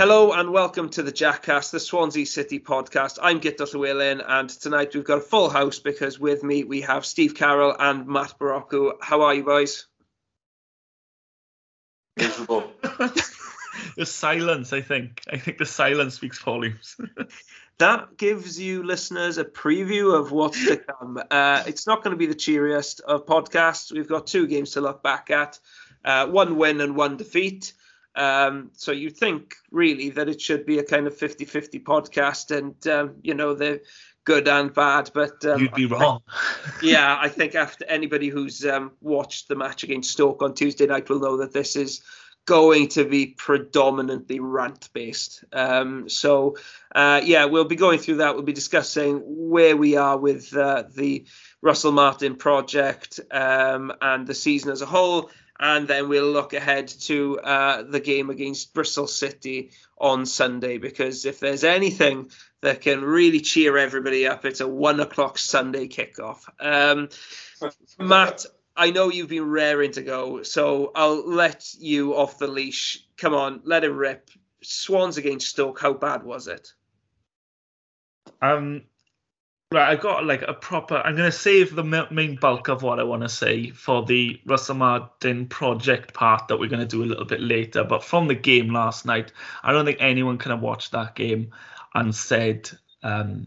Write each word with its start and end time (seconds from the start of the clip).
Hello 0.00 0.32
and 0.32 0.50
welcome 0.50 0.88
to 0.88 1.02
the 1.02 1.12
Jackcast, 1.12 1.72
the 1.72 1.78
Swansea 1.78 2.24
City 2.24 2.58
podcast. 2.58 3.18
I'm 3.20 3.38
Guto 3.38 3.70
Llewellyn, 3.70 4.22
and 4.26 4.48
tonight 4.48 4.94
we've 4.94 5.04
got 5.04 5.18
a 5.18 5.20
full 5.20 5.50
house 5.50 5.78
because 5.78 6.18
with 6.18 6.42
me 6.42 6.64
we 6.64 6.80
have 6.80 7.04
Steve 7.04 7.34
Carroll 7.34 7.76
and 7.78 8.06
Matt 8.06 8.38
Barocco. 8.38 8.94
How 9.02 9.20
are 9.20 9.34
you, 9.34 9.44
boys? 9.44 9.88
Miserable. 12.16 12.72
the 12.82 14.06
silence, 14.06 14.72
I 14.72 14.80
think. 14.80 15.20
I 15.30 15.36
think 15.36 15.58
the 15.58 15.66
silence 15.66 16.14
speaks 16.14 16.38
volumes. 16.38 16.96
that 17.78 18.16
gives 18.16 18.58
you 18.58 18.82
listeners 18.82 19.36
a 19.36 19.44
preview 19.44 20.18
of 20.18 20.32
what's 20.32 20.66
to 20.66 20.78
come. 20.78 21.22
Uh, 21.30 21.64
it's 21.66 21.86
not 21.86 22.02
going 22.02 22.12
to 22.12 22.18
be 22.18 22.24
the 22.24 22.34
cheeriest 22.34 23.00
of 23.00 23.26
podcasts. 23.26 23.92
We've 23.92 24.08
got 24.08 24.26
two 24.26 24.46
games 24.46 24.70
to 24.70 24.80
look 24.80 25.02
back 25.02 25.30
at 25.30 25.58
uh, 26.06 26.26
one 26.28 26.56
win 26.56 26.80
and 26.80 26.96
one 26.96 27.18
defeat. 27.18 27.74
Um, 28.16 28.70
so 28.74 28.92
you 28.92 29.10
think 29.10 29.54
really 29.70 30.10
that 30.10 30.28
it 30.28 30.40
should 30.40 30.66
be 30.66 30.78
a 30.78 30.84
kind 30.84 31.06
of 31.06 31.16
50 31.16 31.44
50 31.44 31.80
podcast, 31.80 32.56
and 32.56 32.86
um, 32.86 33.16
you 33.22 33.34
know, 33.34 33.54
they're 33.54 33.80
good 34.24 34.48
and 34.48 34.72
bad. 34.72 35.10
But 35.14 35.44
um, 35.44 35.60
you'd 35.60 35.74
be 35.74 35.86
wrong. 35.86 36.22
yeah, 36.82 37.18
I 37.20 37.28
think 37.28 37.54
after 37.54 37.84
anybody 37.86 38.28
who's 38.28 38.64
um, 38.64 38.92
watched 39.00 39.48
the 39.48 39.56
match 39.56 39.82
against 39.82 40.10
Stoke 40.10 40.42
on 40.42 40.54
Tuesday 40.54 40.86
night 40.86 41.08
will 41.08 41.20
know 41.20 41.38
that 41.38 41.52
this 41.52 41.76
is 41.76 42.02
going 42.46 42.88
to 42.88 43.04
be 43.04 43.26
predominantly 43.26 44.40
rant 44.40 44.88
based. 44.92 45.44
Um, 45.52 46.08
so, 46.08 46.56
uh, 46.94 47.20
yeah, 47.22 47.44
we'll 47.44 47.64
be 47.64 47.76
going 47.76 47.98
through 47.98 48.16
that. 48.16 48.34
We'll 48.34 48.42
be 48.42 48.52
discussing 48.52 49.22
where 49.24 49.76
we 49.76 49.96
are 49.96 50.16
with 50.16 50.56
uh, 50.56 50.84
the 50.92 51.26
Russell 51.62 51.92
Martin 51.92 52.36
project 52.36 53.20
um, 53.30 53.92
and 54.00 54.26
the 54.26 54.34
season 54.34 54.72
as 54.72 54.82
a 54.82 54.86
whole 54.86 55.30
and 55.60 55.86
then 55.86 56.08
we'll 56.08 56.32
look 56.32 56.54
ahead 56.54 56.88
to 56.88 57.38
uh, 57.38 57.82
the 57.82 58.00
game 58.00 58.30
against 58.30 58.72
Bristol 58.72 59.06
City 59.06 59.70
on 59.98 60.24
Sunday 60.24 60.78
because 60.78 61.26
if 61.26 61.38
there's 61.38 61.64
anything 61.64 62.30
that 62.62 62.80
can 62.80 63.02
really 63.04 63.40
cheer 63.40 63.76
everybody 63.76 64.26
up, 64.26 64.46
it's 64.46 64.60
a 64.60 64.66
one 64.66 65.00
o'clock 65.00 65.36
Sunday 65.36 65.86
kickoff. 65.86 66.48
Um, 66.58 67.10
Matt, 67.98 68.46
I 68.74 68.90
know 68.90 69.10
you've 69.10 69.28
been 69.28 69.50
raring 69.50 69.92
to 69.92 70.02
go, 70.02 70.42
so 70.42 70.92
I'll 70.94 71.28
let 71.28 71.74
you 71.78 72.16
off 72.16 72.38
the 72.38 72.48
leash. 72.48 73.04
Come 73.18 73.34
on, 73.34 73.60
let 73.64 73.84
it 73.84 73.90
rip. 73.90 74.30
Swans 74.62 75.18
against 75.18 75.48
Stoke, 75.48 75.78
how 75.78 75.92
bad 75.92 76.22
was 76.22 76.48
it? 76.48 76.72
Um, 78.40 78.84
Right, 79.72 79.88
I've 79.88 80.00
got 80.00 80.26
like 80.26 80.42
a 80.42 80.52
proper. 80.52 80.96
I'm 80.96 81.14
going 81.14 81.30
to 81.30 81.36
save 81.36 81.76
the 81.76 81.84
main 82.10 82.34
bulk 82.34 82.66
of 82.66 82.82
what 82.82 82.98
I 82.98 83.04
want 83.04 83.22
to 83.22 83.28
say 83.28 83.70
for 83.70 84.04
the 84.04 84.40
Russell 84.44 84.74
Martin 84.74 85.46
project 85.46 86.12
part 86.12 86.48
that 86.48 86.58
we're 86.58 86.68
going 86.68 86.80
to 86.80 86.86
do 86.86 87.04
a 87.04 87.06
little 87.06 87.24
bit 87.24 87.40
later. 87.40 87.84
But 87.84 88.02
from 88.02 88.26
the 88.26 88.34
game 88.34 88.72
last 88.72 89.06
night, 89.06 89.30
I 89.62 89.70
don't 89.70 89.84
think 89.84 89.98
anyone 90.00 90.38
can 90.38 90.50
have 90.50 90.60
watched 90.60 90.90
that 90.90 91.14
game 91.14 91.52
and 91.94 92.12
said, 92.12 92.68
um, 93.04 93.46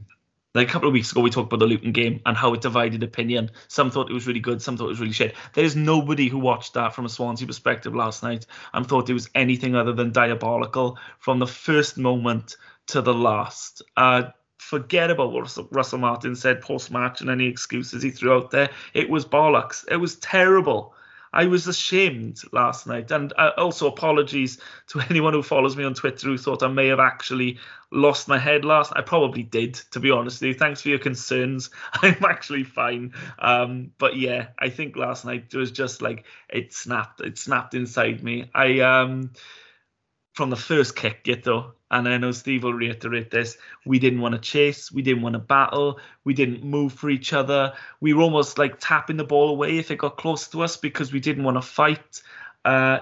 like 0.56 0.70
a 0.70 0.72
couple 0.72 0.88
of 0.88 0.94
weeks 0.94 1.12
ago, 1.12 1.20
we 1.20 1.30
talked 1.30 1.52
about 1.52 1.60
the 1.60 1.66
Luton 1.66 1.92
game 1.92 2.22
and 2.26 2.38
how 2.38 2.54
it 2.54 2.62
divided 2.62 3.04
opinion. 3.04 3.52
Some 3.68 3.92
thought 3.92 4.10
it 4.10 4.14
was 4.14 4.26
really 4.26 4.40
good, 4.40 4.62
some 4.62 4.78
thought 4.78 4.86
it 4.86 4.96
was 4.96 5.02
really 5.02 5.12
shit. 5.12 5.36
There's 5.54 5.76
nobody 5.76 6.30
who 6.30 6.38
watched 6.38 6.76
that 6.76 6.96
from 6.96 7.04
a 7.04 7.10
Swansea 7.10 7.46
perspective 7.46 7.94
last 7.94 8.24
night 8.24 8.46
and 8.74 8.88
thought 8.88 9.10
it 9.10 9.14
was 9.14 9.30
anything 9.36 9.76
other 9.76 9.92
than 9.92 10.14
diabolical 10.14 10.98
from 11.20 11.40
the 11.40 11.48
first 11.48 11.98
moment 11.98 12.56
to 12.88 13.02
the 13.02 13.14
last. 13.14 13.82
Uh, 13.98 14.30
forget 14.64 15.12
about 15.12 15.32
what 15.32 15.58
Russell 15.72 16.00
Martin 16.00 16.36
said 16.36 16.62
post 16.62 16.90
match 16.92 17.22
and 17.22 17.30
any 17.30 17.46
excuses 17.46 18.02
he 18.02 18.12
threw 18.12 18.34
out 18.34 18.52
there. 18.52 18.70
It 18.94 19.10
was 19.10 19.26
bollocks. 19.26 19.86
It 19.92 19.98
was 19.98 20.16
terrible. 20.16 20.96
I 21.34 21.46
was 21.46 21.68
ashamed 21.68 22.42
last 22.52 22.86
night. 22.86 23.10
And 23.12 23.34
uh, 23.38 23.52
also, 23.58 23.88
apologies 23.88 24.60
to 24.88 25.00
anyone 25.10 25.34
who 25.34 25.42
follows 25.44 25.76
me 25.76 25.84
on 25.84 25.96
Twitter 25.96 26.28
who 26.28 26.38
thought 26.38 26.64
I 26.64 26.68
may 26.68 26.88
have 26.88 27.00
actually 27.00 27.58
lost 27.92 28.28
my 28.28 28.38
head 28.38 28.64
last. 28.64 28.94
I 28.96 29.02
probably 29.02 29.44
did, 29.44 29.74
to 29.92 30.00
be 30.00 30.12
honest 30.12 30.42
with 30.42 30.50
you. 30.50 30.54
Thanks 30.54 30.82
for 30.82 30.90
your 30.90 31.00
concerns. 31.00 31.72
I'm 31.94 32.24
actually 32.24 32.64
fine. 32.64 33.14
Um, 33.40 33.92
but 33.98 34.16
yeah, 34.16 34.48
I 34.60 34.70
think 34.70 34.96
last 34.96 35.26
night 35.26 35.48
it 35.52 35.58
was 35.58 35.72
just 35.72 36.02
like 36.02 36.26
it 36.50 36.74
snapped. 36.74 37.20
It 37.20 37.38
snapped 37.38 37.74
inside 37.74 38.24
me. 38.24 38.50
I 38.54 38.80
um 38.80 39.32
from 40.34 40.50
the 40.50 40.56
first 40.56 40.96
kick, 40.96 41.24
Guto, 41.24 41.74
and 41.94 42.10
I 42.10 42.18
know 42.18 42.32
Steve 42.32 42.64
will 42.64 42.74
reiterate 42.74 43.30
this, 43.30 43.56
we 43.86 44.00
didn't 44.00 44.22
want 44.22 44.34
to 44.34 44.42
chase, 44.42 44.92
we 44.92 45.04
didn't 45.04 45.22
want 45.22 45.34
to 45.34 45.40
battle, 45.40 46.00
we 46.24 46.34
didn't 46.34 46.64
move 46.64 46.94
for 46.94 47.10
each 47.10 47.34
other. 47.34 47.74
We 48.02 48.14
were 48.14 48.24
almost 48.24 48.58
like 48.58 48.80
tapping 48.80 49.18
the 49.18 49.24
ball 49.24 49.50
away 49.50 49.78
if 49.78 49.92
it 49.92 50.00
got 50.00 50.18
close 50.18 50.48
to 50.50 50.64
us 50.64 50.76
because 50.76 51.14
we 51.14 51.20
didn't 51.20 51.44
want 51.44 51.58
to 51.58 51.62
fight. 51.62 52.24
Uh, 52.66 53.00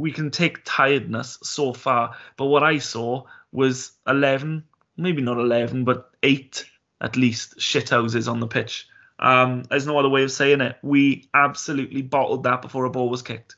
we 0.00 0.10
can 0.10 0.32
take 0.32 0.64
tiredness 0.64 1.38
so 1.44 1.72
far, 1.72 2.16
but 2.36 2.46
what 2.46 2.64
I 2.64 2.78
saw 2.78 3.24
was 3.52 3.92
11, 4.08 4.64
maybe 4.96 5.22
not 5.22 5.38
11, 5.38 5.84
but 5.84 6.10
eight 6.24 6.64
at 7.00 7.16
least 7.16 7.58
shithouses 7.58 8.28
on 8.28 8.40
the 8.40 8.48
pitch. 8.48 8.88
Um, 9.20 9.62
there's 9.64 9.86
no 9.86 9.96
other 9.96 10.08
way 10.08 10.24
of 10.24 10.32
saying 10.32 10.60
it. 10.60 10.76
We 10.82 11.28
absolutely 11.34 12.02
bottled 12.02 12.42
that 12.44 12.62
before 12.62 12.84
a 12.84 12.90
ball 12.90 13.08
was 13.08 13.22
kicked. 13.22 13.54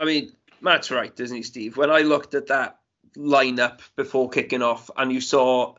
I 0.00 0.06
mean, 0.06 0.32
Matt's 0.62 0.90
right, 0.90 1.14
doesn't 1.14 1.36
he, 1.36 1.42
Steve? 1.42 1.76
When 1.76 1.90
I 1.90 2.00
looked 2.00 2.34
at 2.34 2.46
that 2.46 2.78
lineup 3.18 3.80
before 3.96 4.30
kicking 4.30 4.62
off, 4.62 4.90
and 4.96 5.12
you 5.12 5.20
saw, 5.20 5.74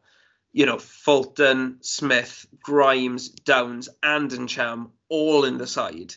you 0.52 0.66
know, 0.66 0.78
Fulton, 0.78 1.78
Smith, 1.82 2.46
Grimes, 2.62 3.30
Downes, 3.30 3.90
and 4.04 4.30
Ntcham 4.30 4.90
all 5.08 5.46
in 5.46 5.58
the 5.58 5.68
side. 5.68 6.16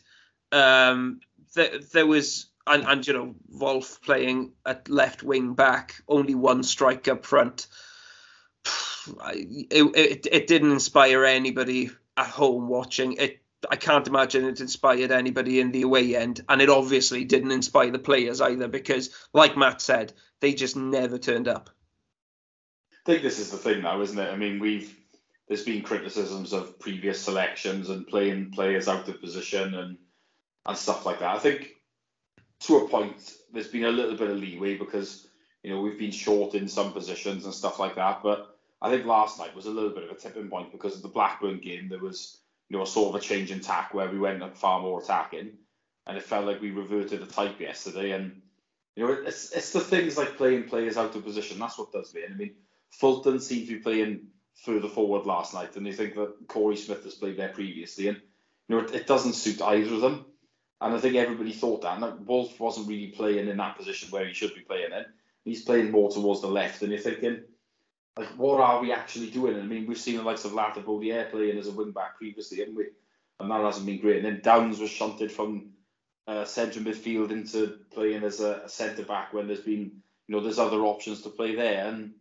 Um, 0.50 1.20
there, 1.54 1.78
there 1.92 2.06
was, 2.06 2.46
and, 2.66 2.84
and 2.84 3.06
you 3.06 3.12
know, 3.12 3.34
Wolf 3.48 4.00
playing 4.02 4.52
at 4.66 4.88
left 4.88 5.22
wing 5.22 5.54
back, 5.54 6.02
only 6.08 6.34
one 6.34 6.62
strike 6.62 7.08
up 7.08 7.24
front. 7.24 7.66
It, 9.34 9.96
it, 9.96 10.26
it 10.30 10.46
didn't 10.46 10.70
inspire 10.70 11.24
anybody 11.24 11.90
at 12.16 12.28
home 12.28 12.68
watching. 12.68 13.14
It 13.14 13.41
I 13.70 13.76
can't 13.76 14.06
imagine 14.06 14.44
it 14.44 14.60
inspired 14.60 15.10
anybody 15.10 15.60
in 15.60 15.72
the 15.72 15.82
away 15.82 16.16
end, 16.16 16.44
and 16.48 16.60
it 16.60 16.68
obviously 16.68 17.24
didn't 17.24 17.52
inspire 17.52 17.90
the 17.90 17.98
players 17.98 18.40
either 18.40 18.68
because, 18.68 19.10
like 19.32 19.56
Matt 19.56 19.80
said, 19.80 20.12
they 20.40 20.52
just 20.52 20.76
never 20.76 21.18
turned 21.18 21.48
up. 21.48 21.70
I 22.92 22.96
think 23.04 23.22
this 23.22 23.38
is 23.38 23.50
the 23.50 23.56
thing 23.56 23.82
now, 23.82 24.00
isn't 24.00 24.18
it? 24.18 24.30
I 24.30 24.36
mean, 24.36 24.60
we've 24.60 24.96
there's 25.48 25.64
been 25.64 25.82
criticisms 25.82 26.52
of 26.52 26.78
previous 26.78 27.20
selections 27.20 27.90
and 27.90 28.06
playing 28.06 28.52
players 28.52 28.88
out 28.88 29.08
of 29.08 29.20
position 29.20 29.74
and 29.74 29.98
and 30.66 30.76
stuff 30.76 31.04
like 31.04 31.18
that. 31.20 31.34
I 31.34 31.38
think 31.38 31.70
to 32.60 32.78
a 32.78 32.88
point 32.88 33.34
there's 33.52 33.68
been 33.68 33.84
a 33.84 33.90
little 33.90 34.16
bit 34.16 34.30
of 34.30 34.38
leeway 34.38 34.76
because 34.76 35.26
you 35.62 35.70
know 35.70 35.80
we've 35.80 35.98
been 35.98 36.12
short 36.12 36.54
in 36.54 36.68
some 36.68 36.92
positions 36.92 37.44
and 37.44 37.54
stuff 37.54 37.78
like 37.78 37.96
that. 37.96 38.22
But 38.22 38.56
I 38.80 38.90
think 38.90 39.04
last 39.04 39.38
night 39.38 39.54
was 39.54 39.66
a 39.66 39.70
little 39.70 39.90
bit 39.90 40.04
of 40.04 40.10
a 40.10 40.14
tipping 40.14 40.48
point 40.48 40.72
because 40.72 40.96
of 40.96 41.02
the 41.02 41.08
Blackburn 41.08 41.58
game. 41.58 41.88
There 41.88 41.98
was 41.98 42.38
you 42.72 42.78
know, 42.78 42.84
a 42.84 42.86
sort 42.86 43.14
of 43.14 43.20
a 43.20 43.24
change 43.24 43.50
in 43.50 43.60
tack 43.60 43.92
where 43.92 44.08
we 44.08 44.18
went 44.18 44.56
far 44.56 44.80
more 44.80 45.02
attacking, 45.02 45.50
and 46.06 46.16
it 46.16 46.22
felt 46.22 46.46
like 46.46 46.62
we 46.62 46.70
reverted 46.70 47.20
the 47.20 47.26
type 47.26 47.60
yesterday. 47.60 48.12
And 48.12 48.40
you 48.96 49.06
know, 49.06 49.12
it's 49.12 49.52
it's 49.52 49.72
the 49.72 49.80
things 49.80 50.16
like 50.16 50.38
playing 50.38 50.64
players 50.64 50.96
out 50.96 51.14
of 51.14 51.22
position. 51.22 51.58
That's 51.58 51.78
what 51.78 51.92
does 51.92 52.14
me. 52.14 52.22
And 52.22 52.32
I 52.32 52.36
mean, 52.38 52.54
Fulton 52.90 53.40
seemed 53.40 53.68
to 53.68 53.74
be 53.74 53.80
playing 53.80 54.28
further 54.64 54.88
forward 54.88 55.26
last 55.26 55.52
night, 55.52 55.76
and 55.76 55.86
you 55.86 55.92
think 55.92 56.14
that 56.14 56.48
Korey 56.48 56.78
Smith 56.78 57.04
has 57.04 57.14
played 57.14 57.36
there 57.36 57.50
previously, 57.50 58.08
and 58.08 58.18
you 58.68 58.76
know, 58.76 58.84
it, 58.84 58.94
it 58.94 59.06
doesn't 59.06 59.34
suit 59.34 59.60
either 59.60 59.94
of 59.94 60.00
them. 60.00 60.24
And 60.80 60.94
I 60.94 60.98
think 60.98 61.16
everybody 61.16 61.52
thought 61.52 61.82
that. 61.82 62.02
And 62.02 62.26
Wolf 62.26 62.58
wasn't 62.58 62.88
really 62.88 63.08
playing 63.08 63.48
in 63.48 63.58
that 63.58 63.76
position 63.76 64.08
where 64.10 64.26
he 64.26 64.32
should 64.32 64.54
be 64.54 64.62
playing 64.62 64.92
in. 64.92 65.04
He's 65.44 65.62
playing 65.62 65.90
more 65.90 66.10
towards 66.10 66.40
the 66.40 66.46
left, 66.46 66.80
and 66.80 66.90
you're 66.90 67.02
thinking, 67.02 67.42
like 68.16 68.28
what 68.36 68.60
are 68.60 68.80
we 68.80 68.92
actually 68.92 69.30
doing? 69.30 69.58
I 69.58 69.62
mean, 69.62 69.86
we've 69.86 69.98
seen 69.98 70.16
the 70.16 70.22
likes 70.22 70.44
of 70.44 70.52
Latibeaudiere 70.52 71.30
playing 71.30 71.58
as 71.58 71.68
a 71.68 71.72
wing 71.72 71.92
back 71.92 72.18
previously, 72.18 72.58
haven't 72.58 72.76
we? 72.76 72.88
And 73.40 73.50
that 73.50 73.62
hasn't 73.62 73.86
been 73.86 74.00
great. 74.00 74.18
And 74.18 74.26
then 74.26 74.40
Downes 74.42 74.78
was 74.78 74.90
shunted 74.90 75.32
from 75.32 75.70
uh, 76.26 76.44
central 76.44 76.84
midfield 76.84 77.30
into 77.30 77.78
playing 77.92 78.22
as 78.22 78.40
a, 78.40 78.62
a 78.64 78.68
centre 78.68 79.02
back 79.02 79.32
when 79.32 79.46
there's 79.46 79.60
been, 79.60 80.02
you 80.28 80.36
know, 80.36 80.40
there's 80.40 80.58
other 80.58 80.82
options 80.82 81.22
to 81.22 81.30
play 81.30 81.54
there, 81.54 81.86
and 81.86 82.12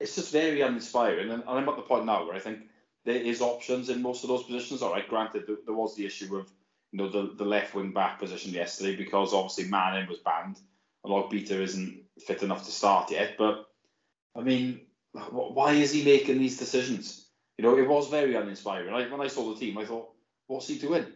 it's 0.00 0.16
just 0.16 0.32
very 0.32 0.60
uninspiring. 0.60 1.30
And, 1.30 1.42
and 1.42 1.58
I'm 1.58 1.68
at 1.68 1.76
the 1.76 1.82
point 1.82 2.06
now 2.06 2.26
where 2.26 2.34
I 2.34 2.40
think 2.40 2.60
there 3.04 3.14
is 3.14 3.40
options 3.40 3.88
in 3.88 4.02
most 4.02 4.24
of 4.24 4.28
those 4.28 4.42
positions. 4.42 4.82
All 4.82 4.92
right, 4.92 5.08
granted, 5.08 5.46
there, 5.46 5.56
there 5.64 5.74
was 5.74 5.94
the 5.94 6.06
issue 6.06 6.36
of 6.36 6.50
you 6.92 6.98
know 6.98 7.08
the, 7.08 7.34
the 7.36 7.44
left 7.44 7.74
wing 7.74 7.92
back 7.92 8.18
position 8.18 8.52
yesterday 8.52 8.96
because 8.96 9.32
obviously 9.32 9.70
Manning 9.70 10.08
was 10.08 10.18
banned. 10.18 10.58
A 11.04 11.08
lot 11.08 11.24
of 11.24 11.30
Beta 11.30 11.62
isn't 11.62 12.02
fit 12.26 12.42
enough 12.42 12.64
to 12.66 12.72
start 12.72 13.10
yet, 13.10 13.36
but 13.38 13.70
I 14.36 14.42
mean, 14.42 14.80
why 15.12 15.72
is 15.72 15.92
he 15.92 16.04
making 16.04 16.38
these 16.38 16.58
decisions? 16.58 17.26
You 17.58 17.64
know, 17.64 17.76
it 17.76 17.88
was 17.88 18.08
very 18.08 18.34
uninspiring. 18.36 18.94
I, 18.94 19.10
when 19.10 19.20
I 19.20 19.26
saw 19.26 19.52
the 19.52 19.58
team, 19.58 19.76
I 19.78 19.84
thought, 19.84 20.10
what's 20.46 20.68
he 20.68 20.78
doing? 20.78 21.06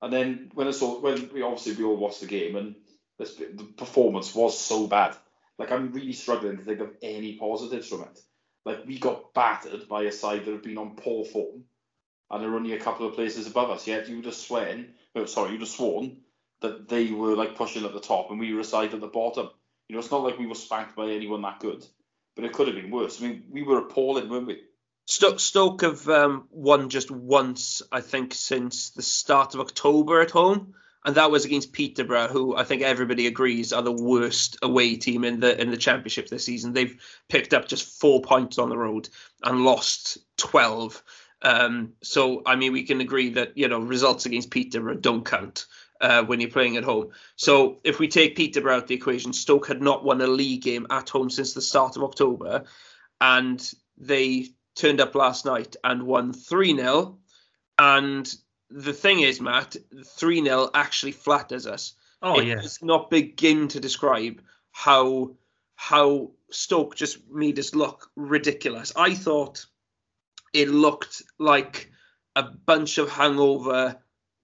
And 0.00 0.12
then 0.12 0.50
when 0.54 0.68
I 0.68 0.70
saw, 0.70 1.00
when 1.00 1.30
we 1.32 1.42
obviously 1.42 1.74
we 1.74 1.84
all 1.84 1.96
watched 1.96 2.20
the 2.20 2.26
game, 2.26 2.56
and 2.56 2.74
this, 3.18 3.34
the 3.34 3.64
performance 3.76 4.34
was 4.34 4.58
so 4.58 4.86
bad. 4.86 5.16
Like 5.58 5.70
I'm 5.70 5.92
really 5.92 6.12
struggling 6.12 6.56
to 6.56 6.64
think 6.64 6.80
of 6.80 6.90
any 7.02 7.36
positives 7.36 7.88
from 7.88 8.02
it. 8.02 8.20
Like 8.64 8.86
we 8.86 8.98
got 8.98 9.34
battered 9.34 9.88
by 9.88 10.02
a 10.02 10.12
side 10.12 10.44
that 10.44 10.52
have 10.52 10.62
been 10.62 10.78
on 10.78 10.96
poor 10.96 11.24
form, 11.24 11.64
and 12.30 12.44
are 12.44 12.56
only 12.56 12.72
a 12.72 12.80
couple 12.80 13.06
of 13.06 13.14
places 13.14 13.46
above 13.46 13.70
us. 13.70 13.86
Yet 13.86 14.08
you 14.08 14.16
would 14.16 14.24
have 14.24 14.34
sworn, 14.34 14.94
oh, 15.14 15.26
sorry, 15.26 15.52
you'd 15.52 15.60
have 15.60 15.68
sworn 15.68 16.18
that 16.62 16.88
they 16.88 17.10
were 17.10 17.36
like 17.36 17.56
pushing 17.56 17.84
at 17.84 17.92
the 17.92 18.00
top, 18.00 18.30
and 18.30 18.40
we 18.40 18.54
were 18.54 18.60
a 18.60 18.64
side 18.64 18.94
at 18.94 19.00
the 19.00 19.06
bottom. 19.06 19.50
You 19.88 19.94
know, 19.94 20.00
it's 20.00 20.10
not 20.10 20.22
like 20.22 20.38
we 20.38 20.46
were 20.46 20.54
spanked 20.54 20.96
by 20.96 21.10
anyone 21.10 21.42
that 21.42 21.60
good 21.60 21.84
but 22.34 22.44
it 22.44 22.52
could 22.52 22.68
have 22.68 22.76
been 22.76 22.90
worse. 22.90 23.20
I 23.20 23.26
mean, 23.26 23.44
we 23.50 23.62
were 23.62 23.78
appalling, 23.78 24.28
weren't 24.28 24.46
we? 24.46 24.62
Stoke, 25.06 25.40
Stoke 25.40 25.82
have 25.82 26.08
um, 26.08 26.48
won 26.50 26.88
just 26.88 27.10
once, 27.10 27.82
I 27.90 28.00
think, 28.00 28.34
since 28.34 28.90
the 28.90 29.02
start 29.02 29.54
of 29.54 29.60
October 29.60 30.20
at 30.20 30.30
home, 30.30 30.74
and 31.04 31.16
that 31.16 31.30
was 31.30 31.44
against 31.44 31.72
Peterborough, 31.72 32.28
who 32.28 32.56
I 32.56 32.64
think 32.64 32.82
everybody 32.82 33.26
agrees 33.26 33.72
are 33.72 33.82
the 33.82 33.92
worst 33.92 34.58
away 34.62 34.96
team 34.96 35.24
in 35.24 35.40
the 35.40 35.60
in 35.60 35.70
the 35.70 35.76
championship 35.76 36.28
this 36.28 36.44
season. 36.44 36.72
They've 36.72 37.00
picked 37.28 37.52
up 37.52 37.66
just 37.66 38.00
four 38.00 38.22
points 38.22 38.58
on 38.58 38.68
the 38.68 38.78
road 38.78 39.08
and 39.42 39.64
lost 39.64 40.18
twelve. 40.36 41.02
Um, 41.42 41.94
so 42.02 42.42
I 42.46 42.54
mean, 42.54 42.72
we 42.72 42.84
can 42.84 43.00
agree 43.00 43.30
that 43.30 43.58
you 43.58 43.66
know 43.66 43.80
results 43.80 44.26
against 44.26 44.50
Peterborough 44.52 44.94
don't 44.94 45.24
count. 45.24 45.66
Uh, 46.02 46.24
when 46.24 46.40
you're 46.40 46.50
playing 46.50 46.76
at 46.76 46.82
home. 46.82 47.12
So 47.36 47.78
if 47.84 48.00
we 48.00 48.08
take 48.08 48.34
Peterborough 48.34 48.78
out 48.78 48.88
the 48.88 48.94
equation, 48.96 49.32
Stoke 49.32 49.68
had 49.68 49.80
not 49.80 50.02
won 50.02 50.20
a 50.20 50.26
league 50.26 50.62
game 50.62 50.84
at 50.90 51.08
home 51.08 51.30
since 51.30 51.54
the 51.54 51.62
start 51.62 51.96
of 51.96 52.02
October, 52.02 52.64
and 53.20 53.72
they 53.96 54.48
turned 54.74 55.00
up 55.00 55.14
last 55.14 55.44
night 55.44 55.76
and 55.84 56.02
won 56.02 56.32
3 56.32 56.76
0. 56.76 57.18
And 57.78 58.34
the 58.68 58.92
thing 58.92 59.20
is, 59.20 59.40
Matt, 59.40 59.76
3 60.04 60.44
0 60.44 60.70
actually 60.74 61.12
flatters 61.12 61.68
us. 61.68 61.94
Oh, 62.20 62.40
it 62.40 62.46
yeah. 62.46 62.60
does 62.60 62.82
not 62.82 63.08
begin 63.08 63.68
to 63.68 63.78
describe 63.78 64.42
how 64.72 65.36
how 65.76 66.32
Stoke 66.50 66.96
just 66.96 67.18
made 67.30 67.60
us 67.60 67.76
look 67.76 68.10
ridiculous. 68.16 68.92
I 68.96 69.14
thought 69.14 69.66
it 70.52 70.68
looked 70.68 71.22
like 71.38 71.92
a 72.34 72.42
bunch 72.42 72.98
of 72.98 73.08
hangover 73.08 74.02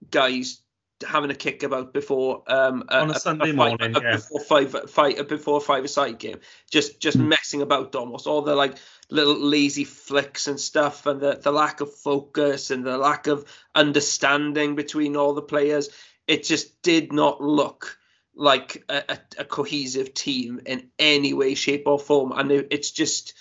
guys 0.09 0.61
having 1.07 1.31
a 1.31 1.35
kick 1.35 1.63
about 1.63 1.93
before 1.93 2.43
um 2.47 2.83
On 2.89 3.09
a 3.11 3.19
Sunday 3.19 3.47
fight- 3.53 3.55
morning, 3.79 3.95
a- 3.95 4.01
yeah. 4.01 4.15
before 4.17 4.39
five 4.41 4.89
fight 4.89 5.27
before 5.27 5.61
five 5.61 5.85
a 5.85 5.87
side 5.87 6.19
game 6.19 6.39
just 6.71 6.99
just 6.99 7.17
Hmm. 7.17 7.29
messing 7.29 7.61
about 7.61 7.95
almost 7.95 8.27
all 8.27 8.41
the 8.41 8.55
like 8.55 8.75
little 9.09 9.37
lazy 9.39 9.85
flicks 9.85 10.47
and 10.47 10.59
stuff 10.59 11.05
and 11.05 11.19
the, 11.21 11.35
the 11.35 11.51
lack 11.51 11.81
of 11.81 11.93
focus 11.93 12.69
and 12.71 12.85
the 12.85 12.97
lack 12.97 13.27
of 13.27 13.45
understanding 13.75 14.75
between 14.75 15.15
all 15.15 15.33
the 15.33 15.41
players 15.41 15.89
it 16.27 16.43
just 16.43 16.81
did 16.83 17.11
not 17.11 17.41
look 17.41 17.97
like 18.35 18.83
a, 18.87 19.03
a, 19.09 19.17
a 19.39 19.45
cohesive 19.45 20.13
team 20.13 20.61
in 20.65 20.89
any 20.99 21.33
way 21.33 21.55
shape 21.55 21.83
or 21.87 21.99
form 21.99 22.31
and 22.33 22.51
it, 22.51 22.67
it's 22.71 22.91
just 22.91 23.33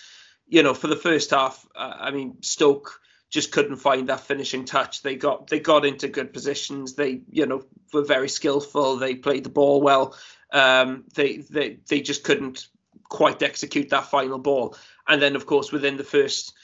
you 0.49 0.63
know 0.63 0.75
for 0.75 0.87
the 0.89 0.97
first 0.97 1.31
half 1.31 1.67
uh, 1.77 1.95
i 2.01 2.11
mean 2.11 2.37
stoke 2.43 3.01
just 3.31 3.53
couldn't 3.53 3.77
find 3.77 4.09
that 4.09 4.21
finishing 4.21 4.65
touch. 4.65 5.03
They 5.03 5.17
got 5.17 5.49
they 5.49 5.61
got 5.61 5.85
into 5.85 6.09
good 6.09 6.33
positions. 6.33 6.95
They 6.95 7.21
you 7.31 7.47
know 7.47 7.65
were 7.93 8.05
very 8.05 8.29
skillful. 8.29 8.97
They 8.97 9.15
played 9.15 9.45
the 9.45 9.51
ball 9.51 9.81
well. 9.83 10.17
Um, 10.53 11.05
they 11.15 11.39
they 11.39 11.79
they 11.89 12.01
just 12.01 12.25
couldn't 12.25 12.69
quite 13.05 13.43
execute 13.43 13.91
that 13.91 14.11
final 14.11 14.39
ball. 14.39 14.77
And 15.07 15.21
then 15.21 15.37
of 15.37 15.47
course 15.47 15.73
within 15.73 15.97
the 15.97 16.05
first 16.05 16.55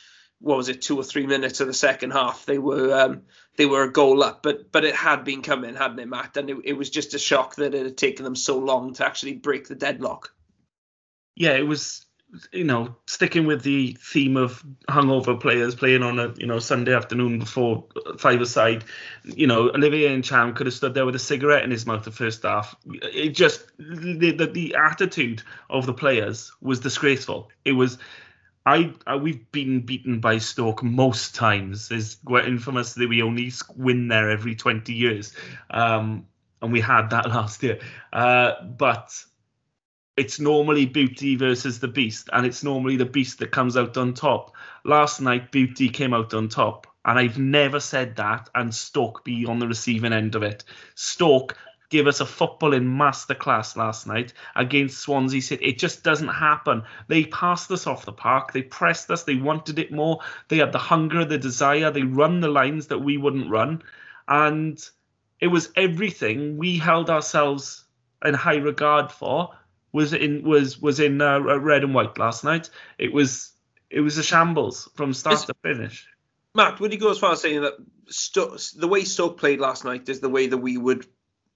what 0.41 0.57
was 0.57 0.69
it 0.69 0.83
two 0.83 0.99
or 0.99 1.05
three 1.05 1.27
minutes 1.27 1.61
of 1.61 1.67
the 1.67 1.73
second 1.73 2.11
half 2.11 2.45
they 2.45 2.59
were 2.59 2.93
um, 2.95 3.23
they 3.57 3.67
were 3.67 3.85
a 3.85 3.93
goal 3.93 4.23
up. 4.23 4.43
But 4.43 4.73
but 4.73 4.85
it 4.85 4.95
had 4.95 5.25
been 5.25 5.43
coming, 5.43 5.75
hadn't 5.75 5.99
it, 5.99 6.09
Matt? 6.09 6.37
And 6.37 6.49
it, 6.49 6.57
it 6.65 6.73
was 6.73 6.91
just 6.91 7.15
a 7.15 7.19
shock 7.19 7.57
that 7.57 7.75
it 7.75 7.85
had 7.85 7.97
taken 7.97 8.25
them 8.25 8.37
so 8.37 8.59
long 8.59 8.95
to 8.95 9.07
actually 9.07 9.35
break 9.35 9.69
the 9.69 9.75
deadlock. 9.75 10.33
yeah, 11.37 11.53
it 11.53 11.67
was 11.67 12.07
you 12.53 12.65
know 12.65 12.97
sticking 13.07 13.47
with 13.47 13.63
the 13.63 13.97
theme 14.01 14.37
of 14.37 14.65
hungover 14.89 15.39
players 15.41 15.75
playing 15.75 16.03
on 16.03 16.19
a 16.19 16.35
you 16.37 16.47
know 16.47 16.59
Sunday 16.59 16.95
afternoon 16.95 17.39
before 17.39 17.85
five 18.19 18.41
aside. 18.41 18.85
You 19.25 19.47
know, 19.47 19.71
Olivier 19.71 20.17
Ntcham 20.17 20.55
could 20.55 20.67
have 20.67 20.75
stood 20.75 20.95
there 20.95 21.07
with 21.07 21.15
a 21.15 21.21
cigarette 21.21 21.65
in 21.65 21.71
his 21.71 21.87
mouth 21.87 22.05
the 22.05 22.11
first 22.11 22.43
half. 22.43 22.75
It 22.87 23.31
just 23.31 23.65
the 23.79 24.33
the, 24.33 24.47
the 24.47 24.75
attitude 24.75 25.43
of 25.71 25.87
the 25.87 25.95
players 25.95 26.53
was 26.61 26.81
disgraceful. 26.81 27.51
It 27.65 27.73
was. 27.73 27.99
I, 28.67 28.95
I 29.07 29.17
we've 29.17 29.53
been 29.53 29.83
beaten 29.83 30.21
by 30.21 30.39
Stoke 30.39 30.83
most 30.83 31.35
times. 31.35 31.91
It's 31.91 32.15
quite 32.15 32.47
infamous 32.47 32.95
that 32.95 33.11
we 33.11 33.21
only 33.21 33.53
win 33.77 34.09
there 34.09 34.31
every 34.31 34.55
20 34.55 34.91
years, 34.91 35.35
um, 35.69 36.27
and 36.63 36.73
we 36.73 36.81
had 36.81 37.11
that 37.11 37.27
last 37.29 37.63
year. 37.63 37.81
Uh, 38.11 38.63
but 38.65 39.13
it's 40.17 40.39
normally 40.39 40.87
Beauty 40.87 41.35
versus 41.35 41.81
the 41.81 41.89
Beast, 41.89 42.29
and 42.33 42.47
it's 42.47 42.63
normally 42.63 42.97
the 42.97 43.05
Beast 43.05 43.41
that 43.41 43.51
comes 43.51 43.77
out 43.77 43.97
on 43.97 44.15
top. 44.15 44.55
Last 44.85 45.21
night, 45.21 45.51
Beauty 45.51 45.89
came 45.89 46.15
out 46.15 46.35
on 46.35 46.49
top, 46.49 46.87
and 47.05 47.19
I've 47.19 47.39
never 47.39 47.81
said 47.81 48.17
that, 48.17 48.49
and 48.55 48.73
Stoke 48.73 49.25
be 49.25 49.45
on 49.45 49.59
the 49.59 49.67
receiving 49.67 50.13
end 50.13 50.37
of 50.37 50.45
it. 50.45 50.65
Stoke 50.95 51.57
gave 51.91 52.07
us 52.07 52.21
a 52.21 52.25
footballing 52.25 52.85
masterclass 52.85 53.77
last 53.77 54.07
night 54.07 54.33
against 54.55 55.01
Swansea 55.01 55.43
City. 55.43 55.65
It 55.65 55.79
just 55.79 56.03
doesn't 56.03 56.29
happen. 56.29 56.83
They 57.09 57.25
passed 57.25 57.71
us 57.73 57.87
off 57.87 58.07
the 58.07 58.13
park, 58.13 58.53
they 58.53 58.63
pressed 58.63 59.11
us, 59.11 59.25
they 59.25 59.37
wanted 59.37 59.79
it 59.79 59.93
more, 59.93 60.21
they 60.49 60.59
had 60.59 60.73
the 60.73 60.79
hunger, 60.79 61.25
the 61.25 61.39
desire, 61.39 61.91
they 61.91 62.03
run 62.03 62.41
the 62.41 62.49
lines 62.49 62.87
that 62.87 63.01
we 63.01 63.17
wouldn't 63.17 63.51
run, 63.51 63.83
and 64.29 64.79
it 65.41 65.49
was 65.49 65.73
everything 65.75 66.57
we 66.57 66.79
held 66.79 67.11
ourselves 67.11 67.85
in 68.25 68.33
high 68.33 68.57
regard 68.57 69.11
for 69.13 69.51
was 69.95 70.13
in 70.13 70.43
was 70.43 70.79
was 70.83 71.01
in 71.01 71.23
uh, 71.23 71.39
red 71.41 71.85
and 71.85 71.95
white 71.95 72.19
last 72.19 72.45
night. 72.45 72.69
It 72.99 73.13
was 73.13 73.53
it 73.89 74.01
was 74.01 74.19
a 74.19 74.23
shambles 74.23 74.89
from 74.97 75.15
start 75.15 75.35
It's- 75.35 75.47
to 75.47 75.55
finish. 75.63 76.07
Matt, 76.57 76.79
would 76.79 76.93
you 76.93 76.99
go 77.01 77.11
as 77.11 77.19
far 77.19 77.33
as 77.33 77.41
saying 77.41 77.63
that 77.63 77.75
Sto- 78.09 78.57
the 78.77 78.87
way 78.87 79.03
Stoke 79.05 79.39
played 79.39 79.59
last 79.59 79.85
night 79.85 80.09
is 80.09 80.21
the 80.21 80.29
way 80.29 80.47
that 80.49 80.59
we 80.59 80.77
would 80.77 81.07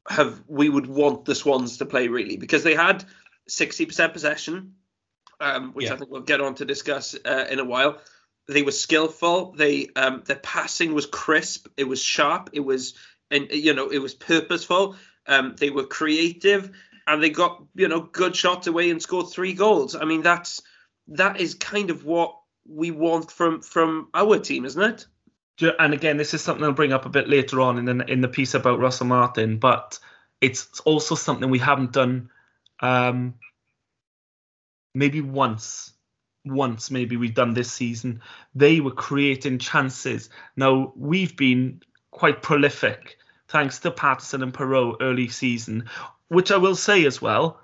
have 0.08 0.42
we 0.48 0.68
would 0.68 0.86
want 0.86 1.24
the 1.24 1.34
Swans 1.34 1.78
to 1.78 1.84
play 1.86 2.08
really 2.08 2.36
because 2.36 2.62
they 2.64 2.74
had 2.74 3.04
sixty 3.46 3.86
percent 3.86 4.12
possession, 4.12 4.74
um, 5.40 5.72
which 5.72 5.86
Yeah. 5.86 5.94
I 5.94 5.96
think 5.98 6.10
we'll 6.10 6.22
get 6.22 6.40
on 6.40 6.54
to 6.56 6.64
discuss 6.64 7.14
uh, 7.24 7.44
in 7.50 7.58
a 7.58 7.64
while. 7.64 8.00
They 8.48 8.62
were 8.62 8.72
skillful. 8.72 9.52
They 9.52 9.88
um, 9.94 10.22
their 10.26 10.36
passing 10.36 10.94
was 10.94 11.06
crisp. 11.06 11.68
It 11.76 11.84
was 11.84 12.02
sharp. 12.02 12.50
It 12.52 12.60
was 12.60 12.94
and 13.30 13.48
you 13.50 13.74
know 13.74 13.88
it 13.90 13.98
was 13.98 14.14
purposeful. 14.14 14.96
Um, 15.26 15.54
they 15.58 15.70
were 15.70 15.84
creative 15.84 16.70
and 17.08 17.22
they 17.22 17.30
got 17.30 17.64
you 17.74 17.88
know 17.88 18.00
good 18.00 18.36
shots 18.36 18.66
away 18.66 18.90
and 18.90 19.02
scored 19.02 19.28
three 19.28 19.54
goals. 19.54 19.94
I 19.94 20.04
mean 20.04 20.22
that's 20.22 20.62
that 21.08 21.40
is 21.40 21.54
kind 21.54 21.90
of 21.90 22.04
what 22.04 22.38
we 22.66 22.90
want 22.90 23.30
from 23.30 23.62
from 23.62 24.08
our 24.14 24.38
team, 24.38 24.64
isn't 24.64 24.82
it? 24.82 25.06
And 25.78 25.92
again, 25.92 26.18
this 26.18 26.34
is 26.34 26.42
something 26.42 26.64
I'll 26.64 26.72
bring 26.72 26.92
up 26.92 27.06
a 27.06 27.10
bit 27.10 27.28
later 27.28 27.60
on 27.60 27.78
in 27.78 27.84
the 27.84 28.04
in 28.10 28.20
the 28.20 28.28
piece 28.28 28.54
about 28.54 28.78
Russell 28.78 29.06
Martin, 29.06 29.58
but 29.58 29.98
it's 30.40 30.80
also 30.80 31.14
something 31.14 31.50
we 31.50 31.58
haven't 31.58 31.92
done. 31.92 32.30
Um, 32.80 33.34
maybe 34.94 35.20
once, 35.20 35.92
once 36.44 36.92
maybe 36.92 37.16
we've 37.16 37.34
done 37.34 37.54
this 37.54 37.72
season. 37.72 38.20
They 38.54 38.80
were 38.80 38.92
creating 38.92 39.58
chances. 39.58 40.30
Now 40.56 40.92
we've 40.94 41.36
been 41.36 41.82
quite 42.12 42.42
prolific 42.42 43.16
thanks 43.48 43.80
to 43.80 43.90
Paterson 43.90 44.42
and 44.42 44.52
Piroe 44.52 44.96
early 45.00 45.28
season, 45.28 45.88
which 46.28 46.50
I 46.50 46.56
will 46.56 46.76
say 46.76 47.04
as 47.06 47.20
well. 47.20 47.60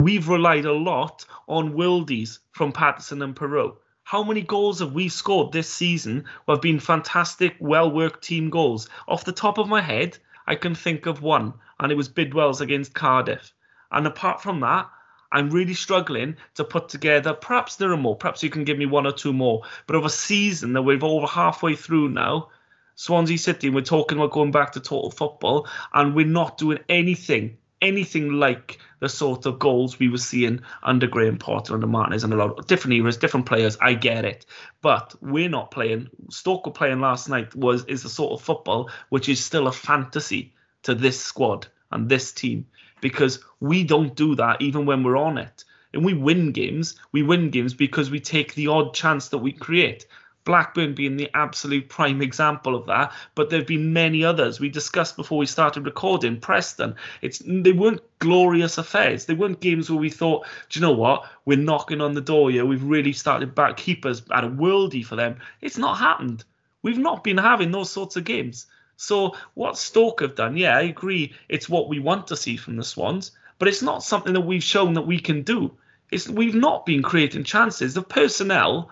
We've 0.00 0.28
relied 0.28 0.64
a 0.64 0.72
lot 0.72 1.24
on 1.48 1.74
worldies 1.74 2.38
from 2.52 2.72
Paterson 2.72 3.22
and 3.22 3.34
Piroe. 3.34 3.76
How 4.04 4.22
many 4.22 4.42
goals 4.42 4.80
have 4.80 4.92
we 4.92 5.08
scored 5.08 5.52
this 5.52 5.70
season 5.70 6.24
have 6.48 6.60
been 6.60 6.80
fantastic, 6.80 7.56
well 7.60 7.90
worked 7.90 8.24
team 8.24 8.50
goals? 8.50 8.88
Off 9.08 9.24
the 9.24 9.32
top 9.32 9.58
of 9.58 9.68
my 9.68 9.80
head, 9.80 10.18
I 10.46 10.56
can 10.56 10.74
think 10.74 11.06
of 11.06 11.22
one, 11.22 11.54
and 11.78 11.92
it 11.92 11.94
was 11.94 12.08
Bidwell's 12.08 12.60
against 12.60 12.94
Cardiff. 12.94 13.52
And 13.90 14.06
apart 14.06 14.42
from 14.42 14.60
that, 14.60 14.90
I'm 15.30 15.50
really 15.50 15.74
struggling 15.74 16.36
to 16.56 16.64
put 16.64 16.88
together. 16.88 17.32
Perhaps 17.32 17.76
there 17.76 17.92
are 17.92 17.96
more. 17.96 18.16
Perhaps 18.16 18.42
you 18.42 18.50
can 18.50 18.64
give 18.64 18.76
me 18.76 18.86
one 18.86 19.06
or 19.06 19.12
two 19.12 19.32
more. 19.32 19.62
But 19.86 19.96
of 19.96 20.04
a 20.04 20.10
season 20.10 20.74
that 20.74 20.82
we're 20.82 21.02
over 21.02 21.26
halfway 21.26 21.74
through 21.74 22.10
now, 22.10 22.48
Swansea 22.96 23.38
City, 23.38 23.70
we're 23.70 23.80
talking 23.80 24.18
about 24.18 24.32
going 24.32 24.50
back 24.50 24.72
to 24.72 24.80
total 24.80 25.10
football, 25.10 25.66
and 25.94 26.14
we're 26.14 26.26
not 26.26 26.58
doing 26.58 26.80
anything, 26.88 27.56
anything 27.82 28.32
like 28.34 28.78
the 29.00 29.08
sort 29.08 29.44
of 29.44 29.58
goals 29.58 29.98
we 29.98 30.08
were 30.08 30.16
seeing 30.16 30.60
under 30.82 31.06
Graham 31.06 31.36
Potter, 31.36 31.74
under 31.74 31.86
Martinez, 31.86 32.24
and 32.24 32.32
a 32.32 32.36
lot 32.36 32.58
of 32.58 32.66
different 32.66 32.94
eras, 32.94 33.16
different 33.16 33.46
players. 33.46 33.76
I 33.80 33.94
get 33.94 34.24
it, 34.24 34.46
but 34.80 35.14
we're 35.20 35.48
not 35.50 35.72
playing. 35.72 36.08
Stoke 36.30 36.64
were 36.64 36.72
playing 36.72 37.00
last 37.00 37.28
night 37.28 37.54
was 37.54 37.84
is 37.86 38.04
the 38.04 38.08
sort 38.08 38.32
of 38.32 38.42
football 38.44 38.90
which 39.10 39.28
is 39.28 39.44
still 39.44 39.66
a 39.66 39.72
fantasy 39.72 40.54
to 40.84 40.94
this 40.94 41.20
squad 41.20 41.66
and 41.90 42.08
this 42.08 42.32
team 42.32 42.66
because 43.00 43.44
we 43.60 43.84
don't 43.84 44.14
do 44.14 44.34
that 44.36 44.62
even 44.62 44.86
when 44.86 45.02
we're 45.02 45.16
on 45.16 45.36
it. 45.36 45.64
And 45.92 46.04
we 46.04 46.14
win 46.14 46.52
games. 46.52 46.94
We 47.12 47.22
win 47.22 47.50
games 47.50 47.74
because 47.74 48.10
we 48.10 48.20
take 48.20 48.54
the 48.54 48.68
odd 48.68 48.94
chance 48.94 49.28
that 49.28 49.38
we 49.38 49.52
create. 49.52 50.06
Blackburn 50.44 50.94
being 50.94 51.16
the 51.16 51.30
absolute 51.34 51.88
prime 51.88 52.20
example 52.20 52.74
of 52.74 52.86
that, 52.86 53.12
but 53.34 53.48
there 53.48 53.60
have 53.60 53.66
been 53.66 53.92
many 53.92 54.24
others. 54.24 54.58
We 54.58 54.68
discussed 54.68 55.16
before 55.16 55.38
we 55.38 55.46
started 55.46 55.86
recording. 55.86 56.40
Preston, 56.40 56.96
it's 57.20 57.42
they 57.46 57.72
weren't 57.72 58.02
glorious 58.18 58.78
affairs. 58.78 59.26
They 59.26 59.34
weren't 59.34 59.60
games 59.60 59.88
where 59.88 60.00
we 60.00 60.10
thought, 60.10 60.46
do 60.68 60.80
you 60.80 60.86
know 60.86 60.92
what, 60.92 61.24
we're 61.44 61.58
knocking 61.58 62.00
on 62.00 62.14
the 62.14 62.20
door 62.20 62.50
here. 62.50 62.66
We've 62.66 62.82
really 62.82 63.12
started 63.12 63.54
back 63.54 63.76
keepers 63.76 64.22
at 64.32 64.44
a 64.44 64.48
worldie 64.48 65.06
for 65.06 65.16
them. 65.16 65.36
It's 65.60 65.78
not 65.78 65.98
happened. 65.98 66.44
We've 66.82 66.98
not 66.98 67.22
been 67.22 67.38
having 67.38 67.70
those 67.70 67.90
sorts 67.90 68.16
of 68.16 68.24
games. 68.24 68.66
So 68.96 69.36
what 69.54 69.78
Stoke 69.78 70.20
have 70.20 70.34
done, 70.34 70.56
yeah, 70.56 70.76
I 70.76 70.82
agree. 70.82 71.34
It's 71.48 71.68
what 71.68 71.88
we 71.88 71.98
want 71.98 72.26
to 72.28 72.36
see 72.36 72.56
from 72.56 72.76
the 72.76 72.84
Swans, 72.84 73.32
but 73.58 73.68
it's 73.68 73.82
not 73.82 74.02
something 74.02 74.32
that 74.32 74.40
we've 74.40 74.62
shown 74.62 74.94
that 74.94 75.02
we 75.02 75.18
can 75.18 75.42
do. 75.42 75.72
It's 76.10 76.28
we've 76.28 76.54
not 76.54 76.84
been 76.84 77.02
creating 77.02 77.44
chances. 77.44 77.94
The 77.94 78.02
personnel 78.02 78.90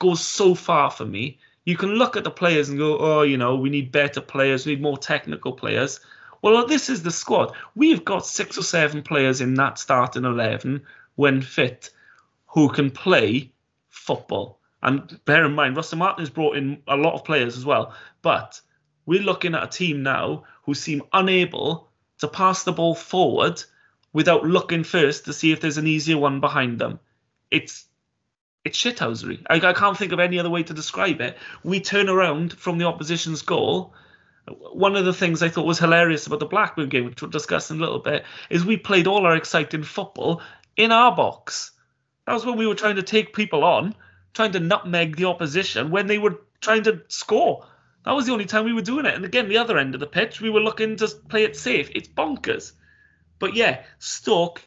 goes 0.00 0.24
so 0.24 0.56
far 0.56 0.90
for 0.90 1.04
me. 1.04 1.38
You 1.64 1.76
can 1.76 1.90
look 1.90 2.16
at 2.16 2.24
the 2.24 2.30
players 2.30 2.68
and 2.68 2.78
go, 2.78 2.98
oh, 2.98 3.22
you 3.22 3.36
know, 3.36 3.54
we 3.54 3.70
need 3.70 3.92
better 3.92 4.20
players, 4.20 4.66
we 4.66 4.74
need 4.74 4.82
more 4.82 4.98
technical 4.98 5.52
players. 5.52 6.00
Well, 6.42 6.66
this 6.66 6.88
is 6.88 7.02
the 7.02 7.10
squad. 7.12 7.54
We've 7.76 8.04
got 8.04 8.26
six 8.26 8.58
or 8.58 8.62
seven 8.62 9.02
players 9.02 9.40
in 9.40 9.54
that 9.54 9.78
starting 9.78 10.24
11 10.24 10.82
when 11.14 11.42
fit 11.42 11.90
who 12.46 12.68
can 12.70 12.90
play 12.90 13.52
football. 13.90 14.58
And 14.82 15.22
bear 15.26 15.44
in 15.44 15.52
mind, 15.52 15.76
Russell 15.76 15.98
Martin 15.98 16.22
has 16.22 16.30
brought 16.30 16.56
in 16.56 16.82
a 16.88 16.96
lot 16.96 17.14
of 17.14 17.24
players 17.24 17.56
as 17.58 17.66
well. 17.66 17.94
But 18.22 18.60
we're 19.04 19.22
looking 19.22 19.54
at 19.54 19.62
a 19.62 19.68
team 19.68 20.02
now 20.02 20.44
who 20.62 20.74
seem 20.74 21.02
unable 21.12 21.90
to 22.18 22.28
pass 22.28 22.64
the 22.64 22.72
ball 22.72 22.94
forward 22.94 23.62
without 24.12 24.44
looking 24.44 24.82
first 24.82 25.26
to 25.26 25.32
see 25.32 25.52
if 25.52 25.60
there's 25.60 25.78
an 25.78 25.86
easier 25.86 26.16
one 26.16 26.40
behind 26.40 26.78
them. 26.78 26.98
It's 27.50 27.86
it's 28.64 28.78
shithousery. 28.78 29.42
I, 29.48 29.56
I 29.56 29.72
can't 29.72 29.96
think 29.96 30.12
of 30.12 30.20
any 30.20 30.38
other 30.38 30.50
way 30.50 30.62
to 30.62 30.74
describe 30.74 31.20
it. 31.20 31.36
We 31.62 31.80
turn 31.80 32.08
around 32.08 32.52
from 32.52 32.78
the 32.78 32.86
opposition's 32.86 33.42
goal. 33.42 33.94
One 34.46 34.96
of 34.96 35.04
the 35.04 35.12
things 35.12 35.42
I 35.42 35.48
thought 35.48 35.66
was 35.66 35.78
hilarious 35.78 36.26
about 36.26 36.40
the 36.40 36.46
Blackburn 36.46 36.88
game, 36.88 37.06
which 37.06 37.22
we'll 37.22 37.30
discuss 37.30 37.70
in 37.70 37.78
a 37.78 37.80
little 37.80 38.00
bit, 38.00 38.24
is 38.50 38.64
we 38.64 38.76
played 38.76 39.06
all 39.06 39.26
our 39.26 39.36
exciting 39.36 39.82
football 39.82 40.42
in 40.76 40.92
our 40.92 41.14
box. 41.14 41.72
That 42.26 42.34
was 42.34 42.44
when 42.44 42.58
we 42.58 42.66
were 42.66 42.74
trying 42.74 42.96
to 42.96 43.02
take 43.02 43.34
people 43.34 43.64
on, 43.64 43.94
trying 44.34 44.52
to 44.52 44.60
nutmeg 44.60 45.16
the 45.16 45.26
opposition 45.26 45.90
when 45.90 46.06
they 46.06 46.18
were 46.18 46.40
trying 46.60 46.82
to 46.84 47.02
score. 47.08 47.66
That 48.04 48.12
was 48.12 48.26
the 48.26 48.32
only 48.32 48.46
time 48.46 48.64
we 48.64 48.72
were 48.72 48.82
doing 48.82 49.06
it. 49.06 49.14
And 49.14 49.24
again, 49.24 49.48
the 49.48 49.58
other 49.58 49.78
end 49.78 49.94
of 49.94 50.00
the 50.00 50.06
pitch, 50.06 50.40
we 50.40 50.50
were 50.50 50.60
looking 50.60 50.96
to 50.96 51.08
play 51.28 51.44
it 51.44 51.56
safe. 51.56 51.90
It's 51.94 52.08
bonkers. 52.08 52.72
But 53.38 53.54
yeah, 53.54 53.82
Stoke 53.98 54.62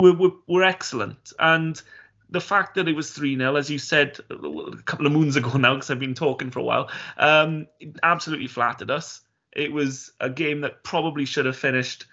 were, 0.00 0.12
were, 0.12 0.32
were 0.46 0.64
excellent. 0.64 1.32
And 1.38 1.80
the 2.30 2.40
fact 2.40 2.74
that 2.74 2.88
it 2.88 2.94
was 2.94 3.10
3 3.10 3.36
0, 3.36 3.56
as 3.56 3.70
you 3.70 3.78
said 3.78 4.18
a 4.30 4.82
couple 4.84 5.06
of 5.06 5.12
moons 5.12 5.36
ago 5.36 5.56
now, 5.56 5.74
because 5.74 5.90
I've 5.90 5.98
been 5.98 6.14
talking 6.14 6.50
for 6.50 6.58
a 6.60 6.64
while, 6.64 6.90
um, 7.16 7.66
absolutely 8.02 8.48
flattered 8.48 8.90
us. 8.90 9.20
It 9.52 9.72
was 9.72 10.12
a 10.20 10.28
game 10.28 10.62
that 10.62 10.82
probably 10.82 11.24
should 11.24 11.46
have 11.46 11.56
finished. 11.56 12.06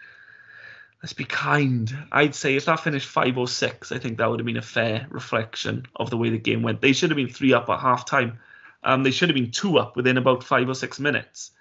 Let's 1.01 1.13
be 1.13 1.25
kind. 1.25 1.93
I'd 2.11 2.35
say 2.35 2.55
if 2.55 2.65
that 2.65 2.79
finished 2.79 3.09
5 3.09 3.37
or 3.37 3.47
6, 3.47 3.91
I 3.91 3.97
think 3.97 4.17
that 4.17 4.29
would 4.29 4.39
have 4.39 4.45
been 4.45 4.57
a 4.57 4.61
fair 4.61 5.07
reflection 5.09 5.85
of 5.95 6.09
the 6.09 6.17
way 6.17 6.29
the 6.29 6.37
game 6.37 6.61
went. 6.61 6.81
They 6.81 6.93
should 6.93 7.09
have 7.09 7.17
been 7.17 7.27
3 7.27 7.53
up 7.53 7.69
at 7.69 7.79
half 7.79 8.05
time. 8.05 8.39
Um, 8.83 9.03
they 9.03 9.11
should 9.11 9.29
have 9.29 9.35
been 9.35 9.51
2 9.51 9.77
up 9.79 9.95
within 9.95 10.17
about 10.17 10.43
5 10.43 10.69
or 10.69 10.75
6 10.75 10.99
minutes. 10.99 11.51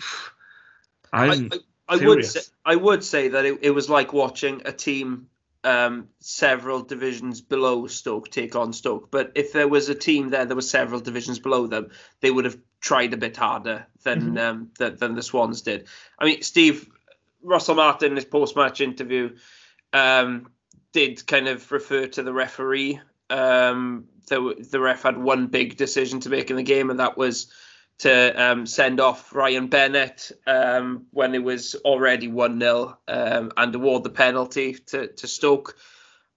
I'm 1.10 1.48
I, 1.52 1.56
I, 1.88 1.94
I 1.94 2.06
would 2.06 2.26
say, 2.26 2.40
I 2.66 2.76
would 2.76 3.02
say 3.02 3.28
that 3.28 3.46
it, 3.46 3.60
it 3.62 3.70
was 3.70 3.88
like 3.88 4.12
watching 4.12 4.60
a 4.66 4.72
team 4.72 5.28
um, 5.68 6.08
several 6.18 6.80
divisions 6.82 7.42
below 7.42 7.86
Stoke 7.86 8.30
take 8.30 8.56
on 8.56 8.72
Stoke. 8.72 9.10
But 9.10 9.32
if 9.34 9.52
there 9.52 9.68
was 9.68 9.90
a 9.90 9.94
team 9.94 10.30
there 10.30 10.46
that 10.46 10.54
was 10.54 10.70
several 10.70 11.00
divisions 11.00 11.38
below 11.38 11.66
them, 11.66 11.90
they 12.20 12.30
would 12.30 12.46
have 12.46 12.56
tried 12.80 13.12
a 13.12 13.18
bit 13.18 13.36
harder 13.36 13.86
than 14.02 14.20
mm-hmm. 14.20 14.38
um, 14.38 14.70
than, 14.78 14.96
than, 14.96 15.14
the 15.14 15.22
Swans 15.22 15.60
did. 15.60 15.86
I 16.18 16.24
mean, 16.24 16.42
Steve 16.42 16.88
Russell 17.42 17.74
Martin 17.74 18.12
in 18.12 18.16
his 18.16 18.24
post 18.24 18.56
match 18.56 18.80
interview 18.80 19.36
um, 19.92 20.48
did 20.92 21.26
kind 21.26 21.48
of 21.48 21.70
refer 21.70 22.06
to 22.06 22.22
the 22.22 22.32
referee. 22.32 23.00
Um, 23.28 24.06
the, 24.28 24.66
the 24.70 24.80
ref 24.80 25.02
had 25.02 25.18
one 25.18 25.48
big 25.48 25.76
decision 25.76 26.20
to 26.20 26.30
make 26.30 26.48
in 26.48 26.56
the 26.56 26.62
game, 26.62 26.88
and 26.88 27.00
that 27.00 27.18
was 27.18 27.52
to 27.98 28.42
um, 28.42 28.66
send 28.66 29.00
off 29.00 29.34
Ryan 29.34 29.66
Bennett 29.66 30.30
um, 30.46 31.06
when 31.10 31.34
it 31.34 31.42
was 31.42 31.74
already 31.84 32.28
1 32.28 32.60
0 32.60 32.98
um, 33.08 33.52
and 33.56 33.74
award 33.74 34.04
the 34.04 34.10
penalty 34.10 34.74
to, 34.74 35.08
to 35.08 35.26
Stoke. 35.26 35.76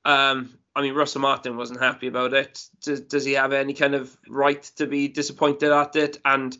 Um, 0.03 0.57
I 0.75 0.81
mean, 0.81 0.95
Russell 0.95 1.21
Martin 1.21 1.57
wasn't 1.57 1.81
happy 1.81 2.07
about 2.07 2.33
it. 2.33 2.65
Does, 2.81 3.01
does, 3.01 3.25
he 3.25 3.33
have 3.33 3.53
any 3.53 3.73
kind 3.73 3.93
of 3.93 4.15
right 4.27 4.63
to 4.77 4.87
be 4.87 5.07
disappointed 5.07 5.71
at 5.71 5.95
it? 5.95 6.17
And 6.23 6.57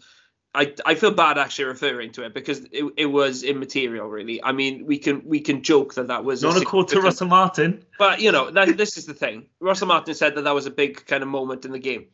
I, 0.53 0.74
I 0.86 0.96
feel 0.96 1.12
bad 1.12 1.38
actually 1.38 1.65
referring 1.65 2.12
to 2.12 2.25
it 2.25 2.34
because 2.34 2.60
it, 2.72 2.86
it 2.98 3.05
was 3.05 3.43
immaterial, 3.43 4.08
really. 4.08 4.43
I 4.43 4.51
mean, 4.51 4.86
we 4.86 4.98
can 4.98 5.24
we 5.25 5.39
can 5.39 5.63
joke 5.63 5.93
that 5.93 6.08
that 6.08 6.25
was 6.25 6.43
not 6.43 6.58
a, 6.58 6.62
a 6.62 6.65
quote 6.65 6.89
to 6.89 7.00
Russell 7.00 7.27
Martin, 7.27 7.86
but 7.98 8.20
you 8.20 8.34
know, 8.34 8.51
that, 8.51 8.75
this 8.75 8.98
is 8.98 9.05
the 9.05 9.13
thing. 9.13 9.48
Russell 9.62 9.88
Martin 9.88 10.13
said 10.13 10.36
that 10.36 10.43
that 10.43 10.53
was 10.53 10.65
a 10.65 10.72
big 10.72 11.05
kind 11.05 11.24
of 11.24 11.29
moment 11.29 11.63
in 11.63 11.72
the 11.72 11.79
game. 11.79 12.08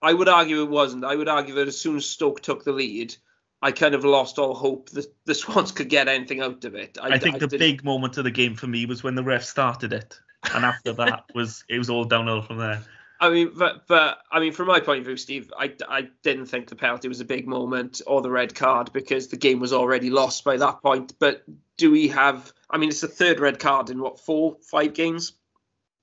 I 0.00 0.12
would 0.12 0.28
argue 0.28 0.62
it 0.62 0.70
wasn't. 0.70 1.04
I 1.04 1.16
would 1.16 1.28
argue 1.28 1.54
that 1.56 1.68
as 1.68 1.78
soon 1.78 1.96
as 1.96 2.06
Stoke 2.06 2.40
took 2.40 2.64
the 2.64 2.72
lead, 2.72 3.14
I 3.60 3.72
kind 3.72 3.94
of 3.94 4.04
lost 4.04 4.38
all 4.38 4.54
hope 4.54 4.90
that 4.90 5.06
the 5.24 5.34
Swans 5.34 5.72
could 5.72 5.88
get 5.88 6.08
anything 6.08 6.40
out 6.40 6.64
of 6.64 6.74
it. 6.74 6.98
I, 7.00 7.14
I 7.14 7.18
think 7.18 7.36
I 7.36 7.38
the 7.40 7.46
didn't... 7.48 7.60
big 7.60 7.84
moment 7.84 8.16
of 8.18 8.24
the 8.24 8.30
game 8.30 8.54
for 8.54 8.66
me 8.66 8.86
was 8.86 9.02
when 9.02 9.14
the 9.14 9.24
ref 9.24 9.44
started 9.44 9.92
it, 9.92 10.18
and 10.54 10.64
after 10.64 10.92
that 10.94 11.24
was 11.34 11.64
it 11.68 11.78
was 11.78 11.90
all 11.90 12.04
downhill 12.04 12.42
from 12.42 12.58
there. 12.58 12.82
I 13.20 13.30
mean, 13.30 13.50
but, 13.56 13.88
but 13.88 14.18
I 14.30 14.38
mean, 14.38 14.52
from 14.52 14.68
my 14.68 14.78
point 14.78 15.00
of 15.00 15.06
view, 15.06 15.16
Steve, 15.16 15.52
I, 15.58 15.74
I 15.88 16.08
didn't 16.22 16.46
think 16.46 16.68
the 16.68 16.76
penalty 16.76 17.08
was 17.08 17.20
a 17.20 17.24
big 17.24 17.48
moment 17.48 18.00
or 18.06 18.22
the 18.22 18.30
red 18.30 18.54
card 18.54 18.92
because 18.92 19.26
the 19.26 19.36
game 19.36 19.58
was 19.58 19.72
already 19.72 20.08
lost 20.08 20.44
by 20.44 20.56
that 20.58 20.82
point. 20.82 21.14
But 21.18 21.42
do 21.76 21.90
we 21.90 22.08
have? 22.08 22.52
I 22.70 22.78
mean, 22.78 22.90
it's 22.90 23.00
the 23.00 23.08
third 23.08 23.40
red 23.40 23.58
card 23.58 23.90
in 23.90 24.00
what 24.00 24.20
four, 24.20 24.56
five 24.62 24.94
games. 24.94 25.32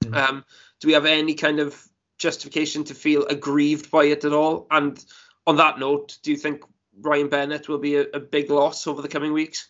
Mm. 0.03 0.15
Um, 0.15 0.45
do 0.81 0.87
we 0.87 0.93
have 0.93 1.05
any 1.05 1.35
kind 1.35 1.59
of 1.59 1.81
justification 2.17 2.83
to 2.85 2.93
feel 2.93 3.25
aggrieved 3.25 3.91
by 3.91 4.05
it 4.05 4.25
at 4.25 4.33
all? 4.33 4.67
And 4.71 5.03
on 5.47 5.57
that 5.57 5.79
note, 5.79 6.17
do 6.23 6.31
you 6.31 6.37
think 6.37 6.63
Ryan 7.01 7.29
Bennett 7.29 7.69
will 7.69 7.77
be 7.77 7.97
a, 7.97 8.05
a 8.13 8.19
big 8.19 8.49
loss 8.49 8.87
over 8.87 9.01
the 9.01 9.07
coming 9.07 9.33
weeks? 9.33 9.69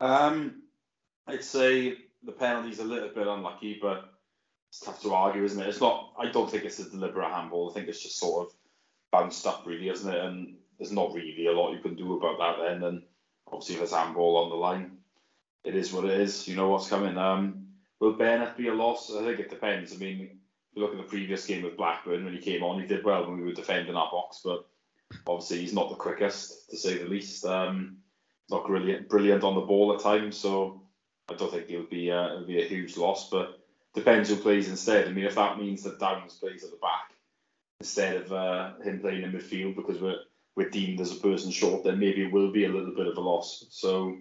Um, 0.00 0.62
I'd 1.26 1.44
say 1.44 1.96
the 2.22 2.32
penalty's 2.32 2.78
a 2.78 2.84
little 2.84 3.10
bit 3.10 3.26
unlucky, 3.26 3.78
but 3.80 4.12
it's 4.70 4.80
tough 4.80 5.02
to 5.02 5.14
argue, 5.14 5.44
isn't 5.44 5.60
it? 5.60 5.68
It's 5.68 5.80
not. 5.80 6.12
I 6.18 6.30
don't 6.30 6.50
think 6.50 6.64
it's 6.64 6.78
a 6.78 6.90
deliberate 6.90 7.30
handball. 7.30 7.70
I 7.70 7.74
think 7.74 7.88
it's 7.88 8.02
just 8.02 8.18
sort 8.18 8.46
of 8.46 8.54
bounced 9.10 9.46
up, 9.46 9.64
really, 9.66 9.88
isn't 9.88 10.12
it? 10.12 10.24
And 10.24 10.56
there's 10.78 10.92
not 10.92 11.12
really 11.12 11.46
a 11.46 11.52
lot 11.52 11.72
you 11.72 11.80
can 11.80 11.94
do 11.94 12.16
about 12.16 12.38
that 12.38 12.64
then. 12.64 12.82
And 12.82 13.02
obviously, 13.46 13.74
if 13.74 13.80
there's 13.80 13.92
handball 13.92 14.36
on 14.36 14.50
the 14.50 14.56
line, 14.56 14.98
it 15.64 15.74
is 15.74 15.92
what 15.92 16.04
it 16.04 16.20
is. 16.20 16.46
You 16.46 16.56
know 16.56 16.68
what's 16.68 16.88
coming. 16.88 17.16
Um, 17.16 17.68
will 18.00 18.12
Bennett 18.12 18.56
be 18.56 18.68
a 18.68 18.74
loss? 18.74 19.10
I 19.14 19.24
think 19.24 19.40
it 19.40 19.50
depends. 19.50 19.92
I 19.92 19.96
mean, 19.96 20.38
you 20.78 20.84
look 20.84 20.92
at 20.92 20.98
the 20.98 21.04
previous 21.04 21.46
game 21.46 21.62
with 21.62 21.76
Blackburn 21.76 22.24
when 22.24 22.34
he 22.34 22.40
came 22.40 22.62
on, 22.62 22.80
he 22.80 22.86
did 22.86 23.04
well 23.04 23.26
when 23.26 23.38
we 23.38 23.44
were 23.44 23.52
defending 23.52 23.96
our 23.96 24.10
box, 24.10 24.40
but 24.44 24.66
obviously 25.26 25.60
he's 25.60 25.72
not 25.72 25.90
the 25.90 25.96
quickest 25.96 26.70
to 26.70 26.76
say 26.76 26.98
the 26.98 27.08
least. 27.08 27.44
Um, 27.44 27.98
not 28.50 28.66
brilliant, 28.66 29.08
brilliant 29.08 29.44
on 29.44 29.54
the 29.54 29.60
ball 29.60 29.92
at 29.94 30.00
times, 30.00 30.36
so 30.36 30.82
I 31.28 31.34
don't 31.34 31.52
think 31.52 31.66
he'll 31.66 31.84
be 31.84 32.10
uh, 32.10 32.32
it'll 32.32 32.46
be 32.46 32.62
a 32.62 32.66
huge 32.68 32.96
loss. 32.96 33.28
But 33.28 33.58
depends 33.94 34.28
who 34.28 34.36
plays 34.36 34.68
instead. 34.68 35.06
I 35.06 35.10
mean, 35.10 35.24
if 35.24 35.34
that 35.34 35.58
means 35.58 35.82
that 35.82 35.98
Downes 35.98 36.34
plays 36.34 36.64
at 36.64 36.70
the 36.70 36.76
back 36.76 37.12
instead 37.80 38.16
of 38.16 38.32
uh, 38.32 38.78
him 38.82 39.00
playing 39.00 39.22
in 39.22 39.32
midfield 39.32 39.76
because 39.76 40.00
we're 40.00 40.20
we're 40.56 40.70
deemed 40.70 41.00
as 41.00 41.12
a 41.12 41.20
person 41.20 41.50
short, 41.50 41.84
then 41.84 41.98
maybe 41.98 42.24
it 42.24 42.32
will 42.32 42.50
be 42.50 42.64
a 42.64 42.68
little 42.68 42.94
bit 42.94 43.06
of 43.06 43.16
a 43.16 43.20
loss. 43.20 43.66
So 43.70 44.16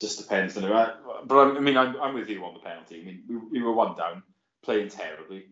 just 0.00 0.18
depends. 0.18 0.54
But 0.54 0.98
I 1.30 1.60
mean, 1.60 1.76
I'm, 1.76 2.00
I'm 2.00 2.14
with 2.14 2.28
you 2.28 2.44
on 2.44 2.54
the 2.54 2.60
penalty. 2.60 3.00
I 3.00 3.04
mean, 3.04 3.22
we, 3.28 3.58
we 3.58 3.62
were 3.62 3.72
one 3.72 3.96
down, 3.96 4.22
playing 4.62 4.88
terribly. 4.88 5.46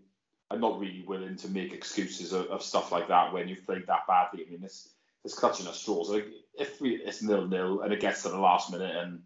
I'm 0.51 0.61
not 0.61 0.81
really 0.81 1.05
willing 1.07 1.37
to 1.37 1.49
make 1.49 1.73
excuses 1.73 2.33
of, 2.33 2.47
of 2.47 2.63
stuff 2.63 2.91
like 2.91 3.09
that 3.09 3.33
when 3.33 3.49
you've 3.49 3.65
played 3.65 3.87
that 3.87 4.07
badly. 4.09 4.45
I 4.47 4.51
mean, 4.51 4.65
it's 4.65 4.89
it's 5.25 5.39
clutching 5.39 5.67
at 5.67 5.75
straws. 5.75 6.11
Like 6.11 6.27
if 6.59 6.81
we 6.81 6.97
it's 6.97 7.23
nil 7.23 7.47
nil 7.47 7.83
and 7.83 7.93
it 7.93 8.01
gets 8.01 8.23
to 8.23 8.31
the 8.31 8.39
last 8.39 8.73
minute 8.73 8.95
and 8.97 9.23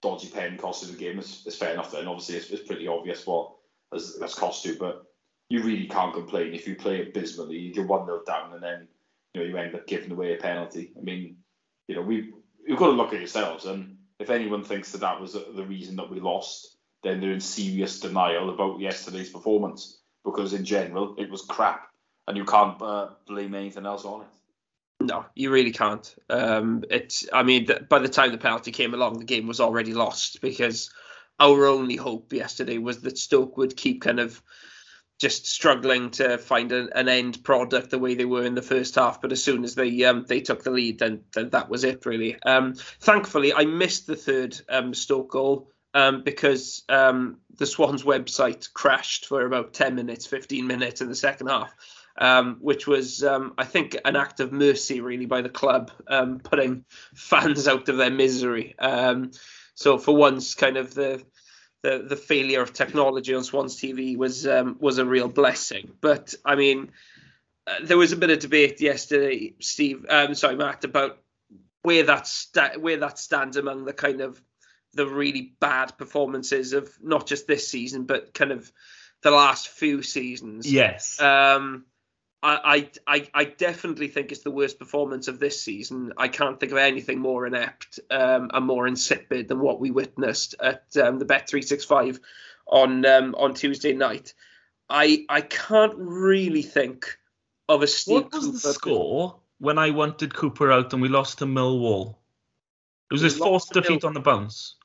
dodgy 0.00 0.28
pen 0.28 0.56
costs 0.56 0.86
you 0.86 0.92
the 0.92 0.98
game, 0.98 1.18
it's, 1.18 1.46
it's 1.46 1.56
fair 1.56 1.72
enough. 1.72 1.92
Then 1.92 2.08
obviously 2.08 2.36
it's, 2.36 2.50
it's 2.50 2.66
pretty 2.66 2.88
obvious 2.88 3.26
what 3.26 3.52
has, 3.92 4.16
has 4.20 4.34
cost 4.34 4.64
you, 4.64 4.76
but 4.78 5.04
you 5.50 5.62
really 5.62 5.86
can't 5.86 6.14
complain 6.14 6.54
if 6.54 6.66
you 6.66 6.76
play 6.76 7.02
abysmally. 7.02 7.72
You're 7.74 7.86
one 7.86 8.06
nil 8.06 8.22
down 8.26 8.54
and 8.54 8.62
then 8.62 8.88
you 9.34 9.42
know 9.42 9.46
you 9.46 9.56
end 9.58 9.74
up 9.74 9.86
giving 9.86 10.12
away 10.12 10.34
a 10.34 10.38
penalty. 10.38 10.92
I 10.96 11.02
mean, 11.02 11.36
you 11.88 11.94
know 11.94 12.02
we 12.02 12.32
we've 12.66 12.78
got 12.78 12.86
to 12.86 12.92
look 12.92 13.12
at 13.12 13.18
yourselves 13.18 13.66
and 13.66 13.98
if 14.18 14.30
anyone 14.30 14.64
thinks 14.64 14.92
that 14.92 15.02
that 15.02 15.20
was 15.20 15.34
the 15.34 15.64
reason 15.64 15.96
that 15.96 16.08
we 16.08 16.20
lost, 16.20 16.76
then 17.02 17.20
they're 17.20 17.32
in 17.32 17.40
serious 17.40 18.00
denial 18.00 18.48
about 18.48 18.80
yesterday's 18.80 19.28
performance 19.28 19.98
because 20.24 20.52
in 20.52 20.64
general 20.64 21.14
it 21.18 21.30
was 21.30 21.42
crap, 21.42 21.88
and 22.26 22.36
you 22.36 22.44
can't 22.44 22.80
uh, 22.80 23.08
blame 23.26 23.54
anything 23.54 23.86
else 23.86 24.04
on 24.04 24.22
it. 24.22 24.26
No, 25.00 25.26
you 25.34 25.50
really 25.50 25.72
can't. 25.72 26.14
Um, 26.30 26.84
it's. 26.90 27.26
I 27.32 27.42
mean, 27.42 27.68
by 27.88 27.98
the 27.98 28.08
time 28.08 28.32
the 28.32 28.38
penalty 28.38 28.70
came 28.70 28.94
along, 28.94 29.18
the 29.18 29.24
game 29.24 29.46
was 29.46 29.60
already 29.60 29.92
lost 29.92 30.40
because 30.40 30.90
our 31.38 31.66
only 31.66 31.96
hope 31.96 32.32
yesterday 32.32 32.78
was 32.78 33.02
that 33.02 33.18
Stoke 33.18 33.56
would 33.56 33.76
keep 33.76 34.02
kind 34.02 34.20
of 34.20 34.40
just 35.18 35.46
struggling 35.46 36.10
to 36.10 36.38
find 36.38 36.72
a, 36.72 36.88
an 36.96 37.08
end 37.08 37.42
product 37.44 37.90
the 37.90 37.98
way 37.98 38.14
they 38.14 38.24
were 38.24 38.44
in 38.44 38.54
the 38.54 38.62
first 38.62 38.94
half. 38.94 39.20
But 39.20 39.32
as 39.32 39.42
soon 39.42 39.64
as 39.64 39.74
they 39.74 40.04
um, 40.04 40.24
they 40.26 40.40
took 40.40 40.62
the 40.62 40.70
lead, 40.70 40.98
then, 40.98 41.24
then 41.34 41.50
that 41.50 41.68
was 41.68 41.84
it 41.84 42.06
really. 42.06 42.40
Um, 42.42 42.74
thankfully, 42.74 43.52
I 43.52 43.64
missed 43.64 44.06
the 44.06 44.16
third 44.16 44.58
um, 44.68 44.94
Stoke 44.94 45.30
goal 45.30 45.70
um, 45.94 46.22
because 46.22 46.82
um, 46.88 47.38
the 47.56 47.66
Swans 47.66 48.02
website 48.02 48.72
crashed 48.72 49.26
for 49.26 49.46
about 49.46 49.72
10 49.72 49.94
minutes, 49.94 50.26
15 50.26 50.66
minutes 50.66 51.00
in 51.00 51.08
the 51.08 51.14
second 51.14 51.46
half, 51.46 51.74
um, 52.18 52.58
which 52.60 52.86
was, 52.86 53.22
um, 53.22 53.54
I 53.56 53.64
think, 53.64 53.96
an 54.04 54.16
act 54.16 54.40
of 54.40 54.52
mercy 54.52 55.00
really 55.00 55.26
by 55.26 55.40
the 55.40 55.48
club, 55.48 55.92
um, 56.08 56.40
putting 56.40 56.84
fans 57.14 57.68
out 57.68 57.88
of 57.88 57.96
their 57.96 58.10
misery. 58.10 58.74
Um, 58.78 59.30
so 59.74 59.96
for 59.98 60.14
once, 60.14 60.54
kind 60.54 60.76
of 60.76 60.94
the 60.94 61.24
the 61.82 62.06
the 62.08 62.16
failure 62.16 62.62
of 62.62 62.72
technology 62.72 63.34
on 63.34 63.44
Swans 63.44 63.76
TV 63.76 64.16
was 64.16 64.46
was 64.78 64.98
a 64.98 65.04
real 65.04 65.28
blessing. 65.28 65.92
But 66.00 66.34
I 66.44 66.54
mean, 66.54 66.92
uh, 67.66 67.76
there 67.82 67.98
was 67.98 68.12
a 68.12 68.16
bit 68.16 68.30
of 68.30 68.38
debate 68.38 68.80
yesterday, 68.80 69.54
Steve. 69.60 70.06
Um, 70.08 70.34
sorry, 70.34 70.56
Matt, 70.56 70.84
about 70.84 71.18
where 71.82 72.04
that 72.04 72.26
sta- 72.26 72.78
where 72.78 72.98
that 72.98 73.18
stands 73.18 73.56
among 73.56 73.84
the 73.84 73.92
kind 73.92 74.20
of 74.20 74.40
the 74.94 75.06
really 75.06 75.54
bad 75.60 75.96
performances 75.98 76.72
of 76.72 76.90
not 77.02 77.26
just 77.26 77.46
this 77.46 77.68
season, 77.68 78.04
but 78.04 78.32
kind 78.34 78.52
of 78.52 78.70
the 79.22 79.30
last 79.30 79.68
few 79.68 80.02
seasons. 80.02 80.70
Yes. 80.70 81.20
Um, 81.20 81.84
I, 82.46 82.90
I, 83.06 83.28
I 83.32 83.44
definitely 83.44 84.08
think 84.08 84.30
it's 84.30 84.42
the 84.42 84.50
worst 84.50 84.78
performance 84.78 85.28
of 85.28 85.38
this 85.38 85.62
season. 85.62 86.12
I 86.18 86.28
can't 86.28 86.60
think 86.60 86.72
of 86.72 86.78
anything 86.78 87.18
more 87.18 87.46
inept 87.46 88.00
um, 88.10 88.50
and 88.52 88.66
more 88.66 88.86
insipid 88.86 89.48
than 89.48 89.60
what 89.60 89.80
we 89.80 89.90
witnessed 89.90 90.54
at 90.60 90.84
um, 91.02 91.18
the 91.18 91.24
Bet 91.24 91.48
three 91.48 91.62
six 91.62 91.86
five 91.86 92.20
on 92.66 93.06
um, 93.06 93.34
on 93.38 93.54
Tuesday 93.54 93.94
night. 93.94 94.34
I 94.90 95.24
I 95.30 95.40
can't 95.40 95.94
really 95.96 96.60
think 96.60 97.18
of 97.66 97.82
a 97.82 97.86
Steve 97.86 98.24
what 98.24 98.34
was 98.34 98.44
Cooper 98.44 98.58
the 98.58 98.72
score 98.74 99.36
when 99.58 99.78
I 99.78 99.90
wanted 99.90 100.34
Cooper 100.34 100.70
out 100.70 100.92
and 100.92 101.00
we 101.00 101.08
lost 101.08 101.38
to 101.38 101.46
Millwall? 101.46 102.16
It 103.10 103.14
was 103.14 103.22
We 103.22 103.28
his 103.28 103.38
fourth 103.38 103.70
defeat 103.72 104.02
Mill- 104.02 104.08
on 104.08 104.14
the 104.14 104.20
bounce. 104.20 104.76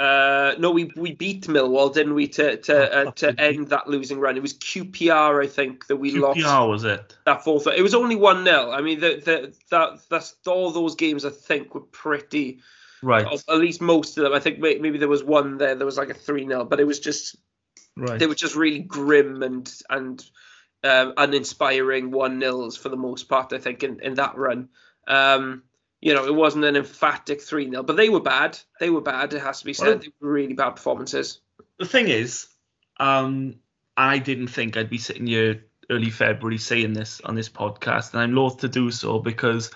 Uh, 0.00 0.54
no, 0.58 0.70
we 0.70 0.90
we 0.96 1.12
beat 1.12 1.46
Millwall, 1.46 1.92
didn't 1.92 2.14
we, 2.14 2.26
to 2.28 2.56
to 2.56 2.90
Oh, 2.90 3.08
uh, 3.08 3.10
to 3.12 3.38
end 3.38 3.68
that 3.68 3.86
losing 3.86 4.18
run? 4.18 4.34
It 4.36 4.40
was 4.40 4.54
QPR, 4.54 5.44
I 5.44 5.46
think, 5.46 5.86
that 5.88 5.96
we 5.96 6.12
lost. 6.12 6.40
QPR 6.40 6.68
was 6.70 6.84
it? 6.84 7.16
that 7.26 7.44
fourth. 7.44 7.66
It 7.66 7.82
was 7.82 7.94
only 7.94 8.16
one 8.16 8.42
0 8.44 8.70
I 8.70 8.80
mean, 8.80 9.00
the, 9.00 9.20
the, 9.22 9.54
that 9.70 10.00
that's 10.08 10.36
all 10.46 10.70
those 10.70 10.94
games. 10.94 11.26
I 11.26 11.30
think 11.30 11.74
were 11.74 11.82
pretty. 11.82 12.60
Right. 13.02 13.26
At 13.26 13.58
least 13.58 13.82
most 13.82 14.16
of 14.16 14.24
them. 14.24 14.32
I 14.32 14.40
think 14.40 14.58
may- 14.58 14.78
maybe 14.78 14.96
there 14.96 15.08
was 15.08 15.22
one 15.22 15.58
there. 15.58 15.74
There 15.74 15.86
was 15.86 15.98
like 15.98 16.10
a 16.10 16.14
three 16.14 16.46
0 16.46 16.64
but 16.64 16.80
it 16.80 16.86
was 16.86 17.00
just 17.00 17.36
Right. 17.96 18.18
they 18.18 18.26
were 18.26 18.34
just 18.34 18.56
really 18.56 18.78
grim 18.78 19.42
and 19.42 19.70
and 19.90 20.24
um, 20.82 21.12
uninspiring 21.18 22.10
one 22.10 22.38
nils 22.38 22.74
for 22.76 22.88
the 22.88 22.96
most 22.96 23.28
part. 23.28 23.52
I 23.52 23.58
think 23.58 23.82
in 23.82 24.00
in 24.00 24.14
that 24.14 24.36
run. 24.38 24.70
Um, 25.06 25.64
you 26.00 26.14
know, 26.14 26.24
it 26.24 26.34
wasn't 26.34 26.64
an 26.64 26.76
emphatic 26.76 27.42
three 27.42 27.68
0 27.68 27.82
but 27.82 27.96
they 27.96 28.08
were 28.08 28.20
bad. 28.20 28.58
They 28.78 28.90
were 28.90 29.00
bad. 29.02 29.32
It 29.34 29.40
has 29.42 29.60
to 29.60 29.64
be 29.64 29.74
said. 29.74 29.86
Well- 29.88 29.98
they 29.98 30.12
were 30.20 30.32
really 30.32 30.54
bad 30.54 30.70
performances. 30.70 31.40
the 31.78 31.86
thing 31.86 32.08
is, 32.08 32.46
um, 32.98 33.56
I 33.96 34.18
didn't 34.18 34.48
think 34.48 34.76
I'd 34.76 34.90
be 34.90 34.98
sitting 34.98 35.26
here 35.26 35.64
early 35.90 36.10
February 36.10 36.58
saying 36.58 36.92
this 36.92 37.20
on 37.22 37.34
this 37.34 37.48
podcast, 37.48 38.12
and 38.12 38.22
I'm 38.22 38.34
loath 38.34 38.58
to 38.58 38.68
do 38.68 38.90
so 38.90 39.18
because 39.18 39.70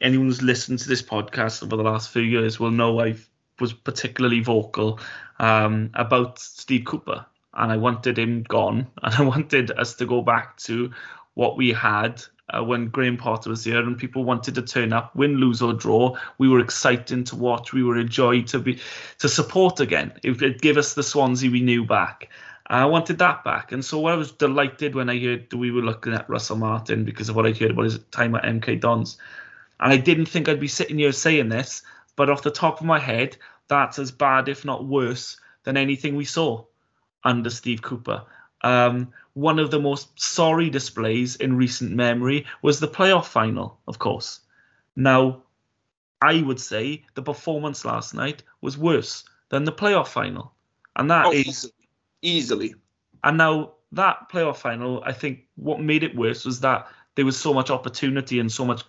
anyone 0.00 0.26
who's 0.26 0.42
listened 0.42 0.80
to 0.80 0.88
this 0.88 1.02
podcast 1.02 1.62
over 1.62 1.76
the 1.76 1.82
last 1.82 2.10
few 2.10 2.22
years 2.22 2.58
will 2.60 2.70
know 2.70 3.00
I 3.00 3.16
was 3.60 3.72
particularly 3.72 4.40
vocal 4.40 5.00
um, 5.38 5.90
about 5.94 6.38
Steve 6.38 6.84
Cooper, 6.84 7.24
and 7.54 7.72
I 7.72 7.76
wanted 7.76 8.18
him 8.18 8.42
gone, 8.42 8.88
and 9.02 9.14
I 9.14 9.22
wanted 9.22 9.70
us 9.70 9.94
to 9.96 10.06
go 10.06 10.20
back 10.20 10.56
to 10.58 10.90
what 11.36 11.56
we 11.56 11.72
had. 11.72 12.22
Uh, 12.54 12.62
when 12.62 12.86
Graham 12.86 13.16
Potter 13.16 13.50
was 13.50 13.64
here 13.64 13.80
and 13.80 13.98
people 13.98 14.22
wanted 14.22 14.54
to 14.54 14.62
turn 14.62 14.92
up, 14.92 15.16
win, 15.16 15.38
lose 15.38 15.60
or 15.60 15.72
draw, 15.72 16.16
we 16.38 16.48
were 16.48 16.60
exciting 16.60 17.24
to 17.24 17.34
watch. 17.34 17.72
We 17.72 17.82
were 17.82 17.96
a 17.96 18.04
joy 18.04 18.42
to 18.42 18.60
be 18.60 18.78
to 19.18 19.28
support 19.28 19.80
again. 19.80 20.12
It 20.22 20.40
would 20.40 20.62
give 20.62 20.76
us 20.76 20.94
the 20.94 21.02
Swansea 21.02 21.50
we 21.50 21.60
knew 21.60 21.84
back. 21.84 22.28
I 22.68 22.84
wanted 22.84 23.18
that 23.18 23.42
back, 23.42 23.72
and 23.72 23.84
so 23.84 24.06
I 24.06 24.14
was 24.14 24.30
delighted 24.30 24.94
when 24.94 25.10
I 25.10 25.18
heard 25.18 25.52
we 25.52 25.72
were 25.72 25.82
looking 25.82 26.14
at 26.14 26.30
Russell 26.30 26.56
Martin 26.56 27.04
because 27.04 27.28
of 27.28 27.34
what 27.34 27.46
I 27.46 27.52
heard 27.52 27.72
about 27.72 27.84
his 27.84 27.98
time 28.10 28.36
at 28.36 28.44
MK 28.44 28.80
Dons. 28.80 29.18
And 29.80 29.92
I 29.92 29.96
didn't 29.96 30.26
think 30.26 30.48
I'd 30.48 30.60
be 30.60 30.68
sitting 30.68 30.98
here 30.98 31.12
saying 31.12 31.48
this, 31.48 31.82
but 32.14 32.30
off 32.30 32.42
the 32.42 32.50
top 32.50 32.80
of 32.80 32.86
my 32.86 32.98
head, 32.98 33.36
that's 33.68 33.98
as 33.98 34.10
bad, 34.10 34.48
if 34.48 34.64
not 34.64 34.86
worse, 34.86 35.36
than 35.64 35.76
anything 35.76 36.16
we 36.16 36.24
saw 36.24 36.64
under 37.24 37.50
Steve 37.50 37.82
Cooper. 37.82 38.24
Um, 38.62 39.12
one 39.34 39.58
of 39.58 39.70
the 39.70 39.78
most 39.80 40.18
sorry 40.20 40.70
displays 40.70 41.36
in 41.36 41.56
recent 41.56 41.92
memory 41.92 42.46
was 42.62 42.80
the 42.80 42.88
playoff 42.88 43.26
final, 43.26 43.78
of 43.86 43.98
course. 43.98 44.40
Now, 44.96 45.42
I 46.22 46.40
would 46.42 46.58
say 46.60 47.04
the 47.14 47.22
performance 47.22 47.84
last 47.84 48.14
night 48.14 48.42
was 48.62 48.78
worse 48.78 49.24
than 49.50 49.64
the 49.64 49.72
playoff 49.72 50.08
final, 50.08 50.54
and 50.96 51.10
that 51.10 51.26
Oh, 51.26 51.32
is 51.32 51.46
easily. 51.46 51.72
easily. 52.22 52.74
and 53.24 53.36
now 53.38 53.72
that 53.92 54.28
playoff 54.30 54.56
final, 54.56 55.02
I 55.04 55.12
think 55.12 55.40
what 55.56 55.80
made 55.80 56.02
it 56.02 56.16
worse 56.16 56.44
was 56.44 56.60
that 56.60 56.88
there 57.14 57.24
was 57.24 57.38
so 57.38 57.52
much 57.54 57.70
opportunity 57.70 58.40
and 58.40 58.50
so 58.50 58.64
much 58.64 58.82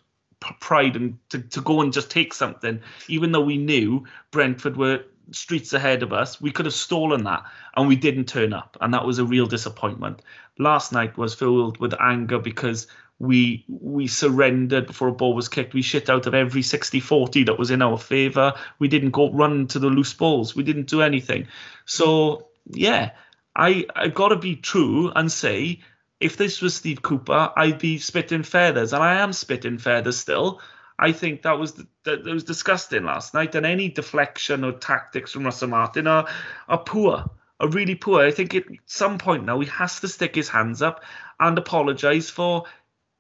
pride 0.60 0.96
and 0.96 1.18
to, 1.30 1.40
to 1.40 1.62
go 1.62 1.82
and 1.82 1.92
just 1.94 2.10
take 2.10 2.34
something, 2.34 2.80
even 3.08 3.32
though 3.32 3.42
we 3.42 3.58
knew 3.58 4.06
Brentford 4.32 4.78
were 4.78 5.04
streets 5.32 5.74
ahead 5.74 6.04
of 6.04 6.14
us, 6.14 6.40
we 6.42 6.52
could 6.52 6.66
have 6.66 6.74
stolen 6.74 7.24
that 7.26 7.44
and 7.76 7.88
we 7.88 7.96
didn't 7.96 8.26
turn 8.26 8.54
up. 8.54 8.78
And 8.82 8.94
that 8.94 9.06
was 9.06 9.20
a 9.20 9.26
real 9.26 9.46
disappointment. 9.46 10.22
Last 10.58 10.92
night 10.92 11.18
was 11.18 11.36
filled 11.36 11.80
with 11.80 11.94
anger 12.00 12.40
because 12.40 12.88
we 13.20 13.66
we 13.68 14.08
surrendered 14.08 14.88
before 14.88 15.08
a 15.08 15.14
ball 15.14 15.34
was 15.34 15.50
kicked. 15.50 15.74
We 15.74 15.82
shit 15.82 16.10
out 16.10 16.28
of 16.28 16.36
every 16.36 16.62
60-40 16.62 17.48
that 17.48 17.58
was 17.58 17.72
in 17.72 17.82
our 17.82 17.98
favour. 17.98 18.54
We 18.80 18.88
didn't 18.88 19.12
go 19.12 19.32
run 19.32 19.68
to 19.68 19.80
the 19.80 19.88
loose 19.88 20.14
balls. 20.14 20.56
We 20.56 20.64
didn't 20.64 20.88
do 20.88 21.02
anything. 21.02 21.48
So 21.86 22.48
yeah, 22.72 23.12
I 23.56 23.86
I've 23.96 24.14
got 24.14 24.30
to 24.30 24.36
be 24.36 24.56
true 24.56 25.12
and 25.16 25.32
say 25.32 25.80
if 26.20 26.38
this 26.38 26.62
was 26.62 26.76
Steve 26.76 27.02
Cooper, 27.02 27.52
I'd 27.56 27.80
be 27.80 28.00
spitting 28.00 28.44
feathers, 28.44 28.94
and 28.94 29.04
I 29.04 29.16
am 29.16 29.34
spitting 29.34 29.78
feathers 29.78 30.18
still. 30.18 30.62
I 31.00 31.12
think 31.12 31.44
that 31.44 31.60
was 31.60 31.84
that, 32.04 32.24
was 32.24 32.44
disgusting 32.44 33.04
last 33.04 33.34
night, 33.34 33.56
and 33.56 33.66
any 33.66 33.90
deflection 33.90 34.64
or 34.64 34.72
tactics 34.74 35.32
from 35.32 35.44
Russell 35.44 35.70
Martin 35.70 36.08
are 36.08 36.28
are 36.68 36.80
poor, 36.80 37.30
are 37.60 37.70
really 37.70 37.96
poor. 37.96 38.26
I 38.26 38.32
think 38.32 38.56
at 38.56 38.64
some 38.86 39.18
point 39.18 39.46
now 39.46 39.60
he 39.60 39.68
has 39.68 40.00
to 40.00 40.08
stick 40.08 40.36
his 40.36 40.50
hands 40.50 40.82
up 40.82 41.04
and 41.40 41.58
apologise 41.58 42.30
for 42.30 42.66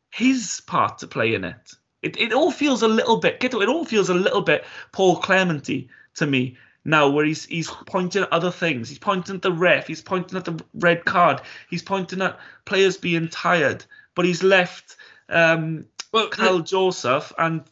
his 0.09 0.61
part 0.65 0.99
to 0.99 1.07
play 1.07 1.35
in 1.35 1.43
it. 1.43 1.73
It 2.01 2.17
it 2.17 2.33
all 2.33 2.51
feels 2.51 2.81
a 2.81 2.87
little 2.87 3.17
bit 3.17 3.43
it 3.43 3.53
all 3.53 3.85
feels 3.85 4.09
a 4.09 4.13
little 4.13 4.41
bit 4.41 4.65
Paul 4.91 5.21
Clementy 5.21 5.89
to 6.15 6.25
me 6.25 6.57
now 6.85 7.09
where 7.09 7.25
he's 7.25 7.45
he's 7.45 7.69
pointing 7.69 8.23
at 8.23 8.33
other 8.33 8.51
things. 8.51 8.89
He's 8.89 8.99
pointing 8.99 9.35
at 9.35 9.41
the 9.41 9.51
ref, 9.51 9.87
he's 9.87 10.01
pointing 10.01 10.37
at 10.37 10.45
the 10.45 10.63
red 10.73 11.05
card, 11.05 11.41
he's 11.69 11.83
pointing 11.83 12.21
at 12.21 12.39
players 12.65 12.97
being 12.97 13.27
tired, 13.27 13.85
but 14.15 14.25
he's 14.25 14.41
left 14.41 14.95
um 15.29 15.85
Well, 16.17 16.29
Kyle 16.29 16.59
Joseph 16.59 17.33
and, 17.37 17.63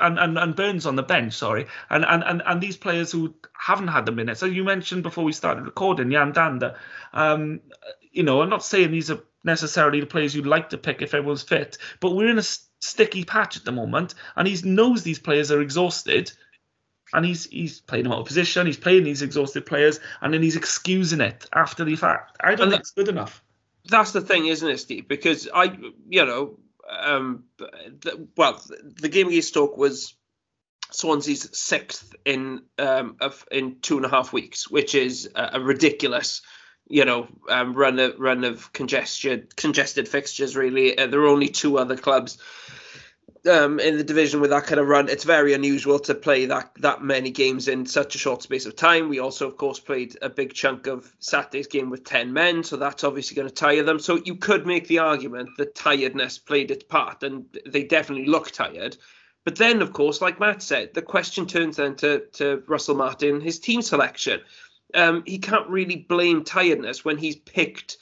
and 0.00 0.18
and 0.18 0.38
and 0.38 0.56
Burns 0.56 0.86
on 0.86 0.96
the 0.96 1.02
bench, 1.02 1.34
sorry, 1.34 1.66
and 1.90 2.04
and 2.04 2.22
and, 2.24 2.42
and 2.44 2.60
these 2.60 2.76
players 2.76 3.12
who 3.12 3.34
haven't 3.52 3.88
had 3.88 4.06
the 4.06 4.12
minutes. 4.12 4.40
So 4.40 4.46
you 4.46 4.64
mentioned 4.64 5.02
before 5.02 5.24
we 5.24 5.32
started 5.32 5.64
recording, 5.64 6.10
Yan 6.10 6.32
Dhanda. 6.32 6.76
Um, 7.12 7.60
you 8.10 8.22
know, 8.22 8.42
I'm 8.42 8.50
not 8.50 8.64
saying 8.64 8.90
these 8.90 9.10
are 9.10 9.20
necessarily 9.44 10.00
the 10.00 10.06
players 10.06 10.34
you'd 10.34 10.46
like 10.46 10.70
to 10.70 10.78
pick 10.78 11.02
if 11.02 11.14
everyone's 11.14 11.42
fit, 11.42 11.78
but 12.00 12.14
we're 12.14 12.28
in 12.28 12.38
a 12.38 12.42
sticky 12.80 13.24
patch 13.24 13.56
at 13.56 13.64
the 13.64 13.72
moment, 13.72 14.14
and 14.36 14.48
he 14.48 14.58
knows 14.68 15.02
these 15.02 15.18
players 15.18 15.50
are 15.52 15.60
exhausted, 15.60 16.32
and 17.12 17.24
he's 17.24 17.46
he's 17.46 17.80
playing 17.80 18.04
them 18.04 18.12
out 18.12 18.20
of 18.20 18.26
position. 18.26 18.66
He's 18.66 18.76
playing 18.76 19.04
these 19.04 19.22
exhausted 19.22 19.66
players, 19.66 20.00
and 20.20 20.32
then 20.34 20.42
he's 20.42 20.56
excusing 20.56 21.20
it 21.20 21.46
after 21.52 21.84
the 21.84 21.96
fact. 21.96 22.36
I 22.40 22.54
don't 22.54 22.70
And 22.70 22.70
think 22.70 22.80
it's 22.80 22.90
good 22.92 23.08
enough. 23.08 23.42
that's 23.88 24.12
the 24.12 24.20
thing, 24.20 24.46
isn't 24.46 24.68
it, 24.68 24.78
Steve? 24.78 25.08
Because 25.08 25.48
I, 25.52 25.76
you 26.08 26.24
know, 26.24 26.58
um, 27.00 27.44
the, 27.58 28.28
well, 28.36 28.62
the 28.82 29.08
game 29.08 29.28
against 29.28 29.48
Stoke 29.48 29.76
was 29.76 30.14
Swansea's 30.90 31.48
sixth 31.52 32.14
in 32.24 32.62
um 32.78 33.16
of 33.20 33.46
in 33.50 33.80
two 33.80 33.96
and 33.96 34.06
a 34.06 34.10
half 34.10 34.32
weeks, 34.32 34.70
which 34.70 34.94
is 34.94 35.28
a, 35.34 35.50
a 35.54 35.60
ridiculous, 35.60 36.42
you 36.88 37.04
know, 37.04 37.28
um, 37.48 37.72
run 37.74 37.98
of 37.98 38.18
run 38.18 38.44
of 38.44 38.72
congested 38.72 39.56
congested 39.56 40.08
fixtures. 40.08 40.56
Really, 40.56 40.96
uh, 40.98 41.06
there 41.06 41.20
are 41.20 41.28
only 41.28 41.48
two 41.48 41.78
other 41.78 41.96
clubs. 41.96 42.38
Um, 43.50 43.80
in 43.80 43.96
the 43.96 44.04
division 44.04 44.40
with 44.40 44.50
that 44.50 44.66
kind 44.66 44.78
of 44.78 44.86
run, 44.86 45.08
it's 45.08 45.24
very 45.24 45.52
unusual 45.52 45.98
to 45.98 46.14
play 46.14 46.46
that 46.46 46.70
that 46.76 47.02
many 47.02 47.32
games 47.32 47.66
in 47.66 47.86
such 47.86 48.14
a 48.14 48.18
short 48.18 48.40
space 48.40 48.66
of 48.66 48.76
time. 48.76 49.08
We 49.08 49.18
also, 49.18 49.48
of 49.48 49.56
course, 49.56 49.80
played 49.80 50.16
a 50.22 50.28
big 50.28 50.54
chunk 50.54 50.86
of 50.86 51.12
Saturday's 51.18 51.66
game 51.66 51.90
with 51.90 52.04
ten 52.04 52.32
men, 52.32 52.62
so 52.62 52.76
that's 52.76 53.02
obviously 53.02 53.34
going 53.34 53.48
to 53.48 53.54
tire 53.54 53.82
them. 53.82 53.98
So 53.98 54.22
you 54.24 54.36
could 54.36 54.64
make 54.64 54.86
the 54.86 55.00
argument 55.00 55.50
that 55.58 55.74
tiredness 55.74 56.38
played 56.38 56.70
its 56.70 56.84
part, 56.84 57.24
and 57.24 57.46
they 57.66 57.82
definitely 57.82 58.26
look 58.26 58.52
tired. 58.52 58.96
But 59.44 59.56
then, 59.56 59.82
of 59.82 59.92
course, 59.92 60.20
like 60.20 60.38
Matt 60.38 60.62
said, 60.62 60.94
the 60.94 61.02
question 61.02 61.46
turns 61.46 61.78
then 61.78 61.96
to, 61.96 62.20
to 62.34 62.62
Russell 62.68 62.94
Martin, 62.94 63.40
his 63.40 63.58
team 63.58 63.82
selection. 63.82 64.40
Um, 64.94 65.24
he 65.26 65.38
can't 65.38 65.68
really 65.68 65.96
blame 65.96 66.44
tiredness 66.44 67.04
when 67.04 67.18
he's 67.18 67.34
picked, 67.34 67.96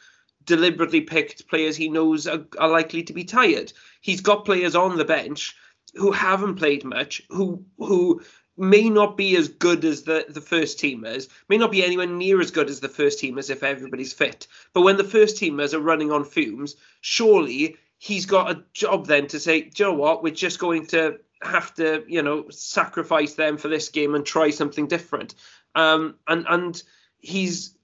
deliberately 0.51 1.01
picked 1.01 1.49
players 1.49 1.77
he 1.77 1.89
knows 1.89 2.27
are, 2.27 2.45
are 2.59 2.69
likely 2.69 3.03
to 3.05 3.13
be 3.13 3.25
tired. 3.25 3.73
He's 4.01 4.21
got 4.21 4.45
players 4.45 4.75
on 4.75 4.97
the 4.97 5.05
bench 5.05 5.57
who 5.95 6.13
haven't 6.13 6.57
played 6.57 6.85
much, 6.85 7.23
who 7.31 7.65
who 7.79 8.21
may 8.57 8.91
not 8.91 9.17
be 9.17 9.37
as 9.37 9.49
good 9.49 9.85
as 9.85 10.03
the, 10.03 10.27
the 10.29 10.41
first 10.41 10.79
teamers, 10.79 11.29
may 11.49 11.57
not 11.57 11.71
be 11.71 11.83
anywhere 11.83 12.07
near 12.07 12.41
as 12.41 12.51
good 12.51 12.69
as 12.69 12.81
the 12.81 12.89
first 12.89 13.19
teamers 13.19 13.49
if 13.49 13.63
everybody's 13.63 14.13
fit. 14.13 14.47
But 14.75 14.83
when 14.83 14.99
the 14.99 15.13
first 15.17 15.37
teamers 15.37 15.73
are 15.73 15.81
running 15.81 16.13
on 16.13 16.25
fumes, 16.25 16.77
surely 17.01 17.77
he's 17.97 18.27
got 18.27 18.51
a 18.51 18.65
job 18.75 19.07
then 19.07 19.29
to 19.29 19.41
say, 19.41 19.63
Do 19.63 19.83
you 19.83 19.91
know 19.91 19.97
what, 19.97 20.23
we're 20.23 20.35
just 20.35 20.59
going 20.59 20.87
to 20.89 21.21
have 21.43 21.73
to, 21.75 22.05
you 22.07 22.23
know, 22.23 22.51
sacrifice 22.51 23.35
them 23.35 23.57
for 23.57 23.69
this 23.69 23.89
game 23.89 24.15
and 24.15 24.27
try 24.27 24.51
something 24.51 24.87
different. 24.87 25.35
Um, 25.75 26.17
and 26.27 26.45
and 26.49 26.83
he's 27.19 27.77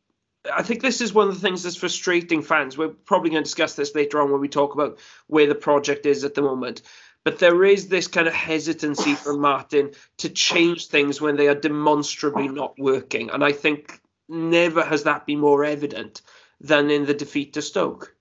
I 0.52 0.62
think 0.62 0.82
this 0.82 1.00
is 1.00 1.12
one 1.12 1.28
of 1.28 1.34
the 1.34 1.40
things 1.40 1.62
that's 1.62 1.76
frustrating 1.76 2.42
fans. 2.42 2.76
We're 2.76 2.88
probably 2.88 3.30
going 3.30 3.42
to 3.42 3.48
discuss 3.48 3.74
this 3.74 3.94
later 3.94 4.20
on 4.20 4.30
when 4.30 4.40
we 4.40 4.48
talk 4.48 4.74
about 4.74 4.98
where 5.26 5.46
the 5.46 5.54
project 5.54 6.06
is 6.06 6.24
at 6.24 6.34
the 6.34 6.42
moment. 6.42 6.82
But 7.24 7.38
there 7.38 7.64
is 7.64 7.88
this 7.88 8.06
kind 8.06 8.28
of 8.28 8.34
hesitancy 8.34 9.14
from 9.14 9.40
Martin 9.40 9.92
to 10.18 10.28
change 10.28 10.86
things 10.86 11.20
when 11.20 11.36
they 11.36 11.48
are 11.48 11.54
demonstrably 11.54 12.48
not 12.48 12.78
working. 12.78 13.30
And 13.30 13.44
I 13.44 13.52
think 13.52 14.00
never 14.28 14.84
has 14.84 15.04
that 15.04 15.26
been 15.26 15.40
more 15.40 15.64
evident 15.64 16.22
than 16.60 16.90
in 16.90 17.06
the 17.06 17.14
defeat 17.14 17.54
to 17.54 17.62
Stoke. 17.62 18.14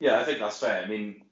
Yeah, 0.00 0.20
I 0.20 0.24
think 0.24 0.38
that's 0.38 0.58
fair. 0.58 0.82
I 0.82 0.88
mean, 0.88 1.22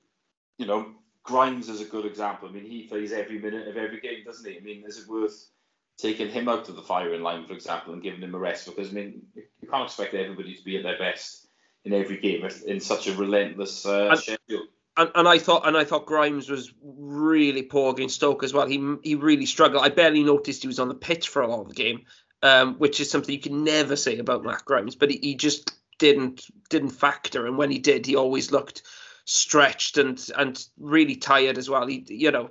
you 0.59 0.67
know, 0.67 0.87
Grimes 1.23 1.69
is 1.69 1.81
a 1.81 1.85
good 1.85 2.07
example. 2.07 2.49
I 2.49 2.53
mean, 2.53 2.65
he 2.65 2.85
plays 2.85 3.13
every 3.13 3.39
minute 3.39 3.69
of 3.69 3.77
every 3.77 4.01
game, 4.01 4.25
doesn't 4.25 4.49
he? 4.49 4.57
I 4.57 4.61
mean, 4.61 4.85
is 4.87 4.99
it 4.99 5.09
worth 5.09 5.51
taking 5.99 6.29
him 6.29 6.49
out 6.49 6.69
of 6.69 6.77
the 6.77 6.83
firing 6.83 7.23
line, 7.23 7.47
for 7.47 7.55
example, 7.55 7.93
and 7.93 8.03
giving 8.03 8.21
him 8.21 8.35
a 8.35 8.39
rest 8.39 8.67
because 8.67 8.91
I 8.91 8.93
mean 8.93 9.23
you 9.35 9.69
can't 9.69 9.87
expect 9.87 10.15
everybody 10.15 10.55
to 10.55 10.65
be 10.65 10.77
at 10.77 10.83
their 10.83 10.99
best 10.99 11.47
in 11.85 11.93
every 11.93 12.19
game 12.19 12.47
in 12.67 12.81
such 12.81 13.07
a 13.07 13.15
relentless 13.15 13.87
uh, 13.87 14.09
and, 14.11 14.19
schedule. 14.19 14.67
And, 14.97 15.11
and 15.15 15.29
I 15.29 15.39
thought 15.39 15.67
and 15.67 15.77
I 15.77 15.85
thought 15.85 16.07
Grimes 16.07 16.49
was 16.49 16.73
really 16.83 17.63
poor 17.63 17.93
against 17.93 18.17
Stoke 18.17 18.43
as 18.43 18.53
well. 18.53 18.67
He 18.67 18.97
he 19.03 19.15
really 19.15 19.47
struggled. 19.47 19.85
I 19.85 19.89
barely 19.89 20.23
noticed 20.23 20.63
he 20.63 20.69
was 20.69 20.81
on 20.81 20.89
the 20.89 20.95
pitch 20.95 21.29
for 21.29 21.43
a 21.43 21.49
lot 21.49 21.61
of 21.61 21.69
the 21.69 21.75
game, 21.75 22.05
um, 22.43 22.75
which 22.75 23.01
is 23.01 23.11
something 23.11 23.35
you 23.35 23.41
can 23.41 23.65
never 23.65 23.97
say 23.97 24.19
about 24.19 24.45
Matt 24.45 24.65
Grimes. 24.65 24.97
But 24.97 25.11
he, 25.11 25.19
he 25.23 25.35
just 25.35 25.73
didn't 25.99 26.45
didn't 26.69 26.91
factor, 26.91 27.47
and 27.47 27.57
when 27.57 27.71
he 27.71 27.79
did, 27.79 28.07
he 28.07 28.17
always 28.17 28.53
looked 28.53 28.83
stretched 29.25 29.99
and 29.99 30.25
and 30.37 30.65
really 30.79 31.17
tired 31.17 31.59
as 31.59 31.69
well. 31.69 31.87
He 31.87 32.05
you 32.09 32.31
know 32.31 32.51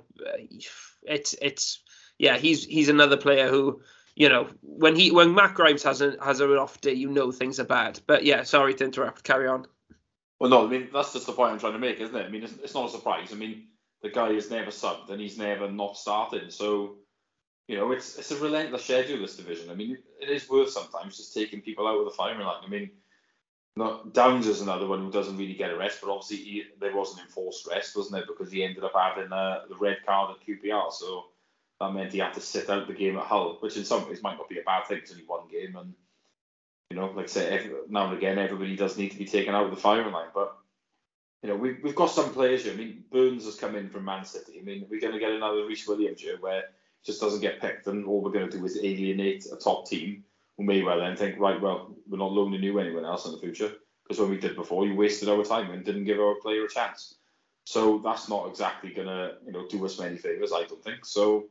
it's 1.02 1.34
it's 1.40 1.80
yeah, 2.18 2.36
he's 2.38 2.64
he's 2.64 2.88
another 2.88 3.16
player 3.16 3.48
who, 3.48 3.80
you 4.14 4.28
know, 4.28 4.48
when 4.62 4.96
he 4.96 5.10
when 5.10 5.34
Matt 5.34 5.54
Grimes 5.54 5.82
has 5.82 6.00
a 6.00 6.16
has 6.22 6.40
an 6.40 6.50
off 6.52 6.80
day, 6.80 6.92
you 6.92 7.10
know 7.10 7.30
things 7.30 7.60
are 7.60 7.64
bad. 7.64 8.00
But 8.06 8.24
yeah, 8.24 8.42
sorry 8.42 8.74
to 8.74 8.84
interrupt. 8.84 9.24
Carry 9.24 9.48
on. 9.48 9.66
Well, 10.38 10.50
no, 10.50 10.66
I 10.66 10.70
mean 10.70 10.88
that's 10.92 11.12
just 11.12 11.26
the 11.26 11.32
point 11.32 11.52
I'm 11.52 11.58
trying 11.58 11.74
to 11.74 11.78
make, 11.78 12.00
isn't 12.00 12.16
it? 12.16 12.26
I 12.26 12.28
mean, 12.28 12.44
it's, 12.44 12.54
it's 12.62 12.74
not 12.74 12.88
a 12.88 12.92
surprise. 12.92 13.32
I 13.32 13.36
mean, 13.36 13.68
the 14.02 14.10
guy 14.10 14.30
is 14.30 14.50
never 14.50 14.70
subbed 14.70 15.10
and 15.10 15.20
he's 15.20 15.38
never 15.38 15.70
not 15.70 15.96
started. 15.96 16.52
So, 16.52 16.96
you 17.68 17.76
know, 17.76 17.92
it's 17.92 18.18
it's 18.18 18.30
a 18.30 18.36
relentless 18.36 18.84
schedule 18.84 19.20
this 19.20 19.36
division. 19.36 19.70
I 19.70 19.74
mean, 19.74 19.98
it 20.20 20.30
is 20.30 20.48
worth 20.48 20.70
sometimes 20.70 21.16
just 21.16 21.34
taking 21.34 21.60
people 21.60 21.86
out 21.86 21.98
of 21.98 22.04
the 22.04 22.10
firing 22.10 22.40
line. 22.46 22.62
I 22.64 22.68
mean, 22.68 22.90
not 23.76 24.14
Downes 24.14 24.46
is 24.46 24.62
another 24.62 24.86
one 24.86 25.00
who 25.00 25.10
doesn't 25.10 25.36
really 25.36 25.54
get 25.54 25.70
a 25.70 25.76
rest, 25.76 26.00
but 26.02 26.10
obviously 26.10 26.38
he, 26.38 26.64
there 26.80 26.96
was 26.96 27.14
an 27.14 27.20
enforced 27.20 27.66
rest, 27.66 27.94
wasn't 27.94 28.22
it? 28.22 28.26
Because 28.26 28.50
he 28.50 28.64
ended 28.64 28.84
up 28.84 28.92
having 28.94 29.30
uh, 29.30 29.60
the 29.68 29.76
red 29.76 29.98
card 30.06 30.34
at 30.34 30.46
QPR. 30.46 30.90
So 30.92 31.26
that 31.80 31.92
meant 31.92 32.12
he 32.12 32.18
had 32.18 32.34
to 32.34 32.40
sit 32.40 32.70
out 32.70 32.86
the 32.86 32.94
game 32.94 33.16
at 33.16 33.24
Hull, 33.24 33.58
which 33.60 33.76
in 33.76 33.84
some 33.84 34.08
ways 34.08 34.22
might 34.22 34.38
not 34.38 34.48
be 34.48 34.58
a 34.58 34.62
bad 34.62 34.86
thing. 34.86 34.98
It's 34.98 35.12
only 35.12 35.24
one 35.24 35.48
game, 35.50 35.76
and 35.76 35.94
you 36.90 36.96
know, 36.96 37.06
like 37.08 37.24
I 37.24 37.28
say, 37.28 37.48
every, 37.50 37.70
now 37.88 38.08
and 38.08 38.16
again, 38.16 38.38
everybody 38.38 38.76
does 38.76 38.96
need 38.96 39.10
to 39.10 39.18
be 39.18 39.24
taken 39.24 39.54
out 39.54 39.64
of 39.64 39.70
the 39.70 39.76
firing 39.76 40.12
line. 40.12 40.28
But 40.34 40.56
you 41.42 41.50
know, 41.50 41.56
we've 41.56 41.78
we've 41.82 41.94
got 41.94 42.10
some 42.10 42.32
players 42.32 42.64
here. 42.64 42.72
I 42.72 42.76
mean, 42.76 43.04
Burns 43.10 43.44
has 43.44 43.56
come 43.56 43.76
in 43.76 43.90
from 43.90 44.04
Man 44.04 44.24
City. 44.24 44.58
I 44.60 44.64
mean, 44.64 44.86
we're 44.88 45.00
going 45.00 45.12
to 45.12 45.18
get 45.18 45.32
another 45.32 45.66
Rhys 45.66 45.86
Williams 45.86 46.20
here 46.20 46.38
where 46.40 46.62
he 47.02 47.12
just 47.12 47.20
doesn't 47.20 47.40
get 47.40 47.60
picked, 47.60 47.86
and 47.86 48.06
all 48.06 48.22
we're 48.22 48.30
going 48.30 48.48
to 48.50 48.56
do 48.56 48.64
is 48.64 48.78
alienate 48.78 49.46
a 49.52 49.56
top 49.56 49.88
team 49.88 50.24
who 50.56 50.64
may 50.64 50.82
well 50.82 51.00
then 51.00 51.16
think, 51.16 51.38
right, 51.38 51.60
well, 51.60 51.94
we're 52.08 52.18
not 52.18 52.32
loaning 52.32 52.62
you 52.62 52.78
anyone 52.78 53.04
else 53.04 53.26
in 53.26 53.32
the 53.32 53.38
future 53.38 53.72
because 54.02 54.20
when 54.20 54.30
we 54.30 54.38
did 54.38 54.56
before, 54.56 54.86
you 54.86 54.94
wasted 54.94 55.28
our 55.28 55.44
time 55.44 55.70
and 55.70 55.84
didn't 55.84 56.04
give 56.04 56.20
our 56.20 56.36
player 56.36 56.64
a 56.64 56.68
chance. 56.68 57.16
So 57.64 57.98
that's 57.98 58.28
not 58.28 58.48
exactly 58.48 58.90
going 58.90 59.08
to 59.08 59.34
you 59.44 59.52
know 59.52 59.66
do 59.68 59.84
us 59.84 59.98
many 59.98 60.16
favors, 60.16 60.52
I 60.52 60.64
don't 60.64 60.82
think. 60.82 61.04
So 61.04 61.46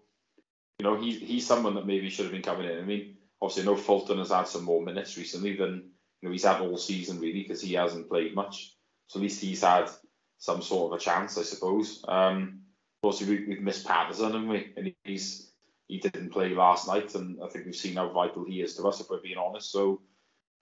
you 0.80 0.86
know, 0.86 1.00
he's 1.00 1.20
he's 1.20 1.48
someone 1.48 1.76
that 1.76 1.88
maybe 1.88 2.10
should 2.10 2.26
have 2.26 2.34
been 2.34 2.42
coming 2.42 2.70
in. 2.70 2.78
I 2.78 2.82
mean, 2.82 3.16
obviously, 3.42 3.64
I 3.64 3.66
know 3.66 3.78
Fulton 3.78 4.18
has 4.18 4.32
had 4.32 4.48
some 4.48 4.64
more 4.64 4.82
minutes 4.82 5.18
recently 5.18 5.56
than 5.56 5.90
you 6.22 6.28
know 6.28 6.32
he's 6.32 6.44
had 6.44 6.62
all 6.62 6.78
season 6.78 7.20
really 7.20 7.44
because 7.44 7.62
he 7.62 7.74
hasn't 7.74 8.10
played 8.10 8.36
much. 8.36 8.76
So 9.08 9.20
at 9.20 9.24
least 9.24 9.42
he's 9.42 9.62
had 9.62 9.90
some 10.38 10.62
sort 10.62 10.92
of 10.92 11.00
a 11.00 11.02
chance, 11.02 11.38
I 11.38 11.44
suppose. 11.44 12.04
Um, 12.08 12.62
also, 13.04 13.26
we, 13.26 13.46
we've 13.46 13.62
missed 13.62 13.88
Paterson, 13.88 14.26
haven't 14.26 14.48
we? 14.48 14.74
And 14.76 14.94
he's 15.04 15.52
he 15.88 16.00
didn't 16.00 16.32
play 16.32 16.50
last 16.50 16.88
night, 16.88 17.14
and 17.16 17.40
I 17.44 17.48
think 17.48 17.66
we've 17.66 17.76
seen 17.76 17.96
how 17.96 18.10
vital 18.10 18.44
he 18.46 18.62
is 18.62 18.76
to 18.76 18.88
us, 18.88 19.00
if 19.00 19.10
we're 19.10 19.22
being 19.22 19.38
honest. 19.38 19.72
So, 19.72 20.02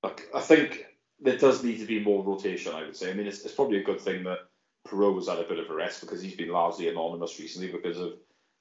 look, 0.03 0.21
I 0.35 0.41
think 0.41 0.85
there 1.19 1.37
does 1.37 1.63
need 1.63 1.79
to 1.79 1.85
be 1.85 2.03
more 2.03 2.23
rotation. 2.23 2.73
I 2.73 2.83
would 2.83 2.95
say. 2.95 3.09
I 3.09 3.13
mean, 3.13 3.27
it's, 3.27 3.43
it's 3.43 3.55
probably 3.55 3.79
a 3.79 3.83
good 3.83 4.01
thing 4.01 4.23
that 4.25 4.39
Piroe 4.87 5.15
has 5.15 5.27
had 5.27 5.39
a 5.39 5.47
bit 5.47 5.59
of 5.59 5.69
a 5.69 5.73
rest 5.73 6.01
because 6.01 6.21
he's 6.21 6.35
been 6.35 6.49
largely 6.49 6.89
anonymous 6.89 7.39
recently 7.39 7.71
because 7.71 7.97
of 7.97 8.13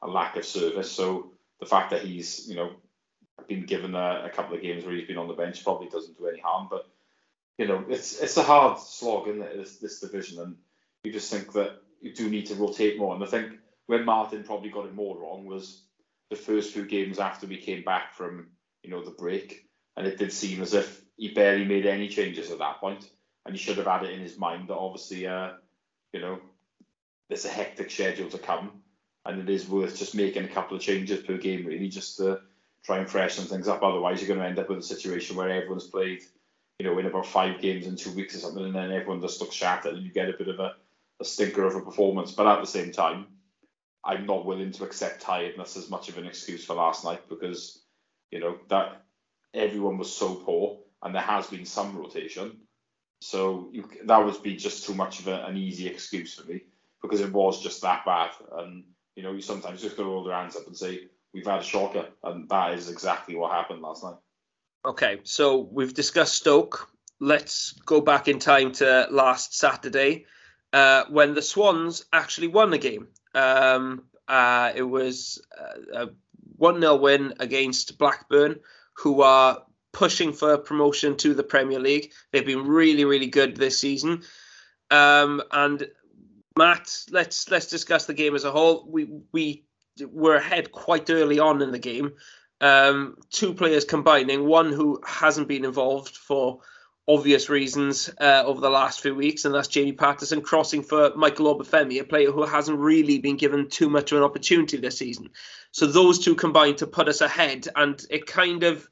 a 0.02 0.08
lack 0.08 0.36
of 0.36 0.44
service. 0.44 0.90
So 0.90 1.32
the 1.62 1.68
fact 1.68 1.90
that 1.90 2.02
he's 2.02 2.48
you 2.48 2.56
know 2.56 2.72
been 3.46 3.64
given 3.64 3.94
a, 3.94 4.24
a, 4.24 4.30
couple 4.30 4.56
of 4.56 4.62
games 4.62 4.84
where 4.84 4.94
he's 4.94 5.06
been 5.06 5.16
on 5.16 5.28
the 5.28 5.34
bench 5.34 5.62
probably 5.62 5.88
doesn't 5.88 6.18
do 6.18 6.26
any 6.26 6.40
harm. 6.40 6.66
But 6.68 6.88
you 7.56 7.68
know 7.68 7.84
it's 7.88 8.20
it's 8.20 8.36
a 8.36 8.42
hard 8.42 8.80
slog 8.80 9.28
in 9.28 9.38
this, 9.38 9.78
this 9.78 10.00
division, 10.00 10.40
and 10.40 10.56
you 11.04 11.12
just 11.12 11.32
think 11.32 11.52
that 11.52 11.80
you 12.00 12.12
do 12.12 12.28
need 12.28 12.46
to 12.46 12.56
rotate 12.56 12.98
more. 12.98 13.14
And 13.14 13.22
I 13.22 13.28
think 13.28 13.52
when 13.86 14.04
Martin 14.04 14.42
probably 14.42 14.70
got 14.70 14.86
it 14.86 14.94
more 14.94 15.16
wrong 15.16 15.44
was 15.44 15.84
the 16.30 16.36
first 16.36 16.72
few 16.72 16.84
games 16.84 17.20
after 17.20 17.46
we 17.46 17.58
came 17.58 17.84
back 17.84 18.12
from 18.12 18.48
you 18.82 18.90
know 18.90 19.04
the 19.04 19.12
break, 19.12 19.68
and 19.96 20.04
it 20.04 20.18
did 20.18 20.32
seem 20.32 20.62
as 20.62 20.74
if 20.74 21.00
he 21.16 21.28
barely 21.28 21.64
made 21.64 21.86
any 21.86 22.08
changes 22.08 22.50
at 22.50 22.58
that 22.58 22.80
point, 22.80 23.08
and 23.46 23.54
he 23.54 23.62
should 23.62 23.76
have 23.76 23.86
had 23.86 24.02
it 24.02 24.14
in 24.14 24.20
his 24.20 24.36
mind 24.36 24.66
that 24.66 24.74
obviously 24.76 25.28
uh, 25.28 25.52
you 26.12 26.18
know 26.18 26.40
there's 27.28 27.44
a 27.44 27.48
hectic 27.48 27.88
schedule 27.88 28.28
to 28.30 28.38
come 28.38 28.81
and 29.26 29.40
it 29.40 29.48
is 29.48 29.68
worth 29.68 29.96
just 29.96 30.14
making 30.14 30.44
a 30.44 30.48
couple 30.48 30.76
of 30.76 30.82
changes 30.82 31.24
per 31.24 31.36
game, 31.36 31.66
really, 31.66 31.88
just 31.88 32.16
to 32.16 32.40
try 32.84 32.98
and 32.98 33.08
freshen 33.08 33.44
things 33.44 33.68
up. 33.68 33.82
Otherwise, 33.82 34.20
you're 34.20 34.28
going 34.28 34.40
to 34.40 34.46
end 34.46 34.58
up 34.58 34.68
with 34.68 34.78
a 34.78 34.82
situation 34.82 35.36
where 35.36 35.48
everyone's 35.48 35.86
played, 35.86 36.22
you 36.78 36.86
know, 36.86 36.98
in 36.98 37.06
about 37.06 37.26
five 37.26 37.60
games 37.60 37.86
in 37.86 37.96
two 37.96 38.12
weeks 38.12 38.34
or 38.34 38.38
something, 38.38 38.64
and 38.64 38.74
then 38.74 38.90
everyone 38.90 39.20
just 39.20 39.40
looks 39.40 39.54
shattered, 39.54 39.94
and 39.94 40.04
you 40.04 40.12
get 40.12 40.28
a 40.28 40.36
bit 40.36 40.48
of 40.48 40.58
a, 40.58 40.74
a 41.20 41.24
stinker 41.24 41.64
of 41.64 41.76
a 41.76 41.80
performance. 41.80 42.32
But 42.32 42.46
at 42.46 42.60
the 42.60 42.66
same 42.66 42.90
time, 42.90 43.26
I'm 44.04 44.26
not 44.26 44.44
willing 44.44 44.72
to 44.72 44.84
accept 44.84 45.22
tiredness 45.22 45.76
as 45.76 45.88
much 45.88 46.08
of 46.08 46.18
an 46.18 46.26
excuse 46.26 46.64
for 46.64 46.74
last 46.74 47.04
night 47.04 47.28
because, 47.28 47.82
you 48.32 48.40
know, 48.40 48.58
that 48.68 49.02
everyone 49.54 49.98
was 49.98 50.12
so 50.12 50.34
poor, 50.34 50.78
and 51.02 51.14
there 51.14 51.22
has 51.22 51.46
been 51.46 51.64
some 51.64 51.96
rotation. 51.96 52.58
So 53.20 53.68
you, 53.70 53.88
that 54.06 54.24
would 54.24 54.42
be 54.42 54.56
just 54.56 54.84
too 54.84 54.94
much 54.94 55.20
of 55.20 55.28
a, 55.28 55.44
an 55.44 55.56
easy 55.56 55.86
excuse 55.86 56.34
for 56.34 56.44
me 56.48 56.62
because 57.00 57.20
it 57.20 57.32
was 57.32 57.62
just 57.62 57.82
that 57.82 58.04
bad. 58.04 58.30
And 58.58 58.82
you 59.16 59.22
know, 59.22 59.32
you 59.32 59.42
sometimes 59.42 59.82
just 59.82 59.96
got 59.96 60.04
to 60.04 60.08
roll 60.08 60.24
their 60.24 60.36
hands 60.36 60.56
up 60.56 60.66
and 60.66 60.76
say, 60.76 61.08
we've 61.32 61.46
had 61.46 61.60
a 61.60 61.64
shocker. 61.64 62.06
And 62.22 62.48
that 62.48 62.74
is 62.74 62.88
exactly 62.88 63.36
what 63.36 63.52
happened 63.52 63.82
last 63.82 64.04
night. 64.04 64.16
Okay, 64.84 65.20
so 65.24 65.58
we've 65.58 65.94
discussed 65.94 66.34
Stoke. 66.34 66.88
Let's 67.20 67.72
go 67.72 68.00
back 68.00 68.26
in 68.28 68.38
time 68.38 68.72
to 68.72 69.06
last 69.10 69.56
Saturday 69.56 70.26
uh, 70.72 71.04
when 71.08 71.34
the 71.34 71.42
Swans 71.42 72.04
actually 72.12 72.48
won 72.48 72.70
the 72.70 72.78
game. 72.78 73.08
Um, 73.34 74.04
uh, 74.26 74.72
it 74.74 74.82
was 74.82 75.40
a 75.92 76.08
1 76.56 76.80
0 76.80 76.96
win 76.96 77.34
against 77.38 77.98
Blackburn, 77.98 78.60
who 78.94 79.22
are 79.22 79.62
pushing 79.92 80.32
for 80.32 80.58
promotion 80.58 81.16
to 81.18 81.34
the 81.34 81.42
Premier 81.42 81.78
League. 81.78 82.12
They've 82.32 82.44
been 82.44 82.66
really, 82.66 83.04
really 83.04 83.26
good 83.26 83.56
this 83.56 83.78
season. 83.78 84.22
Um, 84.90 85.42
and 85.50 85.86
Matt, 86.56 87.04
let's 87.10 87.50
let's 87.50 87.66
discuss 87.66 88.06
the 88.06 88.14
game 88.14 88.34
as 88.34 88.44
a 88.44 88.50
whole. 88.50 88.86
We 88.88 89.08
we 89.32 89.64
were 90.06 90.36
ahead 90.36 90.72
quite 90.72 91.10
early 91.10 91.38
on 91.38 91.62
in 91.62 91.70
the 91.70 91.78
game. 91.78 92.12
Um, 92.60 93.16
two 93.30 93.54
players 93.54 93.84
combining, 93.84 94.44
one 94.44 94.72
who 94.72 95.00
hasn't 95.04 95.48
been 95.48 95.64
involved 95.64 96.16
for 96.16 96.60
obvious 97.08 97.48
reasons 97.48 98.08
uh, 98.20 98.44
over 98.46 98.60
the 98.60 98.70
last 98.70 99.00
few 99.00 99.14
weeks, 99.14 99.44
and 99.44 99.54
that's 99.54 99.68
Jamie 99.68 99.92
Paterson 99.92 100.40
crossing 100.40 100.82
for 100.82 101.12
Michael 101.16 101.52
Obafemi, 101.52 102.00
a 102.00 102.04
player 102.04 102.30
who 102.30 102.44
hasn't 102.44 102.78
really 102.78 103.18
been 103.18 103.36
given 103.36 103.68
too 103.68 103.88
much 103.88 104.12
of 104.12 104.18
an 104.18 104.24
opportunity 104.24 104.76
this 104.76 104.98
season. 104.98 105.30
So 105.72 105.86
those 105.86 106.20
two 106.20 106.36
combined 106.36 106.78
to 106.78 106.86
put 106.86 107.08
us 107.08 107.20
ahead, 107.20 107.66
and 107.74 108.00
it 108.10 108.26
kind 108.26 108.62
of 108.62 108.88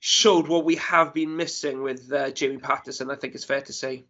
showed 0.00 0.48
what 0.48 0.64
we 0.64 0.76
have 0.76 1.14
been 1.14 1.36
missing 1.36 1.82
with 1.82 2.12
uh, 2.12 2.30
Jamie 2.30 2.58
Paterson. 2.58 3.10
I 3.10 3.14
think 3.14 3.34
it's 3.34 3.44
fair 3.44 3.62
to 3.62 3.72
say 3.72 4.04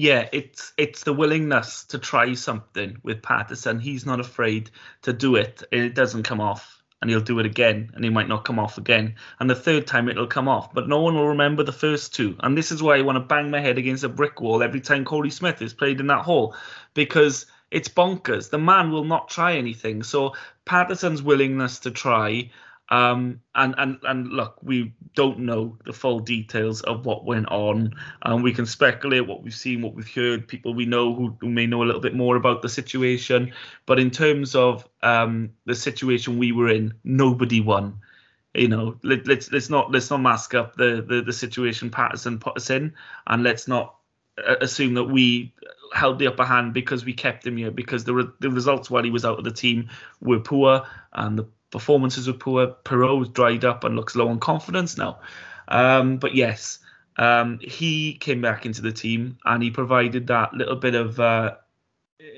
yeah, 0.00 0.30
it's 0.32 0.72
it's 0.78 1.04
the 1.04 1.12
willingness 1.12 1.84
to 1.84 1.98
try 1.98 2.32
something 2.32 2.96
with 3.02 3.20
Paterson. 3.20 3.78
He's 3.78 4.06
not 4.06 4.18
afraid 4.18 4.70
to 5.02 5.12
do 5.12 5.36
it. 5.36 5.62
It 5.70 5.94
doesn't 5.94 6.22
come 6.22 6.40
off, 6.40 6.82
and 7.02 7.10
he'll 7.10 7.20
do 7.20 7.38
it 7.38 7.44
again, 7.44 7.90
and 7.94 8.02
he 8.02 8.08
might 8.08 8.26
not 8.28 8.46
come 8.46 8.58
off 8.58 8.78
again. 8.78 9.16
And 9.38 9.50
the 9.50 9.54
third 9.54 9.86
time 9.86 10.08
it'll 10.08 10.26
come 10.26 10.48
off, 10.48 10.72
but 10.72 10.88
no 10.88 11.02
one 11.02 11.16
will 11.16 11.28
remember 11.28 11.62
the 11.64 11.72
first 11.72 12.14
two. 12.14 12.34
And 12.40 12.56
this 12.56 12.72
is 12.72 12.82
why 12.82 12.96
I 12.96 13.02
want 13.02 13.16
to 13.16 13.20
bang 13.20 13.50
my 13.50 13.60
head 13.60 13.76
against 13.76 14.02
a 14.02 14.08
brick 14.08 14.40
wall 14.40 14.62
every 14.62 14.80
time 14.80 15.04
Korey 15.04 15.30
Smith 15.30 15.60
is 15.60 15.74
played 15.74 16.00
in 16.00 16.06
that 16.06 16.24
hole, 16.24 16.56
because 16.94 17.44
it's 17.70 17.90
bonkers. 17.90 18.48
The 18.48 18.58
man 18.58 18.90
will 18.90 19.04
not 19.04 19.28
try 19.28 19.56
anything. 19.56 20.02
So 20.02 20.34
Paterson's 20.64 21.22
willingness 21.22 21.78
to 21.80 21.90
try 21.90 22.50
um, 22.90 23.40
and 23.54 23.74
and 23.78 23.98
and 24.04 24.28
look, 24.28 24.56
we 24.62 24.92
don't 25.14 25.40
know 25.40 25.76
the 25.84 25.92
full 25.92 26.20
details 26.20 26.80
of 26.82 27.06
what 27.06 27.24
went 27.24 27.48
on, 27.48 27.94
and 28.22 28.42
we 28.42 28.52
can 28.52 28.66
speculate 28.66 29.26
what 29.26 29.42
we've 29.42 29.54
seen, 29.54 29.82
what 29.82 29.94
we've 29.94 30.12
heard, 30.12 30.48
people 30.48 30.74
we 30.74 30.86
know 30.86 31.14
who, 31.14 31.36
who 31.40 31.48
may 31.48 31.66
know 31.66 31.82
a 31.82 31.86
little 31.86 32.00
bit 32.00 32.14
more 32.14 32.36
about 32.36 32.62
the 32.62 32.68
situation. 32.68 33.52
But 33.86 34.00
in 34.00 34.10
terms 34.10 34.54
of 34.54 34.88
um, 35.02 35.50
the 35.66 35.74
situation 35.74 36.38
we 36.38 36.52
were 36.52 36.68
in, 36.68 36.94
nobody 37.04 37.60
won. 37.60 38.00
you 38.54 38.68
know, 38.68 38.96
let, 39.02 39.26
let's 39.26 39.52
let's 39.52 39.70
not 39.70 39.92
let's 39.92 40.10
not 40.10 40.20
mask 40.20 40.54
up 40.54 40.76
the 40.76 41.02
the, 41.06 41.22
the 41.22 41.32
situation 41.32 41.90
Paterson 41.90 42.38
put 42.38 42.56
us 42.56 42.70
in, 42.70 42.94
and 43.26 43.42
let's 43.44 43.68
not 43.68 43.94
uh, 44.46 44.56
assume 44.60 44.94
that 44.94 45.04
we 45.04 45.54
held 45.92 46.18
the 46.18 46.26
upper 46.26 46.44
hand 46.44 46.72
because 46.72 47.04
we 47.04 47.12
kept 47.12 47.46
him 47.46 47.56
here 47.56 47.70
because 47.70 48.04
the 48.04 48.14
re- 48.14 48.32
the 48.40 48.50
results 48.50 48.90
while 48.90 49.02
he 49.04 49.10
was 49.10 49.24
out 49.24 49.38
of 49.38 49.44
the 49.44 49.52
team 49.52 49.88
were 50.20 50.40
poor 50.40 50.82
and 51.12 51.38
the 51.38 51.46
performances 51.70 52.26
were 52.26 52.34
poor. 52.34 52.66
Piroe's 52.84 53.28
dried 53.28 53.64
up 53.64 53.84
and 53.84 53.96
looks 53.96 54.16
low 54.16 54.28
on 54.28 54.40
confidence 54.40 54.96
now. 54.96 55.20
Um, 55.68 56.18
but 56.18 56.34
yes, 56.34 56.78
um, 57.16 57.58
he 57.62 58.14
came 58.14 58.40
back 58.40 58.66
into 58.66 58.82
the 58.82 58.92
team 58.92 59.38
and 59.44 59.62
he 59.62 59.70
provided 59.70 60.26
that 60.28 60.54
little 60.54 60.76
bit 60.76 60.94
of 60.94 61.20
uh, 61.20 61.56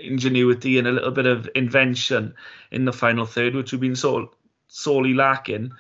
ingenuity 0.03 0.79
and 0.79 0.87
a 0.87 0.93
little 0.93 1.11
bit 1.11 1.27
of 1.27 1.49
invention 1.55 2.35
in 2.71 2.85
the 2.85 2.93
final 2.93 3.27
third, 3.27 3.55
which 3.55 3.73
we've 3.73 3.81
been 3.81 3.97
of 4.05 4.29
sorely 4.69 5.15
lacking. 5.15 5.73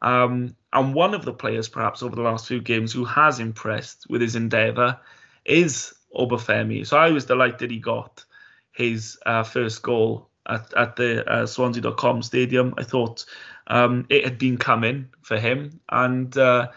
Um, 0.00 0.56
and 0.72 0.94
one 0.94 1.14
of 1.14 1.24
the 1.24 1.32
players, 1.32 1.68
perhaps 1.68 2.02
over 2.02 2.14
the 2.14 2.22
last 2.22 2.46
few 2.46 2.60
games, 2.60 2.92
who 2.92 3.04
has 3.04 3.40
impressed 3.40 4.06
with 4.08 4.20
his 4.20 4.36
endeavour 4.36 4.98
is 5.44 5.94
Obafemi. 6.14 6.86
So 6.86 6.98
I 6.98 7.10
was 7.10 7.24
delighted 7.24 7.70
he 7.70 7.78
got 7.78 8.24
his 8.72 9.18
uh, 9.26 9.42
first 9.42 9.82
goal 9.82 10.28
at, 10.48 10.72
at 10.74 10.96
the 10.96 11.28
uh, 11.30 11.46
Swansea.com 11.46 12.22
stadium. 12.22 12.74
I 12.78 12.84
thought 12.84 13.24
um, 13.66 14.06
it 14.08 14.24
had 14.24 14.38
been 14.38 14.56
coming 14.56 15.08
for 15.22 15.38
him. 15.38 15.80
And 15.88 16.36
uh, 16.36 16.68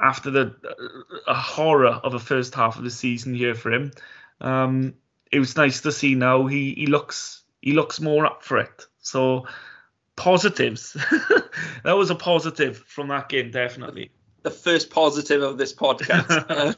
after 0.00 0.30
the 0.30 0.54
uh, 1.26 1.34
horror 1.34 2.00
of 2.02 2.14
a 2.14 2.18
first 2.18 2.54
half 2.54 2.76
of 2.78 2.84
the 2.84 2.90
season 2.90 3.34
here 3.34 3.54
for 3.54 3.72
him, 3.72 3.92
um, 4.40 4.94
it 5.30 5.38
was 5.38 5.56
nice 5.56 5.82
to 5.82 5.92
see 5.92 6.14
now 6.14 6.46
he, 6.46 6.74
he 6.74 6.86
looks 6.86 7.42
he 7.60 7.72
looks 7.72 8.00
more 8.00 8.26
up 8.26 8.44
for 8.44 8.58
it. 8.58 8.86
So 9.00 9.46
positives. 10.14 10.92
that 11.84 11.96
was 11.96 12.10
a 12.10 12.14
positive 12.14 12.78
from 12.86 13.08
that 13.08 13.28
game, 13.28 13.50
definitely. 13.50 14.10
The 14.42 14.50
first 14.50 14.90
positive 14.90 15.42
of 15.42 15.58
this 15.58 15.74
podcast. 15.74 16.46
uh, 16.50 16.74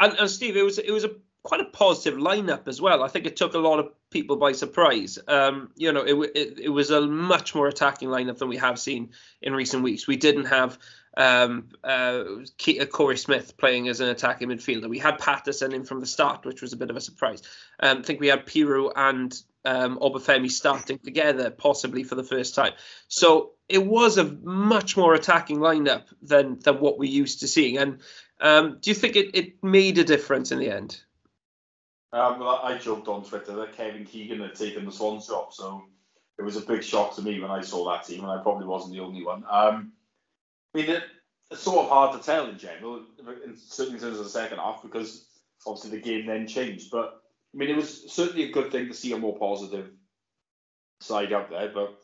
and, 0.00 0.18
and 0.18 0.30
Steve, 0.30 0.56
it 0.56 0.64
was 0.64 0.78
it 0.78 0.90
was 0.90 1.04
a 1.04 1.10
quite 1.44 1.60
a 1.60 1.66
positive 1.66 2.18
lineup 2.18 2.66
as 2.68 2.80
well. 2.80 3.02
I 3.02 3.08
think 3.08 3.26
it 3.26 3.36
took 3.36 3.52
a 3.52 3.58
lot 3.58 3.78
of 3.78 3.92
people 4.10 4.36
by 4.36 4.52
surprise. 4.52 5.18
Um, 5.28 5.70
you 5.76 5.92
know, 5.92 6.00
it, 6.00 6.30
it, 6.34 6.58
it 6.58 6.68
was 6.70 6.90
a 6.90 7.02
much 7.02 7.54
more 7.54 7.68
attacking 7.68 8.08
lineup 8.08 8.38
than 8.38 8.48
we 8.48 8.56
have 8.56 8.78
seen 8.78 9.10
in 9.42 9.54
recent 9.54 9.82
weeks. 9.82 10.06
We 10.06 10.16
didn't 10.16 10.46
have 10.46 10.78
um, 11.18 11.68
uh, 11.84 12.24
Korey 12.58 13.18
Smith 13.18 13.58
playing 13.58 13.88
as 13.88 14.00
an 14.00 14.08
attacking 14.08 14.48
midfielder. 14.48 14.88
We 14.88 14.98
had 14.98 15.18
Paterson 15.18 15.74
in 15.74 15.84
from 15.84 16.00
the 16.00 16.06
start, 16.06 16.46
which 16.46 16.62
was 16.62 16.72
a 16.72 16.78
bit 16.78 16.88
of 16.88 16.96
a 16.96 17.00
surprise. 17.00 17.42
Um, 17.78 17.98
I 17.98 18.02
think 18.02 18.20
we 18.20 18.28
had 18.28 18.46
Piroe 18.46 18.90
and 18.96 19.38
um, 19.66 19.98
Obafemi 19.98 20.50
starting 20.50 20.98
together, 20.98 21.50
possibly 21.50 22.04
for 22.04 22.14
the 22.14 22.24
first 22.24 22.54
time. 22.54 22.72
So 23.08 23.50
it 23.68 23.84
was 23.84 24.16
a 24.16 24.24
much 24.24 24.96
more 24.96 25.12
attacking 25.12 25.58
lineup 25.58 26.04
than 26.22 26.58
than 26.60 26.80
what 26.80 26.98
we're 26.98 27.10
used 27.10 27.40
to 27.40 27.48
seeing. 27.48 27.76
And 27.76 27.98
um, 28.40 28.78
do 28.80 28.90
you 28.90 28.94
think 28.94 29.16
it, 29.16 29.34
it 29.34 29.62
made 29.62 29.98
a 29.98 30.04
difference 30.04 30.50
in 30.50 30.58
the 30.58 30.70
end? 30.70 31.02
Um, 32.14 32.42
I 32.42 32.78
joked 32.78 33.08
on 33.08 33.24
Twitter 33.24 33.56
that 33.56 33.76
Kevin 33.76 34.04
Keegan 34.04 34.40
had 34.40 34.54
taken 34.54 34.84
the 34.84 34.92
Swan 34.92 35.20
shop, 35.20 35.52
so 35.52 35.82
it 36.38 36.42
was 36.42 36.56
a 36.56 36.60
big 36.60 36.84
shock 36.84 37.16
to 37.16 37.22
me 37.22 37.40
when 37.40 37.50
I 37.50 37.60
saw 37.60 37.90
that 37.90 38.06
team, 38.06 38.22
and 38.22 38.30
I 38.30 38.40
probably 38.40 38.66
wasn't 38.66 38.94
the 38.94 39.00
only 39.00 39.24
one. 39.24 39.42
Um, 39.50 39.92
I 40.72 40.78
mean, 40.78 40.90
it, 40.90 41.02
it's 41.50 41.62
sort 41.62 41.84
of 41.84 41.88
hard 41.88 42.12
to 42.12 42.24
tell 42.24 42.48
in 42.48 42.56
general, 42.56 43.04
certainly 43.56 43.98
in 43.98 44.00
terms 44.00 44.18
of 44.18 44.24
the 44.24 44.30
second 44.30 44.58
half, 44.58 44.80
because 44.80 45.26
obviously 45.66 45.90
the 45.90 46.04
game 46.04 46.26
then 46.26 46.46
changed. 46.46 46.92
But 46.92 47.20
I 47.52 47.58
mean, 47.58 47.70
it 47.70 47.76
was 47.76 48.12
certainly 48.12 48.44
a 48.44 48.52
good 48.52 48.70
thing 48.70 48.86
to 48.86 48.94
see 48.94 49.12
a 49.12 49.18
more 49.18 49.36
positive 49.36 49.90
side 51.00 51.32
out 51.32 51.50
there. 51.50 51.70
But 51.74 51.98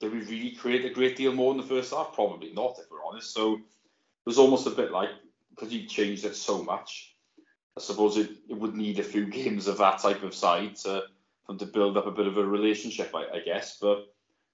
did 0.00 0.12
we 0.12 0.22
really 0.22 0.56
create 0.56 0.84
a 0.84 0.90
great 0.90 1.16
deal 1.16 1.32
more 1.32 1.52
in 1.52 1.56
the 1.58 1.66
first 1.66 1.94
half? 1.94 2.14
Probably 2.14 2.52
not, 2.52 2.78
if 2.80 2.86
we're 2.90 3.04
honest. 3.04 3.32
So 3.32 3.54
it 3.54 3.60
was 4.26 4.38
almost 4.38 4.66
a 4.66 4.70
bit 4.70 4.90
like 4.90 5.10
because 5.50 5.72
you 5.72 5.86
changed 5.86 6.24
it 6.24 6.34
so 6.34 6.64
much. 6.64 7.15
I 7.76 7.80
suppose 7.80 8.16
it, 8.16 8.30
it 8.48 8.58
would 8.58 8.74
need 8.74 8.98
a 8.98 9.04
few 9.04 9.26
games 9.40 9.68
of 9.68 9.78
that 9.78 10.00
type 10.00 10.22
of 10.22 10.34
side 10.34 10.76
to 10.76 11.02
to 11.58 11.66
build 11.66 11.96
up 11.96 12.06
a 12.06 12.10
bit 12.10 12.26
of 12.26 12.38
a 12.38 12.44
relationship, 12.44 13.14
I, 13.14 13.36
I 13.36 13.40
guess. 13.40 13.78
But 13.80 13.98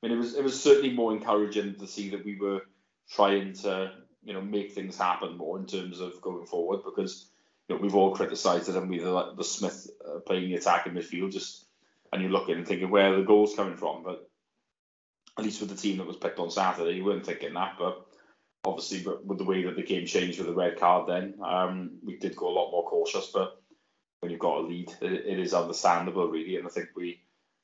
I 0.02 0.06
mean, 0.06 0.16
it 0.16 0.18
was 0.18 0.34
it 0.34 0.44
was 0.44 0.60
certainly 0.60 0.92
more 0.92 1.12
encouraging 1.12 1.76
to 1.76 1.86
see 1.86 2.10
that 2.10 2.24
we 2.24 2.36
were 2.36 2.60
trying 3.08 3.54
to 3.54 3.92
you 4.22 4.32
know 4.32 4.40
make 4.40 4.72
things 4.72 4.96
happen 4.96 5.36
more 5.36 5.58
in 5.58 5.66
terms 5.66 6.00
of 6.00 6.20
going 6.20 6.46
forward 6.46 6.80
because 6.84 7.30
you 7.68 7.74
know 7.74 7.80
we've 7.80 7.94
all 7.94 8.14
criticised 8.14 8.68
it 8.68 8.76
and 8.76 8.88
we 8.88 8.98
the, 8.98 9.32
the 9.36 9.44
Smith 9.44 9.90
uh, 10.06 10.20
playing 10.20 10.48
the 10.48 10.54
attack 10.54 10.86
in 10.86 10.94
midfield 10.94 11.32
just 11.32 11.66
and 12.12 12.22
you're 12.22 12.30
looking 12.30 12.56
and 12.56 12.66
thinking 12.66 12.90
where 12.90 13.12
are 13.12 13.16
the 13.16 13.24
goals 13.24 13.54
coming 13.54 13.76
from 13.76 14.02
but 14.02 14.28
at 15.38 15.44
least 15.44 15.60
with 15.60 15.70
the 15.70 15.76
team 15.76 15.98
that 15.98 16.06
was 16.06 16.16
picked 16.16 16.38
on 16.38 16.50
Saturday 16.50 16.92
you 16.92 17.04
weren't 17.04 17.26
thinking 17.26 17.54
that 17.54 17.74
but 17.78 18.06
obviously 18.64 19.04
with 19.24 19.38
the 19.38 19.44
way 19.44 19.62
that 19.64 19.76
the 19.76 19.82
game 19.82 20.06
changed 20.06 20.38
with 20.38 20.46
the 20.46 20.54
red 20.54 20.78
card 20.78 21.08
then 21.08 21.34
um, 21.44 21.90
we 22.04 22.16
did 22.16 22.36
go 22.36 22.48
a 22.48 22.54
lot 22.54 22.70
more 22.70 22.84
cautious 22.84 23.30
but 23.32 23.60
when 24.20 24.30
you've 24.30 24.40
got 24.40 24.58
a 24.58 24.60
lead 24.60 24.88
it, 25.00 25.26
it 25.26 25.38
is 25.38 25.54
understandable 25.54 26.28
really 26.28 26.56
and 26.56 26.66
I 26.66 26.70
think 26.70 26.88
we 26.94 27.20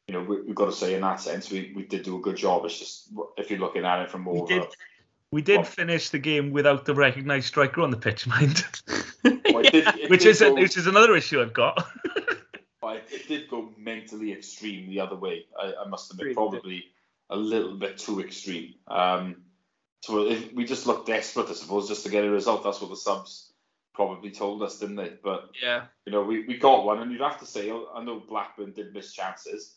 you 0.08 0.14
know 0.14 0.22
we, 0.22 0.36
have 0.46 0.54
got 0.54 0.66
to 0.66 0.72
say 0.72 0.94
in 0.94 1.02
that 1.02 1.20
sense 1.20 1.50
we, 1.50 1.72
we 1.74 1.84
did 1.84 2.02
do 2.02 2.16
a 2.16 2.20
good 2.20 2.36
job 2.36 2.64
it's 2.64 2.78
just 2.78 3.12
if 3.36 3.50
you're 3.50 3.60
looking 3.60 3.84
at 3.84 4.02
it 4.02 4.10
from 4.10 4.22
more 4.22 4.46
we 5.30 5.42
did 5.42 5.66
finish 5.66 6.08
the 6.08 6.18
game 6.18 6.52
without 6.52 6.84
the 6.84 6.94
recognised 6.94 7.46
striker 7.46 7.82
on 7.82 7.90
the 7.90 7.96
pitch, 7.96 8.26
mind. 8.26 8.64
Well, 9.24 9.62
did, 9.62 9.86
which 10.10 10.24
is 10.24 10.40
go, 10.40 10.54
which 10.54 10.76
is 10.76 10.86
another 10.86 11.16
issue 11.16 11.42
I've 11.42 11.52
got. 11.52 11.84
it 13.10 13.28
did 13.28 13.48
go 13.48 13.72
mentally 13.76 14.32
extreme 14.32 14.88
the 14.88 15.00
other 15.00 15.16
way. 15.16 15.46
I, 15.60 15.72
I 15.84 15.88
must 15.88 16.12
admit, 16.12 16.34
probably 16.34 16.84
a 17.30 17.36
little 17.36 17.74
bit 17.74 17.98
too 17.98 18.20
extreme. 18.20 18.74
Um, 18.86 19.36
so 20.00 20.36
we 20.54 20.64
just 20.64 20.86
looked 20.86 21.06
desperate, 21.06 21.48
I 21.48 21.54
suppose, 21.54 21.88
just 21.88 22.04
to 22.04 22.10
get 22.10 22.24
a 22.24 22.30
result. 22.30 22.64
That's 22.64 22.80
what 22.80 22.90
the 22.90 22.96
subs 22.96 23.52
probably 23.94 24.30
told 24.30 24.62
us, 24.62 24.78
didn't 24.78 24.96
they? 24.96 25.12
But 25.22 25.50
yeah, 25.60 25.84
you 26.06 26.12
know, 26.12 26.22
we, 26.22 26.46
we 26.46 26.56
got 26.56 26.84
one, 26.84 27.00
and 27.00 27.10
you'd 27.10 27.20
have 27.20 27.40
to 27.40 27.46
say, 27.46 27.70
I 27.70 28.04
know 28.04 28.22
Blackburn 28.26 28.72
did 28.72 28.94
miss 28.94 29.12
chances. 29.12 29.74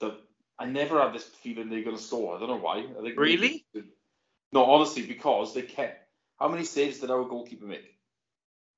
That 0.00 0.14
I 0.58 0.66
never 0.66 1.00
had 1.00 1.14
this 1.14 1.24
feeling 1.24 1.70
they're 1.70 1.84
going 1.84 1.96
to 1.96 2.02
score. 2.02 2.36
I 2.36 2.40
don't 2.40 2.48
know 2.48 2.58
why. 2.58 2.78
I 2.78 3.02
think 3.02 3.18
really. 3.18 3.64
No, 4.52 4.64
honestly, 4.64 5.02
because 5.02 5.54
they 5.54 5.62
kept. 5.62 6.08
How 6.38 6.48
many 6.48 6.64
saves 6.64 6.98
did 6.98 7.10
our 7.10 7.22
goalkeeper 7.24 7.66
make? 7.66 7.84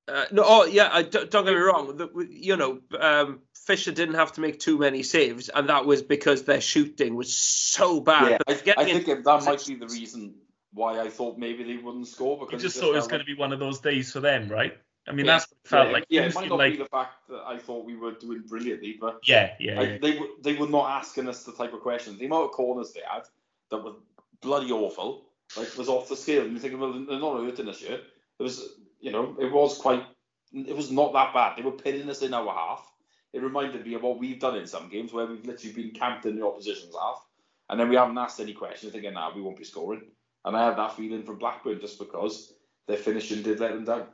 Uh, 0.09 0.25
no, 0.33 0.43
oh 0.45 0.65
yeah, 0.65 0.91
I, 0.93 1.03
don't, 1.03 1.31
don't 1.31 1.45
get 1.45 1.55
me 1.55 1.61
wrong. 1.61 1.97
The, 1.97 2.29
you 2.29 2.57
know, 2.57 2.81
um, 2.99 3.39
Fisher 3.55 3.93
didn't 3.93 4.17
have 4.17 4.33
to 4.33 4.41
make 4.41 4.59
too 4.59 4.77
many 4.77 5.05
saves, 5.05 5.49
and 5.49 5.69
that 5.69 5.87
was 5.87 6.03
because 6.03 6.43
their 6.43 6.61
shooting 6.61 7.15
was 7.15 7.33
so 7.33 8.01
bad. 8.01 8.31
Yeah, 8.33 8.39
I, 8.77 8.83
I 8.83 8.85
think 8.85 9.07
that 9.07 9.25
might 9.45 9.65
be 9.65 9.77
the 9.77 9.87
reason 9.87 10.35
why 10.73 11.01
I 11.01 11.09
thought 11.09 11.39
maybe 11.39 11.65
they 11.65 11.77
wouldn't 11.77 12.09
score. 12.09 12.39
Because 12.39 12.63
you 12.63 12.69
just 12.69 12.81
thought 12.81 12.93
it 12.93 12.97
was 12.97 13.09
going 13.09 13.21
to 13.21 13.27
be 13.27 13.35
one 13.35 13.53
of 13.53 13.59
those 13.59 13.81
days 13.81 14.13
for 14.13 14.21
them, 14.21 14.49
right? 14.49 14.77
I 15.09 15.13
mean, 15.13 15.27
yeah, 15.27 15.33
that's 15.33 15.51
what 15.51 15.59
it 15.65 15.69
felt 15.69 15.87
yeah, 15.87 15.93
like. 15.93 16.05
Yeah, 16.09 16.23
it 16.23 16.35
might 16.35 16.49
not 16.49 16.59
like... 16.59 16.73
be 16.73 16.79
the 16.79 16.89
fact 16.89 17.29
that 17.29 17.43
I 17.45 17.59
thought 17.59 17.85
we 17.85 17.97
were 17.97 18.13
doing 18.13 18.43
brilliantly, 18.47 18.99
but 19.01 19.19
yeah, 19.27 19.55
yeah, 19.59 19.81
I, 19.81 19.83
yeah. 19.83 19.99
they 20.01 20.21
they 20.43 20.55
were 20.55 20.69
not 20.69 20.91
asking 20.91 21.29
us 21.29 21.43
the 21.43 21.53
type 21.53 21.73
of 21.73 21.81
questions. 21.81 22.19
The 22.19 22.27
amount 22.27 22.45
of 22.45 22.51
corners 22.53 22.93
they 22.93 23.01
had 23.11 23.23
that 23.71 23.85
were 23.85 23.95
bloody 24.41 24.71
awful 24.71 25.27
like 25.57 25.77
was 25.77 25.89
off 25.89 26.09
the 26.09 26.17
scale. 26.17 26.45
And 26.45 26.53
you 26.53 26.59
think, 26.59 26.81
well, 26.81 26.93
they're 26.93 27.19
not 27.19 27.43
hurting 27.43 27.69
us 27.69 27.83
yet. 27.83 28.01
It 28.39 28.43
was, 28.43 28.75
you 29.01 29.13
know, 29.13 29.37
it 29.41 29.53
was 29.53 29.79
quite, 29.79 30.05
it 30.53 30.77
was 30.77 30.91
not 30.91 31.13
that 31.13 31.35
bad. 31.35 31.57
They 31.57 31.63
were 31.63 31.73
pinning 31.73 32.09
us 32.09 32.23
in 32.23 32.35
our 32.35 32.53
half. 32.53 32.89
It 33.33 33.43
reminded 33.43 33.87
me 33.87 33.95
of 33.95 34.03
what 34.03 34.19
we've 34.19 34.41
done 34.41 34.57
in 34.57 34.67
some 34.67 34.91
games 34.91 35.13
where 35.13 35.27
we've 35.27 35.45
literally 35.45 35.75
been 35.75 35.91
camped 35.93 36.27
in 36.27 36.37
the 36.37 36.47
opposition's 36.47 36.95
half, 36.95 37.25
and 37.71 37.81
then 37.81 37.89
we 37.89 37.97
haven't 37.97 38.19
asked 38.19 38.41
any 38.41 38.53
questions. 38.53 38.93
Thinking, 38.93 39.15
nah, 39.15 39.35
we 39.35 39.41
won't 39.41 39.57
be 39.57 39.65
scoring. 39.65 40.03
And 40.45 40.57
I 40.57 40.67
had 40.67 40.79
that 40.79 40.97
feeling 40.97 41.23
from 41.23 41.39
Blackburn 41.39 41.81
just 41.81 41.99
because 41.99 42.53
their 42.89 42.97
finishing 42.97 43.43
did 43.43 43.61
let 43.61 43.73
them 43.75 43.85
down. 43.85 44.07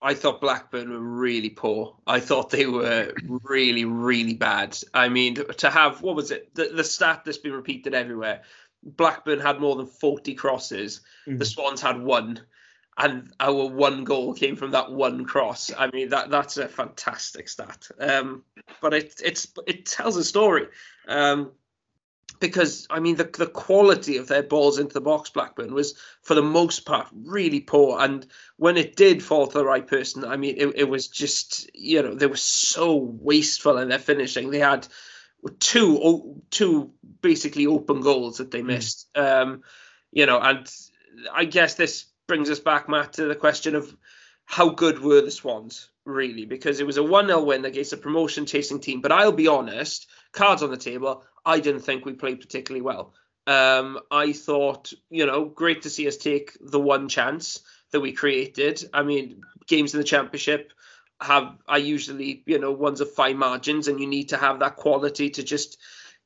I 0.00 0.14
thought 0.14 0.40
Blackburn 0.40 0.90
were 0.90 0.98
really 0.98 1.50
poor. 1.50 1.96
I 2.06 2.18
thought 2.18 2.50
they 2.50 2.66
were 2.66 3.14
really, 3.24 3.84
really 3.84 4.34
bad. 4.34 4.76
I 4.92 5.08
mean, 5.08 5.36
to 5.36 5.70
have 5.70 6.02
what 6.02 6.16
was 6.16 6.32
it? 6.32 6.52
The, 6.54 6.70
the 6.74 6.82
stat 6.82 7.22
that's 7.24 7.38
been 7.38 7.52
repeated 7.52 7.94
everywhere. 7.94 8.42
Blackburn 8.82 9.38
had 9.38 9.60
more 9.60 9.76
than 9.76 9.86
40 9.86 10.34
crosses. 10.34 11.02
Mm-hmm. 11.26 11.38
The 11.38 11.44
Swans 11.44 11.80
had 11.80 12.02
one. 12.02 12.40
And 12.98 13.32
our 13.40 13.68
one 13.68 14.04
goal 14.04 14.34
came 14.34 14.56
from 14.56 14.72
that 14.72 14.92
one 14.92 15.24
cross. 15.24 15.70
I 15.76 15.88
mean, 15.90 16.10
that 16.10 16.30
that's 16.30 16.58
a 16.58 16.68
fantastic 16.68 17.48
stat. 17.48 17.88
Um, 17.98 18.42
but 18.82 18.92
it 18.92 19.14
it's 19.24 19.50
it 19.66 19.86
tells 19.86 20.18
a 20.18 20.24
story. 20.24 20.66
Um, 21.08 21.52
because 22.48 22.86
I 22.90 23.00
mean 23.00 23.16
the 23.16 23.24
the 23.24 23.46
quality 23.46 24.18
of 24.18 24.28
their 24.28 24.42
balls 24.42 24.78
into 24.78 24.94
the 24.94 25.00
box, 25.00 25.30
Blackburn 25.30 25.72
was 25.72 25.94
for 26.22 26.34
the 26.34 26.42
most 26.42 26.84
part 26.84 27.08
really 27.12 27.60
poor, 27.60 28.00
and 28.00 28.26
when 28.56 28.76
it 28.76 28.96
did 28.96 29.22
fall 29.22 29.46
to 29.46 29.58
the 29.58 29.64
right 29.64 29.86
person, 29.86 30.24
I 30.24 30.36
mean 30.36 30.56
it, 30.58 30.72
it 30.76 30.88
was 30.88 31.08
just 31.08 31.70
you 31.74 32.02
know 32.02 32.14
they 32.14 32.26
were 32.26 32.36
so 32.36 32.96
wasteful 32.96 33.78
in 33.78 33.88
their 33.88 33.98
finishing. 33.98 34.50
They 34.50 34.58
had 34.58 34.86
two 35.60 36.42
two 36.50 36.92
basically 37.20 37.66
open 37.66 38.00
goals 38.00 38.38
that 38.38 38.50
they 38.50 38.60
hmm. 38.60 38.68
missed. 38.68 39.08
Mm. 39.14 39.42
Um, 39.42 39.62
you 40.10 40.26
know, 40.26 40.38
and 40.40 40.70
I 41.32 41.46
guess 41.46 41.74
this 41.74 42.04
brings 42.26 42.50
us 42.50 42.60
back, 42.60 42.88
Matt, 42.88 43.14
to 43.14 43.24
the 43.24 43.34
question 43.34 43.74
of 43.74 43.96
how 44.44 44.68
good 44.68 44.98
were 44.98 45.22
the 45.22 45.30
Swans 45.30 45.88
really? 46.04 46.44
Because 46.44 46.80
it 46.80 46.86
was 46.86 46.96
a 46.96 47.02
one 47.02 47.26
0 47.26 47.42
win 47.42 47.64
against 47.64 47.92
a 47.92 47.96
promotion 47.96 48.46
chasing 48.46 48.80
team. 48.80 49.00
But 49.00 49.12
I'll 49.12 49.32
be 49.32 49.48
honest, 49.48 50.08
cards 50.32 50.62
on 50.62 50.70
the 50.70 50.76
table, 50.76 51.24
I 51.44 51.60
didn't 51.60 51.82
think 51.82 52.04
we 52.04 52.12
played 52.12 52.40
particularly 52.40 52.82
well. 52.82 53.14
Um, 53.46 53.98
I 54.10 54.32
thought, 54.32 54.92
you 55.10 55.26
know, 55.26 55.46
great 55.46 55.82
to 55.82 55.90
see 55.90 56.06
us 56.06 56.16
take 56.16 56.56
the 56.60 56.80
one 56.80 57.08
chance 57.08 57.60
that 57.90 58.00
we 58.00 58.12
created. 58.12 58.84
I 58.92 59.02
mean, 59.02 59.42
games 59.66 59.94
in 59.94 59.98
the 59.98 60.04
championship 60.04 60.72
have 61.20 61.56
I 61.68 61.78
usually, 61.78 62.42
you 62.46 62.58
know, 62.58 62.72
ones 62.72 63.00
of 63.00 63.12
fine 63.12 63.38
margins, 63.38 63.88
and 63.88 64.00
you 64.00 64.06
need 64.06 64.30
to 64.30 64.36
have 64.36 64.60
that 64.60 64.76
quality 64.76 65.30
to 65.30 65.42
just, 65.42 65.78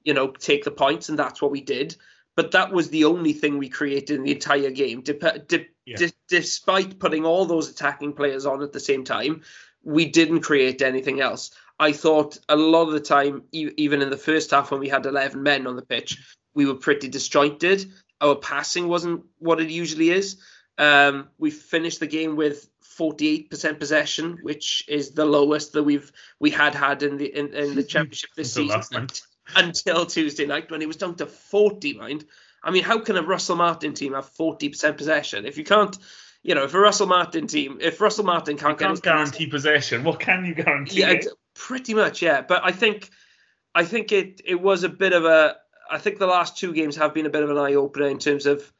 you 0.04 0.14
know, 0.14 0.28
take 0.28 0.64
the 0.64 0.70
points, 0.70 1.08
and 1.08 1.18
that's 1.18 1.40
what 1.40 1.50
we 1.50 1.60
did. 1.60 1.96
But 2.34 2.50
that 2.52 2.72
was 2.72 2.90
the 2.90 3.04
only 3.04 3.32
thing 3.32 3.56
we 3.56 3.68
created 3.68 4.16
in 4.16 4.22
the 4.22 4.32
entire 4.32 4.70
game. 4.70 5.00
Dep- 5.00 5.48
de- 5.48 5.68
Yeah. 5.86 5.96
de- 5.96 6.12
despite 6.28 6.98
putting 6.98 7.24
all 7.24 7.46
those 7.46 7.70
attacking 7.70 8.12
players 8.12 8.44
on 8.44 8.62
at 8.62 8.72
the 8.72 8.80
same 8.80 9.04
time, 9.04 9.42
we 9.82 10.06
didn't 10.06 10.40
create 10.40 10.82
anything 10.82 11.20
else. 11.20 11.50
I 11.78 11.92
thought 11.92 12.38
a 12.48 12.56
lot 12.56 12.88
of 12.88 12.92
the 12.92 13.00
time, 13.00 13.42
even 13.52 14.02
in 14.02 14.10
the 14.10 14.16
first 14.16 14.50
half 14.50 14.70
when 14.70 14.80
we 14.80 14.88
had 14.88 15.04
11 15.04 15.42
men 15.42 15.66
on 15.66 15.76
the 15.76 15.84
pitch, 15.84 16.18
we 16.54 16.66
were 16.66 16.74
pretty 16.74 17.08
disjointed. 17.08 17.92
Our 18.20 18.34
passing 18.34 18.88
wasn't 18.88 19.24
what 19.38 19.60
it 19.60 19.68
usually 19.68 20.10
is. 20.10 20.38
Um, 20.78 21.28
we 21.38 21.50
finished 21.50 22.00
the 22.00 22.06
game 22.06 22.36
with 22.36 22.68
48% 22.98 23.78
possession, 23.78 24.38
which 24.42 24.84
is 24.88 25.10
the 25.10 25.26
lowest 25.26 25.72
that 25.72 25.82
we've 25.82 26.10
we 26.40 26.50
had 26.50 26.74
had 26.74 27.02
in 27.02 27.18
the 27.18 27.26
in, 27.26 27.54
in 27.54 27.74
the 27.74 27.82
championship 27.94 28.30
this 28.36 28.54
season 28.54 29.08
until 29.54 30.06
Tuesday 30.06 30.46
night 30.46 30.70
when 30.70 30.82
it 30.82 30.88
was 30.88 30.96
down 30.96 31.14
to 31.16 31.26
40. 31.26 31.94
Mind, 31.94 32.24
I 32.62 32.70
mean, 32.70 32.84
how 32.84 32.98
can 32.98 33.16
a 33.16 33.22
Russell 33.22 33.56
Martin 33.56 33.94
team 33.94 34.14
have 34.14 34.30
40% 34.34 34.96
possession 34.96 35.46
if 35.46 35.58
you 35.58 35.64
can't? 35.64 35.96
You 36.42 36.54
know, 36.54 36.64
if 36.64 36.74
a 36.74 36.78
Russell 36.78 37.06
Martin 37.06 37.48
team, 37.48 37.78
if 37.80 38.00
Russell 38.00 38.24
Martin 38.24 38.56
can't, 38.56 38.78
his 38.78 39.00
can't 39.00 39.02
guarantee 39.02 39.46
possession. 39.46 40.04
What 40.04 40.20
can 40.20 40.44
you 40.44 40.54
guarantee? 40.54 41.00
yeah, 41.00 41.20
pretty 41.56 41.94
much, 41.94 42.22
yeah. 42.22 42.42
But 42.42 42.62
I 42.64 42.72
think, 42.72 43.10
I 43.74 43.84
think 43.84 44.12
it 44.12 44.40
it 44.44 44.60
was 44.60 44.84
a 44.84 44.88
bit 44.88 45.12
of 45.12 45.24
a. 45.24 45.56
I 45.90 45.98
think 45.98 46.18
the 46.18 46.26
last 46.26 46.56
two 46.56 46.72
games 46.72 46.96
have 46.96 47.14
been 47.14 47.26
a 47.26 47.30
bit 47.30 47.42
of 47.42 47.50
an 47.50 47.58
eye 47.58 47.74
opener 47.74 48.06
in 48.06 48.18
terms 48.18 48.46
of 48.46 48.72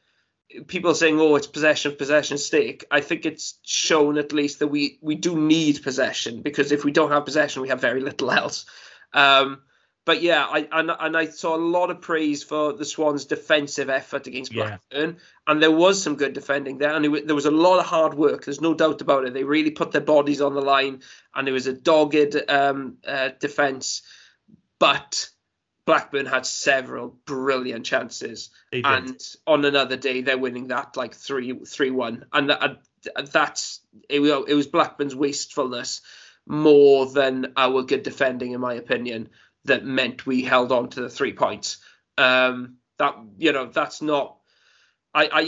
people 0.67 0.95
saying, 0.95 1.21
"Oh, 1.21 1.37
it's 1.37 1.47
possession, 1.47 1.97
possession, 1.97 2.39
stake." 2.39 2.85
I 2.91 3.01
think 3.01 3.27
it's 3.27 3.59
shown 3.63 4.19
at 4.19 4.33
least 4.33 4.59
that 4.61 4.69
we 4.69 4.99
we 5.01 5.15
do 5.15 5.37
need 5.37 5.83
possession 5.83 6.43
because 6.43 6.73
if 6.73 6.85
we 6.85 6.93
don't 6.93 7.13
have 7.13 7.25
possession, 7.25 7.63
we 7.63 7.69
have 7.69 7.81
very 7.81 8.01
little 8.01 8.31
else. 8.31 8.67
Um, 9.13 9.63
but 10.07 10.23
yeah, 10.23 10.47
I 10.47 10.69
and, 10.71 10.91
and 10.99 11.17
I 11.17 11.27
saw 11.27 11.57
a 11.57 11.59
lot 11.59 11.91
of 11.91 12.01
praise 12.01 12.45
for 12.45 12.73
the 12.73 12.85
Swans' 12.85 13.25
defensive 13.25 13.91
effort 13.91 14.29
against 14.29 14.55
Yeah. 14.55 14.79
Blackburn, 14.91 15.17
and 15.47 15.63
there 15.63 15.73
was 15.73 16.01
some 16.01 16.15
good 16.15 16.33
defending 16.33 16.79
there, 16.79 16.95
and 16.95 17.05
it, 17.05 17.27
there 17.27 17.35
was 17.35 17.45
a 17.45 17.51
lot 17.51 17.81
of 17.81 17.87
hard 17.87 18.15
work. 18.15 18.45
There's 18.45 18.61
no 18.61 18.73
doubt 18.73 19.03
about 19.03 19.27
it. 19.27 19.35
They 19.35 19.43
really 19.43 19.73
put 19.73 19.91
their 19.91 20.01
bodies 20.01 20.41
on 20.41 20.55
the 20.55 20.63
line, 20.63 21.03
and 21.35 21.49
it 21.49 21.53
was 21.53 21.67
a 21.67 21.73
dogged 21.73 22.37
um, 22.49 22.99
uh, 23.07 23.31
defense. 23.41 24.03
But 24.79 25.29
Blackburn 25.87 26.27
had 26.27 26.47
several 26.47 27.19
brilliant 27.27 27.85
chances, 27.85 28.51
and 28.73 29.21
on 29.45 29.65
another 29.65 29.97
day 29.97 30.21
they're 30.21 30.39
winning 30.39 30.69
that 30.69 30.97
like 30.97 31.15
three 31.17 31.59
three 31.67 31.91
one, 31.91 32.27
and 32.33 32.51
that, 32.51 32.79
that's 33.33 33.81
it, 34.09 34.21
it 34.21 34.55
was 34.55 34.69
Blackburn's 34.69 35.17
wastefulness 35.17 36.01
more 36.47 37.07
than 37.07 37.53
our 37.57 37.83
good 37.83 38.05
defending, 38.05 38.53
in 38.53 38.61
my 38.61 38.75
opinion, 38.75 39.31
that 39.67 39.85
meant 39.85 40.27
we 40.27 40.43
held 40.43 40.73
on 40.73 40.89
to 40.91 41.01
the 41.01 41.09
three 41.09 41.33
points. 41.33 41.79
Um, 42.19 42.77
that 42.99 43.15
you 43.39 43.53
know 43.53 43.67
that's 43.67 44.03
not. 44.03 44.39
I, 45.15 45.29
I, 45.33 45.41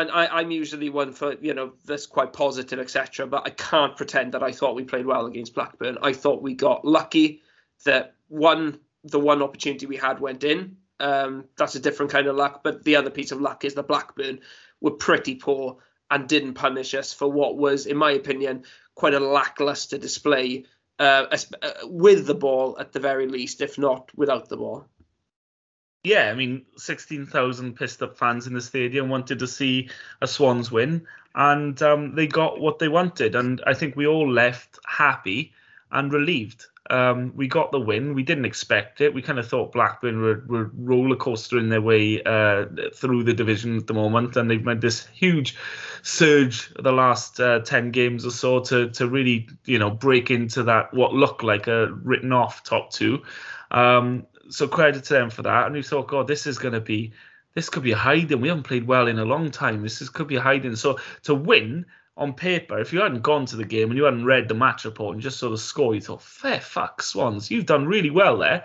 and 0.00 0.10
I, 0.10 0.26
I'm 0.26 0.52
usually 0.52 0.88
one 0.88 1.12
for 1.12 1.34
you 1.40 1.54
know 1.54 1.72
that's 1.84 2.06
quite 2.06 2.32
positive, 2.32 2.78
etc. 2.78 3.26
But 3.26 3.46
I 3.46 3.50
can't 3.50 3.96
pretend 3.96 4.32
that 4.32 4.42
I 4.42 4.52
thought 4.52 4.76
we 4.76 4.84
played 4.84 5.06
well 5.06 5.26
against 5.26 5.54
Blackburn. 5.54 5.98
I 6.02 6.12
thought 6.12 6.42
we 6.42 6.54
got 6.54 6.84
lucky 6.84 7.42
that 7.84 8.14
one 8.28 8.80
the 9.04 9.20
one 9.20 9.42
opportunity 9.42 9.86
we 9.86 9.96
had 9.96 10.20
went 10.20 10.44
in. 10.44 10.76
Um, 10.98 11.44
that's 11.56 11.74
a 11.74 11.80
different 11.80 12.12
kind 12.12 12.26
of 12.26 12.36
luck. 12.36 12.62
But 12.62 12.84
the 12.84 12.96
other 12.96 13.10
piece 13.10 13.32
of 13.32 13.40
luck 13.40 13.64
is 13.64 13.74
that 13.74 13.88
Blackburn 13.88 14.40
were 14.80 14.92
pretty 14.92 15.36
poor 15.36 15.78
and 16.10 16.28
didn't 16.28 16.54
punish 16.54 16.94
us 16.94 17.12
for 17.12 17.30
what 17.30 17.56
was, 17.56 17.86
in 17.86 17.96
my 17.96 18.12
opinion, 18.12 18.64
quite 18.94 19.14
a 19.14 19.20
lackluster 19.20 19.98
display 19.98 20.64
uh, 20.98 21.26
uh, 21.62 21.70
with 21.84 22.26
the 22.26 22.34
ball 22.34 22.76
at 22.78 22.92
the 22.92 23.00
very 23.00 23.26
least, 23.26 23.60
if 23.60 23.78
not 23.78 24.10
without 24.16 24.48
the 24.48 24.56
ball. 24.56 24.86
yeah, 26.04 26.30
I 26.30 26.34
mean, 26.34 26.64
16,000 26.76 27.74
pissed 27.74 28.02
up 28.02 28.16
fans 28.16 28.46
in 28.46 28.54
the 28.54 28.60
stadium 28.60 29.08
wanted 29.08 29.40
to 29.40 29.46
see 29.46 29.90
a 30.22 30.26
Swans 30.26 30.70
win, 30.70 31.06
and 31.34 31.80
um, 31.82 32.14
they 32.14 32.26
got 32.26 32.60
what 32.60 32.78
they 32.78 32.88
wanted. 32.88 33.34
And 33.34 33.60
I 33.66 33.74
think 33.74 33.96
we 33.96 34.06
all 34.06 34.30
left 34.30 34.78
happy 34.86 35.52
and 35.90 36.12
relieved. 36.12 36.66
Um, 36.90 37.32
we 37.34 37.48
got 37.48 37.72
the 37.72 37.80
win. 37.80 38.14
We 38.14 38.22
didn't 38.22 38.44
expect 38.44 39.00
it. 39.00 39.12
We 39.12 39.22
kind 39.22 39.38
of 39.38 39.48
thought 39.48 39.72
Blackburn 39.72 40.20
were, 40.20 40.44
were 40.46 40.70
roller 40.74 41.16
coastering 41.16 41.68
their 41.68 41.80
way 41.80 42.22
uh, 42.22 42.66
through 42.94 43.24
the 43.24 43.34
division 43.34 43.76
at 43.76 43.86
the 43.86 43.94
moment, 43.94 44.36
and 44.36 44.50
they've 44.50 44.64
made 44.64 44.80
this 44.80 45.06
huge 45.06 45.56
surge 46.02 46.72
the 46.74 46.92
last 46.92 47.40
uh, 47.40 47.60
10 47.60 47.90
games 47.90 48.24
or 48.24 48.30
so 48.30 48.60
to, 48.60 48.90
to 48.90 49.08
really, 49.08 49.48
you 49.64 49.78
know, 49.78 49.90
break 49.90 50.30
into 50.30 50.62
that 50.64 50.92
what 50.94 51.12
looked 51.12 51.42
like 51.42 51.66
a 51.66 51.88
written 51.92 52.32
off 52.32 52.62
top 52.62 52.90
two. 52.90 53.22
Um, 53.70 54.26
so 54.48 54.68
credit 54.68 55.04
to 55.04 55.14
them 55.14 55.30
for 55.30 55.42
that. 55.42 55.66
And 55.66 55.74
we 55.74 55.82
thought, 55.82 56.08
God, 56.08 56.28
this 56.28 56.46
is 56.46 56.58
going 56.58 56.74
to 56.74 56.80
be, 56.80 57.12
this 57.54 57.68
could 57.68 57.82
be 57.82 57.92
a 57.92 57.96
hiding. 57.96 58.40
We 58.40 58.48
haven't 58.48 58.64
played 58.64 58.86
well 58.86 59.08
in 59.08 59.18
a 59.18 59.24
long 59.24 59.50
time. 59.50 59.82
This 59.82 60.00
is, 60.00 60.08
could 60.08 60.28
be 60.28 60.36
a 60.36 60.40
hiding. 60.40 60.76
So 60.76 60.98
to 61.24 61.34
win 61.34 61.86
on 62.16 62.32
paper, 62.32 62.78
if 62.78 62.92
you 62.92 63.00
hadn't 63.00 63.22
gone 63.22 63.46
to 63.46 63.56
the 63.56 63.64
game 63.64 63.90
and 63.90 63.98
you 63.98 64.04
hadn't 64.04 64.24
read 64.24 64.48
the 64.48 64.54
match 64.54 64.84
report 64.84 65.14
and 65.14 65.22
just 65.22 65.38
saw 65.38 65.50
the 65.50 65.58
score, 65.58 65.94
you 65.94 66.00
thought, 66.00 66.22
fair 66.22 66.60
fuck, 66.60 67.02
Swans, 67.02 67.50
you've 67.50 67.66
done 67.66 67.86
really 67.86 68.10
well 68.10 68.38
there. 68.38 68.64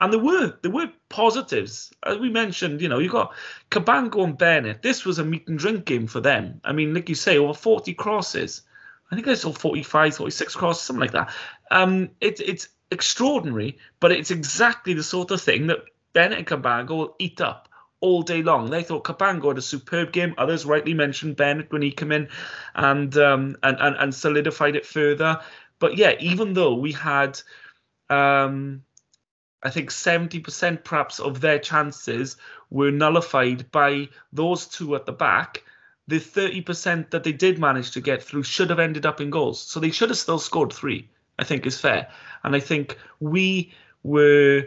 And 0.00 0.12
there 0.12 0.20
were 0.20 0.58
there 0.62 0.70
were 0.70 0.90
positives. 1.08 1.92
As 2.04 2.18
we 2.18 2.28
mentioned, 2.28 2.80
you 2.80 2.88
know, 2.88 2.98
you've 2.98 3.12
got 3.12 3.34
Cabango 3.70 4.24
and 4.24 4.36
Bennett. 4.36 4.82
This 4.82 5.04
was 5.04 5.20
a 5.20 5.24
meat 5.24 5.46
and 5.46 5.58
drink 5.58 5.84
game 5.84 6.08
for 6.08 6.20
them. 6.20 6.60
I 6.64 6.72
mean, 6.72 6.92
like 6.92 7.08
you 7.08 7.14
say, 7.14 7.38
over 7.38 7.54
40 7.54 7.94
crosses. 7.94 8.62
I 9.10 9.14
think 9.14 9.28
I 9.28 9.34
saw 9.34 9.52
45, 9.52 10.16
46 10.16 10.56
crosses, 10.56 10.82
something 10.82 11.00
like 11.00 11.12
that. 11.12 11.32
Um, 11.70 12.10
it, 12.20 12.40
it's 12.40 12.68
extraordinary, 12.90 13.78
but 14.00 14.10
it's 14.10 14.30
exactly 14.30 14.94
the 14.94 15.02
sort 15.04 15.30
of 15.30 15.40
thing 15.40 15.68
that 15.68 15.84
Bennett 16.14 16.38
and 16.38 16.46
Cabango 16.46 16.96
will 16.96 17.16
eat 17.18 17.40
up 17.40 17.68
all 18.02 18.20
day 18.22 18.42
long. 18.42 18.68
They 18.68 18.82
thought 18.82 19.04
Cabango 19.04 19.48
had 19.48 19.58
a 19.58 19.62
superb 19.62 20.12
game. 20.12 20.34
Others 20.36 20.66
rightly 20.66 20.92
mentioned 20.92 21.36
Bennett 21.36 21.72
when 21.72 21.80
he 21.80 21.90
came 21.90 22.12
in 22.12 22.28
and 22.74 23.16
um, 23.16 23.56
and, 23.62 23.78
and, 23.80 23.96
and 23.96 24.14
solidified 24.14 24.76
it 24.76 24.84
further. 24.84 25.40
But 25.78 25.96
yeah, 25.96 26.12
even 26.20 26.52
though 26.52 26.74
we 26.74 26.92
had 26.92 27.40
um, 28.10 28.82
I 29.62 29.70
think 29.70 29.90
70% 29.90 30.84
perhaps 30.84 31.20
of 31.20 31.40
their 31.40 31.58
chances 31.58 32.36
were 32.70 32.90
nullified 32.90 33.70
by 33.70 34.08
those 34.32 34.66
two 34.66 34.94
at 34.96 35.06
the 35.06 35.12
back. 35.12 35.62
The 36.08 36.18
30% 36.18 37.10
that 37.10 37.22
they 37.22 37.32
did 37.32 37.58
manage 37.58 37.92
to 37.92 38.00
get 38.00 38.22
through 38.22 38.42
should 38.42 38.70
have 38.70 38.80
ended 38.80 39.06
up 39.06 39.20
in 39.20 39.30
goals. 39.30 39.60
So 39.60 39.78
they 39.78 39.92
should 39.92 40.10
have 40.10 40.18
still 40.18 40.40
scored 40.40 40.72
three, 40.72 41.08
I 41.38 41.44
think 41.44 41.64
is 41.64 41.80
fair. 41.80 42.08
And 42.42 42.56
I 42.56 42.60
think 42.60 42.98
we 43.20 43.72
were 44.02 44.66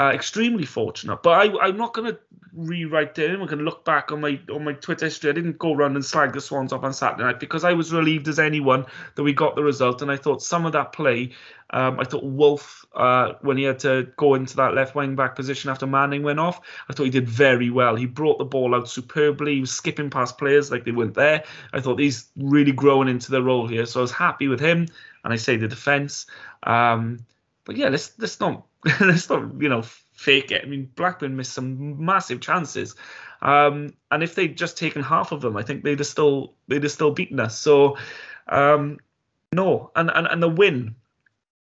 uh, 0.00 0.12
extremely 0.14 0.64
fortunate. 0.64 1.22
But 1.22 1.30
I, 1.30 1.66
I'm 1.66 1.76
not 1.76 1.92
going 1.92 2.10
to 2.10 2.18
rewrite 2.54 3.18
it. 3.18 3.30
I'm 3.30 3.36
going 3.46 3.58
to 3.58 3.64
look 3.64 3.84
back 3.84 4.10
on 4.10 4.22
my 4.22 4.40
on 4.50 4.64
my 4.64 4.72
Twitter 4.72 5.04
history. 5.04 5.28
I 5.28 5.34
didn't 5.34 5.58
go 5.58 5.74
around 5.74 5.94
and 5.94 6.04
slag 6.04 6.32
the 6.32 6.40
Swans 6.40 6.72
off 6.72 6.84
on 6.84 6.94
Saturday 6.94 7.24
night 7.24 7.38
because 7.38 7.64
I 7.64 7.74
was 7.74 7.92
relieved 7.92 8.26
as 8.26 8.38
anyone 8.38 8.86
that 9.14 9.22
we 9.22 9.34
got 9.34 9.56
the 9.56 9.62
result. 9.62 10.00
And 10.00 10.10
I 10.10 10.16
thought 10.16 10.42
some 10.42 10.64
of 10.64 10.72
that 10.72 10.94
play, 10.94 11.32
um, 11.70 12.00
I 12.00 12.04
thought 12.04 12.24
Wolf, 12.24 12.86
uh, 12.94 13.34
when 13.42 13.58
he 13.58 13.64
had 13.64 13.78
to 13.80 14.08
go 14.16 14.34
into 14.34 14.56
that 14.56 14.72
left 14.72 14.94
wing 14.94 15.16
back 15.16 15.36
position 15.36 15.70
after 15.70 15.86
Manning 15.86 16.22
went 16.22 16.40
off, 16.40 16.62
I 16.88 16.94
thought 16.94 17.04
he 17.04 17.10
did 17.10 17.28
very 17.28 17.68
well. 17.68 17.94
He 17.94 18.06
brought 18.06 18.38
the 18.38 18.46
ball 18.46 18.74
out 18.74 18.88
superbly. 18.88 19.56
He 19.56 19.60
was 19.60 19.70
skipping 19.70 20.08
past 20.08 20.38
players 20.38 20.70
like 20.70 20.86
they 20.86 20.92
weren't 20.92 21.14
there. 21.14 21.44
I 21.74 21.80
thought 21.80 21.98
he's 22.00 22.30
really 22.36 22.72
growing 22.72 23.08
into 23.08 23.30
the 23.30 23.42
role 23.42 23.66
here. 23.66 23.84
So 23.84 24.00
I 24.00 24.02
was 24.02 24.12
happy 24.12 24.48
with 24.48 24.60
him. 24.60 24.86
And 25.24 25.34
I 25.34 25.36
say 25.36 25.58
the 25.58 25.68
defence. 25.68 26.24
Um, 26.62 27.18
but 27.66 27.76
yeah, 27.76 27.90
let's 27.90 28.18
let's 28.18 28.40
not 28.40 28.64
let's 29.00 29.28
not 29.28 29.60
you 29.60 29.68
know 29.68 29.82
fake 30.12 30.50
it. 30.52 30.62
I 30.64 30.66
mean, 30.66 30.90
Blackburn 30.94 31.36
missed 31.36 31.52
some 31.52 32.04
massive 32.04 32.40
chances, 32.40 32.94
um, 33.42 33.94
and 34.10 34.22
if 34.22 34.34
they'd 34.34 34.56
just 34.56 34.78
taken 34.78 35.02
half 35.02 35.32
of 35.32 35.40
them, 35.40 35.56
I 35.56 35.62
think 35.62 35.84
they'd 35.84 35.98
have 35.98 36.06
still 36.06 36.54
they'd 36.68 36.82
have 36.82 36.92
still 36.92 37.10
beaten 37.10 37.40
us. 37.40 37.58
So 37.58 37.96
um, 38.48 38.98
no, 39.52 39.90
and, 39.94 40.10
and 40.10 40.26
and 40.26 40.42
the 40.42 40.48
win 40.48 40.94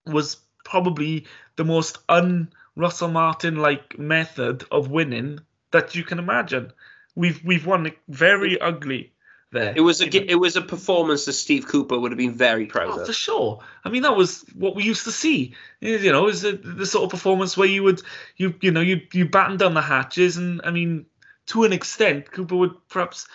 was 0.06 0.38
probably 0.64 1.26
the 1.56 1.66
most 1.66 1.98
un 2.10 2.52
Russell 2.76 3.10
Martin 3.10 3.58
like 3.58 3.98
method 3.98 4.64
of 4.72 4.92
winning 4.92 5.40
that 5.72 5.96
you 5.96 6.04
can 6.04 6.20
imagine. 6.20 6.72
We've 7.16 7.44
we've 7.44 7.66
won 7.66 7.92
very 8.08 8.60
ugly 8.62 9.12
there. 9.52 9.74
It 9.76 9.82
was 9.82 10.02
a 10.02 10.32
it 10.32 10.40
was 10.40 10.56
a 10.56 10.62
performance 10.62 11.26
that 11.26 11.34
Steve 11.34 11.68
Cooper 11.68 12.00
would 12.00 12.12
have 12.12 12.18
been 12.18 12.34
very 12.34 12.66
proud 12.66 12.90
Oh, 12.92 13.00
of. 13.02 13.08
for 13.08 13.14
sure. 13.14 13.60
I 13.84 13.90
mean, 13.90 14.04
that 14.04 14.16
was 14.16 14.46
what 14.56 14.76
we 14.76 14.84
used 14.84 15.04
to 15.06 15.12
see. 15.12 15.56
You 15.80 16.12
know, 16.12 16.28
is 16.28 16.42
the 16.42 16.86
sort 16.86 17.06
of 17.06 17.10
performance 17.10 17.58
where 17.58 17.68
you 17.68 17.84
would, 17.84 18.02
you 18.38 18.54
you 18.62 18.72
know, 18.72 18.82
you 18.82 19.02
you 19.14 19.28
batten 19.28 19.58
down 19.58 19.74
the 19.74 19.82
hatches, 19.82 20.38
and 20.38 20.62
I 20.64 20.72
mean, 20.72 21.06
to 21.48 21.64
an 21.64 21.74
extent, 21.74 22.32
Cooper 22.32 22.56
would 22.56 22.76
perhaps 22.90 23.28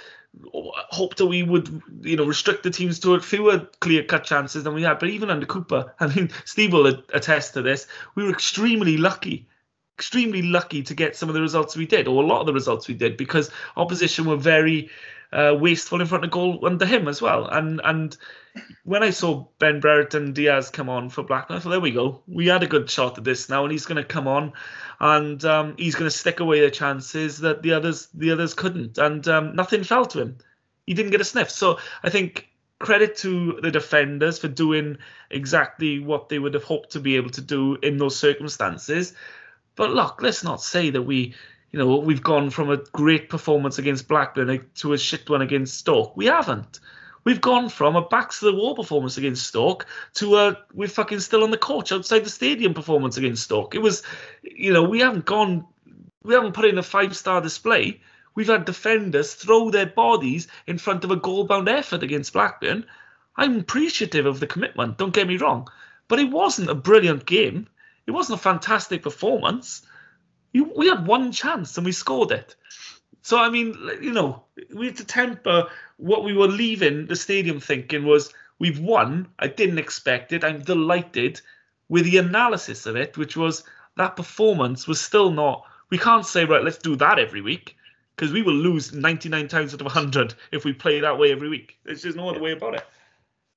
hope 0.52 1.16
that 1.16 1.26
we 1.26 1.42
would, 1.42 1.82
you 2.02 2.16
know, 2.16 2.26
restrict 2.26 2.62
the 2.62 2.70
teams 2.70 2.98
to 3.00 3.18
fewer 3.20 3.60
clear 3.80 4.02
cut 4.02 4.24
chances 4.24 4.64
than 4.64 4.74
we 4.74 4.82
had. 4.82 4.98
But 4.98 5.10
even 5.10 5.30
under 5.30 5.46
Cooper, 5.46 5.94
I 6.00 6.06
mean, 6.08 6.30
Steve 6.44 6.72
will 6.72 6.86
attest 6.86 7.54
to 7.54 7.62
this. 7.62 7.86
We 8.14 8.24
were 8.24 8.30
extremely 8.30 8.96
lucky 8.96 9.48
extremely 9.98 10.42
lucky 10.42 10.82
to 10.82 10.94
get 10.94 11.16
some 11.16 11.30
of 11.30 11.34
the 11.34 11.40
results 11.40 11.74
we 11.74 11.86
did, 11.86 12.06
or 12.06 12.22
a 12.22 12.26
lot 12.26 12.40
of 12.40 12.46
the 12.46 12.52
results 12.52 12.86
we 12.86 12.92
did, 12.92 13.16
because 13.16 13.50
opposition 13.78 14.26
were 14.26 14.36
very 14.36 14.90
uh, 15.32 15.56
wasteful 15.58 16.00
in 16.00 16.06
front 16.06 16.24
of 16.24 16.30
goal 16.30 16.64
under 16.64 16.86
him 16.86 17.08
as 17.08 17.20
well. 17.20 17.46
And 17.46 17.80
and 17.84 18.16
when 18.84 19.02
I 19.02 19.10
saw 19.10 19.46
Ben 19.58 19.80
Brereton 19.80 20.32
Diaz 20.32 20.70
come 20.70 20.88
on 20.88 21.10
for 21.10 21.22
Blackburn, 21.22 21.56
I 21.56 21.60
thought, 21.60 21.70
there 21.70 21.80
we 21.80 21.90
go. 21.90 22.22
We 22.26 22.46
had 22.46 22.62
a 22.62 22.68
good 22.68 22.88
shot 22.88 23.18
at 23.18 23.24
this 23.24 23.48
now, 23.48 23.64
and 23.64 23.72
he's 23.72 23.86
going 23.86 24.02
to 24.02 24.04
come 24.04 24.28
on, 24.28 24.52
and 25.00 25.44
um, 25.44 25.74
he's 25.76 25.94
going 25.94 26.10
to 26.10 26.16
stick 26.16 26.40
away 26.40 26.60
the 26.60 26.70
chances 26.70 27.38
that 27.38 27.62
the 27.62 27.72
others 27.72 28.08
the 28.14 28.32
others 28.32 28.54
couldn't, 28.54 28.98
and 28.98 29.26
um, 29.28 29.54
nothing 29.54 29.84
fell 29.84 30.06
to 30.06 30.20
him. 30.20 30.38
He 30.86 30.94
didn't 30.94 31.10
get 31.10 31.20
a 31.20 31.24
sniff. 31.24 31.50
So 31.50 31.78
I 32.02 32.10
think 32.10 32.48
credit 32.78 33.16
to 33.16 33.58
the 33.62 33.70
defenders 33.70 34.38
for 34.38 34.48
doing 34.48 34.98
exactly 35.30 35.98
what 35.98 36.28
they 36.28 36.38
would 36.38 36.54
have 36.54 36.64
hoped 36.64 36.90
to 36.92 37.00
be 37.00 37.16
able 37.16 37.30
to 37.30 37.40
do 37.40 37.76
in 37.76 37.96
those 37.96 38.16
circumstances. 38.16 39.14
But 39.76 39.90
look, 39.90 40.22
let's 40.22 40.44
not 40.44 40.62
say 40.62 40.90
that 40.90 41.02
we, 41.02 41.34
you 41.72 41.78
know, 41.78 41.96
we've 41.96 42.22
gone 42.22 42.50
from 42.50 42.70
a 42.70 42.76
great 42.76 43.28
performance 43.28 43.78
against 43.78 44.08
Blackburn 44.08 44.66
to 44.76 44.92
a 44.92 44.98
shit 44.98 45.28
one 45.28 45.42
against 45.42 45.78
Stoke. 45.78 46.16
We 46.16 46.26
haven't. 46.26 46.80
We've 47.24 47.40
gone 47.40 47.70
from 47.70 47.96
a 47.96 48.06
backs 48.06 48.38
to 48.38 48.44
the 48.46 48.54
wall 48.54 48.76
performance 48.76 49.16
against 49.18 49.46
Stoke 49.46 49.86
to 50.14 50.36
a 50.36 50.58
we're 50.72 50.86
fucking 50.86 51.18
still 51.20 51.42
on 51.42 51.50
the 51.50 51.58
coach 51.58 51.90
outside 51.90 52.20
the 52.24 52.30
stadium 52.30 52.72
performance 52.72 53.16
against 53.16 53.42
Stoke. 53.42 53.74
It 53.74 53.82
was, 53.82 54.04
you 54.42 54.72
know, 54.72 54.84
we 54.84 55.00
haven't 55.00 55.24
gone, 55.24 55.66
we 56.22 56.34
haven't 56.34 56.54
put 56.54 56.66
in 56.66 56.78
a 56.78 56.84
five 56.84 57.16
star 57.16 57.40
display. 57.40 58.00
We've 58.36 58.46
had 58.46 58.64
defenders 58.64 59.34
throw 59.34 59.70
their 59.70 59.86
bodies 59.86 60.46
in 60.68 60.78
front 60.78 61.02
of 61.02 61.10
a 61.10 61.16
goal 61.16 61.44
bound 61.44 61.68
effort 61.68 62.04
against 62.04 62.32
Blackburn. 62.32 62.86
I'm 63.36 63.58
appreciative 63.58 64.26
of 64.26 64.38
the 64.38 64.46
commitment, 64.46 64.98
don't 64.98 65.12
get 65.12 65.26
me 65.26 65.36
wrong. 65.36 65.68
But 66.06 66.20
it 66.20 66.30
wasn't 66.30 66.70
a 66.70 66.74
brilliant 66.74 67.26
game. 67.26 67.66
It 68.06 68.12
wasn't 68.12 68.38
a 68.38 68.42
fantastic 68.42 69.02
performance. 69.02 69.82
We 70.60 70.88
had 70.88 71.06
one 71.06 71.32
chance 71.32 71.76
and 71.76 71.84
we 71.84 71.92
scored 71.92 72.32
it. 72.32 72.54
So, 73.22 73.38
I 73.38 73.50
mean, 73.50 73.76
you 74.00 74.12
know, 74.12 74.44
we 74.74 74.86
had 74.86 74.96
to 74.98 75.04
temper 75.04 75.68
what 75.96 76.24
we 76.24 76.32
were 76.32 76.48
leaving 76.48 77.06
the 77.06 77.16
stadium 77.16 77.60
thinking 77.60 78.04
was 78.04 78.32
we've 78.58 78.78
won. 78.78 79.28
I 79.38 79.48
didn't 79.48 79.78
expect 79.78 80.32
it. 80.32 80.44
I'm 80.44 80.62
delighted 80.62 81.40
with 81.88 82.04
the 82.04 82.18
analysis 82.18 82.86
of 82.86 82.96
it, 82.96 83.16
which 83.16 83.36
was 83.36 83.64
that 83.96 84.16
performance 84.16 84.86
was 84.86 85.00
still 85.00 85.30
not. 85.30 85.64
We 85.90 85.98
can't 85.98 86.26
say, 86.26 86.44
right, 86.44 86.62
let's 86.62 86.78
do 86.78 86.96
that 86.96 87.18
every 87.18 87.40
week 87.40 87.76
because 88.14 88.32
we 88.32 88.42
will 88.42 88.54
lose 88.54 88.92
99 88.92 89.48
times 89.48 89.74
out 89.74 89.80
of 89.80 89.86
100 89.86 90.34
if 90.52 90.64
we 90.64 90.72
play 90.72 91.00
that 91.00 91.18
way 91.18 91.32
every 91.32 91.48
week. 91.48 91.78
There's 91.84 92.02
just 92.02 92.16
no 92.16 92.28
other 92.28 92.40
way 92.40 92.52
about 92.52 92.74
it. 92.74 92.84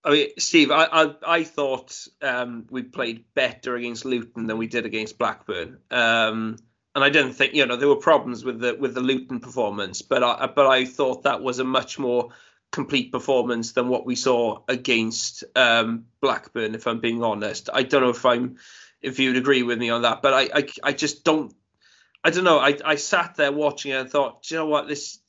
I 0.04 0.12
mean, 0.12 0.30
Steve, 0.38 0.72
I 0.72 0.86
I, 0.86 1.16
I 1.26 1.43
thought 1.43 2.08
um, 2.22 2.66
we 2.70 2.84
played 2.84 3.26
better 3.34 3.76
against 3.76 4.06
Luton 4.06 4.47
than 4.47 4.58
we 4.58 4.68
did 4.68 4.86
against 4.86 5.18
Blackburn, 5.18 5.78
um, 5.91 6.58
and 7.00 7.06
I 7.06 7.10
didn't 7.10 7.34
think 7.34 7.54
you 7.54 7.66
know 7.66 7.78
there 7.78 7.88
were 7.88 7.95
problems 7.95 8.43
with 8.43 8.60
the 8.60 8.76
with 8.76 8.93
the 8.93 9.00
Luton 9.00 9.39
performance, 9.39 10.02
but 10.02 10.22
I 10.22 10.47
but 10.47 10.68
I 10.68 10.84
thought 10.84 11.24
that 11.24 11.41
was 11.41 11.60
a 11.60 11.64
much 11.64 11.97
more 11.97 12.30
complete 12.72 13.12
performance 13.12 13.72
than 13.72 13.88
what 13.88 14.06
we 14.06 14.16
saw 14.16 14.64
against 14.68 15.45
um, 15.56 16.06
Blackburn. 16.22 16.76
If 16.76 16.88
I'm 16.88 17.00
being 17.00 17.24
honest, 17.24 17.70
I 17.74 17.84
don't 17.84 18.02
know 18.02 18.10
if 18.10 18.26
I'm 18.26 18.58
if 19.02 19.18
you'd 19.18 19.38
agree 19.38 19.64
with 19.64 19.80
me 19.80 19.89
on 19.89 20.02
that, 20.02 20.22
but 20.22 20.34
I 20.34 20.50
I, 20.54 20.68
I 20.84 20.91
just 20.91 21.24
don't 21.24 21.54
I 22.22 22.32
don't 22.32 22.43
know. 22.43 22.60
I, 22.60 22.78
I 22.84 22.95
sat 22.95 23.36
there 23.36 23.52
watching 23.52 23.91
it 23.91 23.95
and 23.95 24.10
thought, 24.10 24.52
you 24.52 24.58
know 24.58 24.66
what, 24.66 24.88
this, 24.88 25.20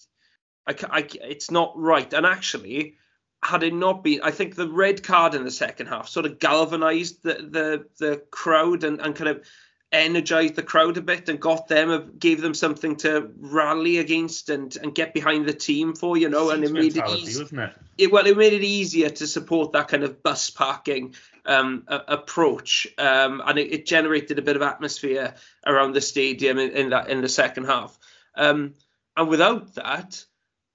I, 0.66 0.74
I, 0.90 1.08
it's 1.22 1.50
not 1.50 1.72
right. 1.76 2.12
And 2.12 2.26
actually, 2.26 2.96
had 3.44 3.62
it 3.62 3.72
not 3.72 4.02
been, 4.02 4.22
I 4.24 4.32
think 4.32 4.56
the 4.56 4.68
red 4.68 5.04
card 5.04 5.36
in 5.36 5.44
the 5.44 5.52
second 5.52 5.86
half 5.86 6.08
sort 6.08 6.26
of 6.26 6.40
galvanized 6.40 7.22
the 7.22 7.34
the, 7.34 7.86
the 8.04 8.22
crowd 8.30 8.84
and, 8.84 9.00
and 9.00 9.14
kind 9.14 9.30
of 9.30 9.46
energized 9.92 10.54
the 10.54 10.62
crowd 10.62 10.96
a 10.96 11.00
bit 11.00 11.28
and 11.28 11.40
got 11.40 11.66
them, 11.66 12.12
gave 12.18 12.40
them 12.40 12.54
something 12.54 12.96
to 12.96 13.30
rally 13.38 13.98
against 13.98 14.48
and, 14.48 14.76
and 14.76 14.94
get 14.94 15.12
behind 15.12 15.46
the 15.46 15.52
team 15.52 15.94
for, 15.94 16.16
you 16.16 16.28
know, 16.28 16.50
and 16.50 16.62
it 16.62 16.72
made 16.72 16.96
it 16.96 17.08
easy. 17.08 17.42
It? 17.42 17.72
it? 17.98 18.12
well, 18.12 18.26
it 18.26 18.36
made 18.36 18.52
it 18.52 18.62
easier 18.62 19.10
to 19.10 19.26
support 19.26 19.72
that 19.72 19.88
kind 19.88 20.04
of 20.04 20.22
bus 20.22 20.48
parking 20.50 21.14
um, 21.44 21.84
a, 21.88 22.02
approach, 22.08 22.86
um, 22.98 23.42
and 23.44 23.58
it, 23.58 23.72
it, 23.72 23.86
generated 23.86 24.38
a 24.38 24.42
bit 24.42 24.56
of 24.56 24.62
atmosphere 24.62 25.34
around 25.66 25.92
the 25.92 26.00
stadium 26.00 26.58
in, 26.58 26.70
in 26.70 26.90
that 26.90 27.08
in 27.08 27.20
the 27.20 27.28
second 27.28 27.64
half. 27.64 27.98
Um, 28.36 28.74
and 29.16 29.28
without 29.28 29.74
that, 29.74 30.24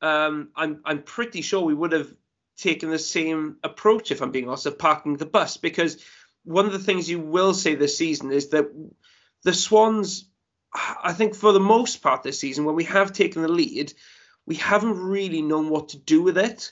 um, 0.02 0.50
I'm 0.56 0.82
I'm 0.84 1.04
pretty 1.04 1.42
sure 1.42 1.62
we 1.62 1.74
would 1.74 1.94
have 1.94 2.14
taken 2.58 2.90
the 2.90 3.00
same 3.00 3.58
approach, 3.64 4.12
if 4.12 4.22
I'm 4.22 4.32
being 4.32 4.48
honest, 4.48 4.66
of 4.66 4.78
parking 4.78 5.18
the 5.18 5.26
bus, 5.26 5.58
because 5.58 6.04
one 6.44 6.66
of 6.66 6.74
the 6.74 6.80
things 6.80 7.10
you 7.10 7.20
will 7.20 7.54
say 7.54 7.76
this 7.76 7.98
season 7.98 8.32
is 8.32 8.50
that 8.50 8.72
the 9.46 9.54
Swans, 9.54 10.26
I 10.74 11.14
think 11.14 11.36
for 11.36 11.54
the 11.54 11.60
most 11.60 12.02
part 12.02 12.24
this 12.24 12.40
season, 12.40 12.66
when 12.66 12.76
we 12.76 12.84
have 12.86 13.14
taken 13.14 13.42
the 13.44 13.48
lead, 13.48 13.94
we 14.46 14.56
haven't 14.56 15.00
really 15.00 15.42
known 15.42 15.70
what 15.70 15.90
to 15.90 15.98
do 15.98 16.22
with 16.22 16.38
it. 16.38 16.72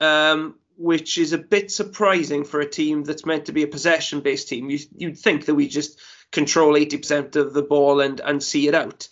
Um, 0.00 0.56
which 0.76 1.18
is 1.18 1.32
a 1.32 1.38
bit 1.38 1.70
surprising 1.70 2.44
for 2.44 2.60
a 2.60 2.68
team 2.68 3.04
that's 3.04 3.24
meant 3.24 3.46
to 3.46 3.52
be 3.52 3.62
a 3.62 3.68
possession 3.68 4.20
based 4.20 4.48
team. 4.48 4.70
You, 4.70 4.78
you'd 4.96 5.18
think 5.18 5.46
that 5.46 5.54
we 5.54 5.68
just 5.68 6.00
control 6.32 6.74
80% 6.74 7.36
of 7.36 7.52
the 7.52 7.62
ball 7.62 8.00
and, 8.00 8.20
and 8.20 8.42
see 8.42 8.66
it 8.66 8.74
out. 8.74 9.08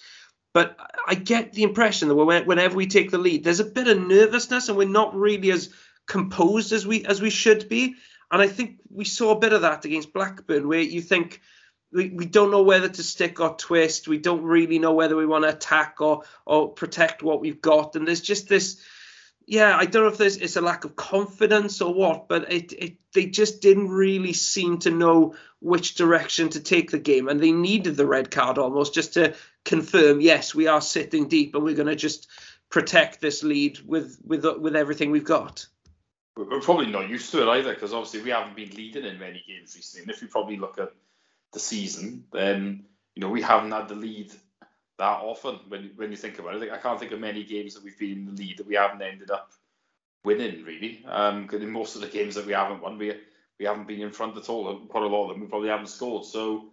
But 0.53 0.77
I 1.07 1.15
get 1.15 1.53
the 1.53 1.63
impression 1.63 2.09
that 2.09 2.15
whenever 2.15 2.77
we 2.77 2.87
take 2.87 3.11
the 3.11 3.19
lead, 3.19 3.45
there's 3.45 3.61
a 3.61 3.65
bit 3.65 3.89
of 3.89 4.01
nervousness 4.01 4.69
and 4.69 4.77
we're 4.77 4.89
not 4.89 5.15
really 5.15 5.51
as 5.51 5.71
composed 6.07 6.73
as 6.73 6.87
we 6.87 7.05
as 7.07 7.23
we 7.23 7.31
should 7.31 7.69
be. 7.69 7.95
And 8.31 8.43
I 8.43 8.49
think 8.49 8.81
we 8.91 9.05
saw 9.05 9.31
a 9.31 9.39
bit 9.39 9.53
of 9.53 9.63
that 9.63 9.85
against 9.85 10.13
Blackburn, 10.13 10.69
where 10.69 10.81
you 10.81 11.01
think 11.01 11.41
we, 11.93 12.09
we 12.11 12.25
don't 12.25 12.51
know 12.51 12.63
whether 12.63 12.89
to 12.89 13.03
stick 13.03 13.41
or 13.41 13.55
twist. 13.57 14.09
We 14.09 14.19
don't 14.19 14.43
really 14.43 14.79
know 14.79 14.95
whether 14.95 15.17
we 15.17 15.27
want 15.27 15.45
to 15.45 15.51
attack 15.51 15.97
or 16.01 16.23
or 16.47 16.71
protect 16.71 17.23
what 17.23 17.41
we've 17.41 17.61
got. 17.61 17.97
And 17.97 18.07
there's 18.07 18.21
just 18.21 18.49
this 18.49 18.83
yeah, 19.47 19.77
I 19.77 19.87
don't 19.87 20.03
know 20.03 20.09
if 20.09 20.19
there's 20.19 20.37
it's 20.37 20.57
a 20.57 20.61
lack 20.61 20.85
of 20.85 20.97
confidence 20.97 21.81
or 21.81 21.93
what, 21.93 22.29
but 22.29 22.53
it, 22.53 22.73
it 22.73 22.97
they 23.13 23.27
just 23.27 23.61
didn't 23.61 23.89
really 23.89 24.33
seem 24.33 24.79
to 24.81 24.91
know 24.91 25.35
which 25.61 25.95
direction 25.95 26.49
to 26.51 26.61
take 26.61 26.91
the 26.91 26.99
game, 26.99 27.29
and 27.29 27.41
they 27.41 27.53
needed 27.53 27.97
the 27.97 28.07
red 28.07 28.31
card 28.31 28.59
almost 28.59 28.95
just 28.95 29.15
to 29.15 29.35
confirm, 29.65 30.21
yes, 30.21 30.55
we 30.55 30.67
are 30.67 30.81
sitting 30.81 31.29
deep, 31.29 31.55
and 31.55 31.65
we're 31.65 31.75
going 31.75 31.89
to 31.89 31.97
just 31.97 32.29
protect 32.71 33.21
this 33.21 33.43
lead 33.43 33.79
with 33.87 34.19
with 34.25 34.45
with 34.59 34.77
everything 34.77 35.11
we've 35.11 35.25
got. 35.25 35.67
We're 36.37 36.61
probably 36.61 36.87
not 36.87 37.11
used 37.11 37.31
to 37.33 37.43
it 37.43 37.49
either, 37.49 37.75
because 37.75 37.93
obviously 37.93 38.23
we 38.23 38.31
haven't 38.31 38.57
been 38.57 38.71
leading 38.71 39.05
in 39.05 39.19
many 39.19 39.45
games 39.47 39.75
recently. 39.77 40.05
And 40.05 40.11
if 40.11 40.23
you 40.23 40.29
probably 40.29 40.57
look 40.57 40.79
at 40.79 40.93
the 41.53 41.61
season, 41.61 42.25
then 42.33 42.85
you 43.15 43.21
know 43.21 43.29
we 43.29 43.43
haven't 43.43 43.73
had 43.73 43.89
the 43.89 43.95
lead 43.95 44.33
that 44.99 45.21
often 45.21 45.59
when 45.69 45.93
when 45.97 46.11
you 46.11 46.17
think 46.17 46.39
about 46.39 46.63
it. 46.63 46.73
I 46.73 46.79
can't 46.79 46.99
think 46.99 47.13
of 47.13 47.21
many 47.21 47.45
games 47.45 47.75
that 47.75 47.85
we've 47.85 47.99
been 47.99 48.19
in 48.19 48.27
the 48.27 48.43
lead 48.43 48.59
that 48.59 48.67
we 48.67 48.75
haven't 48.75 49.03
ended 49.03 49.31
up 49.31 49.53
winning 50.25 50.65
really. 50.65 51.05
Um, 51.07 51.49
in 51.53 51.71
most 51.71 51.95
of 51.95 52.03
the 52.03 52.09
games 52.09 52.35
that 52.35 52.47
we 52.47 52.53
haven't 52.53 52.83
won, 52.83 52.99
we 52.99 53.15
we 53.59 53.67
haven't 53.67 53.87
been 53.87 54.01
in 54.01 54.11
front 54.11 54.37
at 54.37 54.49
all. 54.49 54.77
Quite 54.87 55.05
a 55.05 55.07
lot 55.07 55.25
of 55.25 55.29
them 55.31 55.41
we 55.41 55.47
probably 55.47 55.69
haven't 55.69 55.89
scored. 55.89 56.25
So, 56.25 56.73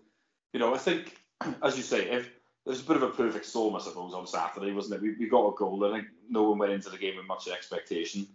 you 0.53 0.59
know, 0.59 0.73
I 0.73 0.77
think 0.77 1.17
as 1.63 1.77
you 1.77 1.83
say, 1.83 2.09
if 2.09 2.29
there's 2.65 2.81
a 2.81 2.85
bit 2.85 2.97
of 2.97 3.03
a 3.03 3.09
perfect 3.09 3.45
storm, 3.45 3.75
I 3.75 3.79
suppose, 3.79 4.13
on 4.13 4.27
Saturday, 4.27 4.71
wasn't 4.71 4.95
it? 4.95 5.01
We, 5.01 5.15
we 5.17 5.29
got 5.29 5.47
a 5.47 5.55
goal. 5.55 5.83
I 5.85 6.03
no 6.29 6.49
one 6.49 6.59
went 6.59 6.71
into 6.71 6.89
the 6.89 6.97
game 6.97 7.17
with 7.17 7.25
much 7.25 7.47
expectation. 7.47 8.27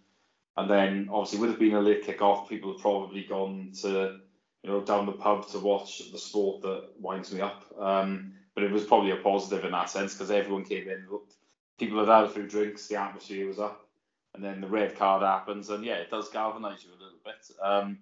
And 0.57 0.71
then 0.71 1.09
obviously 1.13 1.41
would 1.41 1.51
have 1.51 1.59
been 1.59 1.75
a 1.75 1.81
late 1.81 2.05
kick-off. 2.05 2.49
People 2.49 2.73
have 2.73 2.81
probably 2.81 3.25
gone 3.25 3.73
to, 3.83 4.21
you 4.65 4.71
know, 4.71 4.81
down 4.81 5.05
the 5.05 5.13
pub 5.13 5.47
to 5.51 5.59
watch 5.59 6.11
the 6.11 6.19
sport 6.19 6.63
that 6.63 6.89
winds 6.99 7.31
me 7.33 7.43
up. 7.43 7.65
Um, 7.79 8.33
but 8.55 8.65
it 8.65 8.71
was 8.71 8.85
probably 8.85 9.11
a 9.11 9.17
positive 9.17 9.65
in 9.65 9.73
that 9.73 9.91
sense 9.91 10.15
because 10.15 10.31
everyone 10.31 10.65
came 10.65 10.89
in, 10.89 11.07
looked, 11.11 11.35
people 11.79 11.99
had 11.99 12.09
had 12.09 12.25
a 12.25 12.31
few 12.31 12.47
drinks, 12.49 12.87
the 12.87 12.97
atmosphere 12.97 13.47
was 13.47 13.59
up, 13.59 13.87
and 14.35 14.43
then 14.43 14.63
the 14.63 14.67
red 14.67 14.97
card 14.97 15.23
happens, 15.23 15.69
and 15.69 15.85
yeah, 15.85 15.97
it 15.97 16.11
does 16.11 16.31
galvanise 16.31 16.83
you 16.83 16.91
a 16.91 17.03
little 17.03 17.19
bit. 17.25 17.57
Um, 17.63 17.99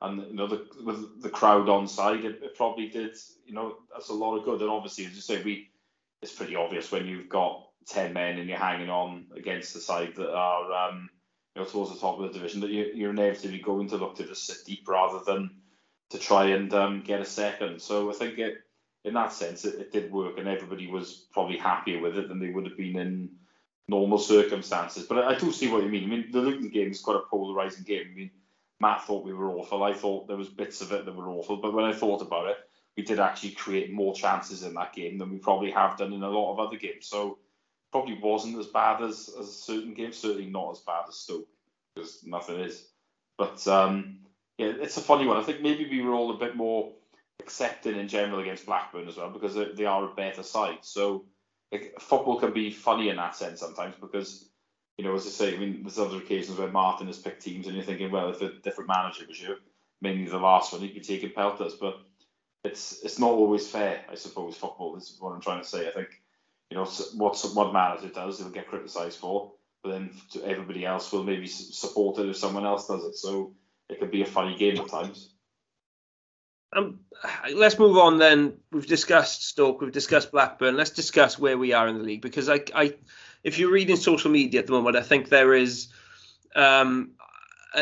and 0.00 0.22
you 0.28 0.34
know, 0.34 0.46
the, 0.46 0.66
with 0.84 1.22
the 1.22 1.28
crowd 1.28 1.68
on 1.68 1.86
side, 1.86 2.24
it, 2.24 2.42
it, 2.42 2.56
probably 2.56 2.88
did, 2.88 3.16
you 3.44 3.52
know, 3.52 3.76
that's 3.92 4.08
a 4.08 4.14
lot 4.14 4.36
of 4.36 4.44
good. 4.44 4.60
And 4.62 4.70
obviously, 4.70 5.04
as 5.04 5.14
you 5.14 5.20
say, 5.20 5.42
we 5.42 5.70
it's 6.22 6.32
pretty 6.32 6.56
obvious 6.56 6.90
when 6.90 7.06
you've 7.06 7.28
got 7.28 7.68
ten 7.86 8.14
men 8.14 8.38
and 8.38 8.48
you're 8.48 8.58
hanging 8.58 8.90
on 8.90 9.26
against 9.36 9.74
the 9.74 9.80
side 9.80 10.14
that 10.16 10.34
are, 10.34 10.88
um, 10.88 11.10
you 11.54 11.62
know, 11.62 11.68
towards 11.68 11.92
the 11.92 11.98
top 11.98 12.18
of 12.18 12.26
the 12.26 12.32
division, 12.32 12.60
that 12.60 12.70
you, 12.70 12.90
you're 12.94 13.10
inevitably 13.10 13.58
going 13.58 13.88
to 13.88 13.96
look 13.96 14.16
to 14.16 14.26
just 14.26 14.46
sit 14.46 14.64
deep 14.66 14.88
rather 14.88 15.20
than 15.24 15.50
to 16.10 16.18
try 16.18 16.46
and 16.46 16.72
um, 16.74 17.02
get 17.02 17.20
a 17.20 17.24
second. 17.24 17.80
So 17.80 18.10
I 18.10 18.14
think 18.14 18.38
it 18.38 18.58
in 19.06 19.14
that 19.14 19.32
sense, 19.32 19.64
it, 19.64 19.78
it, 19.78 19.92
did 19.92 20.10
work, 20.10 20.36
and 20.36 20.48
everybody 20.48 20.88
was 20.88 21.26
probably 21.32 21.56
happier 21.56 22.00
with 22.00 22.18
it 22.18 22.28
than 22.28 22.40
they 22.40 22.50
would 22.50 22.64
have 22.64 22.76
been 22.76 22.98
in 22.98 23.30
normal 23.86 24.18
circumstances. 24.18 25.04
But 25.04 25.18
I, 25.18 25.34
I 25.34 25.38
do 25.38 25.52
see 25.52 25.70
what 25.70 25.84
you 25.84 25.88
mean. 25.88 26.04
I 26.04 26.06
mean, 26.08 26.28
the 26.32 26.40
Luton 26.40 26.70
game 26.70 26.90
is 26.90 27.00
quite 27.00 27.16
a 27.16 27.30
polarizing 27.30 27.84
game. 27.84 28.08
I 28.10 28.14
mean, 28.14 28.30
Matt 28.80 29.04
thought 29.04 29.24
we 29.24 29.32
were 29.32 29.54
awful. 29.54 29.84
I 29.84 29.94
thought 29.94 30.26
there 30.26 30.36
was 30.36 30.48
bits 30.48 30.80
of 30.80 30.90
it 30.90 31.04
that 31.04 31.14
were 31.14 31.28
awful. 31.28 31.56
But 31.58 31.72
when 31.72 31.84
I 31.84 31.92
thought 31.92 32.20
about 32.20 32.48
it, 32.48 32.56
we 32.96 33.04
did 33.04 33.20
actually 33.20 33.50
create 33.50 33.92
more 33.92 34.12
chances 34.12 34.64
in 34.64 34.74
that 34.74 34.92
game 34.92 35.18
than 35.18 35.30
we 35.30 35.38
probably 35.38 35.70
have 35.70 35.96
done 35.96 36.12
in 36.12 36.24
a 36.24 36.28
lot 36.28 36.52
of 36.52 36.58
other 36.58 36.76
games. 36.76 37.06
So 37.06 37.38
probably 37.92 38.18
wasn't 38.18 38.58
as 38.58 38.66
bad 38.66 39.02
as, 39.02 39.30
as 39.38 39.54
certain 39.54 39.94
games. 39.94 40.16
Certainly 40.16 40.46
not 40.46 40.72
as 40.72 40.80
bad 40.80 41.04
as 41.08 41.14
Stoke 41.14 41.46
because 41.94 42.24
nothing 42.24 42.58
is. 42.58 42.88
But 43.38 43.66
um, 43.68 44.18
yeah, 44.58 44.72
it's 44.80 44.96
a 44.96 45.02
funny 45.02 45.26
one. 45.26 45.36
I 45.36 45.42
think 45.42 45.62
maybe 45.62 45.88
we 45.88 46.02
were 46.02 46.14
all 46.14 46.30
a 46.30 46.38
bit 46.38 46.56
more 46.56 46.92
accepting 47.40 47.96
in 47.96 48.08
general 48.08 48.40
against 48.40 48.66
Blackburn 48.66 49.08
as 49.08 49.16
well 49.16 49.30
because 49.30 49.54
they, 49.76 49.84
are 49.84 50.04
a 50.04 50.14
better 50.14 50.42
side. 50.42 50.78
So 50.82 51.24
like, 51.70 51.94
football 52.00 52.40
can 52.40 52.52
be 52.52 52.70
funny 52.70 53.08
in 53.08 53.16
that 53.16 53.36
sense 53.36 53.60
sometimes 53.60 53.94
because 54.00 54.48
you 54.96 55.04
know, 55.04 55.14
as 55.14 55.26
I 55.26 55.30
say, 55.30 55.54
I 55.54 55.58
mean, 55.58 55.82
there's 55.82 55.98
other 55.98 56.16
occasions 56.16 56.58
where 56.58 56.68
Martin 56.68 57.06
has 57.08 57.18
picked 57.18 57.42
teams, 57.42 57.66
and 57.66 57.76
you're 57.76 57.84
thinking, 57.84 58.10
well, 58.10 58.30
if 58.30 58.40
a 58.40 58.50
different 58.62 58.88
manager 58.88 59.26
was 59.28 59.38
you, 59.38 59.56
mainly 60.00 60.24
the 60.24 60.38
last 60.38 60.72
one, 60.72 60.80
he'd 60.80 60.94
be 60.94 61.00
taking 61.00 61.30
pelters. 61.30 61.74
But 61.74 61.98
it's 62.64 63.02
it's 63.04 63.18
not 63.18 63.30
always 63.30 63.68
fair, 63.68 64.04
I 64.10 64.14
suppose. 64.14 64.56
Football 64.56 64.96
is 64.96 65.16
what 65.20 65.32
I'm 65.32 65.40
trying 65.42 65.60
to 65.60 65.68
say. 65.68 65.86
I 65.86 65.90
think 65.90 66.08
you 66.70 66.78
know 66.78 66.86
what 67.14 67.38
one 67.54 67.72
manager 67.74 68.08
does, 68.08 68.38
he'll 68.38 68.48
get 68.48 68.68
criticised 68.68 69.18
for, 69.18 69.52
but 69.82 69.90
then 69.90 70.10
everybody 70.44 70.86
else 70.86 71.12
will 71.12 71.22
maybe 71.22 71.46
support 71.46 72.18
it 72.18 72.30
if 72.30 72.36
someone 72.36 72.64
else 72.64 72.88
does 72.88 73.04
it. 73.04 73.16
So 73.16 73.52
it 73.88 74.00
could 74.00 74.10
be 74.10 74.22
a 74.22 74.26
funny 74.26 74.56
game 74.56 74.78
at 74.78 74.88
times. 74.88 75.30
Um, 76.72 77.00
let's 77.54 77.78
move 77.78 77.96
on 77.96 78.18
then. 78.18 78.58
We've 78.72 78.86
discussed 78.86 79.46
Stoke, 79.46 79.80
we've 79.80 79.92
discussed 79.92 80.32
Blackburn. 80.32 80.76
Let's 80.76 80.90
discuss 80.90 81.38
where 81.38 81.56
we 81.56 81.72
are 81.72 81.88
in 81.88 81.96
the 81.98 82.04
league 82.04 82.22
because 82.22 82.48
I, 82.48 82.60
I 82.74 82.94
if 83.44 83.58
you're 83.58 83.70
reading 83.70 83.96
social 83.96 84.30
media 84.30 84.60
at 84.60 84.66
the 84.66 84.72
moment, 84.72 84.96
I 84.96 85.02
think 85.02 85.28
there 85.28 85.54
is 85.54 85.88
um, 86.54 87.12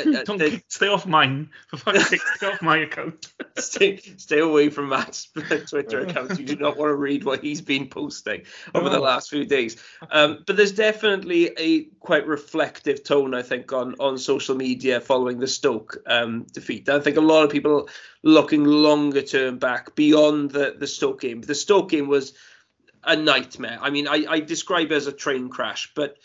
don't 0.02 0.38
the, 0.38 0.62
stay 0.68 0.88
off 0.88 1.06
mine. 1.06 1.50
For 1.68 1.76
fuck's 1.76 2.08
sake, 2.08 2.20
stay 2.36 2.46
off 2.46 2.62
my 2.62 2.78
account. 2.78 3.32
stay, 3.58 3.98
stay 4.16 4.40
away 4.40 4.68
from 4.70 4.88
Matt's 4.88 5.28
Twitter 5.68 6.00
account. 6.00 6.38
You 6.38 6.44
do 6.44 6.56
not 6.56 6.76
want 6.76 6.90
to 6.90 6.94
read 6.94 7.24
what 7.24 7.42
he's 7.42 7.60
been 7.60 7.88
posting 7.88 8.42
over 8.74 8.88
the 8.88 8.98
last 8.98 9.30
few 9.30 9.44
days. 9.44 9.76
Um, 10.10 10.42
but 10.46 10.56
there's 10.56 10.72
definitely 10.72 11.50
a 11.58 11.84
quite 12.00 12.26
reflective 12.26 13.04
tone, 13.04 13.34
I 13.34 13.42
think, 13.42 13.72
on 13.72 13.94
on 14.00 14.18
social 14.18 14.56
media 14.56 15.00
following 15.00 15.38
the 15.38 15.46
Stoke 15.46 15.98
um, 16.06 16.46
defeat. 16.52 16.88
I 16.88 17.00
think 17.00 17.16
a 17.16 17.22
lot 17.22 17.44
of 17.44 17.50
people 17.50 17.88
looking 18.22 18.64
longer 18.64 19.22
term 19.22 19.58
back 19.58 19.94
beyond 19.94 20.50
the 20.50 20.74
the 20.78 20.86
Stoke 20.86 21.20
game. 21.20 21.40
The 21.40 21.54
Stoke 21.54 21.90
game 21.90 22.08
was 22.08 22.34
a 23.06 23.16
nightmare. 23.16 23.78
I 23.80 23.90
mean, 23.90 24.08
I, 24.08 24.24
I 24.28 24.40
describe 24.40 24.90
it 24.90 24.94
as 24.94 25.06
a 25.06 25.12
train 25.12 25.48
crash, 25.48 25.92
but 25.94 26.16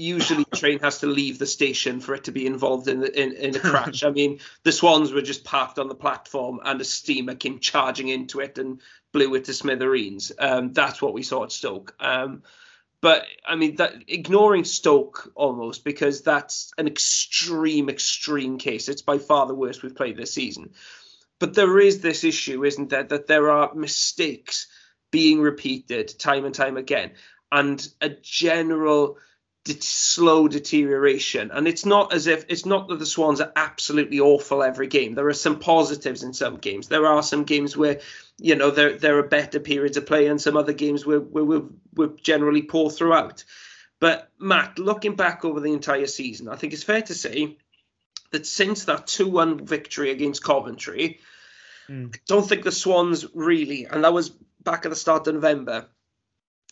usually 0.00 0.44
the 0.50 0.56
train 0.56 0.78
has 0.80 1.00
to 1.00 1.06
leave 1.06 1.38
the 1.38 1.46
station 1.46 2.00
for 2.00 2.14
it 2.14 2.24
to 2.24 2.32
be 2.32 2.46
involved 2.46 2.88
in 2.88 3.00
the, 3.00 3.20
in, 3.22 3.32
in 3.34 3.56
a 3.56 3.58
crash. 3.58 4.02
I 4.04 4.10
mean, 4.10 4.40
the 4.62 4.72
Swans 4.72 5.12
were 5.12 5.22
just 5.22 5.44
parked 5.44 5.78
on 5.78 5.88
the 5.88 5.94
platform 5.94 6.60
and 6.64 6.80
a 6.80 6.84
steamer 6.84 7.34
came 7.34 7.58
charging 7.58 8.08
into 8.08 8.40
it 8.40 8.58
and 8.58 8.80
blew 9.12 9.34
it 9.34 9.44
to 9.44 9.54
smithereens. 9.54 10.32
Um, 10.38 10.72
that's 10.72 11.02
what 11.02 11.12
we 11.12 11.22
saw 11.22 11.44
at 11.44 11.52
Stoke. 11.52 11.94
Um, 12.00 12.42
but 13.02 13.24
I 13.46 13.56
mean, 13.56 13.76
that 13.76 13.94
ignoring 14.08 14.64
Stoke 14.64 15.32
almost 15.34 15.84
because 15.84 16.22
that's 16.22 16.72
an 16.78 16.86
extreme, 16.86 17.88
extreme 17.88 18.58
case. 18.58 18.88
It's 18.88 19.02
by 19.02 19.18
far 19.18 19.46
the 19.46 19.54
worst 19.54 19.82
we've 19.82 19.94
played 19.94 20.16
this 20.16 20.32
season. 20.32 20.70
But 21.38 21.54
there 21.54 21.78
is 21.78 22.00
this 22.00 22.24
issue, 22.24 22.64
isn't 22.64 22.90
there, 22.90 23.02
that 23.04 23.26
there 23.26 23.50
are 23.50 23.74
mistakes 23.74 24.66
being 25.10 25.40
repeated 25.40 26.18
time 26.18 26.44
and 26.44 26.54
time 26.54 26.76
again, 26.76 27.12
and 27.50 27.86
a 28.00 28.10
general 28.10 29.16
slow 29.66 30.48
deterioration. 30.48 31.50
And 31.52 31.68
it's 31.68 31.84
not 31.84 32.12
as 32.12 32.26
if 32.26 32.44
it's 32.48 32.66
not 32.66 32.88
that 32.88 32.98
the 32.98 33.06
Swans 33.06 33.40
are 33.40 33.52
absolutely 33.54 34.20
awful 34.20 34.62
every 34.62 34.86
game. 34.86 35.14
There 35.14 35.28
are 35.28 35.34
some 35.34 35.58
positives 35.58 36.22
in 36.22 36.32
some 36.32 36.56
games. 36.56 36.88
There 36.88 37.06
are 37.06 37.22
some 37.22 37.44
games 37.44 37.76
where, 37.76 38.00
you 38.38 38.54
know, 38.56 38.70
there 38.70 38.96
there 38.96 39.18
are 39.18 39.22
better 39.22 39.60
periods 39.60 39.96
of 39.96 40.06
play, 40.06 40.26
and 40.26 40.40
some 40.40 40.56
other 40.56 40.72
games 40.72 41.04
where, 41.04 41.20
where 41.20 41.44
we're, 41.44 41.68
we're 41.94 42.16
generally 42.22 42.62
poor 42.62 42.90
throughout. 42.90 43.44
But 44.00 44.30
Matt, 44.38 44.78
looking 44.78 45.14
back 45.14 45.44
over 45.44 45.60
the 45.60 45.72
entire 45.72 46.06
season, 46.06 46.48
I 46.48 46.56
think 46.56 46.72
it's 46.72 46.82
fair 46.82 47.02
to 47.02 47.14
say 47.14 47.58
that 48.32 48.46
since 48.46 48.84
that 48.84 49.06
2 49.06 49.28
1 49.28 49.66
victory 49.66 50.10
against 50.10 50.42
Coventry, 50.42 51.20
mm. 51.88 52.14
I 52.14 52.18
don't 52.26 52.48
think 52.48 52.64
the 52.64 52.72
Swans 52.72 53.26
really, 53.34 53.84
and 53.84 54.04
that 54.04 54.14
was 54.14 54.30
back 54.62 54.86
at 54.86 54.90
the 54.90 54.96
start 54.96 55.26
of 55.26 55.34
November, 55.34 55.86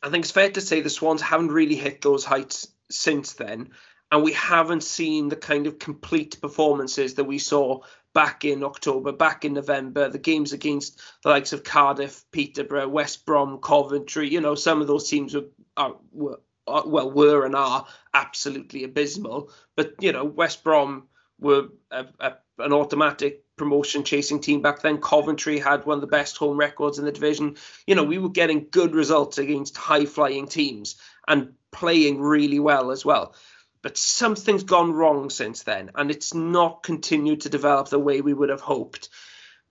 I 0.02 0.08
think 0.08 0.24
it's 0.24 0.32
fair 0.32 0.50
to 0.50 0.60
say 0.62 0.80
the 0.80 0.88
Swans 0.88 1.20
haven't 1.20 1.52
really 1.52 1.74
hit 1.74 2.00
those 2.00 2.24
heights 2.24 2.68
since 2.90 3.34
then, 3.34 3.70
and 4.10 4.22
we 4.22 4.32
haven't 4.32 4.82
seen 4.82 5.28
the 5.28 5.36
kind 5.36 5.66
of 5.66 5.78
complete 5.78 6.40
performances 6.40 7.14
that 7.14 7.24
we 7.24 7.38
saw 7.38 7.80
back 8.14 8.44
in 8.44 8.64
October, 8.64 9.12
back 9.12 9.44
in 9.44 9.54
November, 9.54 10.08
the 10.08 10.18
games 10.18 10.52
against 10.52 11.00
the 11.22 11.28
likes 11.28 11.52
of 11.52 11.62
Cardiff, 11.62 12.24
Peterborough, 12.32 12.88
West 12.88 13.26
Brom, 13.26 13.58
Coventry. 13.58 14.28
You 14.28 14.40
know, 14.40 14.54
some 14.54 14.80
of 14.80 14.86
those 14.86 15.08
teams 15.08 15.34
were, 15.34 15.46
are, 15.76 15.96
were 16.12 16.40
well 16.66 17.10
were 17.10 17.44
and 17.44 17.54
are 17.54 17.86
absolutely 18.14 18.84
abysmal. 18.84 19.50
But 19.76 19.94
you 20.00 20.12
know, 20.12 20.24
West 20.24 20.64
Brom 20.64 21.08
were 21.38 21.68
a, 21.90 22.06
a, 22.18 22.32
an 22.58 22.72
automatic 22.72 23.44
promotion 23.58 24.04
chasing 24.04 24.40
team 24.40 24.62
back 24.62 24.80
then. 24.80 24.98
Coventry 24.98 25.58
had 25.58 25.84
one 25.84 25.96
of 25.96 26.00
the 26.00 26.06
best 26.06 26.36
home 26.36 26.56
records 26.56 26.98
in 26.98 27.04
the 27.04 27.12
division. 27.12 27.56
You 27.86 27.94
know, 27.94 28.04
we 28.04 28.18
were 28.18 28.30
getting 28.30 28.68
good 28.70 28.94
results 28.94 29.38
against 29.38 29.76
high 29.76 30.06
flying 30.06 30.48
teams 30.48 30.96
and 31.26 31.54
playing 31.72 32.20
really 32.20 32.60
well 32.60 32.90
as 32.90 33.04
well. 33.04 33.34
But 33.82 33.98
something's 33.98 34.64
gone 34.64 34.92
wrong 34.92 35.30
since 35.30 35.62
then, 35.62 35.90
and 35.94 36.10
it's 36.10 36.34
not 36.34 36.82
continued 36.82 37.42
to 37.42 37.48
develop 37.48 37.88
the 37.88 37.98
way 37.98 38.20
we 38.20 38.34
would 38.34 38.48
have 38.48 38.60
hoped. 38.60 39.08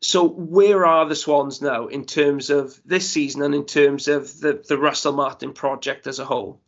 So, 0.01 0.27
where 0.27 0.85
are 0.85 1.05
the 1.05 1.15
Swans 1.15 1.61
now 1.61 1.87
in 1.87 2.05
terms 2.05 2.49
of 2.49 2.79
this 2.85 3.09
season 3.09 3.41
and 3.41 3.55
in 3.55 3.65
terms 3.65 4.07
of 4.07 4.39
the, 4.39 4.63
the 4.67 4.77
Russell 4.77 5.13
Martin 5.13 5.53
project 5.53 6.07
as 6.07 6.19
a 6.19 6.25
whole? 6.25 6.61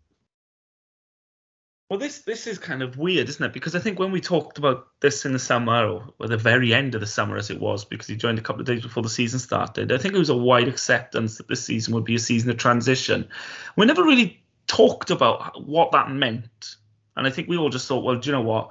Well, 1.89 1.97
this 1.97 2.19
this 2.19 2.45
is 2.45 2.59
kind 2.59 2.83
of 2.83 2.99
weird, 2.99 3.29
isn't 3.29 3.43
it? 3.43 3.51
Because 3.51 3.75
I 3.75 3.79
think 3.79 3.97
when 3.97 4.11
we 4.11 4.21
talked 4.21 4.59
about 4.59 4.89
this 4.99 5.25
in 5.25 5.33
the 5.33 5.39
summer, 5.39 5.87
or, 5.87 6.13
or 6.19 6.27
the 6.27 6.37
very 6.37 6.71
end 6.71 6.93
of 6.93 7.01
the 7.01 7.07
summer, 7.07 7.35
as 7.35 7.49
it 7.49 7.59
was, 7.59 7.83
because 7.83 8.05
he 8.05 8.15
joined 8.15 8.37
a 8.37 8.43
couple 8.43 8.61
of 8.61 8.67
days 8.67 8.83
before 8.83 9.01
the 9.01 9.09
season 9.09 9.39
started, 9.39 9.91
I 9.91 9.97
think 9.97 10.13
it 10.13 10.19
was 10.19 10.29
a 10.29 10.37
wide 10.37 10.67
acceptance 10.67 11.37
that 11.37 11.47
this 11.47 11.65
season 11.65 11.95
would 11.95 12.05
be 12.05 12.13
a 12.13 12.19
season 12.19 12.51
of 12.51 12.57
transition. 12.57 13.27
We 13.75 13.87
never 13.87 14.03
really 14.03 14.43
talked 14.67 15.09
about 15.09 15.65
what 15.65 15.91
that 15.93 16.11
meant, 16.11 16.75
and 17.17 17.25
I 17.25 17.31
think 17.31 17.49
we 17.49 17.57
all 17.57 17.69
just 17.69 17.87
thought, 17.87 18.03
well, 18.03 18.17
do 18.17 18.29
you 18.29 18.35
know 18.35 18.43
what? 18.43 18.69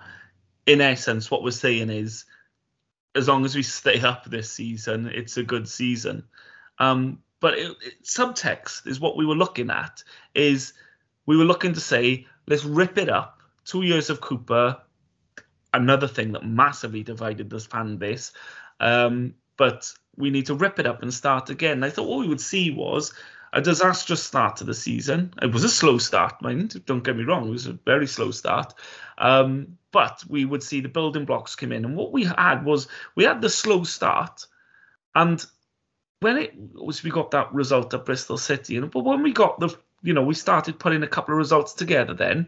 In 0.67 0.81
essence, 0.81 1.29
what 1.29 1.43
we're 1.43 1.51
saying 1.51 1.91
is, 1.91 2.25
as 3.17 3.27
long 3.27 3.45
as 3.45 3.57
we 3.57 3.65
stay 3.65 4.01
up 4.01 4.27
this 4.27 4.53
season, 4.53 5.07
it's 5.07 5.37
a 5.37 5.43
good 5.43 5.69
season. 5.69 6.23
Um, 6.79 7.21
but 7.41 7.59
it, 7.59 7.77
it, 7.85 8.05
subtext 8.05 8.87
is 8.87 9.01
what 9.01 9.17
we 9.17 9.27
were 9.27 9.35
looking 9.35 9.71
at. 9.71 10.05
Is 10.37 10.73
we 11.27 11.37
were 11.37 11.45
looking 11.45 11.73
to 11.73 11.81
say 11.81 12.27
let's 12.49 12.65
rip 12.65 12.99
it 12.99 13.09
up. 13.09 13.41
Two 13.65 13.83
years 13.83 14.11
of 14.11 14.21
Cooper, 14.21 14.79
another 15.75 16.09
thing 16.09 16.33
that 16.33 16.47
massively 16.47 17.03
divided 17.03 17.51
this 17.51 17.67
fan 17.67 17.97
base. 17.97 18.33
Um, 18.81 19.35
but 19.57 19.93
we 20.17 20.31
need 20.31 20.47
to 20.47 20.55
rip 20.55 20.79
it 20.79 20.87
up 20.87 21.03
and 21.03 21.13
start 21.13 21.51
again. 21.51 21.85
I 21.85 21.91
thought 21.91 22.07
all 22.07 22.21
we 22.21 22.29
would 22.29 22.41
see 22.41 22.71
was 22.71 23.13
a 23.53 23.61
disastrous 23.61 24.23
start 24.23 24.57
to 24.57 24.65
the 24.65 24.75
season. 24.75 25.33
It 25.43 25.53
was 25.53 25.65
a 25.65 25.69
slow 25.69 25.99
start, 25.99 26.41
mind. 26.43 26.85
Don't 26.87 27.05
get 27.05 27.17
me 27.17 27.25
wrong; 27.25 27.49
it 27.49 27.53
was 27.53 27.67
a 27.67 27.73
very 27.73 28.07
slow 28.07 28.31
start. 28.31 28.75
Um, 29.19 29.79
but 29.91 30.23
we 30.29 30.45
would 30.45 30.63
see 30.63 30.81
the 30.81 30.89
building 30.89 31.25
blocks 31.25 31.57
come 31.57 31.73
in, 31.73 31.85
and 31.85 31.97
what 31.97 32.13
we 32.13 32.25
had 32.25 32.65
was 32.65 32.89
we 33.15 33.25
had 33.25 33.41
the 33.41 33.51
slow 33.51 33.85
start, 33.85 34.47
and 35.15 35.45
when 36.21 36.37
it 36.37 36.55
was 36.75 37.03
we 37.03 37.11
got 37.11 37.31
that 37.31 37.53
result 37.53 37.95
at 37.95 38.05
Bristol 38.05 38.39
City, 38.39 38.77
and 38.77 38.91
but 38.91 39.05
when 39.05 39.23
we 39.23 39.33
got 39.33 39.59
the 39.61 39.75
you 40.03 40.13
know, 40.13 40.23
we 40.23 40.35
started 40.35 40.79
putting 40.79 41.03
a 41.03 41.09
couple 41.09 41.35
of 41.35 41.39
results 41.39 41.73
together 41.75 42.15
then. 42.15 42.47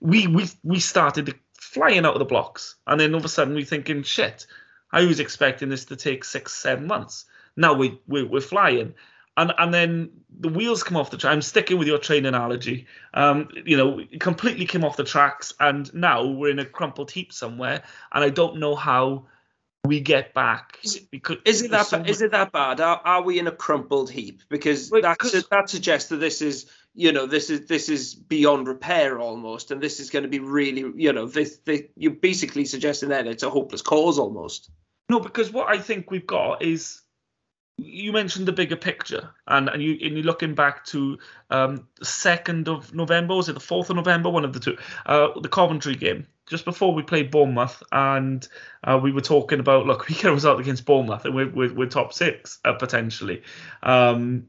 We 0.00 0.26
we 0.26 0.48
we 0.62 0.80
started 0.80 1.34
flying 1.58 2.04
out 2.04 2.14
of 2.14 2.18
the 2.18 2.24
blocks. 2.24 2.76
And 2.86 3.00
then 3.00 3.12
all 3.12 3.18
of 3.18 3.24
a 3.24 3.28
sudden 3.28 3.54
we're 3.54 3.64
thinking, 3.64 4.02
shit, 4.02 4.46
I 4.92 5.04
was 5.04 5.20
expecting 5.20 5.68
this 5.68 5.84
to 5.86 5.96
take 5.96 6.24
six, 6.24 6.54
seven 6.54 6.86
months. 6.86 7.24
Now 7.56 7.74
we, 7.74 8.00
we 8.06 8.22
we're 8.22 8.40
flying. 8.40 8.94
And 9.36 9.52
and 9.58 9.74
then 9.74 10.10
the 10.38 10.48
wheels 10.48 10.84
come 10.84 10.96
off 10.96 11.10
the 11.10 11.16
track. 11.16 11.32
I'm 11.32 11.42
sticking 11.42 11.78
with 11.78 11.88
your 11.88 11.98
train 11.98 12.24
analogy. 12.26 12.86
Um, 13.14 13.48
you 13.64 13.76
know, 13.76 14.00
completely 14.20 14.64
came 14.64 14.84
off 14.84 14.96
the 14.96 15.02
tracks, 15.02 15.52
and 15.58 15.92
now 15.92 16.24
we're 16.24 16.50
in 16.50 16.60
a 16.60 16.64
crumpled 16.64 17.10
heap 17.10 17.32
somewhere, 17.32 17.82
and 18.12 18.22
I 18.22 18.30
don't 18.30 18.58
know 18.58 18.76
how 18.76 19.26
we 19.84 20.00
get 20.00 20.34
back. 20.34 20.78
Is 20.82 20.96
it, 20.96 21.10
because 21.10 21.36
is 21.44 21.62
it 21.62 21.70
that 21.70 21.86
so 21.86 22.00
is 22.00 22.22
it 22.22 22.30
that 22.32 22.52
bad? 22.52 22.80
Are, 22.80 23.00
are 23.04 23.22
we 23.22 23.38
in 23.38 23.46
a 23.46 23.52
crumpled 23.52 24.10
heap? 24.10 24.42
Because 24.48 24.90
that 24.90 25.46
that 25.50 25.70
suggests 25.70 26.08
that 26.08 26.16
this 26.16 26.40
is 26.40 26.70
you 26.94 27.12
know 27.12 27.26
this 27.26 27.50
is 27.50 27.66
this 27.66 27.88
is 27.88 28.14
beyond 28.14 28.66
repair 28.66 29.18
almost, 29.18 29.70
and 29.70 29.80
this 29.80 30.00
is 30.00 30.10
going 30.10 30.22
to 30.22 30.28
be 30.28 30.38
really 30.38 30.92
you 30.96 31.12
know 31.12 31.26
this, 31.26 31.58
this 31.64 31.82
you're 31.96 32.12
basically 32.12 32.64
suggesting 32.64 33.10
that 33.10 33.26
it's 33.26 33.42
a 33.42 33.50
hopeless 33.50 33.82
cause 33.82 34.18
almost. 34.18 34.70
No, 35.10 35.20
because 35.20 35.52
what 35.52 35.68
I 35.68 35.78
think 35.78 36.10
we've 36.10 36.26
got 36.26 36.62
is 36.62 37.02
you 37.76 38.12
mentioned 38.12 38.46
the 38.46 38.52
bigger 38.52 38.76
picture, 38.76 39.30
and 39.48 39.68
and 39.68 39.82
you 39.82 39.92
and 40.02 40.16
you're 40.16 40.24
looking 40.24 40.54
back 40.54 40.84
to 40.86 41.18
um, 41.50 41.88
the 41.98 42.04
second 42.04 42.68
of 42.68 42.94
November, 42.94 43.34
was 43.34 43.48
it 43.48 43.54
the 43.54 43.60
fourth 43.60 43.90
of 43.90 43.96
November? 43.96 44.30
One 44.30 44.44
of 44.44 44.52
the 44.52 44.60
two, 44.60 44.76
uh, 45.06 45.28
the 45.40 45.48
Coventry 45.48 45.96
game, 45.96 46.26
just 46.46 46.64
before 46.64 46.94
we 46.94 47.02
played 47.02 47.30
Bournemouth, 47.30 47.82
and 47.90 48.46
uh, 48.84 48.98
we 49.02 49.12
were 49.12 49.20
talking 49.20 49.60
about 49.60 49.86
look, 49.86 50.06
we 50.08 50.14
get 50.14 50.26
a 50.26 50.32
result 50.32 50.60
against 50.60 50.84
Bournemouth, 50.84 51.24
and 51.24 51.34
we're 51.34 51.50
we're, 51.50 51.74
we're 51.74 51.88
top 51.88 52.12
six 52.12 52.60
uh, 52.64 52.74
potentially. 52.74 53.42
Um, 53.82 54.46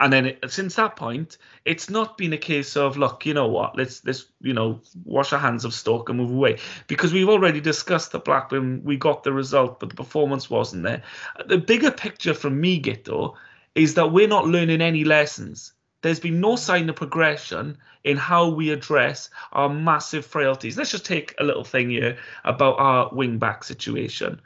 and 0.00 0.10
then 0.12 0.26
it, 0.26 0.50
since 0.50 0.74
that 0.76 0.96
point, 0.96 1.36
it's 1.66 1.90
not 1.90 2.16
been 2.16 2.32
a 2.32 2.38
case 2.38 2.76
of 2.76 2.96
look, 2.96 3.26
you 3.26 3.34
know 3.34 3.48
what, 3.48 3.76
let's 3.76 4.04
let's 4.04 4.26
you 4.40 4.54
know 4.54 4.80
wash 5.04 5.32
our 5.32 5.38
hands 5.38 5.64
of 5.64 5.74
Stoke 5.74 6.08
and 6.08 6.18
move 6.18 6.30
away 6.30 6.58
because 6.86 7.12
we've 7.12 7.28
already 7.28 7.60
discussed 7.60 8.12
that 8.12 8.24
Blackburn 8.24 8.82
we 8.82 8.96
got 8.96 9.22
the 9.22 9.32
result, 9.32 9.78
but 9.78 9.90
the 9.90 9.94
performance 9.94 10.48
wasn't 10.48 10.84
there. 10.84 11.02
The 11.46 11.58
bigger 11.58 11.90
picture 11.90 12.34
from 12.34 12.60
me, 12.60 12.80
Guto, 12.80 13.34
is 13.74 13.94
that 13.94 14.10
we're 14.10 14.26
not 14.26 14.46
learning 14.46 14.80
any 14.80 15.04
lessons. 15.04 15.74
There's 16.02 16.20
been 16.20 16.40
no 16.40 16.56
sign 16.56 16.88
of 16.88 16.96
progression 16.96 17.76
in 18.04 18.16
how 18.16 18.48
we 18.48 18.70
address 18.70 19.28
our 19.52 19.68
massive 19.68 20.24
frailties. 20.24 20.78
Let's 20.78 20.90
just 20.90 21.04
take 21.04 21.34
a 21.38 21.44
little 21.44 21.64
thing 21.64 21.90
here 21.90 22.16
about 22.42 22.78
our 22.78 23.10
wing 23.12 23.36
back 23.36 23.64
situation. 23.64 24.40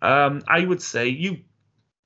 Um, 0.00 0.42
I 0.48 0.64
would 0.64 0.80
say 0.80 1.08
you 1.08 1.40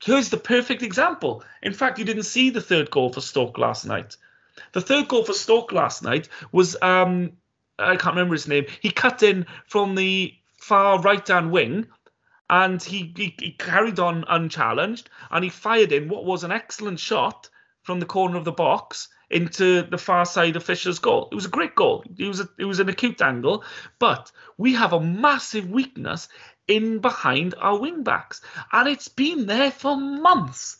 Here's 0.02 0.30
the 0.30 0.36
perfect 0.36 0.82
example. 0.82 1.42
In 1.62 1.72
fact, 1.72 1.98
you 1.98 2.04
didn't 2.04 2.22
see 2.24 2.50
the 2.50 2.60
third 2.60 2.90
goal 2.90 3.12
for 3.12 3.20
Stoke 3.20 3.58
last 3.58 3.84
night. 3.84 4.16
The 4.72 4.80
third 4.80 5.08
goal 5.08 5.24
for 5.24 5.32
Stoke 5.32 5.72
last 5.72 6.02
night 6.02 6.28
was 6.52 6.76
um, 6.82 7.32
I 7.78 7.96
can't 7.96 8.14
remember 8.14 8.34
his 8.34 8.48
name. 8.48 8.66
He 8.80 8.90
cut 8.90 9.22
in 9.22 9.46
from 9.66 9.94
the 9.94 10.34
far 10.56 11.00
right 11.00 11.26
hand 11.26 11.50
wing 11.50 11.86
and 12.50 12.82
he, 12.82 13.12
he, 13.16 13.34
he, 13.38 13.52
carried 13.52 13.98
on 13.98 14.24
unchallenged 14.28 15.10
and 15.30 15.44
he 15.44 15.50
fired 15.50 15.92
in 15.92 16.08
what 16.08 16.24
was 16.24 16.44
an 16.44 16.52
excellent 16.52 16.98
shot 16.98 17.48
from 17.82 18.00
the 18.00 18.06
corner 18.06 18.36
of 18.36 18.44
the 18.44 18.52
box 18.52 19.08
into 19.30 19.82
the 19.82 19.98
far 19.98 20.24
side 20.24 20.56
of 20.56 20.64
Fisher's 20.64 20.98
goal. 20.98 21.28
It 21.30 21.34
was 21.34 21.44
a 21.44 21.50
great 21.50 21.74
goal. 21.74 22.04
It 22.18 22.26
was 22.26 22.40
a, 22.40 22.48
it 22.58 22.64
was 22.64 22.80
an 22.80 22.88
acute 22.88 23.20
angle, 23.20 23.64
but 23.98 24.32
we 24.56 24.74
have 24.74 24.92
a 24.92 25.00
massive 25.00 25.70
weakness 25.70 26.28
in 26.68 27.00
behind 27.00 27.54
our 27.58 27.78
wing 27.78 28.04
backs. 28.04 28.40
And 28.70 28.88
it's 28.88 29.08
been 29.08 29.46
there 29.46 29.70
for 29.70 29.96
months. 29.96 30.76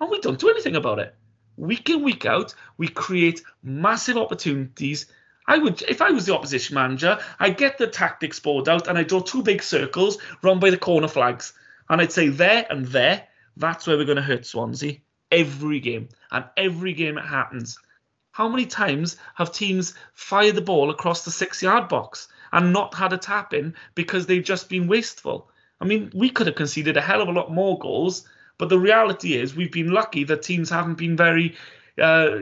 And 0.00 0.10
we 0.10 0.20
don't 0.20 0.38
do 0.38 0.50
anything 0.50 0.76
about 0.76 0.98
it. 0.98 1.14
Week 1.56 1.88
in, 1.90 2.02
week 2.02 2.26
out, 2.26 2.54
we 2.76 2.88
create 2.88 3.42
massive 3.62 4.16
opportunities. 4.16 5.06
I 5.46 5.58
would, 5.58 5.82
if 5.82 6.02
I 6.02 6.10
was 6.10 6.26
the 6.26 6.34
opposition 6.34 6.74
manager, 6.74 7.18
I'd 7.40 7.56
get 7.56 7.78
the 7.78 7.86
tactics 7.86 8.38
board 8.38 8.68
out 8.68 8.86
and 8.86 8.98
I'd 8.98 9.08
draw 9.08 9.20
two 9.20 9.42
big 9.42 9.62
circles 9.62 10.18
run 10.42 10.60
by 10.60 10.70
the 10.70 10.76
corner 10.76 11.08
flags. 11.08 11.54
And 11.88 12.00
I'd 12.00 12.12
say 12.12 12.28
there 12.28 12.66
and 12.68 12.86
there, 12.86 13.26
that's 13.56 13.86
where 13.86 13.96
we're 13.96 14.04
going 14.04 14.16
to 14.16 14.22
hurt 14.22 14.46
Swansea 14.46 14.98
every 15.32 15.80
game. 15.80 16.08
And 16.30 16.44
every 16.56 16.92
game 16.92 17.18
it 17.18 17.24
happens. 17.24 17.78
How 18.30 18.48
many 18.48 18.66
times 18.66 19.16
have 19.34 19.50
teams 19.50 19.94
fired 20.14 20.54
the 20.54 20.60
ball 20.60 20.90
across 20.90 21.24
the 21.24 21.30
six 21.30 21.62
yard 21.62 21.88
box? 21.88 22.28
And 22.52 22.72
not 22.72 22.94
had 22.94 23.12
a 23.12 23.18
tap 23.18 23.54
in 23.54 23.74
because 23.94 24.26
they've 24.26 24.44
just 24.44 24.68
been 24.68 24.88
wasteful. 24.88 25.50
I 25.80 25.84
mean, 25.84 26.10
we 26.14 26.30
could 26.30 26.46
have 26.46 26.56
conceded 26.56 26.96
a 26.96 27.00
hell 27.00 27.22
of 27.22 27.28
a 27.28 27.32
lot 27.32 27.52
more 27.52 27.78
goals, 27.78 28.26
but 28.58 28.68
the 28.68 28.78
reality 28.78 29.34
is 29.34 29.54
we've 29.54 29.72
been 29.72 29.92
lucky 29.92 30.24
that 30.24 30.42
teams 30.42 30.70
haven't 30.70 30.98
been 30.98 31.16
very 31.16 31.56
uh, 32.00 32.38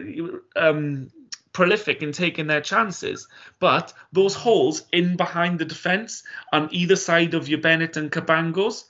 um, 0.56 1.10
prolific 1.52 2.02
in 2.02 2.12
taking 2.12 2.46
their 2.46 2.60
chances. 2.60 3.28
But 3.58 3.92
those 4.12 4.34
holes 4.34 4.84
in 4.92 5.16
behind 5.16 5.58
the 5.58 5.64
defence 5.64 6.22
on 6.52 6.68
either 6.72 6.96
side 6.96 7.34
of 7.34 7.48
your 7.48 7.60
Bennett 7.60 7.96
and 7.96 8.10
Cabangos 8.10 8.84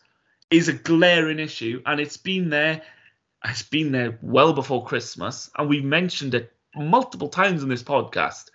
is 0.50 0.68
a 0.68 0.72
glaring 0.72 1.40
issue, 1.40 1.82
and 1.86 2.00
it's 2.00 2.16
been 2.16 2.50
there. 2.50 2.82
It's 3.44 3.62
been 3.62 3.92
there 3.92 4.18
well 4.22 4.52
before 4.52 4.84
Christmas, 4.84 5.50
and 5.56 5.68
we've 5.68 5.84
mentioned 5.84 6.34
it 6.34 6.52
multiple 6.74 7.28
times 7.28 7.62
in 7.62 7.68
this 7.68 7.82
podcast 7.82 8.50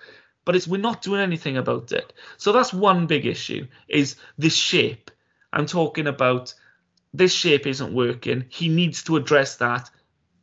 but 0.46 0.56
it's 0.56 0.68
we're 0.68 0.82
not 0.82 1.02
doing 1.02 1.22
anything 1.22 1.58
about 1.58 1.92
it. 1.92 2.14
So 2.38 2.52
that's 2.52 2.74
one 2.74 3.08
big 3.08 3.26
issue 3.26 3.68
is 3.88 4.16
this 4.38 4.56
shape. 4.56 5.12
I'm 5.54 5.66
talking 5.66 6.08
about 6.08 6.54
this 7.14 7.34
shape 7.34 7.68
isn't 7.68 7.94
working. 7.94 8.46
He 8.50 8.70
needs 8.70 9.04
to 9.04 9.18
address 9.18 9.58
that 9.58 9.90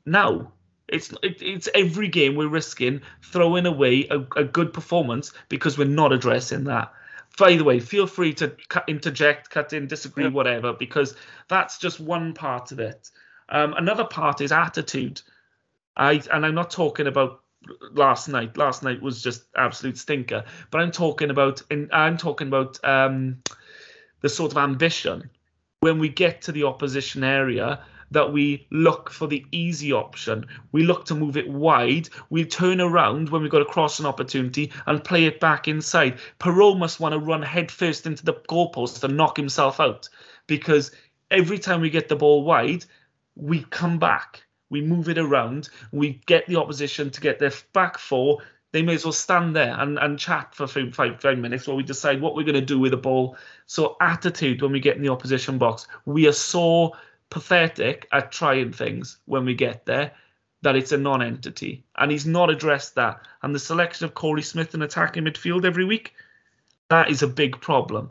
now. 0.05 0.53
It's 0.89 1.13
it, 1.23 1.43
it's 1.43 1.69
every 1.75 2.09
game 2.09 2.35
we're 2.35 2.49
risking 2.49 3.03
throwing 3.23 3.67
away 3.67 4.07
a, 4.11 4.21
a 4.37 4.45
good 4.45 4.73
performance 4.73 5.33
because 5.49 5.77
we're 5.77 5.87
not 5.87 6.13
addressing 6.13 6.65
that. 6.65 6.93
By 7.39 7.57
the 7.57 7.65
way, 7.65 7.79
feel 7.79 8.07
free 8.07 8.35
to 8.35 8.57
cut, 8.69 8.85
interject, 8.89 9.51
cut 9.51 9.73
in, 9.73 9.87
disagree, 9.87 10.25
yeah. 10.25 10.31
whatever, 10.31 10.73
because 10.73 11.15
that's 11.49 11.79
just 11.79 12.01
one 12.01 12.35
part 12.35 12.73
of 12.73 12.81
it. 12.81 13.11
Um, 13.49 13.75
another 13.75 14.05
part 14.05 14.41
is 14.41 14.51
attitude. 14.51 15.23
I 15.97 16.23
and 16.33 16.45
I'm 16.47 16.55
not 16.55 16.71
talking 16.71 17.07
about 17.07 17.43
last 17.93 18.29
night. 18.29 18.57
Last 18.57 18.83
night 18.83 19.03
was 19.03 19.23
just 19.23 19.45
absolute 19.57 19.99
stinker. 19.99 20.45
But 20.71 20.81
I'm 20.81 20.91
talking 20.91 21.31
about, 21.31 21.63
and 21.71 21.91
I'm 21.93 22.17
talking 22.17 22.49
about 22.49 22.83
um, 22.85 23.43
the 24.21 24.29
sort 24.29 24.53
of 24.53 24.59
ambition 24.59 25.31
when 25.81 25.99
we 25.99 26.09
get 26.09 26.43
to 26.43 26.53
the 26.53 26.65
opposition 26.65 27.23
area 27.23 27.81
that 28.11 28.33
we 28.33 28.67
look 28.71 29.11
for 29.11 29.27
the 29.27 29.45
easy 29.53 29.93
option. 29.93 30.47
We 30.73 30.83
look 30.83 31.05
to 31.07 31.15
move 31.15 31.37
it 31.37 31.49
wide. 31.49 32.09
We 32.31 32.45
turn 32.45 32.81
around 32.81 33.29
when 33.29 33.43
we've 33.43 33.51
got 33.51 33.63
a 33.63 33.67
crossing 33.67 34.07
opportunity 34.07 34.73
and 34.87 35.05
play 35.05 35.27
it 35.27 35.41
back 35.41 35.69
inside. 35.69 36.19
Piroe 36.41 36.79
must 36.79 37.01
want 37.01 37.13
to 37.13 37.19
run 37.19 37.43
headfirst 37.43 38.07
into 38.07 38.25
the 38.25 38.35
goalpost 38.49 39.05
and 39.05 39.17
knock 39.17 39.37
himself 39.37 39.79
out 39.79 40.09
because 40.47 40.91
every 41.31 41.59
time 41.59 41.83
we 41.83 41.91
get 41.91 42.09
the 42.09 42.17
ball 42.17 42.45
wide, 42.45 42.85
we 43.37 43.65
come 43.65 43.99
back 43.99 44.43
we 44.71 44.81
move 44.81 45.09
it 45.09 45.19
around, 45.19 45.69
we 45.93 46.21
get 46.27 46.47
the 46.47 46.57
opposition 46.57 47.11
to 47.11 47.21
get 47.21 47.39
their 47.39 47.53
back 47.73 47.99
four. 47.99 48.39
They 48.73 48.83
may 48.83 48.95
as 48.95 49.05
well 49.05 49.13
stand 49.13 49.57
there 49.57 49.75
and, 49.79 49.99
and 49.99 50.19
chat 50.19 50.55
for 50.55 50.67
five, 50.67 50.95
five, 50.95 51.39
minutes 51.39 51.67
while 51.67 51.77
we 51.77 51.83
decide 51.83 52.21
what 52.21 52.35
we're 52.35 52.43
going 52.43 52.55
to 52.55 52.61
do 52.61 52.79
with 52.79 52.91
the 52.91 52.99
ball. 52.99 53.37
So, 53.67 53.97
attitude 54.01 54.61
when 54.61 54.73
we 54.73 54.81
get 54.81 54.97
in 54.97 55.03
the 55.03 55.09
opposition 55.09 55.57
box. 55.57 55.87
We 56.05 56.29
are 56.29 56.33
so 56.33 56.95
pathetic 57.31 58.09
at 58.13 58.33
trying 58.33 58.73
things 58.73 59.19
when 59.25 59.45
we 59.45 59.55
get 59.55 59.87
there 59.87 60.13
that 60.63 60.77
it's 60.77 60.93
a 60.93 60.99
non 60.99 61.23
entity. 61.23 61.85
And 61.97 62.11
he's 62.11 62.27
not 62.27 62.51
addressed 62.51 62.95
that. 62.97 63.21
And 63.43 63.55
the 63.55 63.59
selection 63.59 64.05
of 64.05 64.15
Korey 64.15 64.45
Smith 64.45 64.75
in 64.75 64.83
attacking 64.83 65.25
midfield 65.25 65.65
every 65.65 65.85
week, 65.85 66.15
that 66.89 67.11
is 67.11 67.23
a 67.23 67.29
big 67.29 67.61
problem 67.61 68.11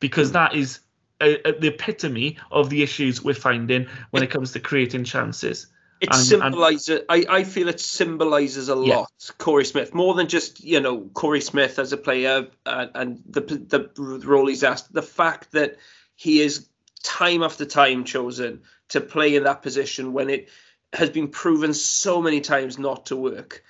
because 0.00 0.32
that 0.32 0.54
is 0.54 0.80
a, 1.20 1.48
a, 1.48 1.58
the 1.58 1.68
epitome 1.68 2.36
of 2.50 2.70
the 2.70 2.82
issues 2.82 3.22
we're 3.22 3.34
finding 3.34 3.86
when 4.10 4.22
it 4.22 4.30
comes 4.30 4.52
to 4.52 4.60
creating 4.60 5.04
chances. 5.04 5.66
It 6.00 6.10
and, 6.12 6.18
symbolizes. 6.18 6.88
And, 6.88 7.04
I, 7.08 7.24
I 7.28 7.44
feel 7.44 7.68
it 7.68 7.80
symbolizes 7.80 8.68
a 8.68 8.76
yeah. 8.76 8.96
lot. 8.98 9.12
Korey 9.38 9.66
Smith, 9.66 9.94
more 9.94 10.14
than 10.14 10.28
just 10.28 10.62
you 10.62 10.80
know 10.80 11.00
Korey 11.00 11.42
Smith 11.42 11.78
as 11.78 11.92
a 11.92 11.96
player 11.96 12.48
and, 12.64 12.90
and 12.94 13.22
the 13.28 13.40
the 13.40 13.90
role 14.26 14.46
he's 14.46 14.64
asked. 14.64 14.92
The 14.92 15.02
fact 15.02 15.52
that 15.52 15.76
he 16.14 16.40
is 16.40 16.68
time 17.02 17.42
after 17.42 17.64
time 17.64 18.04
chosen 18.04 18.62
to 18.90 19.00
play 19.00 19.36
in 19.36 19.44
that 19.44 19.62
position 19.62 20.12
when 20.12 20.30
it 20.30 20.48
has 20.92 21.10
been 21.10 21.28
proven 21.28 21.74
so 21.74 22.22
many 22.22 22.40
times 22.40 22.78
not 22.78 23.06
to 23.06 23.16
work. 23.16 23.64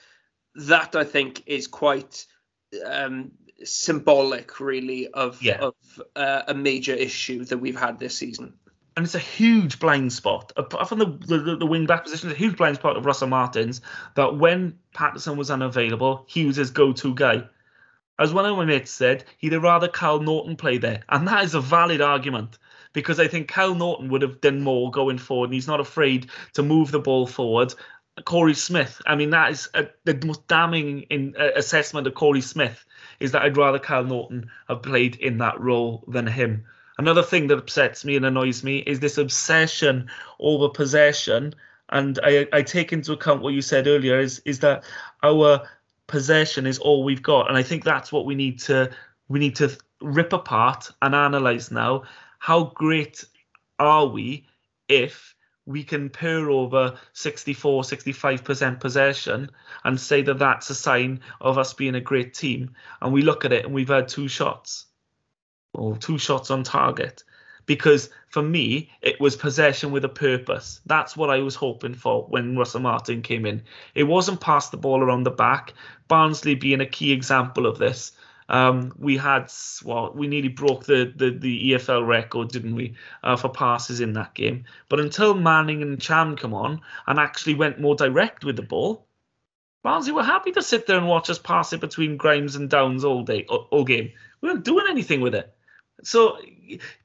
That 0.55 0.97
I 0.97 1.05
think 1.05 1.45
is 1.47 1.67
quite 1.67 2.27
um, 2.85 3.33
symbolic, 3.65 4.61
really, 4.61 5.09
of 5.09 5.43
yeah. 5.43 5.59
of 5.59 5.75
uh, 6.15 6.43
a 6.49 6.55
major 6.55 6.95
issue 6.95 7.45
that 7.45 7.59
we've 7.59 7.79
had 7.79 7.99
this 7.99 8.17
season 8.17 8.55
and 8.99 9.05
it's 9.05 9.15
a 9.15 9.21
huge 9.21 9.79
blind 9.79 10.13
spot. 10.13 10.53
Apart 10.57 10.89
from 10.89 10.99
the, 10.99 11.07
the, 11.07 11.57
the 11.57 11.67
wing 11.67 11.87
back 11.87 12.03
position, 12.03 12.31
it's 12.31 12.37
a 12.37 12.43
huge 12.43 12.57
blind 12.57 12.79
spot 12.79 12.97
of 12.97 13.07
Russell 13.07 13.29
Martins 13.29 13.81
that 14.17 14.37
when 14.37 14.77
Paterson 14.93 15.37
was 15.37 15.53
unavailable, 15.53 16.25
he 16.27 16.45
was 16.45 16.57
his 16.57 16.73
go 16.73 16.93
to 16.95 17.15
guy. 17.15 17.45
As 18.19 18.35
one 18.35 18.45
of 18.45 18.57
my 18.57 18.65
mates 18.65 18.91
said, 18.91 19.25
he'd 19.37 19.55
rather 19.55 19.87
Kyle 19.87 20.19
Naughton 20.19 20.57
play 20.57 20.79
there. 20.79 21.05
And 21.09 21.29
that 21.29 21.45
is 21.45 21.55
a 21.55 21.61
valid 21.61 22.01
argument 22.01 22.59
because 22.93 23.21
I 23.21 23.29
think 23.29 23.47
Kyle 23.47 23.77
Naughton 23.77 24.09
would 24.09 24.23
have 24.23 24.41
done 24.41 24.63
more 24.63 24.91
going 24.91 25.19
forward 25.19 25.51
and 25.51 25.55
he's 25.55 25.69
not 25.69 25.79
afraid 25.79 26.29
to 26.55 26.65
move 26.65 26.91
the 26.91 26.99
ball 26.99 27.29
forward. 27.29 27.75
Korey 28.23 28.57
Smith, 28.57 29.01
I 29.07 29.15
mean, 29.15 29.31
that 29.31 29.53
is 29.53 29.69
a, 29.75 29.87
the 30.07 30.27
most 30.27 30.49
damning 30.49 31.03
in, 31.03 31.37
uh, 31.39 31.51
assessment 31.55 32.09
of 32.09 32.15
Korey 32.15 32.43
Smith 32.43 32.85
is 33.21 33.31
that 33.31 33.43
I'd 33.43 33.57
rather 33.57 33.79
Kyle 33.79 34.03
Naughton 34.03 34.51
have 34.67 34.83
played 34.83 35.15
in 35.15 35.39
that 35.39 35.61
role 35.61 36.03
than 36.09 36.27
him. 36.27 36.65
Another 36.99 37.23
thing 37.23 37.47
that 37.47 37.59
upsets 37.59 38.05
me 38.05 38.17
and 38.17 38.27
annoys 38.27 38.65
me 38.65 38.79
is 38.79 38.99
this 38.99 39.19
obsession 39.19 40.11
over 40.41 40.69
possession. 40.69 41.55
And 41.91 42.19
I, 42.25 42.49
I 42.53 42.63
take 42.63 42.93
into 42.93 43.13
account 43.13 43.41
what 43.41 43.55
you 43.55 43.63
said 43.63 43.87
earlier 43.87 44.19
is 44.19 44.41
is 44.45 44.59
that 44.61 44.85
our 45.23 45.63
possession 46.09 46.67
is 46.67 46.79
all 46.79 47.05
we've 47.05 47.23
got, 47.23 47.49
and 47.49 47.57
I 47.57 47.63
think 47.63 47.85
that's 47.85 48.11
what 48.11 48.27
we 48.27 48.35
need 48.35 48.59
to 48.61 48.91
we 49.29 49.39
need 49.39 49.57
to 49.57 49.77
rip 50.01 50.33
apart 50.33 50.91
and 51.01 51.15
analyze 51.15 51.71
now. 51.71 52.03
How 52.41 52.65
great 52.75 53.25
are 53.79 54.07
we 54.07 54.47
if 54.89 55.35
we 55.67 55.85
can 55.85 56.09
purr 56.09 56.51
over 56.51 56.99
64 57.13 57.83
65% 57.83 58.81
possession 58.81 59.51
and 59.85 60.01
say 60.01 60.23
that 60.23 60.39
that's 60.39 60.71
a 60.71 60.75
sign 60.75 61.21
of 61.43 61.59
us 61.59 61.75
being 61.75 61.95
a 61.95 62.01
great 62.01 62.33
team 62.33 62.75
and 63.03 63.13
we 63.13 63.21
look 63.21 63.45
at 63.45 63.53
it 63.53 63.67
and 63.67 63.75
we've 63.75 63.89
had 63.89 64.09
two 64.09 64.29
shots 64.29 64.87
or 65.79 65.97
two 65.97 66.19
shots 66.19 66.51
on 66.51 66.63
target 66.63 67.23
because 67.67 68.11
for 68.29 68.43
me 68.43 68.91
it 69.03 69.21
was 69.21 69.37
possession 69.37 69.91
with 69.91 70.05
a 70.05 70.09
purpose 70.09 70.81
that's 70.87 71.17
what 71.17 71.31
i 71.31 71.39
was 71.39 71.55
hoping 71.55 71.95
for 71.95 72.25
when 72.25 72.57
russell 72.57 72.81
martin 72.81 73.23
came 73.23 73.47
in 73.47 73.63
it 73.95 74.05
wasn't 74.05 74.41
pass 74.41 74.71
the 74.71 74.77
ball 74.77 75.03
around 75.03 75.25
the 75.25 75.31
back 75.31 75.73
barnsley 76.09 76.55
being 76.55 76.81
a 76.81 76.87
key 76.87 77.13
example 77.13 77.67
of 77.67 77.79
this 77.79 78.13
Um, 78.51 78.93
we 78.99 79.19
had 79.19 79.53
well, 79.85 80.13
we 80.15 80.27
nearly 80.27 80.49
broke 80.49 80.85
the, 80.85 81.13
the, 81.15 81.31
the 81.31 81.73
EFL 81.73 82.07
record, 82.07 82.49
didn't 82.49 82.75
we, 82.75 82.95
uh, 83.23 83.37
for 83.37 83.51
passes 83.51 84.01
in 84.01 84.15
that 84.15 84.35
game. 84.35 84.65
But 84.89 85.01
until 85.01 85.35
Manning 85.35 85.83
and 85.83 85.99
Ntcham 85.99 86.39
come 86.39 86.55
on 86.55 86.81
and 87.07 87.19
actually 87.19 87.55
went 87.55 87.79
more 87.79 87.95
direct 87.95 88.45
with 88.45 88.57
the 88.57 88.63
ball, 88.63 89.07
Barnsley 89.83 90.13
were 90.13 90.23
happy 90.23 90.53
to 90.53 90.63
sit 90.63 90.87
there 90.87 90.97
and 90.97 91.07
watch 91.07 91.29
us 91.31 91.39
pass 91.39 91.73
it 91.73 91.81
between 91.81 92.17
Grimes 92.17 92.57
and 92.57 92.71
Downes 92.71 93.05
all 93.05 93.23
day, 93.23 93.45
all, 93.49 93.69
all 93.71 93.85
game. 93.85 94.13
We 94.41 94.49
weren't 94.49 94.65
doing 94.65 94.87
anything 94.89 95.21
with 95.21 95.35
it. 95.35 95.55
So 96.05 96.39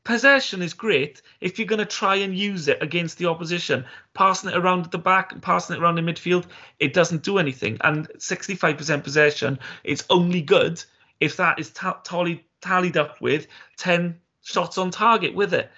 possession 0.03 0.61
is 0.61 0.73
great 0.73 1.21
if 1.41 1.57
you're 1.57 1.67
going 1.67 1.79
to 1.79 1.85
try 1.85 2.15
and 2.15 2.37
use 2.37 2.67
it 2.67 2.81
against 2.81 3.17
the 3.17 3.25
opposition. 3.25 3.85
Passing 4.13 4.51
it 4.51 4.57
around 4.57 4.85
at 4.85 4.91
the 4.91 4.97
back 4.97 5.31
and 5.31 5.41
passing 5.41 5.75
it 5.75 5.81
around 5.81 5.97
in 5.97 6.05
midfield, 6.05 6.45
it 6.79 6.93
doesn't 6.93 7.23
do 7.23 7.37
anything. 7.39 7.77
And 7.81 8.07
65% 8.17 9.03
possession 9.03 9.59
is 9.83 10.03
only 10.09 10.41
good 10.41 10.83
if 11.19 11.37
that 11.37 11.59
is 11.59 11.71
t- 11.71 11.87
tallied, 12.03 12.43
tallied 12.61 12.97
up 12.97 13.19
with 13.21 13.47
10 13.77 14.19
shots 14.43 14.77
on 14.77 14.91
target 14.91 15.33
with 15.33 15.53
it. 15.53 15.71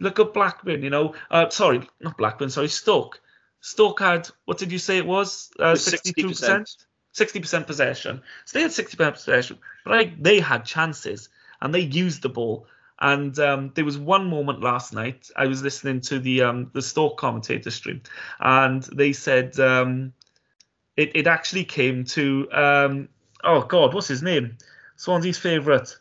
Look 0.00 0.18
at 0.18 0.32
Blackburn, 0.32 0.82
you 0.82 0.90
know. 0.90 1.14
Uh, 1.30 1.50
sorry, 1.50 1.88
not 2.00 2.16
Blackburn, 2.16 2.50
sorry, 2.50 2.68
Stoke. 2.68 3.20
Stoke 3.60 4.00
had, 4.00 4.28
what 4.46 4.58
did 4.58 4.72
you 4.72 4.78
say 4.78 4.98
it 4.98 5.06
was? 5.06 5.50
Uh, 5.58 5.74
62%? 5.74 6.76
60% 7.14 7.66
possession. 7.66 8.22
So 8.46 8.58
they 8.58 8.62
had 8.62 8.70
60% 8.70 9.12
possession, 9.12 9.58
but 9.84 9.92
I, 9.92 10.14
they 10.18 10.40
had 10.40 10.64
chances 10.64 11.28
and 11.62 11.74
they 11.74 11.80
used 11.80 12.20
the 12.20 12.28
ball. 12.28 12.66
And 13.00 13.36
um, 13.38 13.72
there 13.74 13.84
was 13.84 13.98
one 13.98 14.28
moment 14.28 14.60
last 14.60 14.92
night. 14.92 15.30
I 15.34 15.46
was 15.46 15.62
listening 15.62 16.02
to 16.02 16.18
the 16.18 16.42
um, 16.42 16.70
the 16.72 16.82
Stoke 16.82 17.16
commentator 17.16 17.70
stream, 17.70 18.02
and 18.38 18.82
they 18.82 19.12
said 19.12 19.58
um, 19.58 20.12
it 20.96 21.16
it 21.16 21.26
actually 21.26 21.64
came 21.64 22.04
to 22.04 22.48
um, 22.52 23.08
oh 23.42 23.62
God, 23.62 23.94
what's 23.94 24.06
his 24.06 24.22
name? 24.22 24.56
Swansea's 24.96 25.38
favourite 25.38 25.96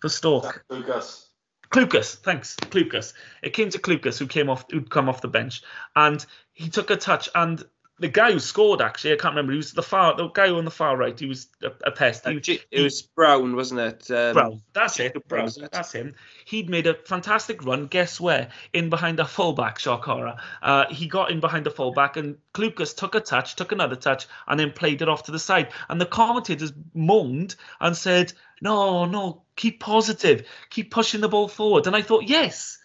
for 0.00 0.08
Stoke. 0.08 0.64
Lucas. 0.70 1.24
Clucas, 1.70 2.14
thanks, 2.14 2.54
Clucas. 2.56 3.12
It 3.42 3.52
came 3.52 3.68
to 3.70 3.78
Clucas, 3.78 4.18
who 4.18 4.26
came 4.26 4.48
off, 4.48 4.64
who'd 4.70 4.88
come 4.88 5.08
off 5.08 5.20
the 5.20 5.28
bench, 5.28 5.62
and 5.94 6.24
he 6.52 6.70
took 6.70 6.90
a 6.90 6.96
touch, 6.96 7.28
and 7.34 7.62
the 7.98 8.08
guy 8.08 8.32
who 8.32 8.38
scored 8.38 8.82
actually, 8.82 9.14
I 9.14 9.16
can't 9.16 9.32
remember. 9.32 9.52
He 9.52 9.56
was 9.56 9.72
the 9.72 9.82
far, 9.82 10.14
the 10.16 10.28
guy 10.28 10.50
on 10.50 10.66
the 10.66 10.70
far 10.70 10.96
right. 10.96 11.18
He 11.18 11.26
was 11.26 11.48
a, 11.62 11.72
a 11.84 11.90
pest. 11.90 12.26
He, 12.26 12.36
uh, 12.36 12.58
it 12.70 12.82
was 12.82 13.02
Brown, 13.02 13.56
wasn't 13.56 13.80
it? 13.80 14.10
Um, 14.10 14.34
Brown. 14.34 14.62
That's 14.74 15.00
it. 15.00 15.28
Brown. 15.28 15.48
It? 15.48 15.72
That's 15.72 15.92
him. 15.92 16.14
He'd 16.44 16.68
made 16.68 16.86
a 16.86 16.94
fantastic 16.94 17.64
run. 17.64 17.86
Guess 17.86 18.20
where? 18.20 18.50
In 18.74 18.90
behind 18.90 19.18
a 19.18 19.24
fullback. 19.24 19.78
Shock 19.78 20.04
horror. 20.04 20.36
Uh, 20.60 20.86
he 20.90 21.06
got 21.06 21.30
in 21.30 21.40
behind 21.40 21.64
the 21.64 21.70
fullback, 21.70 22.18
and 22.18 22.36
Clucas 22.52 22.94
took 22.94 23.14
a 23.14 23.20
touch, 23.20 23.56
took 23.56 23.72
another 23.72 23.96
touch, 23.96 24.26
and 24.46 24.60
then 24.60 24.72
played 24.72 25.00
it 25.00 25.08
off 25.08 25.24
to 25.24 25.32
the 25.32 25.38
side. 25.38 25.72
And 25.88 25.98
the 25.98 26.06
commentators 26.06 26.74
moaned 26.92 27.56
and 27.80 27.96
said, 27.96 28.34
"No, 28.60 29.06
no, 29.06 29.42
keep 29.56 29.80
positive, 29.80 30.46
keep 30.68 30.90
pushing 30.90 31.22
the 31.22 31.28
ball 31.28 31.48
forward." 31.48 31.86
And 31.86 31.96
I 31.96 32.02
thought, 32.02 32.24
yes, 32.24 32.78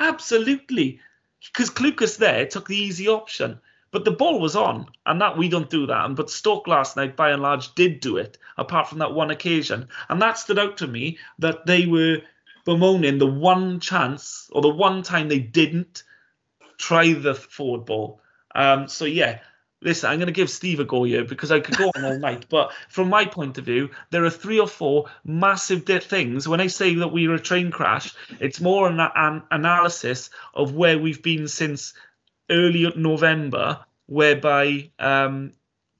absolutely, 0.00 1.00
because 1.52 1.68
Clucas 1.68 2.16
there 2.16 2.46
took 2.46 2.66
the 2.66 2.76
easy 2.76 3.08
option. 3.08 3.60
But 3.94 4.04
the 4.04 4.10
ball 4.10 4.40
was 4.40 4.56
on, 4.56 4.88
and 5.06 5.20
that 5.20 5.38
we 5.38 5.48
don't 5.48 5.70
do 5.70 5.86
that. 5.86 6.04
And 6.04 6.16
but 6.16 6.28
Stoke 6.28 6.66
last 6.66 6.96
night, 6.96 7.14
by 7.14 7.30
and 7.30 7.40
large, 7.40 7.76
did 7.76 8.00
do 8.00 8.16
it, 8.16 8.38
apart 8.58 8.88
from 8.88 8.98
that 8.98 9.14
one 9.14 9.30
occasion. 9.30 9.86
And 10.08 10.20
that 10.20 10.36
stood 10.36 10.58
out 10.58 10.78
to 10.78 10.88
me 10.88 11.18
that 11.38 11.64
they 11.64 11.86
were 11.86 12.18
bemoaning 12.64 13.18
the 13.18 13.28
one 13.28 13.78
chance 13.78 14.50
or 14.50 14.62
the 14.62 14.68
one 14.68 15.04
time 15.04 15.28
they 15.28 15.38
didn't 15.38 16.02
try 16.76 17.12
the 17.12 17.36
forward 17.36 17.84
ball. 17.84 18.20
Um, 18.52 18.88
so 18.88 19.04
yeah, 19.04 19.38
listen, 19.80 20.10
I'm 20.10 20.18
going 20.18 20.26
to 20.26 20.32
give 20.32 20.50
Steve 20.50 20.80
a 20.80 20.84
go 20.84 21.04
here 21.04 21.24
because 21.24 21.52
I 21.52 21.60
could 21.60 21.76
go 21.76 21.92
on 21.94 22.04
all 22.04 22.18
night. 22.18 22.46
But 22.48 22.72
from 22.88 23.08
my 23.08 23.26
point 23.26 23.58
of 23.58 23.64
view, 23.64 23.90
there 24.10 24.24
are 24.24 24.30
three 24.30 24.58
or 24.58 24.66
four 24.66 25.04
massive 25.24 25.84
things. 25.84 26.48
When 26.48 26.60
I 26.60 26.66
say 26.66 26.96
that 26.96 27.12
we 27.12 27.28
were 27.28 27.36
a 27.36 27.40
train 27.40 27.70
crash, 27.70 28.12
it's 28.40 28.60
more 28.60 28.88
an, 28.88 28.98
an 28.98 29.44
analysis 29.52 30.30
of 30.52 30.74
where 30.74 30.98
we've 30.98 31.22
been 31.22 31.46
since 31.46 31.94
early 32.50 32.92
November, 32.96 33.84
whereby 34.06 34.90
um, 34.98 35.52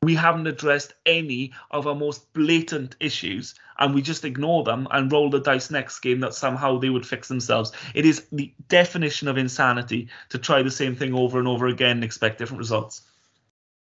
we 0.03 0.14
haven't 0.14 0.47
addressed 0.47 0.95
any 1.07 1.53
of 1.70 1.86
our 1.86 1.95
most 1.95 2.32
blatant 2.34 2.97
issues 3.01 3.55
and 3.78 3.95
we 3.95 4.03
just 4.03 4.24
ignore 4.24 4.62
them 4.62 4.86
and 4.90 5.11
roll 5.11 5.30
the 5.30 5.40
dice 5.40 5.70
next 5.70 6.01
game 6.01 6.20
that 6.20 6.34
somehow 6.34 6.78
they 6.78 6.90
would 6.90 7.07
fix 7.07 7.28
themselves. 7.28 7.72
It 7.95 8.05
is 8.07 8.26
the 8.30 8.53
definition 8.68 9.28
of 9.28 9.38
insanity 9.38 10.09
to 10.28 10.38
try 10.38 10.62
the 10.62 10.70
same 10.70 10.95
thing 10.95 11.14
over 11.14 11.38
and 11.38 11.49
over 11.49 11.66
again 11.66 11.92
and 11.92 12.05
expect 12.05 12.38
different 12.38 12.59
results. 12.59 13.03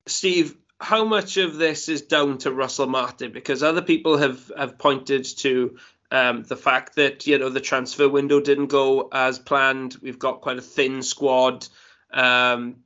Steve, 0.05 0.55
how 0.79 1.05
much 1.05 1.37
of 1.37 1.55
this 1.55 1.89
is 1.89 2.01
down 2.03 2.37
to 2.39 2.51
Russell 2.51 2.87
Martin? 2.87 3.31
Because 3.31 3.63
other 3.63 3.81
people 3.81 4.17
have, 4.17 4.51
have 4.57 4.77
pointed 4.77 5.25
to 5.39 5.77
um, 6.11 6.43
the 6.43 6.57
fact 6.57 6.95
that 6.95 7.27
you 7.27 7.37
know 7.37 7.49
the 7.49 7.61
transfer 7.61 8.09
window 8.09 8.39
didn't 8.39 8.67
go 8.67 9.09
as 9.11 9.37
planned. 9.37 9.97
We've 10.01 10.17
got 10.17 10.41
quite 10.41 10.57
a 10.57 10.61
thin 10.61 11.03
squad. 11.03 11.67
Um, 12.11 12.77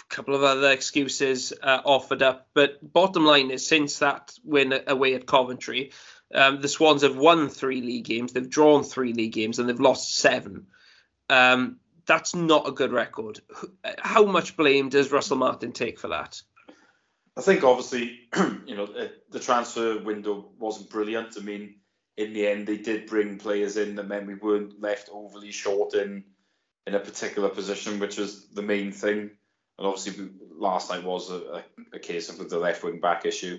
a 0.00 0.14
couple 0.14 0.34
of 0.34 0.42
other 0.42 0.70
excuses 0.70 1.52
uh, 1.62 1.80
offered 1.84 2.22
up, 2.22 2.48
but 2.54 2.78
bottom 2.92 3.24
line 3.24 3.50
is 3.50 3.66
since 3.66 3.98
that 3.98 4.32
win 4.44 4.72
away 4.86 5.14
at 5.14 5.26
Coventry, 5.26 5.92
um, 6.34 6.60
the 6.60 6.68
Swans 6.68 7.02
have 7.02 7.16
won 7.16 7.48
three 7.48 7.80
league 7.80 8.04
games, 8.04 8.32
they've 8.32 8.48
drawn 8.48 8.84
three 8.84 9.12
league 9.12 9.32
games, 9.32 9.58
and 9.58 9.68
they've 9.68 9.80
lost 9.80 10.16
seven. 10.16 10.66
Um, 11.28 11.78
that's 12.06 12.34
not 12.34 12.68
a 12.68 12.72
good 12.72 12.92
record. 12.92 13.40
How 13.98 14.24
much 14.24 14.56
blame 14.56 14.88
does 14.88 15.12
Russell 15.12 15.36
Martin 15.36 15.72
take 15.72 15.98
for 15.98 16.08
that? 16.08 16.40
I 17.36 17.42
think 17.42 17.62
obviously, 17.62 18.28
you 18.66 18.76
know, 18.76 18.88
the 19.30 19.38
transfer 19.38 19.98
window 20.02 20.50
wasn't 20.58 20.90
brilliant. 20.90 21.36
I 21.38 21.40
mean, 21.40 21.76
in 22.16 22.32
the 22.32 22.48
end, 22.48 22.66
they 22.66 22.78
did 22.78 23.06
bring 23.06 23.38
players 23.38 23.76
in 23.76 23.94
that 23.94 24.08
meant 24.08 24.26
we 24.26 24.34
weren't 24.34 24.80
left 24.80 25.08
overly 25.12 25.52
short 25.52 25.94
in 25.94 26.24
in 26.88 26.94
a 26.94 27.00
particular 27.00 27.50
position, 27.50 28.00
which 28.00 28.16
was 28.16 28.46
the 28.46 28.62
main 28.62 28.92
thing. 28.92 29.30
And 29.78 29.86
obviously, 29.86 30.30
last 30.56 30.90
night 30.90 31.04
was 31.04 31.30
a, 31.30 31.62
a 31.92 31.98
case 31.98 32.30
of 32.30 32.48
the 32.48 32.58
left 32.58 32.82
wing 32.82 32.98
back 32.98 33.26
issue. 33.26 33.58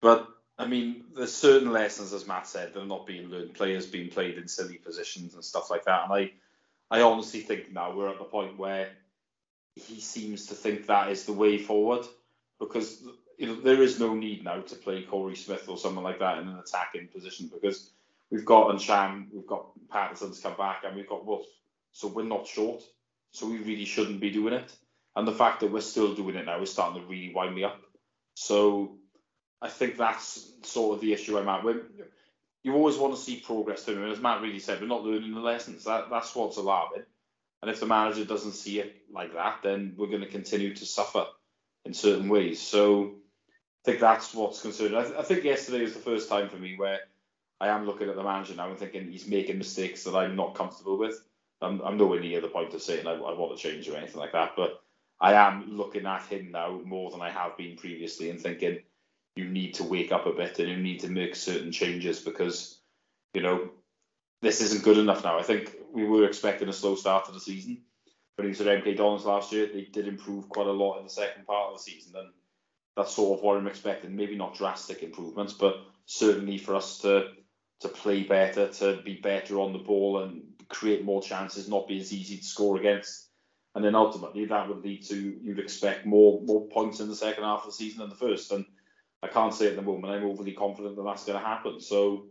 But 0.00 0.26
I 0.58 0.66
mean, 0.66 1.04
there's 1.14 1.34
certain 1.34 1.70
lessons, 1.70 2.12
as 2.14 2.26
Matt 2.26 2.46
said, 2.46 2.72
that 2.72 2.80
are 2.80 2.86
not 2.86 3.06
being 3.06 3.28
learned. 3.28 3.54
Players 3.54 3.86
being 3.86 4.08
played 4.08 4.38
in 4.38 4.48
silly 4.48 4.76
positions 4.76 5.34
and 5.34 5.44
stuff 5.44 5.70
like 5.70 5.84
that. 5.84 6.04
And 6.04 6.12
I, 6.12 6.32
I 6.90 7.02
honestly 7.02 7.40
think 7.40 7.70
now 7.70 7.94
we're 7.94 8.08
at 8.08 8.18
the 8.18 8.24
point 8.24 8.58
where 8.58 8.88
he 9.76 10.00
seems 10.00 10.46
to 10.46 10.54
think 10.54 10.86
that 10.86 11.10
is 11.10 11.26
the 11.26 11.32
way 11.32 11.58
forward 11.58 12.06
because 12.60 13.02
you 13.38 13.48
know 13.48 13.60
there 13.60 13.82
is 13.82 13.98
no 13.98 14.14
need 14.14 14.44
now 14.44 14.60
to 14.60 14.76
play 14.76 15.02
Korey 15.02 15.36
Smith 15.36 15.68
or 15.68 15.76
someone 15.76 16.04
like 16.04 16.20
that 16.20 16.38
in 16.38 16.48
an 16.48 16.58
attacking 16.58 17.08
position 17.08 17.50
because 17.52 17.90
we've 18.30 18.44
got 18.44 18.74
Ntcham, 18.74 19.26
we've 19.32 19.46
got 19.46 19.66
Paterson's 19.90 20.40
come 20.40 20.56
back, 20.56 20.82
and 20.84 20.96
we've 20.96 21.08
got 21.08 21.26
Wolf. 21.26 21.46
So 21.94 22.08
we're 22.08 22.24
not 22.24 22.46
short. 22.46 22.82
So 23.30 23.48
we 23.48 23.58
really 23.58 23.86
shouldn't 23.86 24.20
be 24.20 24.30
doing 24.30 24.52
it. 24.52 24.70
And 25.16 25.26
the 25.26 25.32
fact 25.32 25.60
that 25.60 25.72
we're 25.72 25.80
still 25.80 26.14
doing 26.14 26.36
it 26.36 26.44
now 26.44 26.60
is 26.60 26.70
starting 26.70 27.00
to 27.00 27.08
really 27.08 27.32
wind 27.34 27.54
me 27.54 27.64
up. 27.64 27.80
So 28.34 28.98
I 29.62 29.68
think 29.68 29.96
that's 29.96 30.52
sort 30.62 30.94
of 30.94 31.00
the 31.00 31.12
issue 31.12 31.38
I'm 31.38 31.48
at. 31.48 31.64
When 31.64 31.80
you 32.64 32.74
always 32.74 32.96
want 32.96 33.14
to 33.14 33.20
see 33.20 33.36
progress, 33.36 33.84
don't 33.84 33.98
you? 33.98 34.10
As 34.10 34.20
Matt 34.20 34.42
really 34.42 34.58
said, 34.58 34.80
we're 34.80 34.88
not 34.88 35.04
learning 35.04 35.34
the 35.34 35.40
lessons. 35.40 35.84
That 35.84 36.10
that's 36.10 36.34
what's 36.34 36.56
alarming. 36.56 37.04
And 37.62 37.70
if 37.70 37.80
the 37.80 37.86
manager 37.86 38.24
doesn't 38.24 38.52
see 38.52 38.80
it 38.80 38.94
like 39.10 39.32
that, 39.34 39.60
then 39.62 39.94
we're 39.96 40.08
going 40.08 40.20
to 40.20 40.26
continue 40.26 40.74
to 40.74 40.84
suffer 40.84 41.26
in 41.84 41.94
certain 41.94 42.28
ways. 42.28 42.60
So 42.60 43.14
I 43.82 43.84
think 43.84 44.00
that's 44.00 44.34
what's 44.34 44.60
concerning. 44.60 44.96
I, 44.96 45.02
th- 45.04 45.16
I 45.16 45.22
think 45.22 45.44
yesterday 45.44 45.82
was 45.82 45.94
the 45.94 46.00
first 46.00 46.28
time 46.28 46.48
for 46.48 46.56
me 46.56 46.74
where 46.76 47.00
I 47.60 47.68
am 47.68 47.86
looking 47.86 48.08
at 48.08 48.16
the 48.16 48.22
manager 48.22 48.54
now 48.54 48.68
and 48.68 48.78
thinking 48.78 49.10
he's 49.10 49.26
making 49.26 49.58
mistakes 49.58 50.04
that 50.04 50.16
I'm 50.16 50.36
not 50.36 50.54
comfortable 50.54 50.98
with. 50.98 51.22
I'm, 51.64 51.80
I'm 51.80 51.96
nowhere 51.96 52.20
near 52.20 52.40
the 52.40 52.48
point 52.48 52.74
of 52.74 52.82
saying 52.82 53.06
I, 53.06 53.12
I 53.12 53.38
want 53.38 53.56
to 53.56 53.62
change 53.62 53.88
or 53.88 53.96
anything 53.96 54.20
like 54.20 54.32
that, 54.32 54.52
but 54.56 54.82
I 55.20 55.34
am 55.34 55.76
looking 55.76 56.06
at 56.06 56.24
him 56.24 56.50
now 56.50 56.80
more 56.84 57.10
than 57.10 57.22
I 57.22 57.30
have 57.30 57.56
been 57.56 57.76
previously 57.76 58.30
and 58.30 58.40
thinking 58.40 58.80
you 59.36 59.46
need 59.46 59.74
to 59.74 59.84
wake 59.84 60.12
up 60.12 60.26
a 60.26 60.32
bit 60.32 60.58
and 60.58 60.68
you 60.68 60.76
need 60.76 61.00
to 61.00 61.08
make 61.08 61.34
certain 61.34 61.72
changes 61.72 62.20
because 62.20 62.78
you 63.32 63.42
know 63.42 63.70
this 64.42 64.60
isn't 64.60 64.84
good 64.84 64.98
enough 64.98 65.24
now. 65.24 65.38
I 65.38 65.42
think 65.42 65.74
we 65.92 66.04
were 66.04 66.24
expecting 66.24 66.68
a 66.68 66.72
slow 66.72 66.94
start 66.94 67.24
to 67.26 67.32
the 67.32 67.40
season. 67.40 67.78
When 68.36 68.52
he 68.52 68.52
at 68.52 68.84
MK 68.84 68.96
Dons 68.96 69.24
last 69.24 69.52
year, 69.52 69.68
they 69.72 69.82
did 69.82 70.08
improve 70.08 70.48
quite 70.48 70.66
a 70.66 70.72
lot 70.72 70.98
in 70.98 71.04
the 71.04 71.10
second 71.10 71.46
part 71.46 71.70
of 71.70 71.78
the 71.78 71.82
season, 71.82 72.14
and 72.16 72.28
that's 72.96 73.14
sort 73.14 73.38
of 73.38 73.44
what 73.44 73.56
I'm 73.56 73.68
expecting. 73.68 74.14
Maybe 74.14 74.36
not 74.36 74.56
drastic 74.56 75.02
improvements, 75.02 75.52
but 75.52 75.76
certainly 76.06 76.58
for 76.58 76.74
us 76.74 76.98
to 76.98 77.28
to 77.80 77.88
play 77.88 78.22
better, 78.22 78.68
to 78.68 79.00
be 79.02 79.14
better 79.14 79.60
on 79.60 79.72
the 79.72 79.78
ball, 79.78 80.22
and 80.22 80.42
create 80.68 81.04
more 81.04 81.22
chances, 81.22 81.68
not 81.68 81.88
be 81.88 82.00
as 82.00 82.12
easy 82.12 82.36
to 82.36 82.44
score 82.44 82.76
against. 82.76 83.28
And 83.74 83.84
then 83.84 83.94
ultimately 83.94 84.44
that 84.46 84.68
would 84.68 84.84
lead 84.84 85.04
to 85.06 85.16
you'd 85.16 85.58
expect 85.58 86.06
more 86.06 86.40
more 86.42 86.68
points 86.68 87.00
in 87.00 87.08
the 87.08 87.16
second 87.16 87.44
half 87.44 87.60
of 87.60 87.66
the 87.66 87.72
season 87.72 88.00
than 88.00 88.10
the 88.10 88.16
first. 88.16 88.52
And 88.52 88.64
I 89.22 89.28
can't 89.28 89.54
say 89.54 89.66
at 89.66 89.76
the 89.76 89.82
moment 89.82 90.12
I'm 90.12 90.24
overly 90.24 90.52
confident 90.52 90.96
that 90.96 91.02
that's 91.02 91.24
going 91.24 91.38
to 91.38 91.44
happen. 91.44 91.80
So 91.80 92.26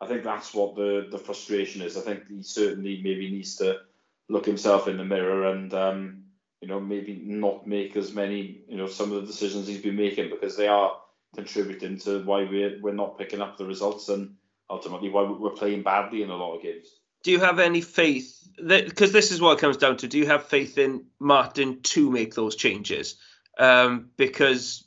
I 0.00 0.06
think 0.06 0.24
that's 0.24 0.52
what 0.52 0.74
the 0.74 1.08
the 1.10 1.18
frustration 1.18 1.80
is. 1.80 1.96
I 1.96 2.00
think 2.00 2.28
he 2.28 2.42
certainly 2.42 3.00
maybe 3.02 3.30
needs 3.30 3.56
to 3.56 3.80
look 4.28 4.46
himself 4.46 4.88
in 4.88 4.96
the 4.96 5.04
mirror 5.04 5.50
and 5.50 5.72
um, 5.72 6.24
you 6.60 6.68
know 6.68 6.80
maybe 6.80 7.22
not 7.24 7.66
make 7.66 7.96
as 7.96 8.12
many 8.12 8.62
you 8.68 8.76
know 8.76 8.86
some 8.86 9.12
of 9.12 9.20
the 9.20 9.26
decisions 9.26 9.66
he's 9.66 9.82
been 9.82 9.96
making 9.96 10.30
because 10.30 10.56
they 10.56 10.68
are 10.68 10.98
contributing 11.34 11.98
to 11.98 12.22
why 12.24 12.44
we're 12.44 12.80
we're 12.80 12.92
not 12.92 13.18
picking 13.18 13.40
up 13.40 13.56
the 13.56 13.66
results 13.66 14.08
and 14.08 14.36
ultimately 14.70 15.10
why 15.10 15.22
we're 15.22 15.50
playing 15.50 15.82
badly 15.82 16.22
in 16.22 16.30
a 16.30 16.36
lot 16.36 16.56
of 16.56 16.62
games. 16.62 16.86
Do 17.24 17.32
you 17.32 17.40
have 17.40 17.58
any 17.58 17.80
faith? 17.80 18.48
Because 18.64 19.10
this 19.10 19.32
is 19.32 19.40
what 19.40 19.58
it 19.58 19.60
comes 19.60 19.78
down 19.78 19.96
to. 19.98 20.08
Do 20.08 20.18
you 20.18 20.26
have 20.26 20.46
faith 20.46 20.78
in 20.78 21.06
Martin 21.18 21.80
to 21.82 22.10
make 22.10 22.34
those 22.34 22.54
changes? 22.54 23.16
Um, 23.58 24.10
because 24.16 24.86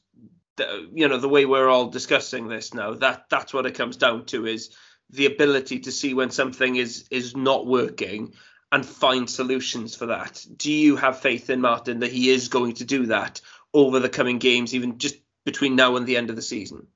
the, 0.55 0.89
you 0.93 1.07
know 1.07 1.17
the 1.17 1.29
way 1.29 1.45
we're 1.45 1.67
all 1.67 1.87
discussing 1.87 2.47
this 2.47 2.73
now, 2.73 2.93
that 2.93 3.25
that's 3.29 3.53
what 3.53 3.65
it 3.65 3.75
comes 3.75 3.97
down 3.97 4.25
to 4.25 4.45
is 4.45 4.69
the 5.09 5.25
ability 5.25 5.79
to 5.79 5.91
see 5.91 6.13
when 6.13 6.29
something 6.29 6.75
is 6.75 7.07
is 7.09 7.35
not 7.35 7.65
working 7.65 8.33
and 8.71 8.85
find 8.85 9.29
solutions 9.29 9.95
for 9.95 10.07
that. 10.07 10.45
Do 10.55 10.71
you 10.71 10.95
have 10.95 11.19
faith 11.19 11.49
in 11.49 11.61
Martin 11.61 11.99
that 11.99 12.11
he 12.11 12.29
is 12.29 12.49
going 12.49 12.75
to 12.75 12.85
do 12.85 13.07
that 13.07 13.41
over 13.73 13.99
the 13.99 14.09
coming 14.09 14.37
games, 14.39 14.75
even 14.75 14.97
just 14.97 15.15
between 15.45 15.75
now 15.75 15.95
and 15.95 16.05
the 16.05 16.17
end 16.17 16.29
of 16.29 16.35
the 16.35 16.41
season? 16.41 16.87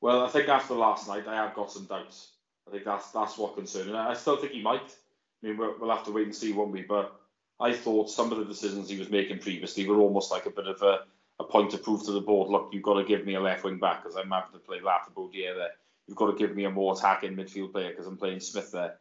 Well, 0.00 0.24
I 0.24 0.28
think 0.28 0.48
after 0.48 0.74
last 0.74 1.08
night, 1.08 1.26
I 1.26 1.34
have 1.36 1.54
got 1.54 1.72
some 1.72 1.86
doubts. 1.86 2.28
I 2.70 2.72
think 2.72 2.84
that's 2.84 3.10
that's 3.10 3.36
what 3.36 3.56
concerns 3.56 3.88
me. 3.88 3.94
I 3.94 4.14
still 4.14 4.36
think 4.36 4.52
he 4.52 4.62
might. 4.62 4.96
I 5.42 5.46
mean, 5.46 5.56
we'll, 5.56 5.74
we'll 5.80 5.90
have 5.90 6.04
to 6.04 6.12
wait 6.12 6.26
and 6.26 6.34
see, 6.34 6.52
won't 6.52 6.70
we? 6.70 6.82
But 6.82 7.20
I 7.58 7.72
thought 7.72 8.10
some 8.10 8.30
of 8.30 8.38
the 8.38 8.44
decisions 8.44 8.88
he 8.88 8.98
was 8.98 9.10
making 9.10 9.40
previously 9.40 9.88
were 9.88 9.98
almost 9.98 10.30
like 10.30 10.46
a 10.46 10.50
bit 10.50 10.68
of 10.68 10.80
a, 10.82 11.00
a 11.40 11.44
point 11.44 11.72
to 11.72 11.78
prove 11.78 12.04
to 12.04 12.12
the 12.12 12.20
board, 12.20 12.48
look, 12.48 12.70
you've 12.72 12.84
got 12.84 12.94
to 12.94 13.04
give 13.04 13.26
me 13.26 13.34
a 13.34 13.40
left 13.40 13.64
wing 13.64 13.78
back 13.78 14.02
because 14.02 14.16
I'm 14.16 14.30
having 14.30 14.52
to 14.52 14.58
play 14.58 14.80
Lafayette 14.80 15.56
there. 15.56 15.70
You've 16.06 16.16
got 16.16 16.30
to 16.30 16.38
give 16.38 16.54
me 16.54 16.64
a 16.64 16.70
more 16.70 16.94
attacking 16.94 17.34
midfield 17.34 17.72
player 17.72 17.90
because 17.90 18.06
I'm 18.06 18.16
playing 18.16 18.40
Smith 18.40 18.70
there. 18.70 18.98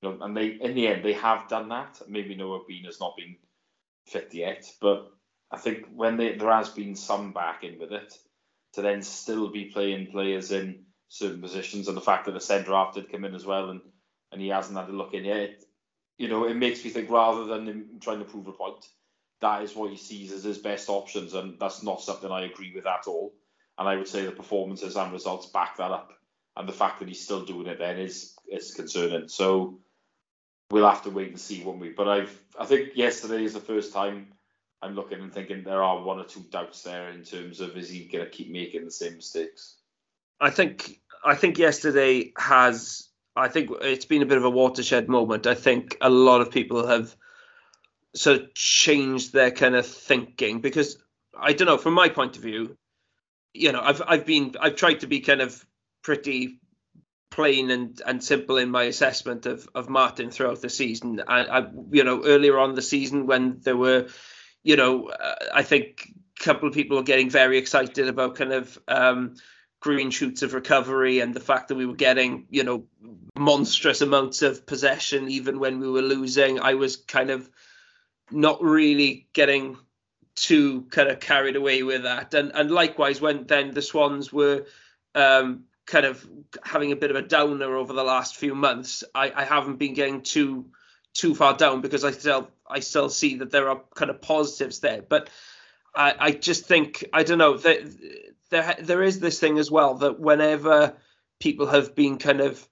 You 0.00 0.10
know, 0.10 0.24
and 0.24 0.36
they, 0.36 0.46
in 0.46 0.74
the 0.74 0.86
end, 0.86 1.04
they 1.04 1.14
have 1.14 1.48
done 1.48 1.68
that. 1.70 2.00
Maybe 2.08 2.34
Noah 2.34 2.60
Bean 2.68 2.84
has 2.84 3.00
not 3.00 3.16
been 3.16 3.36
fit 4.06 4.32
yet, 4.32 4.70
but 4.80 5.10
I 5.50 5.58
think 5.58 5.86
when 5.94 6.16
they, 6.16 6.36
there 6.36 6.52
has 6.52 6.68
been 6.68 6.94
some 6.94 7.32
backing 7.32 7.78
with 7.78 7.92
it, 7.92 8.16
to 8.74 8.82
then 8.82 9.02
still 9.02 9.48
be 9.48 9.66
playing 9.66 10.06
players 10.06 10.50
in 10.50 10.86
certain 11.12 11.42
positions, 11.42 11.88
and 11.88 11.96
the 11.96 12.00
fact 12.00 12.24
that 12.24 12.32
the 12.32 12.40
centre 12.40 12.72
half 12.72 12.94
did 12.94 13.12
come 13.12 13.24
in 13.24 13.34
as 13.34 13.44
well, 13.44 13.68
and 13.68 13.82
and 14.32 14.40
he 14.40 14.48
hasn't 14.48 14.78
had 14.78 14.88
a 14.88 14.92
look 14.92 15.12
in 15.12 15.26
yet, 15.26 15.62
you 16.16 16.26
know, 16.26 16.46
it 16.46 16.54
makes 16.54 16.82
me 16.82 16.90
think 16.90 17.10
rather 17.10 17.44
than 17.44 17.66
him 17.66 17.86
trying 18.00 18.18
to 18.18 18.24
prove 18.24 18.46
a 18.46 18.52
point, 18.52 18.86
that 19.42 19.62
is 19.62 19.76
what 19.76 19.90
he 19.90 19.98
sees 19.98 20.32
as 20.32 20.42
his 20.42 20.56
best 20.56 20.88
options, 20.88 21.34
and 21.34 21.60
that's 21.60 21.82
not 21.82 22.00
something 22.00 22.30
I 22.30 22.46
agree 22.46 22.72
with 22.74 22.86
at 22.86 23.06
all. 23.06 23.34
And 23.76 23.86
I 23.86 23.96
would 23.96 24.08
say 24.08 24.24
the 24.24 24.32
performances 24.32 24.96
and 24.96 25.12
results 25.12 25.46
back 25.46 25.76
that 25.76 25.90
up, 25.90 26.12
and 26.56 26.66
the 26.66 26.72
fact 26.72 27.00
that 27.00 27.08
he's 27.08 27.22
still 27.22 27.44
doing 27.44 27.66
it 27.66 27.78
then 27.78 27.98
is 27.98 28.34
is 28.50 28.72
concerning. 28.72 29.28
So 29.28 29.80
we'll 30.70 30.88
have 30.88 31.02
to 31.02 31.10
wait 31.10 31.28
and 31.28 31.40
see, 31.40 31.62
won't 31.62 31.80
we? 31.80 31.90
But 31.90 32.08
I've 32.08 32.42
I 32.58 32.64
think 32.64 32.96
yesterday 32.96 33.44
is 33.44 33.52
the 33.52 33.60
first 33.60 33.92
time 33.92 34.32
I'm 34.80 34.94
looking 34.94 35.20
and 35.20 35.32
thinking 35.32 35.62
there 35.62 35.82
are 35.82 36.02
one 36.02 36.20
or 36.20 36.24
two 36.24 36.44
doubts 36.50 36.82
there 36.82 37.10
in 37.10 37.22
terms 37.22 37.60
of 37.60 37.76
is 37.76 37.90
he 37.90 38.06
going 38.06 38.24
to 38.24 38.30
keep 38.30 38.50
making 38.50 38.86
the 38.86 38.90
same 38.90 39.16
mistakes. 39.16 39.76
I 40.40 40.50
think 40.50 41.00
I 41.24 41.34
think 41.34 41.58
yesterday 41.58 42.32
has 42.36 43.08
I 43.34 43.48
think 43.48 43.70
it's 43.80 44.04
been 44.04 44.22
a 44.22 44.26
bit 44.26 44.38
of 44.38 44.44
a 44.44 44.50
watershed 44.50 45.08
moment. 45.08 45.46
I 45.46 45.54
think 45.54 45.96
a 46.00 46.10
lot 46.10 46.40
of 46.40 46.50
people 46.50 46.86
have 46.86 47.14
sort 48.14 48.40
of 48.40 48.54
changed 48.54 49.32
their 49.32 49.50
kind 49.50 49.74
of 49.74 49.86
thinking 49.86 50.60
because 50.60 50.98
I 51.38 51.52
don't 51.54 51.66
know 51.66 51.78
from 51.78 51.94
my 51.94 52.08
point 52.08 52.36
of 52.36 52.42
view, 52.42 52.76
you 53.54 53.72
know, 53.72 53.80
I've 53.80 54.02
I've 54.06 54.26
been 54.26 54.54
I've 54.60 54.76
tried 54.76 55.00
to 55.00 55.06
be 55.06 55.20
kind 55.20 55.40
of 55.40 55.64
pretty 56.02 56.60
plain 57.30 57.70
and, 57.70 58.00
and 58.06 58.22
simple 58.22 58.58
in 58.58 58.70
my 58.70 58.84
assessment 58.84 59.46
of, 59.46 59.66
of 59.74 59.88
Martin 59.88 60.30
throughout 60.30 60.60
the 60.60 60.68
season. 60.68 61.22
I, 61.26 61.44
I 61.44 61.66
you 61.90 62.04
know 62.04 62.22
earlier 62.24 62.58
on 62.58 62.74
the 62.74 62.82
season 62.82 63.26
when 63.26 63.60
there 63.60 63.76
were, 63.76 64.08
you 64.62 64.76
know, 64.76 65.08
uh, 65.08 65.34
I 65.54 65.62
think 65.62 66.12
a 66.38 66.44
couple 66.44 66.68
of 66.68 66.74
people 66.74 66.98
were 66.98 67.02
getting 67.02 67.30
very 67.30 67.56
excited 67.56 68.08
about 68.08 68.36
kind 68.36 68.52
of 68.52 68.78
um, 68.86 69.36
green 69.82 70.10
shoots 70.10 70.42
of 70.42 70.54
recovery 70.54 71.18
and 71.18 71.34
the 71.34 71.40
fact 71.40 71.68
that 71.68 71.74
we 71.74 71.84
were 71.84 71.96
getting 71.96 72.46
you 72.50 72.62
know 72.62 72.84
monstrous 73.36 74.00
amounts 74.00 74.40
of 74.40 74.64
possession 74.64 75.28
even 75.28 75.58
when 75.58 75.80
we 75.80 75.90
were 75.90 76.02
losing. 76.02 76.60
I 76.60 76.74
was 76.74 76.96
kind 76.96 77.30
of 77.30 77.50
not 78.30 78.62
really 78.62 79.26
getting 79.34 79.76
too 80.36 80.82
kind 80.90 81.10
of 81.10 81.20
carried 81.20 81.56
away 81.56 81.82
with 81.82 82.04
that, 82.04 82.32
and 82.32 82.52
and 82.54 82.70
likewise 82.70 83.20
when 83.20 83.44
then 83.46 83.72
the 83.72 83.82
Swans 83.82 84.32
were 84.32 84.66
um, 85.14 85.64
kind 85.84 86.06
of 86.06 86.26
having 86.64 86.92
a 86.92 86.96
bit 86.96 87.10
of 87.10 87.16
a 87.16 87.22
downer 87.22 87.76
over 87.76 87.92
the 87.92 88.04
last 88.04 88.36
few 88.36 88.54
months, 88.54 89.04
I, 89.14 89.32
I 89.34 89.44
haven't 89.44 89.76
been 89.76 89.94
getting 89.94 90.22
too 90.22 90.66
too 91.12 91.34
far 91.34 91.56
down 91.56 91.80
because 91.80 92.04
I 92.04 92.12
still 92.12 92.48
I 92.66 92.80
still 92.80 93.10
see 93.10 93.36
that 93.38 93.50
there 93.50 93.68
are 93.68 93.82
kind 93.94 94.10
of 94.10 94.22
positives 94.22 94.78
there. 94.78 95.02
But 95.02 95.28
I, 95.94 96.14
I 96.18 96.30
just 96.30 96.66
think 96.66 97.04
I 97.12 97.24
don't 97.24 97.38
know 97.38 97.56
that 97.56 98.31
there 98.52 98.76
there 98.78 99.02
is 99.02 99.18
this 99.18 99.40
thing 99.40 99.58
as 99.58 99.70
well 99.70 99.94
that 99.94 100.20
whenever 100.20 100.94
people 101.40 101.66
have 101.66 101.96
been 101.96 102.18
kind 102.18 102.40
of 102.40 102.68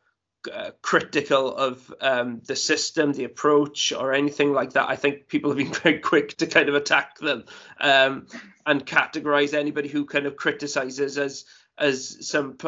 uh, 0.51 0.71
critical 0.81 1.55
of 1.55 1.93
um, 2.01 2.41
the 2.47 2.57
system, 2.57 3.13
the 3.13 3.25
approach, 3.25 3.93
or 3.93 4.13
anything 4.13 4.53
like 4.53 4.73
that, 4.75 4.89
I 4.89 4.97
think 4.97 5.27
people 5.27 5.51
have 5.51 5.59
been 5.59 5.73
very 5.83 5.99
quick 5.99 6.37
to 6.37 6.47
kind 6.47 6.69
of 6.69 6.75
attack 6.75 7.19
them 7.19 7.45
um, 7.81 8.27
and 8.65 8.87
categorize 8.87 9.55
anybody 9.55 9.89
who 9.89 10.05
kind 10.05 10.27
of 10.27 10.37
criticizes 10.37 11.19
as 11.19 11.45
as 11.77 12.29
some 12.29 12.59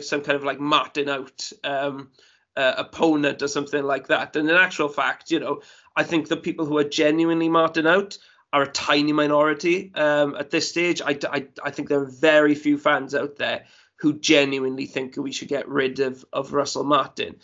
some 0.00 0.22
kind 0.22 0.36
of 0.36 0.44
like 0.44 0.60
Martin 0.60 1.08
out 1.08 1.50
um, 1.64 2.10
uh, 2.56 2.74
opponent 2.78 3.42
or 3.42 3.48
something 3.48 3.82
like 3.82 4.06
that. 4.06 4.36
And 4.36 4.48
in 4.48 4.56
actual 4.56 4.88
fact, 4.88 5.30
you 5.32 5.40
know, 5.40 5.62
I 5.96 6.04
think 6.04 6.28
the 6.28 6.36
people 6.36 6.64
who 6.64 6.78
are 6.78 6.84
genuinely 6.84 7.48
Martin 7.48 7.86
out 7.86 8.18
are 8.52 8.62
a 8.62 8.68
tiny 8.68 9.12
minority 9.12 9.92
um, 9.94 10.36
at 10.36 10.50
this 10.50 10.68
stage. 10.68 11.00
I, 11.00 11.18
I, 11.30 11.46
I 11.62 11.70
think 11.70 11.88
there 11.88 12.02
are 12.02 12.10
very 12.10 12.54
few 12.54 12.78
fans 12.78 13.14
out 13.14 13.36
there 13.36 13.64
who 13.96 14.18
genuinely 14.18 14.86
think 14.86 15.16
we 15.16 15.32
should 15.32 15.48
get 15.48 15.68
rid 15.68 16.00
of, 16.00 16.24
of 16.32 16.52
Russell 16.52 16.84
Martin. 16.84 17.36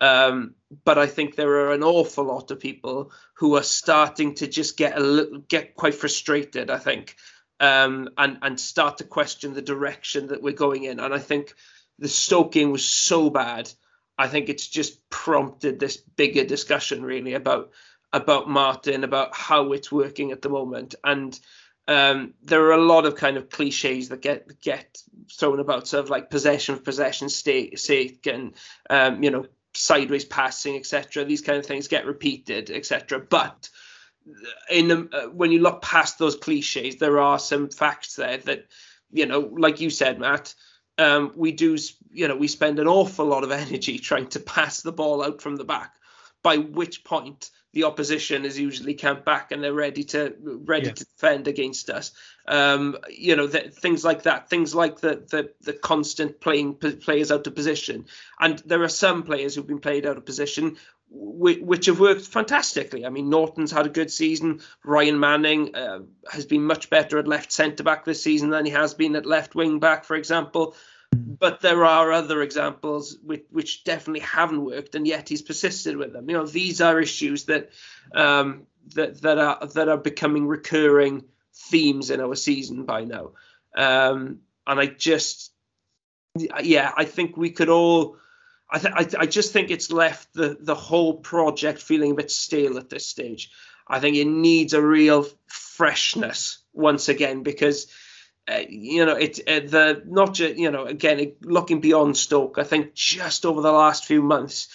Um, 0.00 0.54
but 0.84 0.98
I 0.98 1.06
think 1.06 1.34
there 1.34 1.66
are 1.66 1.72
an 1.72 1.82
awful 1.82 2.24
lot 2.24 2.50
of 2.50 2.60
people 2.60 3.12
who 3.34 3.56
are 3.56 3.62
starting 3.62 4.34
to 4.36 4.46
just 4.46 4.76
get 4.76 4.96
a 4.96 5.00
little, 5.00 5.38
get 5.38 5.74
quite 5.74 5.94
frustrated. 5.94 6.70
I 6.70 6.78
think 6.78 7.16
um, 7.60 8.10
and 8.18 8.38
and 8.42 8.58
start 8.58 8.98
to 8.98 9.04
question 9.04 9.54
the 9.54 9.62
direction 9.62 10.28
that 10.28 10.42
we're 10.42 10.52
going 10.52 10.84
in. 10.84 11.00
And 11.00 11.14
I 11.14 11.18
think 11.18 11.54
the 11.98 12.48
game 12.50 12.70
was 12.72 12.84
so 12.84 13.30
bad. 13.30 13.70
I 14.18 14.28
think 14.28 14.48
it's 14.48 14.68
just 14.68 15.08
prompted 15.10 15.78
this 15.78 15.96
bigger 15.96 16.44
discussion 16.44 17.02
really 17.04 17.34
about 17.34 17.70
about 18.14 18.48
Martin, 18.48 19.04
about 19.04 19.34
how 19.34 19.72
it's 19.72 19.90
working 19.90 20.30
at 20.30 20.40
the 20.40 20.48
moment. 20.48 20.94
And 21.02 21.38
um, 21.88 22.34
there 22.42 22.64
are 22.64 22.72
a 22.72 22.84
lot 22.84 23.04
of 23.04 23.16
kind 23.16 23.36
of 23.36 23.50
cliches 23.50 24.08
that 24.08 24.22
get 24.22 24.60
get 24.60 24.96
thrown 25.38 25.60
about, 25.60 25.88
sort 25.88 26.04
of 26.04 26.10
like 26.10 26.30
possession 26.30 26.76
of 26.76 26.84
possession 26.84 27.28
sake, 27.28 28.26
and 28.26 28.54
um, 28.88 29.22
you 29.22 29.30
know 29.30 29.46
sideways 29.74 30.24
passing, 30.24 30.76
etc. 30.76 31.24
These 31.24 31.42
kind 31.42 31.58
of 31.58 31.66
things 31.66 31.88
get 31.88 32.06
repeated, 32.06 32.70
etc. 32.70 33.18
But 33.18 33.68
in 34.70 34.88
the, 34.88 35.08
uh, 35.12 35.28
when 35.30 35.50
you 35.50 35.58
look 35.58 35.82
past 35.82 36.18
those 36.18 36.36
cliches, 36.36 36.96
there 36.96 37.18
are 37.18 37.38
some 37.38 37.68
facts 37.68 38.14
there 38.16 38.38
that, 38.38 38.66
you 39.12 39.26
know, 39.26 39.40
like 39.40 39.80
you 39.80 39.90
said, 39.90 40.20
Matt, 40.20 40.54
um, 40.96 41.32
we 41.34 41.52
do, 41.52 41.76
you 42.12 42.28
know, 42.28 42.36
we 42.36 42.48
spend 42.48 42.78
an 42.78 42.86
awful 42.86 43.26
lot 43.26 43.44
of 43.44 43.50
energy 43.52 43.98
trying 43.98 44.28
to 44.28 44.40
pass 44.40 44.82
the 44.82 44.92
ball 44.92 45.22
out 45.22 45.42
from 45.42 45.56
the 45.56 45.64
back. 45.64 45.92
By 46.42 46.58
which 46.58 47.04
point 47.04 47.50
the 47.74 47.84
opposition 47.84 48.44
is 48.44 48.58
usually 48.58 48.94
camped 48.94 49.24
back 49.24 49.52
and 49.52 49.62
they're 49.62 49.74
ready 49.74 50.04
to 50.04 50.34
ready 50.64 50.86
yeah. 50.86 50.92
to 50.92 51.04
defend 51.04 51.48
against 51.48 51.90
us. 51.90 52.12
Um, 52.46 52.96
you 53.10 53.36
know, 53.36 53.48
th- 53.48 53.72
things 53.72 54.04
like 54.04 54.22
that. 54.22 54.48
Things 54.48 54.74
like 54.74 55.00
the 55.00 55.24
the, 55.28 55.50
the 55.60 55.72
constant 55.72 56.40
playing 56.40 56.74
p- 56.74 56.92
players 56.92 57.32
out 57.32 57.46
of 57.46 57.54
position. 57.54 58.06
And 58.40 58.60
there 58.60 58.82
are 58.82 58.88
some 58.88 59.24
players 59.24 59.54
who've 59.54 59.66
been 59.66 59.80
played 59.80 60.06
out 60.06 60.16
of 60.16 60.24
position 60.24 60.76
which 61.16 61.86
have 61.86 62.00
worked 62.00 62.22
fantastically. 62.22 63.06
I 63.06 63.10
mean, 63.10 63.30
Naughton's 63.30 63.70
had 63.70 63.86
a 63.86 63.90
good 63.90 64.10
season. 64.10 64.60
Ryan 64.84 65.20
Manning 65.20 65.74
uh, 65.76 66.00
has 66.28 66.44
been 66.44 66.64
much 66.64 66.90
better 66.90 67.18
at 67.18 67.28
left 67.28 67.52
centre 67.52 67.84
back 67.84 68.04
this 68.04 68.22
season 68.22 68.50
than 68.50 68.64
he 68.64 68.72
has 68.72 68.94
been 68.94 69.14
at 69.14 69.24
left 69.24 69.54
wing 69.54 69.78
back, 69.78 70.04
for 70.04 70.16
example. 70.16 70.74
But 71.14 71.60
there 71.60 71.84
are 71.84 72.12
other 72.12 72.42
examples 72.42 73.18
which, 73.22 73.44
which 73.50 73.84
definitely 73.84 74.20
haven't 74.20 74.64
worked, 74.64 74.94
and 74.94 75.06
yet 75.06 75.28
he's 75.28 75.42
persisted 75.42 75.96
with 75.96 76.12
them. 76.12 76.28
You 76.28 76.36
know, 76.36 76.46
these 76.46 76.80
are 76.80 77.00
issues 77.00 77.44
that 77.44 77.70
um, 78.14 78.66
that 78.94 79.20
that 79.22 79.38
are 79.38 79.66
that 79.74 79.88
are 79.88 79.98
becoming 79.98 80.46
recurring 80.46 81.24
themes 81.54 82.10
in 82.10 82.20
our 82.20 82.34
season 82.34 82.84
by 82.84 83.04
now. 83.04 83.32
Um, 83.76 84.40
and 84.66 84.80
I 84.80 84.86
just, 84.86 85.52
yeah, 86.62 86.92
I 86.96 87.04
think 87.04 87.36
we 87.36 87.50
could 87.50 87.68
all 87.68 88.16
I, 88.70 88.78
th- 88.78 88.94
I, 88.94 89.22
I 89.22 89.26
just 89.26 89.52
think 89.52 89.70
it's 89.70 89.92
left 89.92 90.32
the, 90.34 90.56
the 90.58 90.74
whole 90.74 91.14
project 91.14 91.80
feeling 91.80 92.12
a 92.12 92.16
bit 92.16 92.30
stale 92.30 92.78
at 92.78 92.90
this 92.90 93.06
stage. 93.06 93.50
I 93.86 94.00
think 94.00 94.16
it 94.16 94.26
needs 94.26 94.72
a 94.72 94.82
real 94.82 95.26
freshness 95.46 96.58
once 96.72 97.08
again 97.08 97.42
because 97.42 97.86
uh, 98.48 98.62
you 98.68 99.04
know 99.06 99.16
it 99.16 99.40
uh, 99.46 99.60
the 99.60 100.02
not 100.06 100.34
just 100.34 100.56
you 100.56 100.70
know 100.70 100.84
again 100.84 101.32
looking 101.42 101.80
beyond 101.80 102.16
Stoke. 102.16 102.58
I 102.58 102.64
think 102.64 102.94
just 102.94 103.46
over 103.46 103.62
the 103.62 103.72
last 103.72 104.04
few 104.04 104.22
months, 104.22 104.68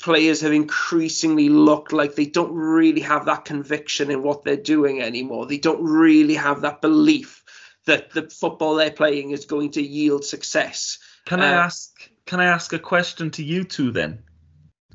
players 0.00 0.40
have 0.40 0.52
increasingly 0.52 1.48
looked 1.48 1.92
like 1.92 2.14
they 2.14 2.26
don't 2.26 2.52
really 2.52 3.02
have 3.02 3.26
that 3.26 3.44
conviction 3.44 4.10
in 4.10 4.22
what 4.22 4.42
they're 4.42 4.56
doing 4.56 5.00
anymore. 5.00 5.46
They 5.46 5.58
don't 5.58 5.82
really 5.84 6.34
have 6.34 6.62
that 6.62 6.80
belief 6.80 7.42
that 7.86 8.10
the 8.10 8.28
football 8.28 8.74
they're 8.74 8.90
playing 8.90 9.30
is 9.30 9.44
going 9.44 9.72
to 9.72 9.82
yield 9.82 10.24
success. 10.24 10.98
Can 11.26 11.40
I 11.40 11.52
uh, 11.52 11.64
ask? 11.64 12.10
can 12.26 12.40
I 12.40 12.46
ask 12.46 12.72
a 12.72 12.78
question 12.78 13.30
to 13.32 13.44
you 13.44 13.64
two 13.64 13.90
then? 13.90 14.22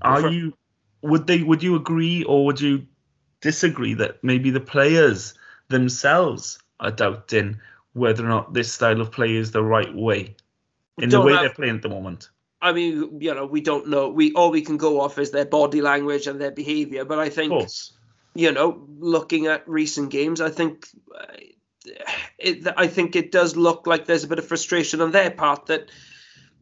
Are 0.02 0.30
you 0.30 0.54
would 1.02 1.28
they 1.28 1.42
would 1.42 1.64
you 1.64 1.76
agree 1.76 2.24
or 2.24 2.46
would 2.46 2.60
you 2.60 2.88
disagree 3.42 3.94
that 3.96 4.24
maybe 4.24 4.50
the 4.52 4.60
players 4.60 5.34
themselves 5.70 6.60
are 6.80 6.92
doubting 6.92 7.60
whether 7.94 8.26
or 8.26 8.30
not 8.30 8.54
this 8.54 8.72
style 8.72 9.02
of 9.02 9.12
play 9.12 9.36
is 9.36 9.52
the 9.52 9.64
right 9.64 9.94
way 9.94 10.36
in 11.02 11.10
the 11.10 11.22
way 11.22 11.34
have, 11.34 11.42
they're 11.42 11.54
playing 11.54 11.76
at 11.76 11.82
the 11.82 11.90
moment? 11.90 12.30
I 12.62 12.74
mean, 12.74 13.22
you 13.22 13.34
know, 13.34 13.46
we 13.46 13.62
don't 13.62 13.88
know. 13.88 14.10
We 14.10 14.34
all 14.34 14.52
we 14.52 14.62
can 14.62 14.78
go 14.78 15.00
off 15.00 15.18
is 15.18 15.32
their 15.32 15.46
body 15.46 15.82
language 15.82 16.28
and 16.28 16.40
their 16.40 16.52
behaviour. 16.52 17.06
But 17.06 17.20
I 17.20 17.30
think, 17.30 17.70
you 18.36 18.52
know, 18.52 18.86
looking 19.00 19.48
at 19.48 19.68
recent 19.68 20.10
games, 20.12 20.42
I 20.42 20.50
think, 20.50 20.88
uh, 21.16 21.26
it, 22.38 22.68
I 22.76 22.88
think 22.88 23.16
it 23.16 23.32
does 23.32 23.56
look 23.56 23.88
like 23.88 24.06
there's 24.06 24.24
a 24.24 24.28
bit 24.28 24.40
of 24.40 24.48
frustration 24.48 25.02
on 25.02 25.12
their 25.12 25.32
part 25.32 25.68
that, 25.68 25.90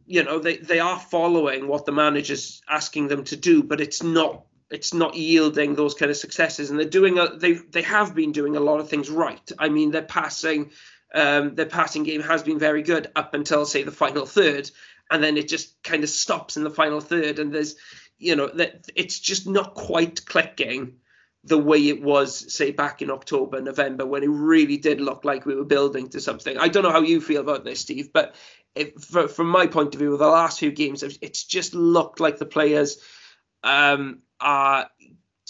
you 0.06 0.22
know, 0.22 0.38
they 0.38 0.58
they 0.58 0.78
are 0.78 0.98
following 0.98 1.66
what 1.66 1.84
the 1.84 1.92
manager's 1.92 2.62
asking 2.68 3.08
them 3.08 3.24
to 3.24 3.36
do, 3.36 3.62
but 3.62 3.80
it's 3.80 4.02
not 4.02 4.44
it's 4.70 4.94
not 4.94 5.16
yielding 5.16 5.74
those 5.74 5.94
kind 5.94 6.10
of 6.10 6.16
successes. 6.16 6.70
And 6.70 6.78
they're 6.78 6.88
doing 6.88 7.18
a, 7.18 7.36
they 7.36 7.54
they 7.54 7.82
have 7.82 8.14
been 8.14 8.32
doing 8.32 8.56
a 8.56 8.60
lot 8.60 8.78
of 8.78 8.88
things 8.88 9.10
right. 9.10 9.50
I 9.58 9.68
mean, 9.68 9.90
they're 9.90 10.02
passing. 10.02 10.70
Um, 11.14 11.54
their 11.54 11.66
passing 11.66 12.02
game 12.02 12.20
has 12.20 12.42
been 12.42 12.58
very 12.58 12.82
good 12.82 13.10
up 13.16 13.32
until 13.32 13.64
say 13.64 13.82
the 13.82 13.90
final 13.90 14.26
third, 14.26 14.70
and 15.10 15.22
then 15.22 15.36
it 15.36 15.48
just 15.48 15.82
kind 15.82 16.04
of 16.04 16.10
stops 16.10 16.56
in 16.56 16.64
the 16.64 16.70
final 16.70 17.00
third 17.00 17.38
and 17.38 17.52
there's 17.52 17.76
you 18.18 18.36
know 18.36 18.48
that 18.48 18.90
it's 18.94 19.18
just 19.18 19.46
not 19.46 19.74
quite 19.74 20.24
clicking 20.26 20.94
the 21.44 21.58
way 21.58 21.88
it 21.88 22.02
was 22.02 22.52
say 22.52 22.70
back 22.70 23.00
in 23.00 23.10
october 23.10 23.60
november 23.60 24.04
when 24.04 24.22
it 24.22 24.30
really 24.30 24.76
did 24.76 25.00
look 25.00 25.24
like 25.24 25.46
we 25.46 25.54
were 25.54 25.64
building 25.64 26.08
to 26.08 26.20
something. 26.20 26.58
I 26.58 26.68
don't 26.68 26.82
know 26.82 26.90
how 26.90 27.02
you 27.02 27.20
feel 27.20 27.40
about 27.40 27.64
this 27.64 27.80
steve 27.80 28.12
but 28.12 28.34
for, 29.00 29.28
from 29.28 29.48
my 29.48 29.66
point 29.66 29.94
of 29.94 30.00
view 30.00 30.16
the 30.16 30.26
last 30.26 30.58
few 30.58 30.72
games 30.72 31.02
it's 31.02 31.44
just 31.44 31.74
looked 31.74 32.20
like 32.20 32.38
the 32.38 32.46
players 32.46 32.98
um, 33.62 34.20
are 34.40 34.88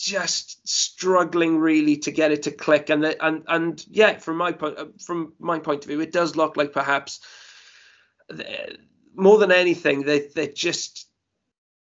just 0.00 0.66
struggling 0.68 1.58
really 1.58 1.96
to 1.96 2.10
get 2.10 2.30
it 2.30 2.44
to 2.44 2.50
click 2.50 2.90
and 2.90 3.02
the, 3.02 3.24
and 3.24 3.42
and 3.48 3.84
yeah 3.90 4.18
from 4.18 4.36
my 4.36 4.52
point 4.52 4.78
uh, 4.78 4.86
from 5.04 5.32
my 5.38 5.58
point 5.58 5.82
of 5.82 5.88
view 5.88 6.00
it 6.00 6.12
does 6.12 6.36
look 6.36 6.56
like 6.56 6.72
perhaps 6.72 7.20
more 9.14 9.38
than 9.38 9.52
anything, 9.52 10.02
they 10.02 10.28
they're 10.34 10.46
just 10.46 11.08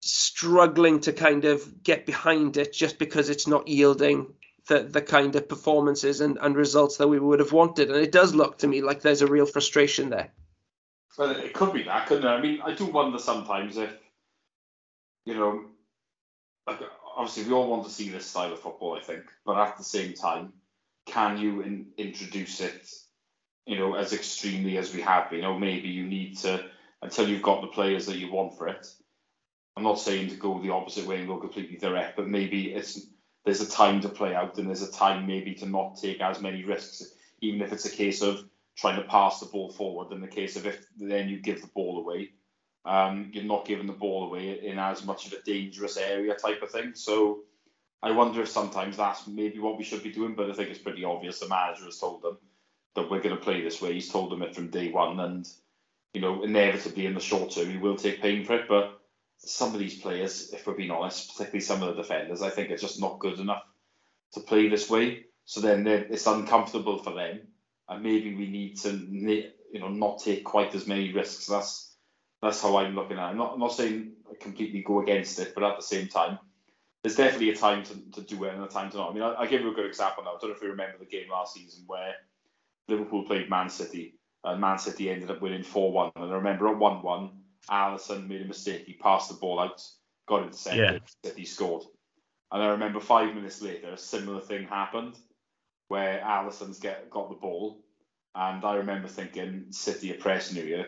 struggling 0.01 1.01
to 1.01 1.13
kind 1.13 1.45
of 1.45 1.83
get 1.83 2.05
behind 2.05 2.57
it 2.57 2.73
just 2.73 2.99
because 2.99 3.31
it's 3.31 3.47
not 3.47 3.69
yielding 3.69 4.35
the 4.69 4.81
the 4.81 5.01
kind 5.01 5.35
of 5.37 5.49
performances 5.49 6.21
and, 6.21 6.39
and 6.41 6.57
results 6.57 6.99
that 6.99 7.09
we 7.09 7.19
would 7.19 7.41
have 7.41 7.53
wanted. 7.53 7.91
And 7.91 7.99
it 7.99 8.13
does 8.13 8.35
look 8.35 8.59
to 8.59 8.67
me 8.67 8.83
like 8.83 9.01
there's 9.01 9.23
a 9.23 9.27
real 9.27 9.47
frustration 9.47 10.11
there. 10.11 10.31
Well, 11.17 11.31
it 11.31 11.55
could 11.55 11.73
be 11.73 11.85
that, 11.85 12.07
couldn't 12.07 12.25
it? 12.25 12.29
I 12.29 12.41
mean, 12.41 12.61
I 12.63 12.75
do 12.75 12.87
wonder 12.87 13.19
sometimes 13.19 13.77
if, 13.77 13.91
you 15.25 15.35
know, 15.35 15.65
like 16.67 16.81
obviously 17.17 17.45
we 17.45 17.53
all 17.53 17.69
want 17.69 17.85
to 17.85 17.91
see 17.91 18.09
this 18.09 18.27
style 18.27 18.53
of 18.53 18.61
football, 18.61 18.97
I 18.97 19.01
think, 19.01 19.25
but 19.45 19.59
at 19.59 19.77
the 19.79 19.85
same 19.85 20.15
time, 20.15 20.53
can 21.07 21.39
you 21.39 21.61
in, 21.61 21.87
introduce 21.97 22.61
it, 22.61 22.89
you 23.67 23.79
know, 23.79 23.95
as 23.95 24.13
extremely 24.13 24.79
as 24.79 24.95
we 24.95 25.01
have 25.03 25.31
been? 25.31 25.45
Or 25.45 25.59
maybe 25.59 25.89
you 25.89 26.07
need 26.07 26.39
to 26.39 26.65
until 27.03 27.29
you've 27.29 27.43
got 27.43 27.61
the 27.61 27.69
players 27.69 28.07
that 28.07 28.17
you 28.17 28.33
want 28.33 28.57
for 28.57 28.69
it. 28.69 28.87
I'm 29.77 29.83
not 29.83 29.99
saying 29.99 30.31
to 30.31 30.37
go 30.37 30.61
the 30.61 30.71
opposite 30.71 31.07
way 31.07 31.19
and 31.19 31.29
go 31.29 31.37
completely 31.37 31.77
direct, 31.77 32.17
but 32.17 32.29
maybe 32.29 32.73
it's 32.73 33.07
there's 33.45 33.61
a 33.61 33.71
time 33.71 34.01
to 34.01 34.09
play 34.09 34.35
out 34.35 34.57
and 34.57 34.69
there's 34.69 34.83
a 34.83 34.91
time 34.91 35.27
maybe 35.27 35.55
to 35.57 35.67
not 35.67 35.99
take 36.01 36.21
as 36.21 36.41
many 36.41 36.65
risks, 36.65 37.03
even 37.41 37.61
if 37.61 37.73
it's 37.73 37.85
a 37.85 37.91
case 37.91 38.23
of 38.23 38.43
trying 38.77 38.97
to 38.97 39.07
pass 39.09 39.41
the 39.41 39.47
ball 39.47 39.71
forward. 39.71 40.13
In 40.13 40.21
the 40.21 40.29
case 40.29 40.57
of 40.57 40.67
if 40.67 40.85
then 40.97 41.29
you 41.29 41.41
give 41.41 41.61
the 41.61 41.69
ball 41.69 41.99
away, 41.99 42.31
um, 42.85 43.31
you're 43.33 43.45
not 43.45 43.67
giving 43.67 43.87
the 43.87 43.93
ball 43.93 44.25
away 44.25 44.61
in 44.61 44.79
as 44.79 45.05
much 45.05 45.27
of 45.27 45.33
a 45.33 45.43
dangerous 45.43 45.97
area 45.97 46.35
type 46.35 46.63
of 46.63 46.71
thing. 46.71 46.93
So 46.95 47.41
I 48.03 48.11
wonder 48.11 48.43
if 48.43 48.49
sometimes 48.49 48.97
that's 48.97 49.27
maybe 49.27 49.59
what 49.59 49.79
we 49.79 49.85
should 49.85 50.03
be 50.03 50.13
doing, 50.13 50.35
but 50.35 50.51
I 50.51 50.53
think 50.53 50.69
it's 50.69 50.79
pretty 50.79 51.05
obvious. 51.05 51.41
The 51.41 51.49
manager 51.49 51.87
has 51.87 51.99
told 51.99 52.23
them 52.23 52.39
that 52.95 53.11
we're 53.11 53.23
going 53.23 53.37
to 53.37 53.43
play 53.43 53.63
this 53.63 53.81
way. 53.81 53.95
He's 53.95 54.11
told 54.11 54.31
them 54.31 54.43
it 54.43 54.55
from 54.55 54.69
day 54.69 54.91
one, 54.91 55.21
and 55.21 55.49
you 56.13 56.21
know, 56.21 56.43
inevitably 56.43 57.07
in 57.07 57.15
the 57.15 57.21
short 57.21 57.53
term, 57.53 57.71
he 57.71 57.79
will 57.79 57.97
take 57.97 58.21
pain 58.21 58.45
for 58.45 58.57
it. 58.57 58.69
But 58.69 59.01
some 59.39 59.73
of 59.73 59.81
these 59.81 60.01
players, 60.01 60.53
if 60.53 60.67
we're 60.67 60.75
being 60.75 60.91
honest, 60.91 61.33
particularly 61.33 61.61
some 61.61 61.83
of 61.83 61.97
the 61.97 62.03
defenders, 62.03 62.43
I 62.43 62.51
think 62.51 62.71
are 62.71 62.77
just 62.77 63.01
not 63.01 63.19
good 63.19 63.41
enough 63.41 63.63
to 64.35 64.41
play 64.41 64.69
this 64.69 64.91
way. 64.91 65.25
So 65.47 65.61
then 65.61 65.87
it's 65.87 66.27
uncomfortable 66.27 66.99
for 67.03 67.15
them, 67.15 67.41
and 67.89 68.03
maybe 68.03 68.35
we 68.35 68.49
need 68.49 68.79
to, 68.81 68.91
you 68.91 69.81
know, 69.81 69.89
not 69.89 70.19
take 70.23 70.45
quite 70.45 70.75
as 70.75 70.87
many 70.87 71.13
risks. 71.13 71.47
That's 71.47 71.94
that's 72.45 72.63
how 72.63 72.77
I'm 72.77 72.95
looking 72.95 73.19
at 73.19 73.29
it. 73.29 73.31
I'm 73.31 73.39
not, 73.39 73.55
I'm 73.55 73.61
not 73.61 73.73
saying 73.73 74.13
I 74.31 74.35
completely 74.41 74.83
go 74.83 75.01
against 75.01 75.39
it, 75.39 75.55
but 75.55 75.65
at 75.65 75.77
the 75.77 75.83
same 75.83 76.09
time, 76.09 76.39
there's 77.03 77.17
definitely 77.17 77.51
a 77.51 77.57
time 77.57 77.83
to, 77.85 77.95
to 78.13 78.21
do 78.23 78.45
it 78.45 78.55
and 78.55 78.63
a 78.63 78.67
time 78.67 78.91
to 78.91 78.97
not. 78.97 79.11
I 79.11 79.15
mean, 79.15 79.23
I'll, 79.23 79.37
I'll 79.37 79.49
give 79.49 79.63
you 79.63 79.71
a 79.71 79.75
good 79.75 79.87
example 79.87 80.25
now. 80.25 80.31
I 80.31 80.39
don't 80.41 80.51
know 80.51 80.57
if 80.57 80.63
you 80.63 80.71
remember 80.71 80.99
the 80.99 81.07
game 81.07 81.31
last 81.31 81.55
season 81.55 81.85
where 81.87 82.15
Liverpool 82.89 83.25
played 83.25 83.51
Man 83.51 83.69
City 83.69 84.15
and 84.45 84.61
Man 84.61 84.79
City 84.79 85.11
ended 85.11 85.31
up 85.31 85.41
winning 85.41 85.63
4 85.63 85.93
1. 85.93 86.13
And 86.17 86.33
I 86.33 86.37
remember 86.37 86.69
at 86.69 86.79
1 86.79 87.03
1, 87.03 87.31
Alisson 87.71 88.29
made 88.29 88.43
a 88.43 88.47
mistake. 88.47 88.85
He 88.87 88.95
passed 88.95 89.29
the 89.29 89.37
ball 89.37 89.61
out, 89.61 89.83
got 90.27 90.47
it 90.47 90.55
centre, 90.55 90.83
yeah. 90.83 90.99
City 91.25 91.45
scored. 91.45 91.85
And 92.53 92.63
I 92.63 92.69
remember 92.69 93.01
five 93.01 93.35
minutes 93.35 93.63
later, 93.63 93.91
a 93.93 93.99
similar 93.99 94.41
thing 94.41 94.67
happened 94.67 95.19
where 95.89 96.21
Alisson's 96.21 96.79
get, 96.79 97.11
got 97.11 97.29
the 97.29 97.37
ball. 97.37 97.81
And 98.35 98.65
I 98.65 98.77
remember 98.77 99.09
thinking, 99.09 99.67
City 99.71 100.13
are 100.13 100.19
pressing 100.19 100.57
you, 100.57 100.85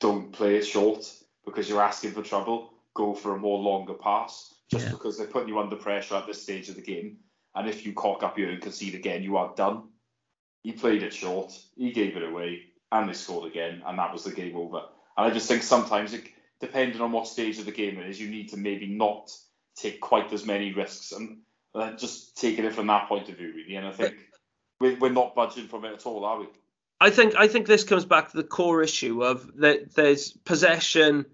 don't 0.00 0.32
play 0.32 0.56
it 0.56 0.64
short 0.64 1.10
because 1.44 1.68
you're 1.68 1.82
asking 1.82 2.12
for 2.12 2.22
trouble. 2.22 2.72
Go 2.94 3.14
for 3.14 3.34
a 3.34 3.38
more 3.38 3.58
longer 3.58 3.94
pass 3.94 4.54
just 4.70 4.86
yeah. 4.86 4.92
because 4.92 5.16
they're 5.16 5.26
putting 5.26 5.48
you 5.48 5.58
under 5.58 5.76
pressure 5.76 6.16
at 6.16 6.26
this 6.26 6.42
stage 6.42 6.68
of 6.68 6.76
the 6.76 6.82
game. 6.82 7.18
And 7.54 7.68
if 7.68 7.84
you 7.84 7.92
cock 7.92 8.22
up 8.22 8.36
here 8.36 8.50
and 8.50 8.60
concede 8.60 8.94
again, 8.94 9.22
you 9.22 9.36
are 9.36 9.52
done. 9.56 9.88
He 10.62 10.72
played 10.72 11.02
it 11.02 11.12
short. 11.12 11.52
He 11.76 11.92
gave 11.92 12.16
it 12.16 12.22
away 12.22 12.62
and 12.92 13.08
they 13.08 13.12
scored 13.12 13.50
again, 13.50 13.82
and 13.86 13.98
that 13.98 14.12
was 14.12 14.24
the 14.24 14.32
game 14.32 14.56
over. 14.56 14.82
And 15.16 15.26
I 15.26 15.30
just 15.30 15.48
think 15.48 15.62
sometimes, 15.62 16.12
it, 16.12 16.24
depending 16.60 17.00
on 17.00 17.12
what 17.12 17.28
stage 17.28 17.58
of 17.58 17.64
the 17.64 17.72
game 17.72 17.98
it 17.98 18.08
is, 18.08 18.20
you 18.20 18.28
need 18.28 18.48
to 18.50 18.56
maybe 18.56 18.86
not 18.86 19.30
take 19.76 20.00
quite 20.00 20.32
as 20.32 20.44
many 20.44 20.72
risks 20.72 21.12
and 21.12 21.38
uh, 21.74 21.92
just 21.92 22.36
taking 22.36 22.64
it 22.64 22.74
from 22.74 22.88
that 22.88 23.08
point 23.08 23.28
of 23.28 23.36
view, 23.36 23.52
really. 23.54 23.76
And 23.76 23.86
I 23.86 23.92
think 23.92 24.14
we're, 24.80 24.98
we're 24.98 25.12
not 25.12 25.34
budging 25.34 25.68
from 25.68 25.84
it 25.84 25.92
at 25.92 26.06
all, 26.06 26.24
are 26.24 26.40
we? 26.40 26.46
I 27.00 27.10
think 27.10 27.34
I 27.36 27.48
think 27.48 27.66
this 27.66 27.84
comes 27.84 28.04
back 28.04 28.30
to 28.30 28.36
the 28.36 28.44
core 28.44 28.82
issue 28.82 29.24
of 29.24 29.50
that 29.58 29.94
there's 29.94 30.32
possession 30.32 31.26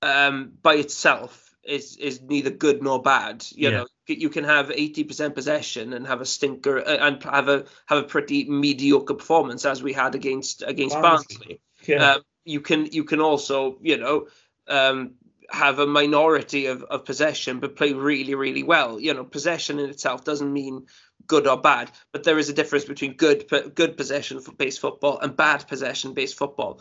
um, 0.00 0.52
by 0.62 0.74
itself 0.74 1.54
is 1.64 1.96
is 1.96 2.20
neither 2.22 2.50
good 2.50 2.82
nor 2.82 3.02
bad. 3.02 3.44
You 3.50 3.70
yeah. 3.70 3.76
know, 3.78 3.86
you 4.06 4.28
can 4.30 4.44
have 4.44 4.68
80% 4.68 5.34
possession 5.34 5.92
and 5.92 6.06
have 6.06 6.20
a 6.20 6.26
stinker 6.26 6.78
uh, 6.78 6.98
and 6.98 7.22
have 7.24 7.48
a 7.48 7.64
have 7.86 7.98
a 7.98 8.06
pretty 8.06 8.44
mediocre 8.44 9.14
performance 9.14 9.64
as 9.64 9.82
we 9.82 9.92
had 9.92 10.14
against 10.14 10.62
against 10.62 11.00
Barnsley. 11.00 11.60
Yeah. 11.86 12.12
Um, 12.12 12.22
you 12.44 12.60
can 12.60 12.86
you 12.86 13.04
can 13.04 13.20
also 13.20 13.78
you 13.80 13.96
know 13.96 14.26
um, 14.68 15.14
have 15.52 15.78
a 15.78 15.86
minority 15.86 16.66
of, 16.66 16.82
of 16.84 17.04
possession 17.04 17.60
but 17.60 17.76
play 17.76 17.92
really 17.92 18.34
really 18.34 18.62
well. 18.62 18.98
You 18.98 19.14
know, 19.14 19.24
possession 19.24 19.78
in 19.78 19.90
itself 19.90 20.24
doesn't 20.24 20.52
mean 20.52 20.86
good 21.26 21.46
or 21.46 21.60
bad, 21.60 21.90
but 22.12 22.24
there 22.24 22.38
is 22.38 22.48
a 22.48 22.54
difference 22.54 22.84
between 22.84 23.14
good 23.14 23.46
good 23.74 23.96
possession 23.96 24.40
based 24.56 24.80
football 24.80 25.18
and 25.20 25.36
bad 25.36 25.68
possession 25.68 26.14
based 26.14 26.36
football 26.36 26.80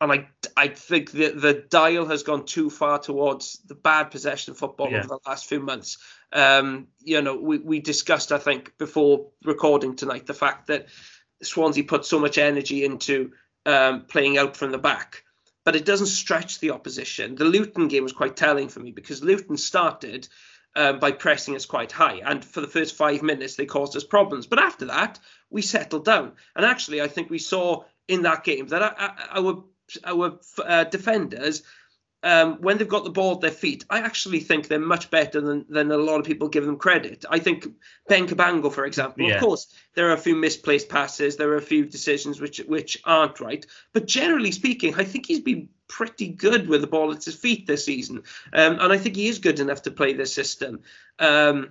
and 0.00 0.12
I, 0.12 0.28
I 0.56 0.68
think 0.68 1.10
the 1.10 1.30
the 1.30 1.54
dial 1.54 2.06
has 2.06 2.22
gone 2.22 2.44
too 2.44 2.70
far 2.70 2.98
towards 2.98 3.58
the 3.66 3.74
bad 3.74 4.10
possession 4.10 4.54
football 4.54 4.90
yeah. 4.90 4.98
over 4.98 5.08
the 5.08 5.18
last 5.26 5.46
few 5.46 5.60
months. 5.60 5.98
Um, 6.32 6.88
you 7.00 7.20
know, 7.20 7.36
we, 7.36 7.58
we 7.58 7.80
discussed, 7.80 8.32
I 8.32 8.38
think, 8.38 8.72
before 8.78 9.30
recording 9.44 9.96
tonight, 9.96 10.26
the 10.26 10.34
fact 10.34 10.68
that 10.68 10.88
Swansea 11.42 11.84
put 11.84 12.04
so 12.04 12.18
much 12.18 12.38
energy 12.38 12.84
into 12.84 13.32
um, 13.66 14.04
playing 14.04 14.38
out 14.38 14.56
from 14.56 14.70
the 14.72 14.78
back, 14.78 15.24
but 15.68 15.76
it 15.76 15.84
doesn't 15.84 16.06
stretch 16.06 16.60
the 16.60 16.70
opposition. 16.70 17.34
The 17.34 17.44
Luton 17.44 17.88
game 17.88 18.02
was 18.02 18.14
quite 18.14 18.36
telling 18.36 18.68
for 18.68 18.80
me 18.80 18.90
because 18.90 19.22
Luton 19.22 19.58
started 19.58 20.26
um, 20.74 20.98
by 20.98 21.10
pressing 21.12 21.54
us 21.56 21.66
quite 21.66 21.92
high, 21.92 22.22
and 22.24 22.42
for 22.42 22.62
the 22.62 22.66
first 22.66 22.96
five 22.96 23.22
minutes 23.22 23.56
they 23.56 23.66
caused 23.66 23.94
us 23.94 24.02
problems. 24.02 24.46
But 24.46 24.60
after 24.60 24.86
that, 24.86 25.18
we 25.50 25.60
settled 25.60 26.06
down, 26.06 26.32
and 26.56 26.64
actually, 26.64 27.02
I 27.02 27.08
think 27.08 27.28
we 27.28 27.38
saw 27.38 27.84
in 28.08 28.22
that 28.22 28.44
game 28.44 28.68
that 28.68 28.96
our 29.30 29.62
our 30.04 30.38
uh, 30.64 30.84
defenders 30.84 31.64
um, 32.22 32.60
when 32.60 32.78
they've 32.78 32.88
got 32.88 33.04
the 33.04 33.10
ball 33.10 33.34
at 33.34 33.40
their 33.40 33.50
feet, 33.50 33.84
I 33.90 34.00
actually 34.00 34.40
think 34.40 34.66
they're 34.66 34.80
much 34.80 35.10
better 35.10 35.40
than, 35.40 35.64
than 35.68 35.90
a 35.90 35.96
lot 35.96 36.18
of 36.18 36.26
people 36.26 36.48
give 36.48 36.66
them 36.66 36.76
credit. 36.76 37.24
I 37.30 37.38
think 37.38 37.66
Ben 38.08 38.26
Cabango, 38.26 38.72
for 38.72 38.84
example, 38.84 39.26
yeah. 39.26 39.34
of 39.34 39.40
course, 39.40 39.72
there 39.94 40.08
are 40.08 40.14
a 40.14 40.18
few 40.18 40.34
misplaced 40.34 40.88
passes, 40.88 41.36
there 41.36 41.50
are 41.50 41.56
a 41.56 41.62
few 41.62 41.84
decisions 41.84 42.40
which 42.40 42.58
which 42.58 42.98
aren't 43.04 43.40
right, 43.40 43.64
but 43.92 44.06
generally 44.06 44.50
speaking, 44.50 44.94
I 44.96 45.04
think 45.04 45.26
he's 45.26 45.40
been 45.40 45.68
pretty 45.86 46.28
good 46.28 46.68
with 46.68 46.80
the 46.80 46.86
ball 46.86 47.12
at 47.12 47.24
his 47.24 47.36
feet 47.36 47.66
this 47.66 47.84
season, 47.84 48.24
um, 48.52 48.78
and 48.80 48.92
I 48.92 48.98
think 48.98 49.14
he 49.14 49.28
is 49.28 49.38
good 49.38 49.60
enough 49.60 49.82
to 49.82 49.90
play 49.92 50.12
this 50.12 50.34
system. 50.34 50.80
Um, 51.20 51.70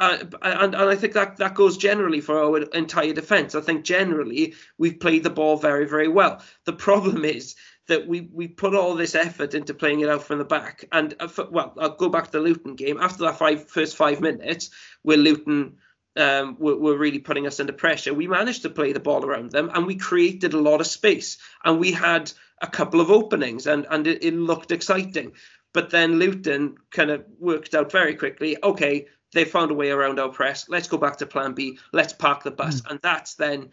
uh, 0.00 0.18
and, 0.42 0.76
and 0.76 0.88
I 0.88 0.94
think 0.94 1.14
that 1.14 1.38
that 1.38 1.54
goes 1.54 1.76
generally 1.76 2.20
for 2.20 2.38
our 2.38 2.58
entire 2.58 3.12
defence. 3.12 3.56
I 3.56 3.60
think 3.60 3.84
generally 3.84 4.54
we've 4.78 5.00
played 5.00 5.24
the 5.24 5.30
ball 5.30 5.56
very, 5.56 5.88
very 5.88 6.06
well. 6.06 6.40
The 6.66 6.72
problem 6.72 7.24
is 7.24 7.56
that 7.88 8.06
we 8.06 8.20
we 8.32 8.46
put 8.48 8.74
all 8.74 8.94
this 8.94 9.14
effort 9.14 9.54
into 9.54 9.74
playing 9.74 10.00
it 10.00 10.08
out 10.08 10.22
from 10.22 10.38
the 10.38 10.44
back. 10.44 10.84
And 10.92 11.14
uh, 11.18 11.28
well, 11.50 11.74
I'll 11.78 11.96
go 11.96 12.08
back 12.08 12.26
to 12.26 12.32
the 12.32 12.40
Luton 12.40 12.76
game. 12.76 12.98
After 12.98 13.24
that 13.24 13.38
five 13.38 13.68
first 13.68 13.96
five 13.96 14.20
minutes, 14.20 14.70
where 15.02 15.16
Luton 15.16 15.78
um, 16.16 16.56
were, 16.58 16.76
were 16.76 16.96
really 16.96 17.18
putting 17.18 17.46
us 17.46 17.60
under 17.60 17.72
pressure, 17.72 18.14
we 18.14 18.26
managed 18.26 18.62
to 18.62 18.70
play 18.70 18.92
the 18.92 19.00
ball 19.00 19.24
around 19.24 19.50
them, 19.50 19.70
and 19.74 19.86
we 19.86 19.96
created 19.96 20.54
a 20.54 20.60
lot 20.60 20.80
of 20.80 20.86
space, 20.86 21.38
and 21.64 21.80
we 21.80 21.92
had 21.92 22.30
a 22.60 22.66
couple 22.66 23.00
of 23.00 23.10
openings, 23.10 23.66
and 23.66 23.86
and 23.90 24.06
it, 24.06 24.22
it 24.22 24.34
looked 24.34 24.70
exciting. 24.70 25.32
But 25.72 25.90
then 25.90 26.18
Luton 26.18 26.76
kind 26.90 27.10
of 27.10 27.24
worked 27.38 27.74
out 27.74 27.92
very 27.92 28.14
quickly. 28.14 28.56
Okay, 28.62 29.06
they 29.32 29.44
found 29.44 29.70
a 29.70 29.74
way 29.74 29.90
around 29.90 30.18
our 30.18 30.30
press. 30.30 30.68
Let's 30.68 30.88
go 30.88 30.98
back 30.98 31.18
to 31.18 31.26
Plan 31.26 31.54
B. 31.54 31.78
Let's 31.92 32.12
park 32.12 32.42
the 32.42 32.50
bus, 32.50 32.82
mm. 32.82 32.90
and 32.90 33.00
that's 33.02 33.34
then 33.34 33.70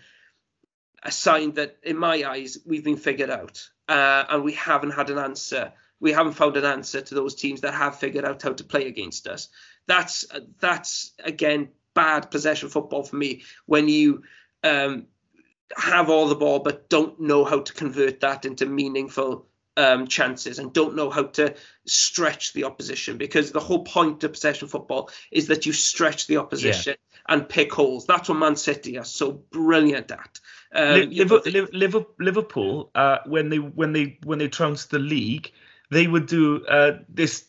a 1.06 1.12
sign 1.12 1.53
that, 1.53 1.78
in 1.84 1.97
my 1.97 2.24
eyes, 2.24 2.58
we've 2.66 2.84
been 2.84 2.97
figured 2.97 3.30
out 3.30 3.70
uh, 3.88 4.26
and 4.30 4.43
we 4.43 4.53
haven't 4.53 4.91
had 4.91 5.10
an 5.10 5.20
answer. 5.20 5.72
We 5.99 6.12
haven't 6.12 6.34
found 6.34 6.58
an 6.58 6.66
answer 6.66 7.01
to 7.01 7.16
those 7.16 7.36
teams 7.36 7.62
that 7.62 7.74
have 7.74 7.99
figured 7.99 8.26
out 8.26 8.41
how 8.41 8.53
to 8.53 8.64
play 8.64 8.88
against 8.88 9.28
us. 9.28 9.49
That's 9.88 10.26
that's 10.60 11.14
again 11.24 11.70
bad 11.93 12.32
possession 12.32 12.70
football 12.70 13.03
for 13.03 13.16
me 13.16 13.43
when 13.66 13.88
you 13.88 14.24
um, 14.64 15.06
have 15.78 16.10
all 16.10 16.28
the 16.28 16.36
ball 16.36 16.60
but 16.60 16.89
don't 16.89 17.20
know 17.22 17.45
how 17.45 17.62
to 17.62 17.74
convert 17.74 18.20
that 18.20 18.45
into 18.45 18.66
meaningful 18.66 19.47
um, 19.78 20.07
chances 20.07 20.59
and 20.59 20.73
don't 20.73 20.95
know 20.95 21.09
how 21.09 21.23
to 21.23 21.53
stretch 21.86 22.53
the 22.53 22.63
opposition 22.63 23.17
because 23.17 23.51
the 23.51 23.59
whole 23.59 23.84
point 23.84 24.23
of 24.23 24.34
possession 24.34 24.67
football 24.67 25.09
is 25.32 25.47
that 25.47 25.65
you 25.65 25.73
stretch 25.73 26.28
the 26.28 26.38
opposition 26.38 26.95
yeah. 26.97 27.34
and 27.34 27.49
pick 27.49 27.73
holes. 27.73 28.05
That's 28.05 28.30
what 28.30 28.38
Man 28.38 28.55
City 28.55 28.97
are 28.97 29.05
so 29.05 29.32
brilliant 29.32 30.11
at. 30.11 30.39
Um, 30.73 31.09
Liverpool, 31.09 32.07
Liverpool 32.19 32.91
uh, 32.95 33.19
when 33.26 33.49
they 33.49 33.57
when 33.57 33.93
they 33.93 34.17
when 34.23 34.39
they 34.39 34.47
trounced 34.47 34.91
the 34.91 34.99
league, 34.99 35.51
they 35.89 36.07
would 36.07 36.26
do 36.26 36.65
uh, 36.65 36.99
this. 37.07 37.45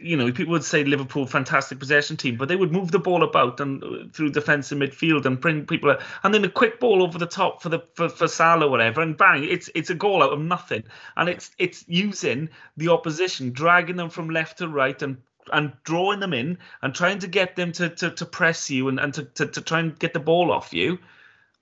You 0.00 0.16
know, 0.16 0.30
people 0.32 0.52
would 0.52 0.64
say 0.64 0.84
Liverpool 0.84 1.26
fantastic 1.26 1.78
possession 1.78 2.16
team, 2.16 2.36
but 2.36 2.48
they 2.48 2.56
would 2.56 2.72
move 2.72 2.90
the 2.90 2.98
ball 2.98 3.22
about 3.22 3.60
and 3.60 3.82
uh, 3.82 4.04
through 4.12 4.30
defence 4.30 4.72
and 4.72 4.80
midfield 4.80 5.26
and 5.26 5.40
bring 5.40 5.66
people, 5.66 5.90
out, 5.90 6.02
and 6.22 6.32
then 6.32 6.44
a 6.44 6.48
quick 6.48 6.80
ball 6.80 7.02
over 7.02 7.18
the 7.18 7.26
top 7.26 7.62
for 7.62 7.68
the 7.68 7.80
for, 7.94 8.08
for 8.08 8.28
Salah 8.28 8.66
or 8.66 8.70
whatever, 8.70 9.00
and 9.00 9.16
bang, 9.16 9.44
it's 9.44 9.70
it's 9.74 9.90
a 9.90 9.94
goal 9.94 10.22
out 10.22 10.32
of 10.32 10.40
nothing, 10.40 10.84
and 11.16 11.28
it's 11.28 11.50
it's 11.58 11.84
using 11.88 12.48
the 12.76 12.88
opposition, 12.88 13.52
dragging 13.52 13.96
them 13.96 14.10
from 14.10 14.30
left 14.30 14.58
to 14.58 14.68
right 14.68 15.00
and 15.02 15.18
and 15.52 15.72
drawing 15.84 16.20
them 16.20 16.32
in 16.32 16.58
and 16.82 16.94
trying 16.94 17.18
to 17.18 17.26
get 17.26 17.56
them 17.56 17.72
to, 17.72 17.88
to, 17.88 18.10
to 18.10 18.24
press 18.26 18.70
you 18.70 18.88
and, 18.88 19.00
and 19.00 19.14
to, 19.14 19.24
to, 19.24 19.46
to 19.46 19.60
try 19.60 19.80
and 19.80 19.98
get 19.98 20.12
the 20.12 20.20
ball 20.20 20.52
off 20.52 20.72
you 20.72 20.98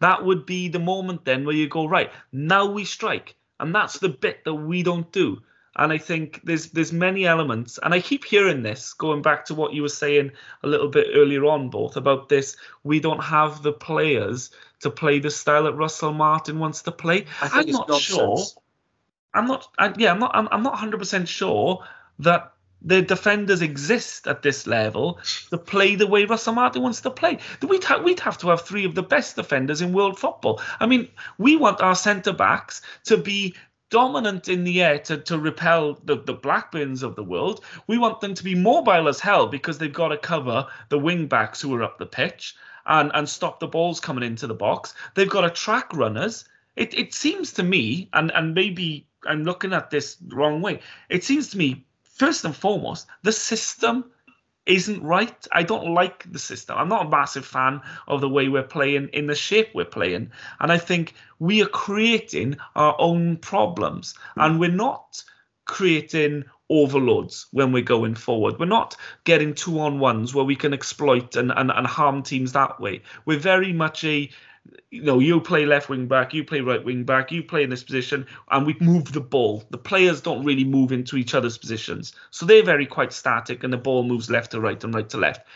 that 0.01 0.25
would 0.25 0.47
be 0.47 0.69
the 0.69 0.79
moment 0.79 1.25
then 1.25 1.45
where 1.45 1.55
you 1.55 1.69
go, 1.69 1.87
right, 1.87 2.11
now 2.33 2.67
we 2.67 2.85
strike. 2.85 3.35
And 3.61 3.75
that's 3.75 3.99
the 3.99 4.09
bit 4.09 4.45
that 4.45 4.55
we 4.55 4.83
don't 4.83 5.11
do. 5.11 5.43
And 5.79 5.93
I 5.93 5.99
think 5.99 6.41
there's 6.45 6.71
there's 6.71 6.93
many 6.93 7.25
elements, 7.27 7.79
and 7.83 7.95
I 7.95 8.01
keep 8.01 8.25
hearing 8.25 8.63
this, 8.63 8.93
going 8.93 9.23
back 9.23 9.45
to 9.47 9.55
what 9.55 9.73
you 9.73 9.83
were 9.83 9.89
saying 9.89 10.33
a 10.63 10.67
little 10.67 10.89
bit 10.89 11.09
earlier 11.15 11.45
on, 11.47 11.71
both 11.71 11.97
about 11.97 12.29
this. 12.29 12.57
We 12.83 13.01
don't 13.01 13.23
have 13.23 13.63
the 13.63 13.73
players 13.73 14.51
to 14.81 14.91
play 14.91 15.21
the 15.21 15.31
style 15.31 15.65
that 15.65 15.75
Russell 15.75 16.13
Martin 16.13 16.59
wants 16.59 16.83
to 16.83 16.93
play. 16.93 17.27
I 17.41 17.61
am 17.61 17.71
not 17.71 18.01
sure. 18.01 18.39
I'm 19.35 19.47
not. 19.47 19.69
I, 19.79 19.93
yeah, 19.97 20.11
I'm 20.11 20.19
not. 20.19 20.33
I'm, 20.35 20.49
I'm 20.51 20.63
not 20.63 20.73
100 20.73 20.99
percent 20.99 21.29
sure 21.29 21.85
that 22.19 22.53
the 22.83 23.03
defenders 23.03 23.61
exist 23.61 24.27
at 24.29 24.43
this 24.43 24.67
level 24.67 25.19
to 25.51 25.59
play 25.59 25.97
the 25.97 26.07
way 26.07 26.25
Russell 26.25 26.55
Martin 26.55 26.83
wants 26.83 27.01
to 27.01 27.11
play. 27.11 27.39
We'd, 27.67 27.83
ha- 27.83 28.01
we'd 28.03 28.21
have 28.21 28.39
to 28.39 28.49
have 28.49 28.63
three 28.63 28.85
of 28.85 28.95
the 28.95 29.03
best 29.03 29.37
defenders 29.37 29.81
in 29.81 29.93
world 29.93 30.19
football. 30.19 30.61
I 30.79 30.87
mean, 30.87 31.09
we 31.39 31.57
want 31.57 31.81
our 31.81 31.97
centre 31.97 32.33
backs 32.33 32.83
to 33.07 33.17
be 33.17 33.57
dominant 33.91 34.49
in 34.49 34.65
the 34.65 34.83
air 34.83 34.99
to, 34.99 35.19
to 35.19 35.39
repel 35.39 35.99
the, 36.05 36.17
the 36.17 36.35
Blackburns 36.35 37.03
of 37.03 37.17
the 37.17 37.25
world. 37.25 37.65
We 37.87 37.99
want 37.99 38.21
them 38.21 38.35
to 38.35 38.45
be 38.45 38.55
mobile 38.55 39.09
as 39.09 39.21
hell 39.21 39.47
because 39.47 39.79
they've 39.79 39.93
got 39.93 40.09
to 40.09 40.19
cover 40.19 40.67
the 40.89 40.99
wing 40.99 41.27
backs 41.27 41.61
who 41.61 41.75
are 41.75 41.83
up 41.83 41.99
the 41.99 42.07
pitch 42.07 42.55
and, 42.87 43.11
and 43.15 43.29
stop 43.29 43.61
the 43.61 43.67
balls 43.67 44.01
coming 44.01 44.25
into 44.25 44.47
the 44.47 44.55
box. 44.55 44.95
They've 45.15 45.29
got 45.29 45.43
to 45.43 45.51
track 45.51 45.93
runners. 45.95 46.45
It, 46.77 46.95
it 46.95 47.15
seems 47.15 47.53
to 47.55 47.63
me, 47.63 48.09
and, 48.13 48.31
and 48.33 48.55
maybe 48.55 49.07
I'm 49.27 49.45
looking 49.45 49.73
at 49.73 49.91
this 49.91 50.17
wrong 50.29 50.63
way, 50.63 50.81
it 51.09 51.25
seems 51.25 51.51
to 51.51 51.59
me 51.59 51.85
first 52.03 52.45
and 52.45 52.55
foremost, 52.55 53.07
the 53.23 53.33
system 53.33 54.11
isn't 54.69 55.03
right. 55.03 55.47
I 55.51 55.63
don't 55.63 55.95
like 55.95 56.31
the 56.31 56.39
system. 56.39 56.77
I'm 56.79 56.89
not 56.89 57.07
a 57.07 57.09
massive 57.09 57.47
fan 57.47 57.81
of 58.07 58.21
the 58.21 58.29
way 58.29 58.49
we're 58.49 58.63
playing 58.63 59.09
in 59.13 59.27
the 59.27 59.35
shape 59.35 59.71
we're 59.75 59.87
playing. 59.87 60.31
And 60.61 60.71
I 60.71 60.79
think 60.79 61.15
we 61.39 61.63
are 61.63 61.69
creating 61.69 62.59
our 62.77 62.95
own 62.99 63.39
problems 63.39 64.15
and 64.37 64.61
we're 64.61 64.71
not 64.71 65.23
creating 65.65 66.45
overloads 66.71 67.47
when 67.53 67.73
we're 67.73 67.83
going 67.83 68.15
forward. 68.15 68.59
We're 68.59 68.67
not 68.67 68.97
getting 69.25 69.55
two 69.55 69.81
on 69.81 70.01
ones 70.01 70.35
where 70.35 70.45
we 70.45 70.57
can 70.57 70.75
exploit 70.75 71.37
and, 71.37 71.51
and, 71.51 71.71
and 71.71 71.87
harm 71.87 72.23
teams 72.23 72.53
that 72.53 72.79
way. 72.79 73.03
We're 73.25 73.39
very 73.39 73.73
much 73.73 74.05
a 74.05 74.31
you 74.91 75.03
know, 75.03 75.19
you 75.19 75.41
play 75.41 75.67
left 75.67 75.89
wing 75.89 76.07
back, 76.07 76.33
you 76.35 76.45
play 76.45 76.61
right 76.61 76.85
wing 76.85 77.05
back, 77.05 77.31
you 77.31 77.43
play 77.43 77.63
in 77.63 77.71
this 77.71 77.85
position, 77.85 78.27
and 78.51 78.67
we 78.67 78.77
move 78.81 79.13
the 79.13 79.21
ball. 79.21 79.65
The 79.71 79.79
players 79.79 80.21
don't 80.21 80.45
really 80.45 80.65
move 80.65 80.93
into 80.93 81.17
each 81.17 81.35
other's 81.35 81.59
positions, 81.59 82.15
so 82.31 82.47
they're 82.47 82.63
very 82.63 82.87
quite 82.87 83.13
static, 83.13 83.65
and 83.65 83.73
the 83.73 83.79
ball 83.79 84.03
moves 84.03 84.31
left 84.31 84.53
to 84.53 84.61
right 84.61 84.83
and 84.83 84.95
right 84.95 85.09
to 85.11 85.19
left. 85.19 85.47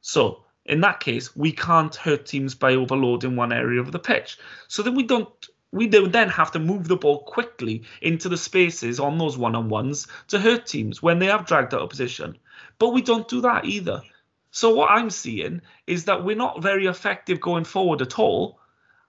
So 0.00 0.44
in 0.66 0.80
that 0.82 1.00
case, 1.00 1.34
we 1.34 1.52
can't 1.52 1.94
hurt 1.94 2.26
teams 2.26 2.54
by 2.54 2.74
overloading 2.74 3.36
one 3.36 3.52
area 3.52 3.80
of 3.80 3.92
the 3.92 3.98
pitch. 3.98 4.38
So 4.68 4.82
then 4.82 4.94
we 4.94 5.02
don't. 5.02 5.28
We 5.72 5.86
then 5.86 6.28
have 6.28 6.50
to 6.52 6.58
move 6.58 6.88
the 6.88 6.96
ball 6.96 7.22
quickly 7.22 7.84
into 8.02 8.28
the 8.28 8.36
spaces 8.36 8.98
on 8.98 9.18
those 9.18 9.38
one-on-ones 9.38 10.08
to 10.28 10.40
hurt 10.40 10.66
teams 10.66 11.00
when 11.00 11.20
they 11.20 11.26
have 11.26 11.46
dragged 11.46 11.74
out 11.74 11.82
of 11.82 11.90
position. 11.90 12.36
But 12.80 12.88
we 12.88 13.02
don't 13.02 13.28
do 13.28 13.40
that 13.42 13.64
either. 13.64 14.02
So 14.50 14.74
what 14.74 14.90
I'm 14.90 15.10
seeing 15.10 15.62
is 15.86 16.06
that 16.06 16.24
we're 16.24 16.34
not 16.34 16.60
very 16.60 16.86
effective 16.86 17.40
going 17.40 17.64
forward 17.64 18.02
at 18.02 18.18
all 18.18 18.58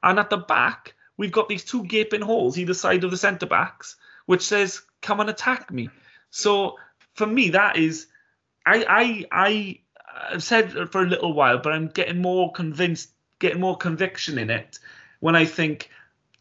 and 0.04 0.20
at 0.20 0.30
the 0.30 0.38
back, 0.38 0.96
we've 1.18 1.32
got 1.32 1.50
these 1.50 1.64
two 1.64 1.84
gaping 1.86 2.22
holes 2.22 2.58
either 2.58 2.74
side 2.74 3.04
of 3.04 3.12
the 3.12 3.18
centre 3.18 3.46
backs, 3.46 3.96
which 4.26 4.42
says, 4.42 4.82
"Come 5.02 5.20
and 5.20 5.30
attack 5.30 5.72
me." 5.72 5.90
So 6.30 6.78
for 7.14 7.28
me, 7.28 7.50
that 7.50 7.78
is, 7.78 8.08
I 8.66 8.86
I 8.88 9.26
I 9.32 9.80
have 10.32 10.44
said 10.44 10.92
for 10.92 11.02
a 11.02 11.08
little 11.08 11.34
while, 11.34 11.60
but 11.60 11.74
I'm 11.74 11.88
getting 11.88 12.22
more 12.22 12.52
convinced, 12.52 13.12
getting 13.40 13.60
more 13.60 13.78
conviction 13.78 14.38
in 14.38 14.50
it 14.50 14.80
when 15.20 15.36
I 15.36 15.46
think 15.46 15.90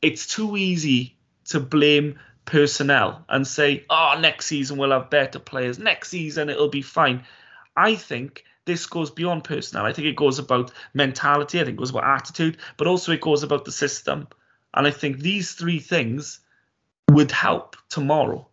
it's 0.02 0.26
too 0.26 0.56
easy 0.56 1.16
to 1.46 1.60
blame 1.60 2.18
personnel 2.44 3.24
and 3.28 3.46
say, 3.46 3.84
"Oh, 3.90 4.16
next 4.20 4.46
season 4.46 4.78
we'll 4.78 4.92
have 4.92 5.10
better 5.10 5.38
players. 5.38 5.78
Next 5.78 6.08
season 6.08 6.48
it'll 6.48 6.68
be 6.68 6.82
fine." 6.82 7.24
I 7.76 7.94
think 7.94 8.44
this 8.70 8.86
goes 8.86 9.10
beyond 9.10 9.42
personnel. 9.42 9.84
I 9.84 9.92
think 9.92 10.06
it 10.06 10.14
goes 10.14 10.38
about 10.38 10.70
mentality. 10.94 11.58
I 11.58 11.64
think 11.64 11.74
it 11.74 11.78
goes 11.78 11.90
about 11.90 12.04
attitude, 12.04 12.58
but 12.76 12.86
also 12.86 13.10
it 13.10 13.20
goes 13.20 13.42
about 13.42 13.64
the 13.64 13.72
system. 13.72 14.28
And 14.72 14.86
I 14.86 14.92
think 14.92 15.18
these 15.18 15.54
three 15.54 15.80
things 15.80 16.38
would 17.10 17.32
help 17.32 17.74
tomorrow. 17.88 18.46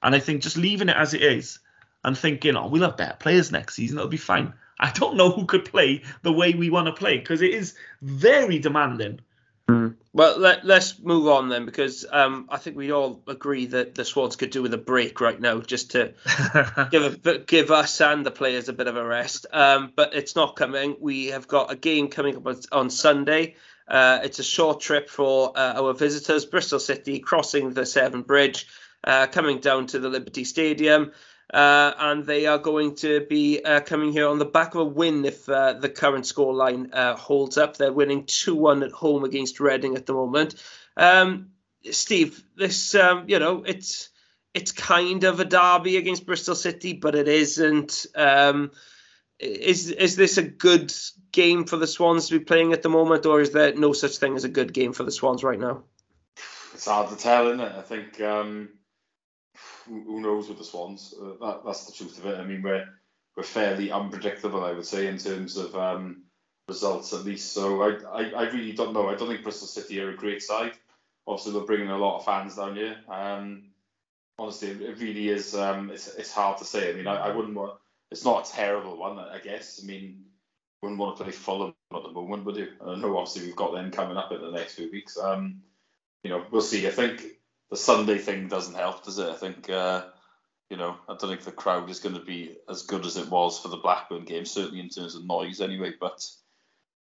And 0.00 0.14
I 0.14 0.20
think 0.20 0.42
just 0.42 0.56
leaving 0.56 0.88
it 0.88 0.96
as 0.96 1.12
it 1.12 1.22
is 1.22 1.58
and 2.04 2.16
thinking, 2.16 2.54
oh, 2.54 2.68
we'll 2.68 2.82
have 2.82 2.96
better 2.96 3.16
players 3.18 3.50
next 3.50 3.74
season, 3.74 3.98
it'll 3.98 4.08
be 4.08 4.16
fine. 4.16 4.52
I 4.78 4.92
don't 4.92 5.16
know 5.16 5.30
who 5.32 5.44
could 5.44 5.64
play 5.64 6.02
the 6.22 6.32
way 6.32 6.52
we 6.52 6.70
want 6.70 6.86
to 6.86 6.92
play 6.92 7.18
because 7.18 7.42
it 7.42 7.52
is 7.52 7.74
very 8.00 8.60
demanding. 8.60 9.20
Mm. 9.68 9.96
Well, 10.12 10.38
let, 10.38 10.64
us 10.70 10.98
move 10.98 11.26
on 11.26 11.48
then, 11.48 11.64
because 11.64 12.04
um, 12.10 12.46
I 12.50 12.58
think 12.58 12.76
we 12.76 12.92
all 12.92 13.22
agree 13.26 13.66
that 13.66 13.94
the 13.94 14.04
Swans 14.04 14.36
could 14.36 14.50
do 14.50 14.62
with 14.62 14.74
a 14.74 14.78
break 14.78 15.20
right 15.20 15.40
now, 15.40 15.60
just 15.60 15.92
to 15.92 16.12
give 16.90 17.26
a, 17.26 17.38
give 17.38 17.70
us 17.70 18.00
and 18.00 18.24
the 18.24 18.30
players 18.30 18.68
a 18.68 18.72
bit 18.72 18.86
of 18.86 18.96
a 18.96 19.04
rest. 19.04 19.46
Um, 19.52 19.92
but 19.96 20.14
it's 20.14 20.36
not 20.36 20.56
coming. 20.56 20.96
We 21.00 21.28
have 21.28 21.48
got 21.48 21.72
a 21.72 21.76
game 21.76 22.08
coming 22.08 22.36
up 22.36 22.56
on 22.72 22.90
Sunday. 22.90 23.56
Uh, 23.88 24.20
it's 24.22 24.38
a 24.38 24.44
short 24.44 24.80
trip 24.80 25.08
for 25.08 25.56
uh, 25.56 25.80
our 25.80 25.94
visitors, 25.94 26.44
Bristol 26.44 26.78
City, 26.78 27.18
crossing 27.18 27.72
the 27.72 27.86
Severn 27.86 28.22
Bridge, 28.22 28.66
uh, 29.02 29.26
coming 29.26 29.58
down 29.58 29.86
to 29.88 29.98
the 29.98 30.08
Liberty 30.08 30.44
Stadium. 30.44 31.12
Uh, 31.54 31.94
and 32.00 32.26
they 32.26 32.46
are 32.46 32.58
going 32.58 32.96
to 32.96 33.20
be 33.20 33.62
uh, 33.64 33.78
coming 33.78 34.10
here 34.10 34.26
on 34.26 34.40
the 34.40 34.44
back 34.44 34.74
of 34.74 34.80
a 34.80 34.84
win 34.84 35.24
if 35.24 35.48
uh, 35.48 35.74
the 35.74 35.88
current 35.88 36.24
scoreline 36.24 36.92
uh, 36.92 37.14
holds 37.14 37.56
up. 37.56 37.76
They're 37.76 37.92
winning 37.92 38.24
2 38.26 38.56
1 38.56 38.82
at 38.82 38.90
home 38.90 39.22
against 39.22 39.60
Reading 39.60 39.94
at 39.94 40.04
the 40.04 40.14
moment. 40.14 40.56
Um, 40.96 41.50
Steve, 41.88 42.42
this, 42.56 42.96
um, 42.96 43.26
you 43.28 43.38
know, 43.38 43.62
it's 43.62 44.08
it's 44.52 44.72
kind 44.72 45.22
of 45.22 45.38
a 45.38 45.44
derby 45.44 45.96
against 45.96 46.26
Bristol 46.26 46.56
City, 46.56 46.92
but 46.92 47.14
it 47.14 47.28
isn't. 47.28 48.06
Um, 48.16 48.72
is 49.38 49.92
is 49.92 50.16
this 50.16 50.38
a 50.38 50.42
good 50.42 50.92
game 51.30 51.66
for 51.66 51.76
the 51.76 51.86
Swans 51.86 52.26
to 52.26 52.38
be 52.40 52.44
playing 52.44 52.72
at 52.72 52.82
the 52.82 52.88
moment, 52.88 53.26
or 53.26 53.40
is 53.40 53.52
there 53.52 53.72
no 53.74 53.92
such 53.92 54.16
thing 54.16 54.34
as 54.34 54.42
a 54.42 54.48
good 54.48 54.72
game 54.72 54.92
for 54.92 55.04
the 55.04 55.12
Swans 55.12 55.44
right 55.44 55.60
now? 55.60 55.84
It's 56.72 56.86
hard 56.86 57.10
to 57.10 57.16
tell, 57.16 57.46
isn't 57.46 57.60
it? 57.60 57.72
I 57.76 57.82
think 57.82 58.20
um, 58.20 58.70
who 59.86 60.20
knows 60.20 60.48
with 60.48 60.58
the 60.58 60.64
Swans? 60.64 61.14
Uh, 61.20 61.44
that, 61.44 61.62
that's 61.64 61.86
the 61.86 61.92
truth 61.92 62.18
of 62.18 62.26
it. 62.26 62.38
I 62.38 62.44
mean, 62.44 62.62
we're 62.62 62.86
we're 63.36 63.42
fairly 63.42 63.90
unpredictable, 63.90 64.64
I 64.64 64.72
would 64.72 64.86
say, 64.86 65.08
in 65.08 65.18
terms 65.18 65.56
of 65.56 65.74
um, 65.74 66.22
results 66.68 67.12
at 67.12 67.24
least. 67.24 67.52
So 67.52 67.82
I, 67.82 68.22
I, 68.22 68.30
I 68.30 68.50
really 68.50 68.72
don't 68.72 68.92
know. 68.92 69.08
I 69.08 69.14
don't 69.14 69.28
think 69.28 69.42
Bristol 69.42 69.68
City 69.68 70.00
are 70.00 70.10
a 70.10 70.16
great 70.16 70.42
side. 70.42 70.72
Obviously, 71.26 71.52
they're 71.52 71.62
bringing 71.62 71.90
a 71.90 71.98
lot 71.98 72.18
of 72.18 72.24
fans 72.24 72.56
down 72.56 72.76
here. 72.76 72.96
Um, 73.08 73.70
honestly, 74.38 74.70
it 74.70 74.98
really 74.98 75.28
is. 75.28 75.54
Um, 75.54 75.90
it's 75.90 76.14
it's 76.14 76.32
hard 76.32 76.58
to 76.58 76.64
say. 76.64 76.90
I 76.90 76.94
mean, 76.94 77.06
I, 77.06 77.28
I 77.28 77.34
wouldn't 77.34 77.54
want. 77.54 77.78
It's 78.10 78.24
not 78.24 78.48
a 78.48 78.52
terrible 78.52 78.96
one, 78.96 79.18
I 79.18 79.38
guess. 79.38 79.80
I 79.82 79.86
mean, 79.86 80.24
wouldn't 80.82 81.00
want 81.00 81.16
to 81.16 81.24
play 81.24 81.32
Fulham 81.32 81.74
at 81.94 82.02
the 82.02 82.10
moment, 82.10 82.44
would 82.44 82.56
you? 82.56 82.68
I 82.84 82.94
know 82.96 83.16
obviously 83.16 83.46
we've 83.46 83.56
got 83.56 83.72
them 83.72 83.90
coming 83.90 84.16
up 84.16 84.30
in 84.32 84.40
the 84.40 84.50
next 84.50 84.74
few 84.74 84.90
weeks. 84.90 85.18
Um, 85.18 85.62
you 86.22 86.30
know, 86.30 86.44
we'll 86.50 86.62
see. 86.62 86.86
I 86.86 86.90
think 86.90 87.24
the 87.70 87.76
Sunday 87.76 88.18
thing 88.18 88.48
doesn't 88.48 88.74
help, 88.74 89.04
does 89.04 89.18
it? 89.18 89.28
I 89.28 89.34
think. 89.34 89.70
Uh, 89.70 90.04
you 90.70 90.78
know, 90.78 90.96
I 91.08 91.14
don't 91.14 91.30
think 91.30 91.42
the 91.42 91.52
crowd 91.52 91.90
is 91.90 92.00
going 92.00 92.14
to 92.14 92.24
be 92.24 92.56
as 92.68 92.82
good 92.82 93.04
as 93.04 93.16
it 93.16 93.28
was 93.28 93.60
for 93.60 93.68
the 93.68 93.76
Blackburn 93.76 94.24
game, 94.24 94.46
certainly 94.46 94.80
in 94.80 94.88
terms 94.88 95.14
of 95.14 95.24
noise 95.24 95.60
anyway. 95.60 95.92
But 96.00 96.26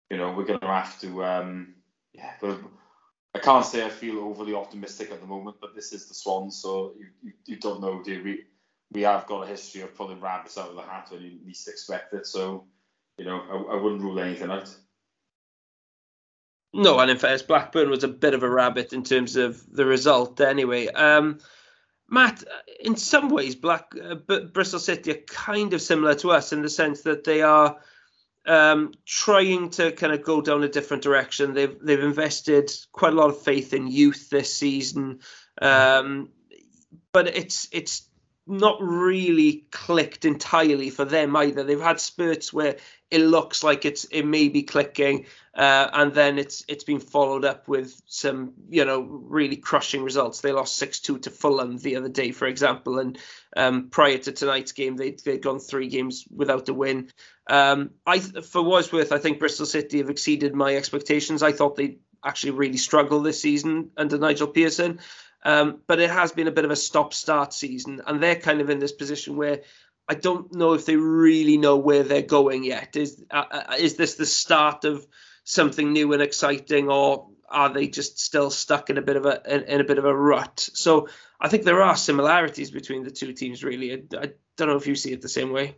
you 0.08 0.16
know, 0.16 0.32
we're 0.32 0.44
going 0.44 0.60
to 0.60 0.66
have 0.66 1.00
to, 1.00 1.24
um, 1.24 1.74
yeah. 2.12 2.32
I 3.34 3.38
can't 3.38 3.64
say 3.64 3.84
I 3.84 3.90
feel 3.90 4.18
overly 4.20 4.54
optimistic 4.54 5.12
at 5.12 5.20
the 5.20 5.26
moment, 5.26 5.56
but 5.60 5.74
this 5.74 5.92
is 5.92 6.06
the 6.06 6.14
Swans, 6.14 6.56
so 6.56 6.94
you, 6.98 7.06
you, 7.22 7.32
you 7.46 7.56
don't 7.56 7.80
know, 7.80 8.02
do? 8.02 8.22
We 8.24 8.44
we 8.92 9.02
have 9.02 9.26
got 9.26 9.44
a 9.44 9.46
history 9.46 9.82
of 9.82 9.94
pulling 9.94 10.20
rabbits 10.20 10.58
out 10.58 10.70
of 10.70 10.74
the 10.74 10.82
hat 10.82 11.08
when 11.10 11.22
you 11.22 11.38
least 11.46 11.68
expect 11.68 12.12
it, 12.12 12.26
so 12.26 12.64
you 13.18 13.24
know, 13.24 13.40
I, 13.40 13.74
I 13.74 13.80
wouldn't 13.80 14.02
rule 14.02 14.18
anything 14.18 14.50
out. 14.50 14.74
No, 16.72 16.98
and 17.00 17.10
in 17.10 17.18
fairness, 17.18 17.42
Blackburn 17.42 17.90
was 17.90 18.04
a 18.04 18.08
bit 18.08 18.34
of 18.34 18.42
a 18.42 18.50
rabbit 18.50 18.92
in 18.92 19.02
terms 19.02 19.36
of 19.36 19.60
the 19.74 19.84
result. 19.84 20.40
Anyway, 20.40 20.86
um, 20.86 21.40
Matt, 22.08 22.44
in 22.80 22.96
some 22.96 23.28
ways, 23.28 23.56
Black 23.56 23.92
uh, 24.00 24.14
Bristol 24.14 24.78
City 24.78 25.10
are 25.10 25.22
kind 25.26 25.74
of 25.74 25.82
similar 25.82 26.14
to 26.16 26.30
us 26.30 26.52
in 26.52 26.62
the 26.62 26.68
sense 26.68 27.02
that 27.02 27.24
they 27.24 27.42
are 27.42 27.76
um, 28.46 28.92
trying 29.04 29.70
to 29.70 29.92
kind 29.92 30.12
of 30.12 30.22
go 30.22 30.40
down 30.40 30.62
a 30.62 30.68
different 30.68 31.02
direction. 31.02 31.54
They've 31.54 31.76
they've 31.80 32.02
invested 32.02 32.70
quite 32.92 33.12
a 33.12 33.16
lot 33.16 33.30
of 33.30 33.42
faith 33.42 33.74
in 33.74 33.88
youth 33.88 34.30
this 34.30 34.54
season, 34.54 35.20
um, 35.60 36.30
but 37.12 37.28
it's 37.28 37.68
it's 37.72 38.08
not 38.46 38.78
really 38.80 39.66
clicked 39.70 40.24
entirely 40.24 40.90
for 40.90 41.04
them 41.04 41.36
either. 41.36 41.62
They've 41.62 41.80
had 41.80 42.00
spurts 42.00 42.52
where 42.52 42.76
it 43.10 43.20
looks 43.20 43.62
like 43.62 43.84
it's 43.84 44.04
it 44.04 44.24
may 44.24 44.48
be 44.48 44.62
clicking, 44.62 45.26
uh, 45.54 45.88
and 45.92 46.14
then 46.14 46.38
it's 46.38 46.64
it's 46.68 46.84
been 46.84 47.00
followed 47.00 47.44
up 47.44 47.68
with 47.68 48.00
some 48.06 48.52
you 48.68 48.84
know 48.84 49.00
really 49.02 49.56
crushing 49.56 50.02
results. 50.02 50.40
They 50.40 50.52
lost 50.52 50.76
six 50.76 51.00
two 51.00 51.18
to 51.20 51.30
Fulham 51.30 51.78
the 51.78 51.96
other 51.96 52.08
day, 52.08 52.32
for 52.32 52.46
example, 52.46 52.98
and 52.98 53.18
um, 53.56 53.88
prior 53.90 54.18
to 54.18 54.32
tonight's 54.32 54.72
game, 54.72 54.96
they 54.96 55.12
they'd 55.12 55.42
gone 55.42 55.58
three 55.58 55.88
games 55.88 56.24
without 56.34 56.68
a 56.68 56.74
win. 56.74 57.10
Um, 57.48 57.90
I 58.06 58.20
for 58.20 58.62
what's 58.62 58.92
worth, 58.92 59.12
I 59.12 59.18
think 59.18 59.38
Bristol 59.38 59.66
City 59.66 59.98
have 59.98 60.10
exceeded 60.10 60.54
my 60.54 60.76
expectations. 60.76 61.42
I 61.42 61.52
thought 61.52 61.76
they 61.76 61.98
actually 62.24 62.52
really 62.52 62.76
struggled 62.76 63.24
this 63.24 63.40
season 63.40 63.90
under 63.96 64.18
Nigel 64.18 64.48
Pearson. 64.48 65.00
Um, 65.42 65.80
but 65.86 66.00
it 66.00 66.10
has 66.10 66.32
been 66.32 66.48
a 66.48 66.52
bit 66.52 66.64
of 66.64 66.70
a 66.70 66.76
stop-start 66.76 67.54
season, 67.54 68.02
and 68.06 68.22
they're 68.22 68.36
kind 68.36 68.60
of 68.60 68.70
in 68.70 68.78
this 68.78 68.92
position 68.92 69.36
where 69.36 69.62
I 70.08 70.14
don't 70.14 70.52
know 70.52 70.72
if 70.72 70.86
they 70.86 70.96
really 70.96 71.56
know 71.56 71.76
where 71.76 72.02
they're 72.02 72.22
going 72.22 72.64
yet. 72.64 72.96
Is 72.96 73.22
uh, 73.30 73.44
uh, 73.50 73.74
is 73.78 73.94
this 73.94 74.16
the 74.16 74.26
start 74.26 74.84
of 74.84 75.06
something 75.44 75.92
new 75.92 76.12
and 76.12 76.20
exciting, 76.20 76.90
or 76.90 77.28
are 77.48 77.72
they 77.72 77.86
just 77.88 78.18
still 78.18 78.50
stuck 78.50 78.90
in 78.90 78.98
a 78.98 79.02
bit 79.02 79.16
of 79.16 79.24
a 79.24 79.40
in, 79.46 79.62
in 79.62 79.80
a 79.80 79.84
bit 79.84 79.98
of 79.98 80.04
a 80.04 80.14
rut? 80.14 80.68
So 80.74 81.08
I 81.40 81.48
think 81.48 81.62
there 81.62 81.82
are 81.82 81.96
similarities 81.96 82.70
between 82.70 83.04
the 83.04 83.10
two 83.10 83.32
teams. 83.32 83.64
Really, 83.64 83.92
I, 83.92 84.02
I 84.16 84.32
don't 84.56 84.68
know 84.68 84.76
if 84.76 84.86
you 84.86 84.94
see 84.94 85.12
it 85.12 85.22
the 85.22 85.28
same 85.28 85.52
way. 85.52 85.76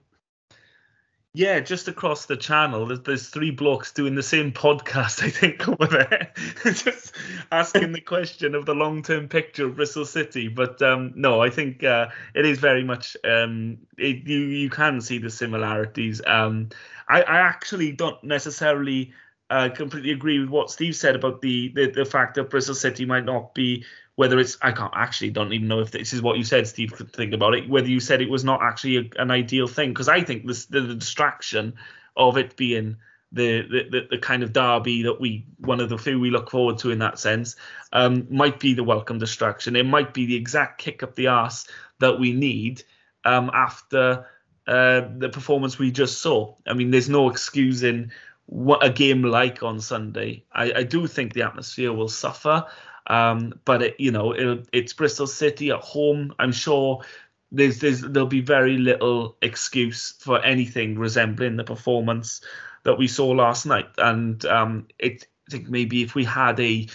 Yeah, 1.35 1.61
just 1.61 1.89
across 1.89 2.27
the 2.27 2.37
channel, 2.37 2.85
there's, 2.87 3.01
there's 3.01 3.29
three 3.29 3.51
blokes 3.51 3.93
doing 3.93 4.15
the 4.15 4.23
same 4.23 4.53
podcast, 4.53 5.23
I 5.25 5.31
think, 5.31 5.67
over 5.67 5.87
there, 5.87 6.33
just 6.65 7.15
asking 7.51 7.93
the 7.93 8.03
question 8.03 8.55
of 8.55 8.67
the 8.67 8.75
long 8.75 9.03
term 9.03 9.29
picture 9.29 9.67
of 9.67 9.77
Bristol 9.77 10.05
City. 10.05 10.49
But 10.49 10.83
um, 10.83 11.13
no, 11.17 11.41
I 11.41 11.49
think 11.49 11.85
uh, 11.85 12.09
it 12.35 12.45
is 12.45 12.59
very 12.59 12.85
much, 12.85 13.17
um, 13.25 13.79
it, 13.97 14.29
you, 14.29 14.41
you 14.41 14.69
can 14.69 15.01
see 15.01 15.17
the 15.17 15.31
similarities. 15.31 16.21
Um, 16.27 16.69
I, 17.09 17.23
I 17.23 17.39
actually 17.39 17.93
don't 17.93 18.23
necessarily 18.23 19.15
uh, 19.49 19.71
completely 19.71 20.13
agree 20.13 20.39
with 20.39 20.51
what 20.51 20.71
Steve 20.71 20.95
said 20.97 21.17
about 21.17 21.41
the, 21.41 21.69
the, 21.75 21.91
the 21.91 22.05
fact 22.05 22.35
that 22.35 22.51
Bristol 22.51 22.75
City 22.75 23.07
might 23.07 23.25
not 23.25 23.55
be 23.55 23.87
whether 24.16 24.39
it's 24.39 24.59
I 24.62 24.72
can't 24.72 24.93
actually 24.94 25.30
don't 25.30 25.52
even 25.52 25.68
know 25.68 25.80
if 25.80 25.90
this 25.90 26.12
is 26.12 26.22
what 26.22 26.36
you 26.36 26.44
said, 26.44 26.66
Steve. 26.66 26.93
Think 27.12 27.32
about 27.32 27.55
it. 27.55 27.68
Whether 27.68 27.89
you 27.89 28.01
said 28.01 28.20
it 28.20 28.30
was 28.30 28.44
not 28.44 28.62
actually 28.62 28.97
a, 28.97 29.20
an 29.20 29.30
ideal 29.30 29.66
thing, 29.66 29.90
because 29.90 30.09
I 30.09 30.22
think 30.22 30.47
this, 30.47 30.66
the, 30.66 30.80
the 30.80 30.94
distraction 30.94 31.74
of 32.16 32.36
it 32.36 32.56
being 32.56 32.97
the, 33.32 33.62
the 33.62 34.06
the 34.10 34.18
kind 34.18 34.43
of 34.43 34.52
derby 34.52 35.02
that 35.05 35.18
we 35.18 35.47
one 35.59 35.80
of 35.80 35.89
the 35.89 35.97
few 35.97 36.20
we 36.20 36.30
look 36.30 36.51
forward 36.51 36.78
to 36.78 36.90
in 36.90 36.98
that 36.98 37.18
sense 37.18 37.56
um, 37.93 38.26
might 38.30 38.60
be 38.60 38.74
the 38.74 38.84
welcome 38.84 39.18
distraction. 39.18 39.76
It 39.76 39.86
might 39.86 40.12
be 40.12 40.26
the 40.26 40.36
exact 40.36 40.78
kick 40.78 41.02
up 41.02 41.14
the 41.14 41.28
arse 41.28 41.66
that 42.01 42.20
we 42.20 42.32
need 42.32 42.82
um, 43.24 43.51
after 43.55 44.26
uh, 44.66 45.02
the 45.16 45.30
performance 45.30 45.78
we 45.78 45.90
just 45.90 46.20
saw. 46.20 46.55
I 46.66 46.74
mean, 46.74 46.90
there's 46.90 47.09
no 47.09 47.30
excusing 47.30 48.12
what 48.47 48.84
a 48.84 48.90
game 48.90 49.22
like 49.22 49.62
on 49.62 49.80
Sunday. 49.80 50.44
I, 50.52 50.72
I 50.72 50.82
do 50.82 51.06
think 51.06 51.32
the 51.32 51.43
atmosphere 51.43 51.93
will 51.93 52.09
suffer. 52.09 52.66
Um, 53.07 53.61
but 53.65 53.83
it, 53.83 53.97
you 53.99 54.12
know, 54.12 54.33
it, 54.33 54.69
it's 54.73 54.93
Bristol 54.93 55.27
City 55.27 55.70
at 55.70 55.81
home. 55.81 56.35
I'm 56.39 56.53
sure 56.53 57.03
there's, 57.51 57.79
there's 57.81 58.01
there'll 58.01 58.29
be 58.29 58.41
very 58.41 58.79
little 58.79 59.37
excuse 59.43 60.12
for 60.20 60.43
anything 60.43 60.99
resembling 60.99 61.57
the 61.57 61.65
performance 61.65 62.41
that 62.85 62.99
we 62.99 63.09
saw 63.09 63.29
last 63.29 63.66
night. 63.66 63.89
And 63.99 64.45
um, 64.47 64.89
it, 64.99 65.27
I 65.49 65.51
think 65.51 65.69
maybe 65.69 66.03
if 66.03 66.15
we 66.15 66.24
had 66.24 66.59
a, 66.61 66.87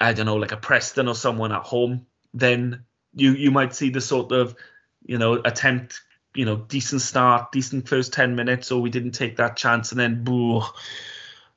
I 0.00 0.12
don't 0.12 0.26
know, 0.26 0.36
like 0.36 0.52
a 0.52 0.56
Preston 0.56 1.08
or 1.08 1.14
someone 1.14 1.52
at 1.52 1.62
home, 1.62 2.06
then 2.32 2.84
you 3.14 3.32
you 3.32 3.50
might 3.50 3.74
see 3.74 3.90
the 3.90 4.00
sort 4.00 4.30
of, 4.32 4.54
you 5.04 5.18
know, 5.18 5.34
attempt, 5.44 6.00
you 6.34 6.44
know, 6.44 6.56
decent 6.56 7.00
start, 7.02 7.50
decent 7.50 7.88
first 7.88 8.12
ten 8.12 8.36
minutes, 8.36 8.70
or 8.70 8.80
we 8.80 8.90
didn't 8.90 9.12
take 9.12 9.36
that 9.36 9.56
chance, 9.56 9.90
and 9.90 9.98
then 9.98 10.22
boo, 10.22 10.62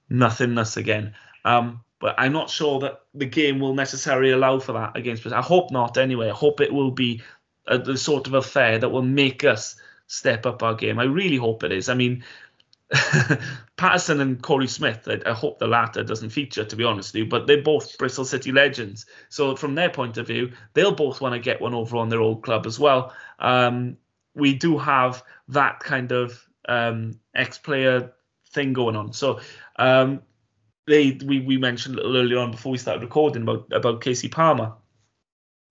nothingness 0.09 0.77
again. 0.77 1.13
Um, 1.45 1.81
but 1.99 2.15
I'm 2.17 2.33
not 2.33 2.49
sure 2.49 2.79
that 2.79 3.01
the 3.13 3.25
game 3.25 3.59
will 3.59 3.73
necessarily 3.73 4.31
allow 4.31 4.59
for 4.59 4.73
that 4.73 4.95
against 4.95 5.25
us. 5.25 5.33
I 5.33 5.41
hope 5.41 5.71
not 5.71 5.97
anyway. 5.97 6.29
I 6.29 6.33
hope 6.33 6.61
it 6.61 6.73
will 6.73 6.91
be 6.91 7.21
a, 7.67 7.77
the 7.77 7.97
sort 7.97 8.27
of 8.27 8.33
affair 8.33 8.79
that 8.79 8.89
will 8.89 9.03
make 9.03 9.43
us 9.43 9.75
step 10.07 10.45
up 10.45 10.63
our 10.63 10.75
game. 10.75 10.97
I 10.97 11.03
really 11.03 11.37
hope 11.37 11.63
it 11.63 11.71
is. 11.71 11.89
I 11.89 11.93
mean, 11.93 12.23
Paterson 13.77 14.19
and 14.19 14.41
Korey 14.41 14.67
Smith, 14.67 15.07
I, 15.07 15.19
I, 15.29 15.33
hope 15.33 15.59
the 15.59 15.67
latter 15.67 16.03
doesn't 16.03 16.31
feature, 16.31 16.65
to 16.65 16.75
be 16.75 16.83
honest 16.83 17.13
with 17.13 17.19
you, 17.19 17.25
but 17.27 17.45
they're 17.45 17.61
both 17.61 17.95
Bristol 17.99 18.25
City 18.25 18.51
legends. 18.51 19.05
So, 19.29 19.55
from 19.55 19.75
their 19.75 19.91
point 19.91 20.17
of 20.17 20.25
view, 20.25 20.53
they'll 20.73 20.95
both 20.95 21.21
want 21.21 21.35
to 21.35 21.39
get 21.39 21.61
one 21.61 21.75
over 21.75 21.97
on 21.97 22.09
their 22.09 22.21
old 22.21 22.41
club 22.41 22.65
as 22.65 22.79
well. 22.79 23.13
Um, 23.37 23.97
we 24.33 24.55
do 24.55 24.79
have 24.79 25.23
that 25.49 25.79
kind 25.81 26.11
of 26.11 26.47
um, 26.67 27.19
ex 27.35 27.59
player 27.59 28.11
thing 28.51 28.73
going 28.73 28.95
on. 28.95 29.13
So, 29.13 29.39
um, 29.75 30.23
they 30.89 31.11
we, 31.23 31.39
we 31.39 31.57
mentioned 31.57 31.95
a 31.95 31.97
little 31.97 32.17
earlier 32.17 32.39
on 32.39 32.51
before 32.51 32.71
we 32.71 32.77
started 32.77 33.01
recording 33.01 33.43
about 33.43 33.71
about 33.71 34.01
Kasey 34.01 34.29
Palmer. 34.29 34.73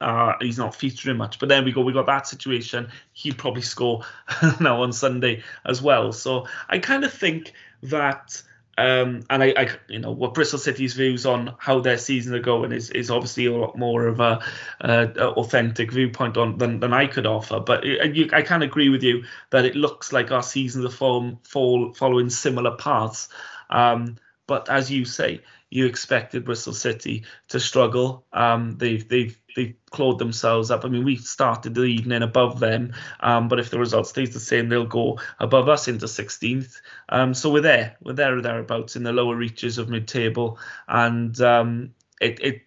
Uh, 0.01 0.35
he's 0.41 0.59
not 0.59 0.77
featuring 0.77 1.17
much, 1.17 1.41
but 1.41 1.49
then 1.49 1.65
we 1.65 1.73
go. 1.73 1.81
We 1.81 1.93
got 1.93 2.07
that 2.07 2.29
situation. 2.29 2.89
He'd 3.13 3.37
probably 3.37 3.63
score 3.63 4.05
now 4.61 4.83
on 4.83 4.93
Sunday 4.93 5.43
as 5.67 5.83
well. 5.83 6.13
So 6.13 6.47
I 6.69 6.79
kind 6.79 7.03
of 7.03 7.13
think 7.13 7.53
that, 7.83 8.41
um, 8.77 9.25
and 9.29 9.43
I, 9.43 9.55
I, 9.57 9.71
you 9.89 9.99
know, 9.99 10.13
what 10.13 10.35
Bristol 10.35 10.61
City's 10.61 10.95
views 10.95 11.27
on 11.27 11.57
how 11.59 11.81
their 11.81 11.99
season 11.99 12.33
are 12.37 12.41
going 12.41 12.71
is 12.71 12.91
is 12.91 13.11
obviously 13.11 13.47
a 13.47 13.57
lot 13.57 13.77
more 13.77 14.07
of 14.07 14.21
a, 14.21 14.41
a 14.81 15.31
authentic 15.31 15.91
viewpoint 15.91 16.37
on 16.37 16.59
than, 16.59 16.79
than 16.79 16.93
I 16.93 17.09
could 17.09 17.27
offer. 17.27 17.59
But 17.59 17.85
you, 17.85 18.31
I 18.33 18.43
can 18.43 18.63
agree 18.63 18.91
with 18.91 19.03
you 19.03 19.25
that 19.51 19.65
it 19.65 19.75
looks 19.75 20.13
like 20.13 20.31
our 20.31 20.45
seasons 20.45 20.85
are 20.85 20.97
fall, 20.97 21.41
fall 21.43 21.93
following 21.95 22.31
similar 22.31 22.77
paths. 22.77 23.29
Um, 23.69 24.17
but 24.49 24.69
as 24.69 24.91
you 24.91 25.05
say, 25.05 25.43
you 25.71 25.85
expected 25.87 26.47
Bristol 26.47 26.73
City 26.73 27.25
to 27.49 27.61
struggle. 27.61 28.25
Um, 28.33 28.77
they've 28.79 29.07
they've 29.07 29.39
they've 29.55 29.77
clawed 29.91 30.19
themselves 30.19 30.71
up. 30.71 30.85
I 30.85 30.89
mean, 30.89 31.05
we 31.05 31.17
started 31.17 31.75
the 31.75 31.83
evening 31.85 32.23
above 32.23 32.59
them, 32.59 32.95
um, 33.21 33.49
but 33.49 33.61
if 33.61 33.71
the 33.71 33.79
result 33.79 34.07
stays 34.07 34.33
the 34.33 34.41
same, 34.41 34.69
they'll 34.69 34.87
go 34.87 35.19
above 35.39 35.69
us 35.69 35.87
into 35.87 36.07
16th. 36.07 36.81
Um, 37.11 37.35
so 37.35 37.51
we're 37.51 37.61
there, 37.61 37.97
we're 38.03 38.15
there 38.15 38.37
or 38.37 38.41
thereabouts 38.41 38.97
in 38.97 39.03
the 39.03 39.13
lower 39.13 39.37
reaches 39.37 39.77
of 39.77 39.91
mid-table, 39.91 40.59
and 40.89 41.39
um, 41.43 41.95
it 42.21 42.41
it 42.41 42.63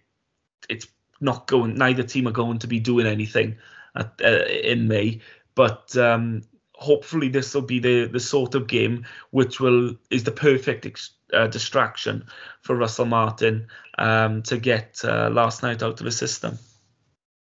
it's 0.68 0.86
not 1.20 1.48
going. 1.48 1.74
Neither 1.74 2.04
team 2.04 2.28
are 2.28 2.32
going 2.32 2.60
to 2.60 2.68
be 2.68 2.78
doing 2.78 3.06
anything 3.06 3.56
at, 3.96 4.20
uh, 4.24 4.44
in 4.46 4.86
May, 4.86 5.20
but 5.56 5.96
um, 5.96 6.42
hopefully 6.82 7.28
this 7.28 7.54
will 7.54 7.62
be 7.62 7.78
the 7.78 8.06
the 8.06 8.20
sort 8.20 8.54
of 8.54 8.66
game 8.66 9.06
which 9.30 9.60
will 9.60 9.94
is 10.10 10.24
the 10.24 10.32
perfect 10.32 10.84
ex- 10.84 11.14
uh, 11.32 11.46
distraction 11.46 12.26
for 12.60 12.76
Russell 12.76 13.06
Martin 13.06 13.68
um, 13.98 14.42
to 14.42 14.58
get 14.58 15.00
uh, 15.04 15.30
last 15.30 15.62
night 15.62 15.82
out 15.82 16.00
of 16.00 16.04
the 16.04 16.10
system. 16.10 16.58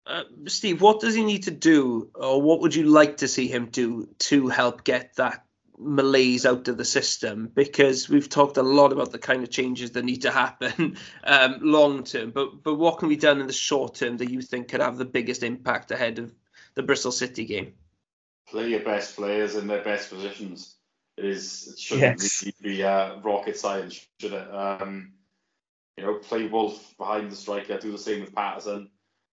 Uh, 0.06 0.24
Steve, 0.46 0.80
what 0.80 1.00
does 1.00 1.14
he 1.14 1.24
need 1.24 1.44
to 1.44 1.50
do, 1.50 2.10
or 2.14 2.40
what 2.40 2.60
would 2.60 2.74
you 2.74 2.84
like 2.84 3.18
to 3.18 3.28
see 3.28 3.48
him 3.48 3.66
do 3.66 4.08
to 4.18 4.48
help 4.48 4.84
get 4.84 5.16
that 5.16 5.44
malaise 5.78 6.46
out 6.46 6.68
of 6.68 6.76
the 6.76 6.84
system 6.84 7.50
because 7.52 8.08
we've 8.08 8.28
talked 8.28 8.58
a 8.58 8.62
lot 8.62 8.92
about 8.92 9.10
the 9.10 9.18
kind 9.18 9.42
of 9.42 9.50
changes 9.50 9.90
that 9.92 10.04
need 10.04 10.22
to 10.22 10.30
happen 10.30 10.96
um, 11.24 11.58
long 11.62 12.04
term. 12.04 12.30
But 12.30 12.62
but 12.62 12.74
what 12.74 12.98
can 12.98 13.08
be 13.08 13.16
done 13.16 13.40
in 13.40 13.46
the 13.46 13.52
short 13.52 13.96
term 13.96 14.18
that 14.18 14.30
you 14.30 14.40
think 14.42 14.68
could 14.68 14.80
have 14.80 14.98
the 14.98 15.04
biggest 15.04 15.42
impact 15.42 15.90
ahead 15.90 16.18
of 16.18 16.32
the 16.74 16.82
Bristol 16.82 17.12
City 17.12 17.44
game? 17.44 17.74
Play 18.48 18.68
your 18.68 18.80
best 18.80 19.16
players 19.16 19.56
in 19.56 19.66
their 19.66 19.82
best 19.82 20.10
positions. 20.10 20.76
It 21.16 21.24
is 21.24 21.68
it 21.68 21.78
shouldn't 21.78 22.20
yes. 22.20 22.42
really 22.42 22.76
be 22.76 22.82
uh, 22.82 23.20
rocket 23.20 23.56
science, 23.56 24.06
should 24.20 24.32
it? 24.32 24.54
Um, 24.54 25.12
you 25.96 26.04
know, 26.04 26.14
play 26.14 26.46
Wolf 26.46 26.94
behind 26.98 27.30
the 27.30 27.36
striker. 27.36 27.78
Do 27.78 27.92
the 27.92 27.98
same 27.98 28.20
with 28.20 28.34
Paterson. 28.34 28.90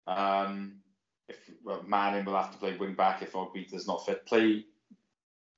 Um, 0.06 0.80
if 1.28 1.38
well, 1.64 1.82
Manning 1.86 2.24
will 2.24 2.36
have 2.36 2.52
to 2.52 2.58
play 2.58 2.76
wing 2.76 2.94
back 2.94 3.22
if 3.22 3.32
Ogbeta's 3.32 3.86
not 3.86 4.04
fit. 4.04 4.26
Play 4.26 4.66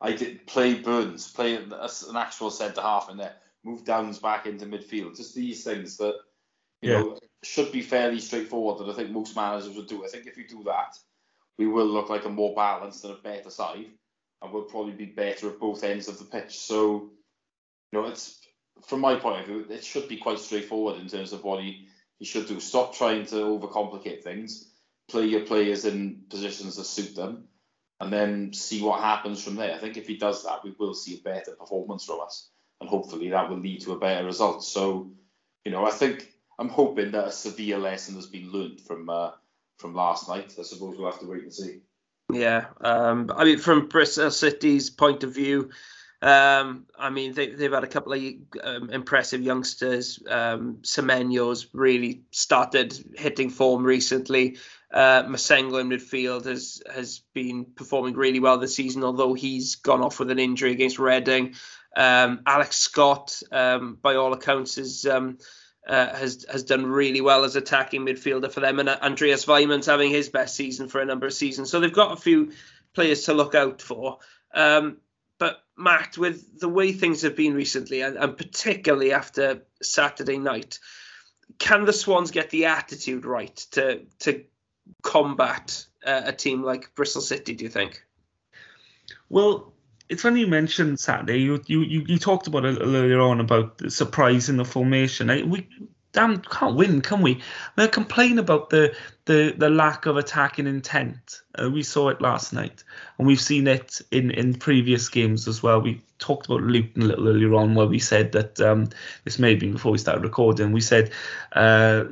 I 0.02 0.12
did 0.12 0.46
play 0.46 0.74
Burns, 0.74 1.30
play 1.30 1.56
an 1.56 1.72
actual 2.16 2.50
centre 2.50 2.82
half 2.82 3.08
in 3.08 3.16
there, 3.16 3.36
move 3.62 3.84
Downes 3.84 4.18
back 4.18 4.46
into 4.46 4.66
midfield. 4.66 5.16
Just 5.16 5.34
these 5.34 5.62
things 5.62 5.96
that 5.98 6.16
you 6.82 6.90
yeah. 6.90 6.98
know 6.98 7.18
should 7.44 7.70
be 7.70 7.82
fairly 7.82 8.18
straightforward 8.18 8.78
that 8.78 8.92
I 8.92 8.96
think 8.96 9.10
most 9.10 9.36
managers 9.36 9.74
would 9.76 9.86
do. 9.86 10.04
I 10.04 10.08
think 10.08 10.26
if 10.26 10.36
you 10.36 10.46
do 10.46 10.64
that, 10.64 10.96
we 11.58 11.66
will 11.66 11.86
look 11.86 12.08
like 12.08 12.24
a 12.24 12.30
more 12.30 12.54
balanced 12.54 13.04
and 13.04 13.14
a 13.14 13.22
better 13.22 13.50
side, 13.50 13.86
and 14.40 14.52
we'll 14.52 14.62
probably 14.62 14.92
be 14.92 15.06
better 15.06 15.48
at 15.48 15.60
both 15.60 15.84
ends 15.84 16.08
of 16.08 16.18
the 16.18 16.24
pitch. 16.24 16.58
So, 16.58 17.10
you 17.90 18.00
know, 18.00 18.06
it's 18.06 18.38
from 18.86 19.00
my 19.00 19.16
point 19.16 19.40
of 19.40 19.46
view, 19.46 19.66
it 19.68 19.84
should 19.84 20.08
be 20.08 20.16
quite 20.16 20.38
straightforward 20.38 21.00
in 21.00 21.08
terms 21.08 21.32
of 21.32 21.44
what 21.44 21.62
he, 21.62 21.88
he 22.18 22.24
should 22.24 22.46
do. 22.46 22.58
Stop 22.58 22.94
trying 22.94 23.26
to 23.26 23.36
overcomplicate 23.36 24.22
things. 24.22 24.70
Play 25.08 25.26
your 25.26 25.42
players 25.42 25.84
in 25.84 26.22
positions 26.30 26.76
that 26.76 26.84
suit 26.84 27.14
them 27.14 27.48
and 28.00 28.12
then 28.12 28.52
see 28.52 28.82
what 28.82 29.00
happens 29.00 29.42
from 29.42 29.56
there. 29.56 29.74
I 29.74 29.78
think 29.78 29.96
if 29.96 30.08
he 30.08 30.16
does 30.16 30.42
that, 30.44 30.64
we 30.64 30.74
will 30.78 30.94
see 30.94 31.18
a 31.18 31.22
better 31.22 31.52
performance 31.52 32.04
from 32.04 32.20
us, 32.20 32.50
and 32.80 32.88
hopefully 32.88 33.28
that 33.28 33.48
will 33.48 33.58
lead 33.58 33.82
to 33.82 33.92
a 33.92 33.98
better 33.98 34.24
result. 34.24 34.64
So, 34.64 35.12
you 35.64 35.70
know, 35.70 35.84
I 35.84 35.90
think 35.90 36.32
I'm 36.58 36.68
hoping 36.68 37.12
that 37.12 37.28
a 37.28 37.32
severe 37.32 37.78
lesson 37.78 38.16
has 38.16 38.26
been 38.26 38.50
learned 38.50 38.80
from 38.80 39.08
uh, 39.08 39.32
from 39.82 39.94
last 39.94 40.28
night. 40.28 40.54
I 40.58 40.62
suppose 40.62 40.96
we'll 40.96 41.10
have 41.10 41.20
to 41.20 41.26
wait 41.26 41.42
and 41.42 41.52
see. 41.52 41.80
Yeah, 42.32 42.66
um, 42.80 43.30
I 43.36 43.44
mean, 43.44 43.58
from 43.58 43.88
Bristol 43.88 44.30
City's 44.30 44.88
point 44.88 45.24
of 45.24 45.34
view, 45.34 45.70
um, 46.22 46.86
I 46.96 47.10
mean, 47.10 47.34
they, 47.34 47.50
have 47.50 47.72
had 47.72 47.84
a 47.84 47.88
couple 47.88 48.12
of 48.12 48.22
um, 48.62 48.90
impressive 48.90 49.42
youngsters. 49.42 50.22
Um, 50.26 50.78
Semenyo's 50.82 51.66
really 51.74 52.22
started 52.30 52.96
hitting 53.16 53.50
form 53.50 53.82
recently. 53.84 54.56
Uh, 54.90 55.24
Massengo 55.24 55.80
in 55.80 55.88
midfield 55.88 56.44
has 56.44 56.82
has 56.94 57.22
been 57.34 57.64
performing 57.64 58.14
really 58.14 58.40
well 58.40 58.58
this 58.58 58.76
season, 58.76 59.02
although 59.02 59.34
he's 59.34 59.74
gone 59.76 60.02
off 60.02 60.20
with 60.20 60.30
an 60.30 60.38
injury 60.38 60.70
against 60.70 60.98
Reading. 60.98 61.54
Um, 61.96 62.42
Alex 62.46 62.76
Scott, 62.78 63.42
um, 63.50 63.98
by 64.00 64.14
all 64.14 64.32
accounts, 64.32 64.78
is 64.78 65.04
um, 65.06 65.38
uh, 65.86 66.14
has 66.14 66.46
has 66.50 66.62
done 66.62 66.86
really 66.86 67.20
well 67.20 67.44
as 67.44 67.56
attacking 67.56 68.02
midfielder 68.02 68.50
for 68.50 68.60
them, 68.60 68.78
and 68.78 68.88
uh, 68.88 68.98
Andreas 69.02 69.46
Weimann's 69.46 69.86
having 69.86 70.10
his 70.10 70.28
best 70.28 70.54
season 70.54 70.88
for 70.88 71.00
a 71.00 71.04
number 71.04 71.26
of 71.26 71.32
seasons. 71.32 71.70
So 71.70 71.80
they've 71.80 71.92
got 71.92 72.12
a 72.12 72.20
few 72.20 72.52
players 72.94 73.24
to 73.24 73.34
look 73.34 73.54
out 73.54 73.82
for. 73.82 74.18
Um, 74.54 74.98
but 75.38 75.62
Matt, 75.76 76.16
with 76.18 76.60
the 76.60 76.68
way 76.68 76.92
things 76.92 77.22
have 77.22 77.34
been 77.34 77.54
recently, 77.54 78.02
and, 78.02 78.16
and 78.16 78.36
particularly 78.36 79.12
after 79.12 79.62
Saturday 79.82 80.38
night, 80.38 80.78
can 81.58 81.84
the 81.84 81.92
Swans 81.92 82.30
get 82.30 82.50
the 82.50 82.66
attitude 82.66 83.24
right 83.24 83.56
to 83.72 84.02
to 84.20 84.44
combat 85.02 85.84
uh, 86.04 86.22
a 86.26 86.32
team 86.32 86.62
like 86.62 86.94
Bristol 86.94 87.22
City? 87.22 87.54
Do 87.54 87.64
you 87.64 87.70
think? 87.70 88.04
Well, 89.28 89.71
it's 90.12 90.22
funny 90.22 90.40
you 90.40 90.46
mentioned 90.46 91.00
Saturday. 91.00 91.38
You 91.38 91.62
you 91.66 91.80
you, 91.80 92.18
talked 92.18 92.46
about 92.46 92.64
it 92.64 92.78
earlier 92.80 93.20
on 93.20 93.40
about 93.40 93.78
the 93.78 93.90
surprise 93.90 94.48
in 94.48 94.58
the 94.58 94.64
formation. 94.64 95.30
I, 95.30 95.42
we 95.42 95.66
damn 96.12 96.38
can't 96.38 96.76
win, 96.76 97.00
can 97.00 97.22
we? 97.22 97.40
I 97.76 97.86
complain 97.86 98.38
about 98.38 98.70
the 98.70 98.94
the 99.24 99.54
the 99.56 99.70
lack 99.70 100.06
of 100.06 100.16
attacking 100.16 100.66
intent. 100.66 101.40
Uh, 101.60 101.70
we 101.70 101.82
saw 101.82 102.08
it 102.08 102.20
last 102.20 102.52
night, 102.52 102.84
and 103.18 103.26
we've 103.26 103.40
seen 103.40 103.66
it 103.66 104.00
in 104.10 104.30
in 104.30 104.54
previous 104.54 105.08
games 105.08 105.48
as 105.48 105.62
well. 105.62 105.80
We 105.80 106.02
talked 106.18 106.46
about 106.46 106.62
Luton 106.62 107.02
a 107.02 107.06
little 107.06 107.28
earlier 107.28 107.54
on, 107.54 107.74
where 107.74 107.86
we 107.86 107.98
said 107.98 108.32
that 108.32 108.60
um, 108.60 108.88
this 109.24 109.38
may 109.38 109.50
have 109.50 109.60
been 109.60 109.72
before 109.72 109.92
we 109.92 109.98
started 109.98 110.22
recording. 110.22 110.72
We 110.72 110.80
said 110.80 111.10
uh, 111.52 112.04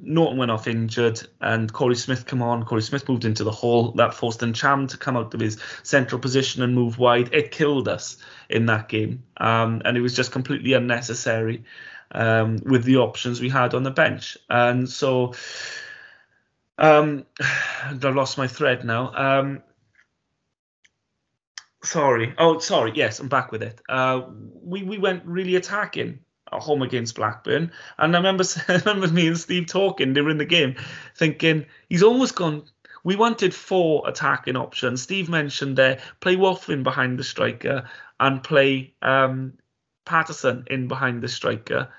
Naughton 0.00 0.38
went 0.38 0.50
off 0.50 0.66
injured, 0.66 1.20
and 1.40 1.72
Korey 1.72 1.96
Smith 1.96 2.26
came 2.26 2.42
on. 2.42 2.64
Korey 2.64 2.82
Smith 2.82 3.08
moved 3.08 3.24
into 3.24 3.44
the 3.44 3.52
hole. 3.52 3.92
That 3.92 4.14
forced 4.14 4.40
Ntcham 4.40 4.88
to 4.88 4.96
come 4.96 5.16
out 5.16 5.34
of 5.34 5.40
his 5.40 5.58
central 5.82 6.20
position 6.20 6.62
and 6.62 6.74
move 6.74 6.98
wide. 6.98 7.32
It 7.32 7.50
killed 7.50 7.88
us 7.88 8.16
in 8.48 8.66
that 8.66 8.88
game, 8.88 9.22
um, 9.36 9.82
and 9.84 9.96
it 9.96 10.00
was 10.00 10.16
just 10.16 10.32
completely 10.32 10.72
unnecessary 10.72 11.64
um, 12.14 12.58
with 12.64 12.84
the 12.84 12.96
options 12.96 13.40
we 13.40 13.48
had 13.50 13.74
on 13.74 13.82
the 13.82 13.90
bench. 13.90 14.38
And 14.48 14.88
so 14.88 15.34
um, 16.78 17.26
I 17.40 17.92
lost 18.10 18.38
my 18.38 18.46
thread 18.46 18.84
now. 18.84 19.12
Um, 19.14 19.62
sorry. 21.82 22.34
Oh, 22.38 22.58
sorry. 22.58 22.92
Yes, 22.94 23.20
I'm 23.20 23.28
back 23.28 23.52
with 23.52 23.62
it. 23.62 23.80
Uh, 23.88 24.22
we 24.62 24.82
we 24.82 24.98
went 24.98 25.24
really 25.26 25.56
attacking 25.56 26.20
at 26.52 26.62
home 26.62 26.82
against 26.82 27.16
Blackburn, 27.16 27.72
and 27.98 28.14
I 28.14 28.18
remember 28.18 28.44
I 28.68 28.76
remember 28.76 29.08
me 29.08 29.28
and 29.28 29.38
Steve 29.38 29.66
talking 29.66 30.14
during 30.14 30.38
the 30.38 30.44
game, 30.44 30.76
thinking 31.16 31.66
he's 31.88 32.02
almost 32.02 32.34
gone. 32.36 32.64
We 33.02 33.16
wanted 33.16 33.54
four 33.54 34.08
attacking 34.08 34.56
options. 34.56 35.02
Steve 35.02 35.28
mentioned 35.28 35.76
there 35.76 36.00
play 36.20 36.36
Wolfin 36.36 36.82
behind 36.82 37.18
the 37.18 37.24
striker 37.24 37.86
and 38.18 38.42
play 38.42 38.94
um, 39.02 39.52
Paterson 40.06 40.64
in 40.70 40.88
behind 40.88 41.22
the 41.22 41.28
striker 41.28 41.90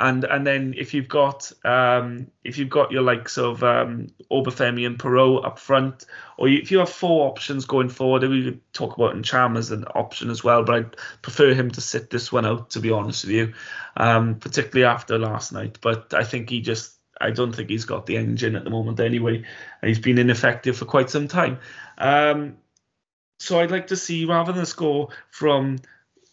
and 0.00 0.24
and 0.24 0.46
then 0.46 0.74
if 0.76 0.94
you've 0.94 1.08
got 1.08 1.52
um, 1.64 2.30
if 2.42 2.56
you've 2.56 2.70
got 2.70 2.90
your 2.90 3.02
likes 3.02 3.36
of 3.36 3.62
um, 3.62 4.08
Obafemi 4.30 4.86
and 4.86 4.98
Piroe 4.98 5.44
up 5.44 5.58
front, 5.58 6.06
or 6.38 6.48
you, 6.48 6.58
if 6.58 6.70
you 6.70 6.78
have 6.78 6.88
four 6.88 7.28
options 7.28 7.66
going 7.66 7.90
forward, 7.90 8.22
we 8.22 8.44
could 8.44 8.72
talk 8.72 8.96
about 8.96 9.14
Ntcham 9.14 9.58
as 9.58 9.70
an 9.70 9.84
option 9.94 10.30
as 10.30 10.42
well, 10.42 10.64
but 10.64 10.74
I'd 10.74 10.96
prefer 11.22 11.52
him 11.52 11.70
to 11.72 11.80
sit 11.80 12.08
this 12.08 12.32
one 12.32 12.46
out 12.46 12.70
to 12.70 12.80
be 12.80 12.90
honest 12.90 13.24
with 13.24 13.34
you, 13.34 13.52
um, 13.96 14.36
particularly 14.36 14.90
after 14.90 15.18
last 15.18 15.52
night. 15.52 15.78
But 15.82 16.14
I 16.14 16.24
think 16.24 16.48
he 16.48 16.62
just 16.62 16.96
I 17.20 17.30
don't 17.30 17.54
think 17.54 17.68
he's 17.68 17.84
got 17.84 18.06
the 18.06 18.16
engine 18.16 18.56
at 18.56 18.64
the 18.64 18.70
moment 18.70 19.00
anyway. 19.00 19.44
He's 19.82 19.98
been 19.98 20.18
ineffective 20.18 20.78
for 20.78 20.86
quite 20.86 21.10
some 21.10 21.28
time. 21.28 21.58
Um, 21.98 22.56
so 23.38 23.60
I'd 23.60 23.70
like 23.70 23.88
to 23.88 23.96
see 23.96 24.24
rather 24.24 24.52
than 24.52 24.64
score 24.64 25.10
from 25.30 25.78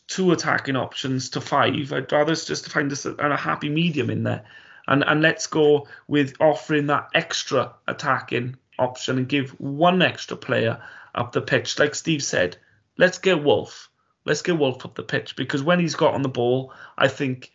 two 0.08 0.32
attacking 0.32 0.76
options 0.76 1.30
to 1.32 1.42
five. 1.42 1.92
I'd 1.94 2.12
rather 2.12 2.36
just 2.36 2.72
find 2.72 2.92
a, 2.92 3.10
a 3.10 3.38
happy 3.38 3.70
medium 3.70 4.10
in 4.10 4.24
there. 4.24 4.46
And, 4.88 5.04
and 5.06 5.22
let's 5.22 5.48
go 5.48 5.88
with 6.08 6.36
offering 6.40 6.88
that 6.88 7.10
extra 7.14 7.74
attacking 7.88 8.56
option 8.80 9.18
and 9.18 9.28
give 9.28 9.52
one 9.60 10.02
extra 10.02 10.38
player 10.38 10.82
up 11.14 11.34
the 11.34 11.42
pitch. 11.42 11.78
Like 11.78 11.94
Steve 11.94 12.24
said, 12.24 12.58
let's 12.98 13.18
get 13.18 13.44
Wolf. 13.44 13.90
Let's 14.24 14.42
get 14.42 14.58
Wolf 14.58 14.86
up 14.86 14.96
the 14.96 15.04
pitch 15.04 15.36
because 15.36 15.62
when 15.64 15.80
he's 15.80 15.96
got 15.96 16.14
on 16.14 16.22
the 16.22 16.30
ball, 16.30 16.74
I 16.98 17.08
think 17.10 17.52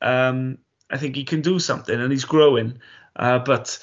um, 0.00 0.58
I 0.90 0.98
think 0.98 1.16
he 1.16 1.24
can 1.24 1.42
do 1.42 1.58
something 1.58 1.98
and 1.98 2.12
he's 2.12 2.24
growing. 2.24 2.78
Uh, 3.16 3.40
but 3.40 3.78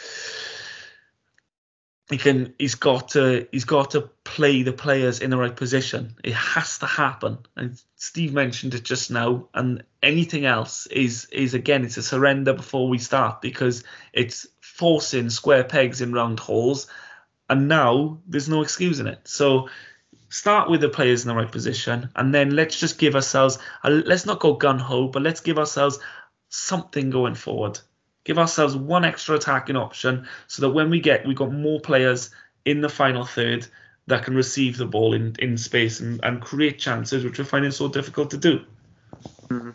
he 2.10 2.18
can 2.18 2.54
he's 2.60 2.76
got 2.76 3.10
to 3.10 3.48
he's 3.52 3.66
got 3.66 3.92
to 3.92 4.02
play 4.24 4.62
the 4.62 4.74
players 4.74 5.20
in 5.22 5.32
the 5.32 5.38
right 5.38 5.56
position. 5.56 6.16
It 6.24 6.34
has 6.34 6.78
to 6.80 6.86
happen. 6.86 7.40
And 7.56 7.82
Steve 7.96 8.34
mentioned 8.34 8.76
it 8.76 8.84
just 8.84 9.10
now. 9.10 9.48
And 9.56 9.84
anything 10.04 10.46
else 10.46 10.86
is 10.88 11.26
is 11.32 11.56
again 11.56 11.84
it's 11.84 11.98
a 11.98 12.04
surrender 12.04 12.54
before 12.54 12.88
we 12.88 13.00
start 13.00 13.42
because 13.42 13.84
it's 14.14 14.46
forcing 14.62 15.30
square 15.32 15.64
pegs 15.64 16.02
in 16.02 16.14
round 16.14 16.40
holes. 16.40 16.88
And 17.50 17.68
now 17.68 18.20
there's 18.28 18.50
no 18.50 18.62
excuse 18.62 19.00
in 19.00 19.08
it. 19.08 19.28
So 19.28 19.70
start 20.30 20.70
with 20.70 20.82
the 20.82 20.90
players 20.90 21.24
in 21.24 21.30
the 21.30 21.36
right 21.36 21.52
position, 21.52 22.10
and 22.16 22.34
then 22.34 22.56
let's 22.56 22.80
just 22.80 23.00
give 23.00 23.16
ourselves 23.16 23.58
a, 23.84 23.90
let's 23.90 24.26
not 24.26 24.40
go 24.40 24.54
gun 24.54 24.80
ho, 24.80 25.08
but 25.08 25.22
let's 25.22 25.42
give 25.42 25.58
ourselves 25.58 26.00
something 26.50 27.10
going 27.10 27.36
forward 27.36 27.80
give 28.26 28.38
ourselves 28.38 28.76
one 28.76 29.06
extra 29.06 29.36
attacking 29.36 29.78
option 29.78 30.28
so 30.48 30.62
that 30.64 30.72
when 30.72 30.90
we 30.90 31.00
get, 31.00 31.26
we've 31.26 31.38
got 31.38 31.54
more 31.54 31.80
players 31.80 32.32
in 32.66 32.82
the 32.82 32.90
final 32.90 33.24
third 33.24 33.66
that 34.08 34.26
can 34.26 34.36
receive 34.36 34.78
the 34.78 34.86
ball 34.86 35.14
in, 35.14 35.36
in 35.40 35.58
space 35.58 36.02
and, 36.02 36.20
and 36.24 36.42
create 36.42 36.78
chances, 36.78 37.24
which 37.24 37.40
we're 37.40 37.46
finding 37.46 37.72
so 37.72 37.88
difficult 37.88 38.32
to 38.32 38.38
do. 38.38 38.60
Mm-hmm. 39.48 39.70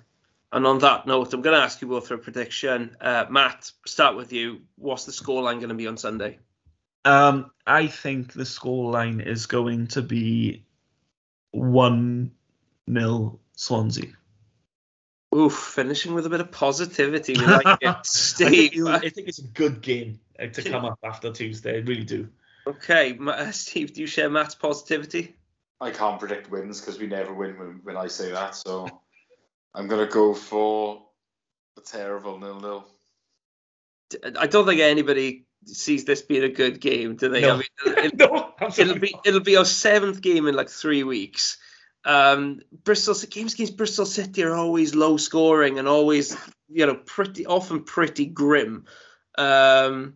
And 0.52 0.66
on 0.66 0.78
that 0.81 1.06
note, 1.06 1.32
I'm 1.32 1.43
going 1.43 1.56
to 1.56 1.62
ask 1.62 1.81
you 1.81 1.89
both 1.89 2.09
for 2.09 2.14
a 2.14 2.18
prediction. 2.18 2.97
Uh, 3.01 3.24
Matt, 3.31 3.70
start 3.86 4.16
with 4.16 4.32
you. 4.32 4.60
What's 4.77 5.05
the 5.05 5.12
scoreline 5.12 5.56
going 5.56 5.68
to 5.68 5.74
be 5.74 5.86
on 5.86 5.97
Sunday? 5.97 6.39
Um, 7.05 7.52
I 7.66 7.86
think 7.86 8.32
the 8.32 8.43
scoreline 8.43 9.24
is 9.24 9.47
going 9.47 9.86
to 9.89 10.02
be 10.02 10.64
1 11.52 12.31
nil 12.89 13.40
Swansea. 13.55 14.12
Oof, 15.35 15.52
finishing 15.52 16.15
with 16.15 16.27
a 16.27 16.31
bit 16.31 16.40
of 16.40 16.51
positivity. 16.51 17.35
We 17.35 17.47
like 17.47 17.78
it. 17.81 17.97
Steve. 18.05 18.86
I 18.86 18.98
think, 18.98 19.28
it's 19.28 19.39
a 19.39 19.47
good 19.47 19.81
game 19.81 20.19
uh, 20.40 20.47
to 20.47 20.62
come 20.62 20.85
up 20.85 20.98
after 21.05 21.32
Tuesday. 21.32 21.77
I 21.77 21.81
really 21.81 22.05
do. 22.05 22.28
Okay, 22.66 23.16
uh, 23.27 23.51
Steve, 23.52 23.94
do 23.94 24.01
you 24.01 24.07
share 24.07 24.28
Matt's 24.28 24.55
positivity? 24.55 25.36
I 25.81 25.93
can't 25.93 26.19
predict 26.19 26.51
wins 26.51 26.81
because 26.81 26.98
we 26.98 27.07
never 27.07 27.32
win 27.32 27.59
when, 27.59 27.81
when 27.85 27.97
I 27.97 28.09
say 28.09 28.32
that. 28.32 28.55
So 28.55 28.89
I'm 29.74 29.86
going 29.86 30.07
to 30.07 30.12
go 30.12 30.35
for 30.35 31.02
a 31.78 31.81
terrible 31.81 32.39
nil 32.39 32.61
nil. 32.61 32.86
I 34.39 34.47
don't 34.48 34.66
think 34.66 34.81
anybody 34.81 35.47
sees 35.65 36.05
this 36.05 36.23
being 36.23 36.43
a 36.43 36.48
good 36.48 36.81
game, 36.81 37.16
do 37.16 37.28
they? 37.28 37.43
No. 37.43 37.51
I 37.51 37.57
mean, 37.57 37.65
it, 38.05 38.16
no, 38.19 38.52
it'll 38.77 38.98
be 38.98 39.15
it'll 39.24 39.40
be 39.40 39.57
our 39.57 39.65
seventh 39.65 40.20
game 40.20 40.47
in 40.48 40.55
like 40.55 40.69
three 40.69 41.05
weeks. 41.05 41.59
Um, 42.05 42.60
Bristol 42.85 43.14
games 43.31 43.55
against 43.55 43.77
Bristol 43.77 44.06
City 44.06 44.43
are 44.43 44.55
always 44.55 44.94
low 44.94 45.16
scoring 45.16 45.78
and 45.78 45.86
always 45.86 46.36
you 46.68 46.86
know 46.86 46.94
pretty 46.94 47.47
often 47.47 47.85
pretty 47.85 48.27
grim. 48.27 48.86
Um, 49.36 50.14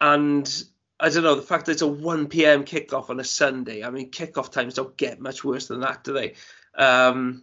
and 0.00 0.64
I 0.98 1.08
don't 1.08 1.22
know 1.22 1.34
the 1.34 1.42
fact 1.42 1.66
that 1.66 1.72
it's 1.72 1.82
a 1.82 1.86
1 1.86 2.28
p.m. 2.28 2.64
kickoff 2.64 3.10
on 3.10 3.20
a 3.20 3.24
Sunday. 3.24 3.84
I 3.84 3.90
mean, 3.90 4.10
kickoff 4.10 4.52
times 4.52 4.74
don't 4.74 4.96
get 4.96 5.20
much 5.20 5.44
worse 5.44 5.66
than 5.66 5.80
that, 5.80 6.04
do 6.04 6.12
they? 6.12 6.34
Um, 6.74 7.42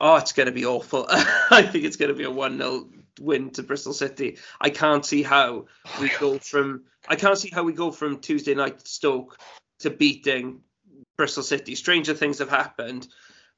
oh, 0.00 0.16
it's 0.16 0.32
going 0.32 0.46
to 0.46 0.52
be 0.52 0.66
awful. 0.66 1.06
I 1.10 1.62
think 1.62 1.84
it's 1.84 1.96
going 1.96 2.10
to 2.10 2.16
be 2.16 2.24
a 2.24 2.30
1 2.30 2.58
0 2.58 2.88
win 3.20 3.50
to 3.50 3.62
Bristol 3.62 3.92
City. 3.92 4.38
I 4.60 4.70
can't 4.70 5.04
see 5.04 5.22
how 5.22 5.66
we 6.00 6.10
go 6.18 6.38
from 6.38 6.84
I 7.08 7.16
can't 7.16 7.38
see 7.38 7.50
how 7.50 7.62
we 7.62 7.72
go 7.72 7.90
from 7.90 8.20
Tuesday 8.20 8.54
night 8.54 8.86
Stoke 8.86 9.38
to 9.80 9.90
beating 9.90 10.60
Bristol 11.18 11.42
City. 11.42 11.74
Stranger 11.74 12.14
things 12.14 12.38
have 12.38 12.48
happened, 12.48 13.06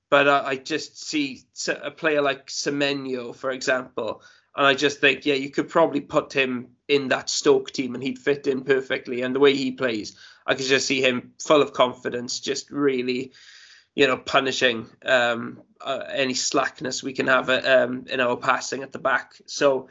but 0.09 0.27
uh, 0.27 0.43
I 0.45 0.57
just 0.57 1.07
see 1.07 1.43
a 1.69 1.91
player 1.91 2.23
like 2.23 2.49
Semenyo, 2.49 3.37
for 3.37 3.51
example, 3.51 4.23
and 4.57 4.67
I 4.67 4.75
just 4.75 5.01
think, 5.01 5.27
yeah, 5.27 5.35
you 5.35 5.51
could 5.51 5.69
probably 5.69 6.01
put 6.01 6.33
him 6.33 6.71
in 6.89 7.09
that 7.09 7.31
Stoke 7.31 7.71
team 7.71 7.95
and 7.95 8.03
he'd 8.03 8.19
fit 8.19 8.49
in 8.49 8.63
perfectly. 8.63 9.23
And 9.23 9.35
the 9.35 9.41
way 9.41 9.55
he 9.55 9.71
plays, 9.73 10.17
I 10.45 10.55
could 10.55 10.67
just 10.67 10.89
see 10.89 11.01
him 11.01 11.35
full 11.39 11.63
of 11.63 11.73
confidence, 11.73 12.41
just 12.41 12.71
really, 12.71 13.33
you 13.95 14.09
know, 14.09 14.17
punishing 14.17 14.89
um, 15.05 15.63
uh, 15.81 16.03
any 16.09 16.35
slackness 16.35 17.03
we 17.03 17.13
can 17.13 17.29
have 17.29 17.49
uh, 17.49 17.63
um, 17.65 18.07
in 18.09 18.21
our 18.21 18.37
passing 18.37 18.83
at 18.83 18.91
the 18.91 18.99
back. 18.99 19.35
So 19.47 19.89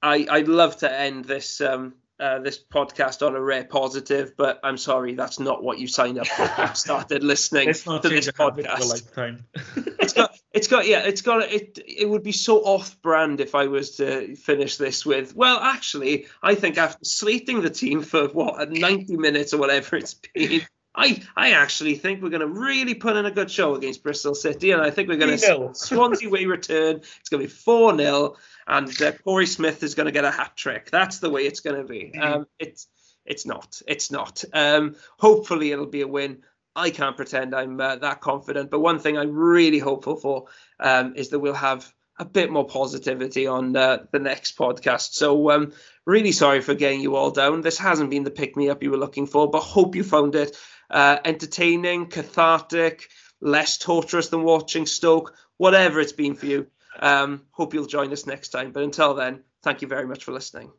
I, 0.00 0.26
I'd 0.30 0.48
love 0.48 0.78
to 0.78 0.90
end 0.90 1.24
this 1.24 1.60
um, 1.60 1.94
uh, 2.20 2.40
this 2.40 2.58
podcast 2.58 3.26
on 3.26 3.36
a 3.36 3.40
rare 3.40 3.64
positive, 3.64 4.32
but 4.36 4.60
I'm 4.64 4.76
sorry, 4.76 5.14
that's 5.14 5.38
not 5.38 5.62
what 5.62 5.78
you 5.78 5.86
signed 5.86 6.18
up 6.18 6.26
for. 6.26 6.66
started 6.74 7.22
listening 7.22 7.72
to 7.72 8.00
this 8.02 8.28
a 8.28 8.32
habit 8.36 8.66
for 8.66 8.72
a 8.72 8.76
podcast. 8.76 9.42
It's 10.00 10.14
got, 10.14 10.38
it's 10.54 10.68
got, 10.68 10.86
yeah, 10.86 11.00
it's 11.00 11.20
got. 11.20 11.42
It, 11.42 11.78
it 11.86 12.08
would 12.08 12.22
be 12.22 12.32
so 12.32 12.60
off-brand 12.60 13.40
if 13.40 13.54
I 13.54 13.66
was 13.66 13.96
to 13.96 14.34
finish 14.36 14.78
this 14.78 15.04
with. 15.04 15.36
Well, 15.36 15.58
actually, 15.58 16.26
I 16.42 16.54
think 16.54 16.78
after 16.78 17.04
slating 17.04 17.60
the 17.60 17.68
team 17.68 18.02
for 18.02 18.28
what 18.28 18.70
90 18.70 19.16
minutes 19.18 19.52
or 19.52 19.58
whatever 19.58 19.96
it's 19.96 20.14
been, 20.14 20.62
I, 20.98 21.22
I 21.36 21.52
actually 21.52 21.94
think 21.94 22.22
we're 22.22 22.30
going 22.30 22.40
to 22.40 22.46
really 22.48 22.94
put 22.94 23.16
in 23.16 23.24
a 23.24 23.30
good 23.30 23.50
show 23.50 23.76
against 23.76 24.02
Bristol 24.02 24.34
City, 24.34 24.72
and 24.72 24.82
I 24.82 24.90
think 24.90 25.08
we're 25.08 25.16
going 25.16 25.38
to 25.38 25.70
Swansea 25.74 26.28
way 26.28 26.46
return. 26.46 26.96
It's 27.20 27.28
going 27.28 27.40
to 27.42 27.48
be 27.48 27.52
four 27.52 27.96
0 27.96 28.36
and 28.68 28.88
uh, 29.02 29.12
Korey 29.26 29.48
Smith 29.48 29.82
is 29.82 29.94
going 29.94 30.06
to 30.06 30.12
get 30.12 30.24
a 30.24 30.30
hat 30.30 30.56
trick. 30.56 30.90
That's 30.90 31.18
the 31.18 31.30
way 31.30 31.42
it's 31.42 31.60
going 31.60 31.76
to 31.76 31.84
be. 31.84 32.16
Um, 32.18 32.46
it's 32.58 32.86
it's 33.24 33.46
not. 33.46 33.80
It's 33.86 34.10
not. 34.10 34.44
Um, 34.52 34.96
hopefully, 35.18 35.72
it'll 35.72 35.86
be 35.86 36.02
a 36.02 36.08
win. 36.08 36.42
I 36.76 36.90
can't 36.90 37.16
pretend 37.16 37.54
I'm 37.54 37.80
uh, 37.80 37.96
that 37.96 38.20
confident, 38.20 38.70
but 38.70 38.80
one 38.80 39.00
thing 39.00 39.18
I'm 39.18 39.34
really 39.34 39.78
hopeful 39.78 40.16
for 40.16 40.46
um, 40.78 41.14
is 41.16 41.30
that 41.30 41.40
we'll 41.40 41.54
have 41.54 41.92
a 42.18 42.24
bit 42.24 42.50
more 42.50 42.66
positivity 42.66 43.46
on 43.46 43.76
uh, 43.76 44.04
the 44.12 44.18
next 44.18 44.56
podcast. 44.56 45.12
So, 45.12 45.50
um, 45.50 45.72
really 46.04 46.32
sorry 46.32 46.60
for 46.60 46.74
getting 46.74 47.00
you 47.00 47.16
all 47.16 47.30
down. 47.30 47.62
This 47.62 47.78
hasn't 47.78 48.10
been 48.10 48.24
the 48.24 48.30
pick 48.30 48.56
me 48.56 48.70
up 48.70 48.82
you 48.82 48.90
were 48.90 48.96
looking 48.96 49.26
for, 49.26 49.50
but 49.50 49.60
hope 49.60 49.94
you 49.94 50.04
found 50.04 50.34
it 50.34 50.56
uh, 50.90 51.18
entertaining, 51.24 52.06
cathartic, 52.06 53.08
less 53.40 53.78
torturous 53.78 54.28
than 54.28 54.42
watching 54.42 54.86
Stoke, 54.86 55.34
whatever 55.56 56.00
it's 56.00 56.12
been 56.12 56.34
for 56.34 56.46
you. 56.46 56.66
Um, 56.98 57.42
hope 57.52 57.74
you'll 57.74 57.86
join 57.86 58.12
us 58.12 58.26
next 58.26 58.48
time. 58.48 58.72
But 58.72 58.82
until 58.82 59.14
then, 59.14 59.42
thank 59.62 59.82
you 59.82 59.88
very 59.88 60.06
much 60.06 60.24
for 60.24 60.32
listening. 60.32 60.72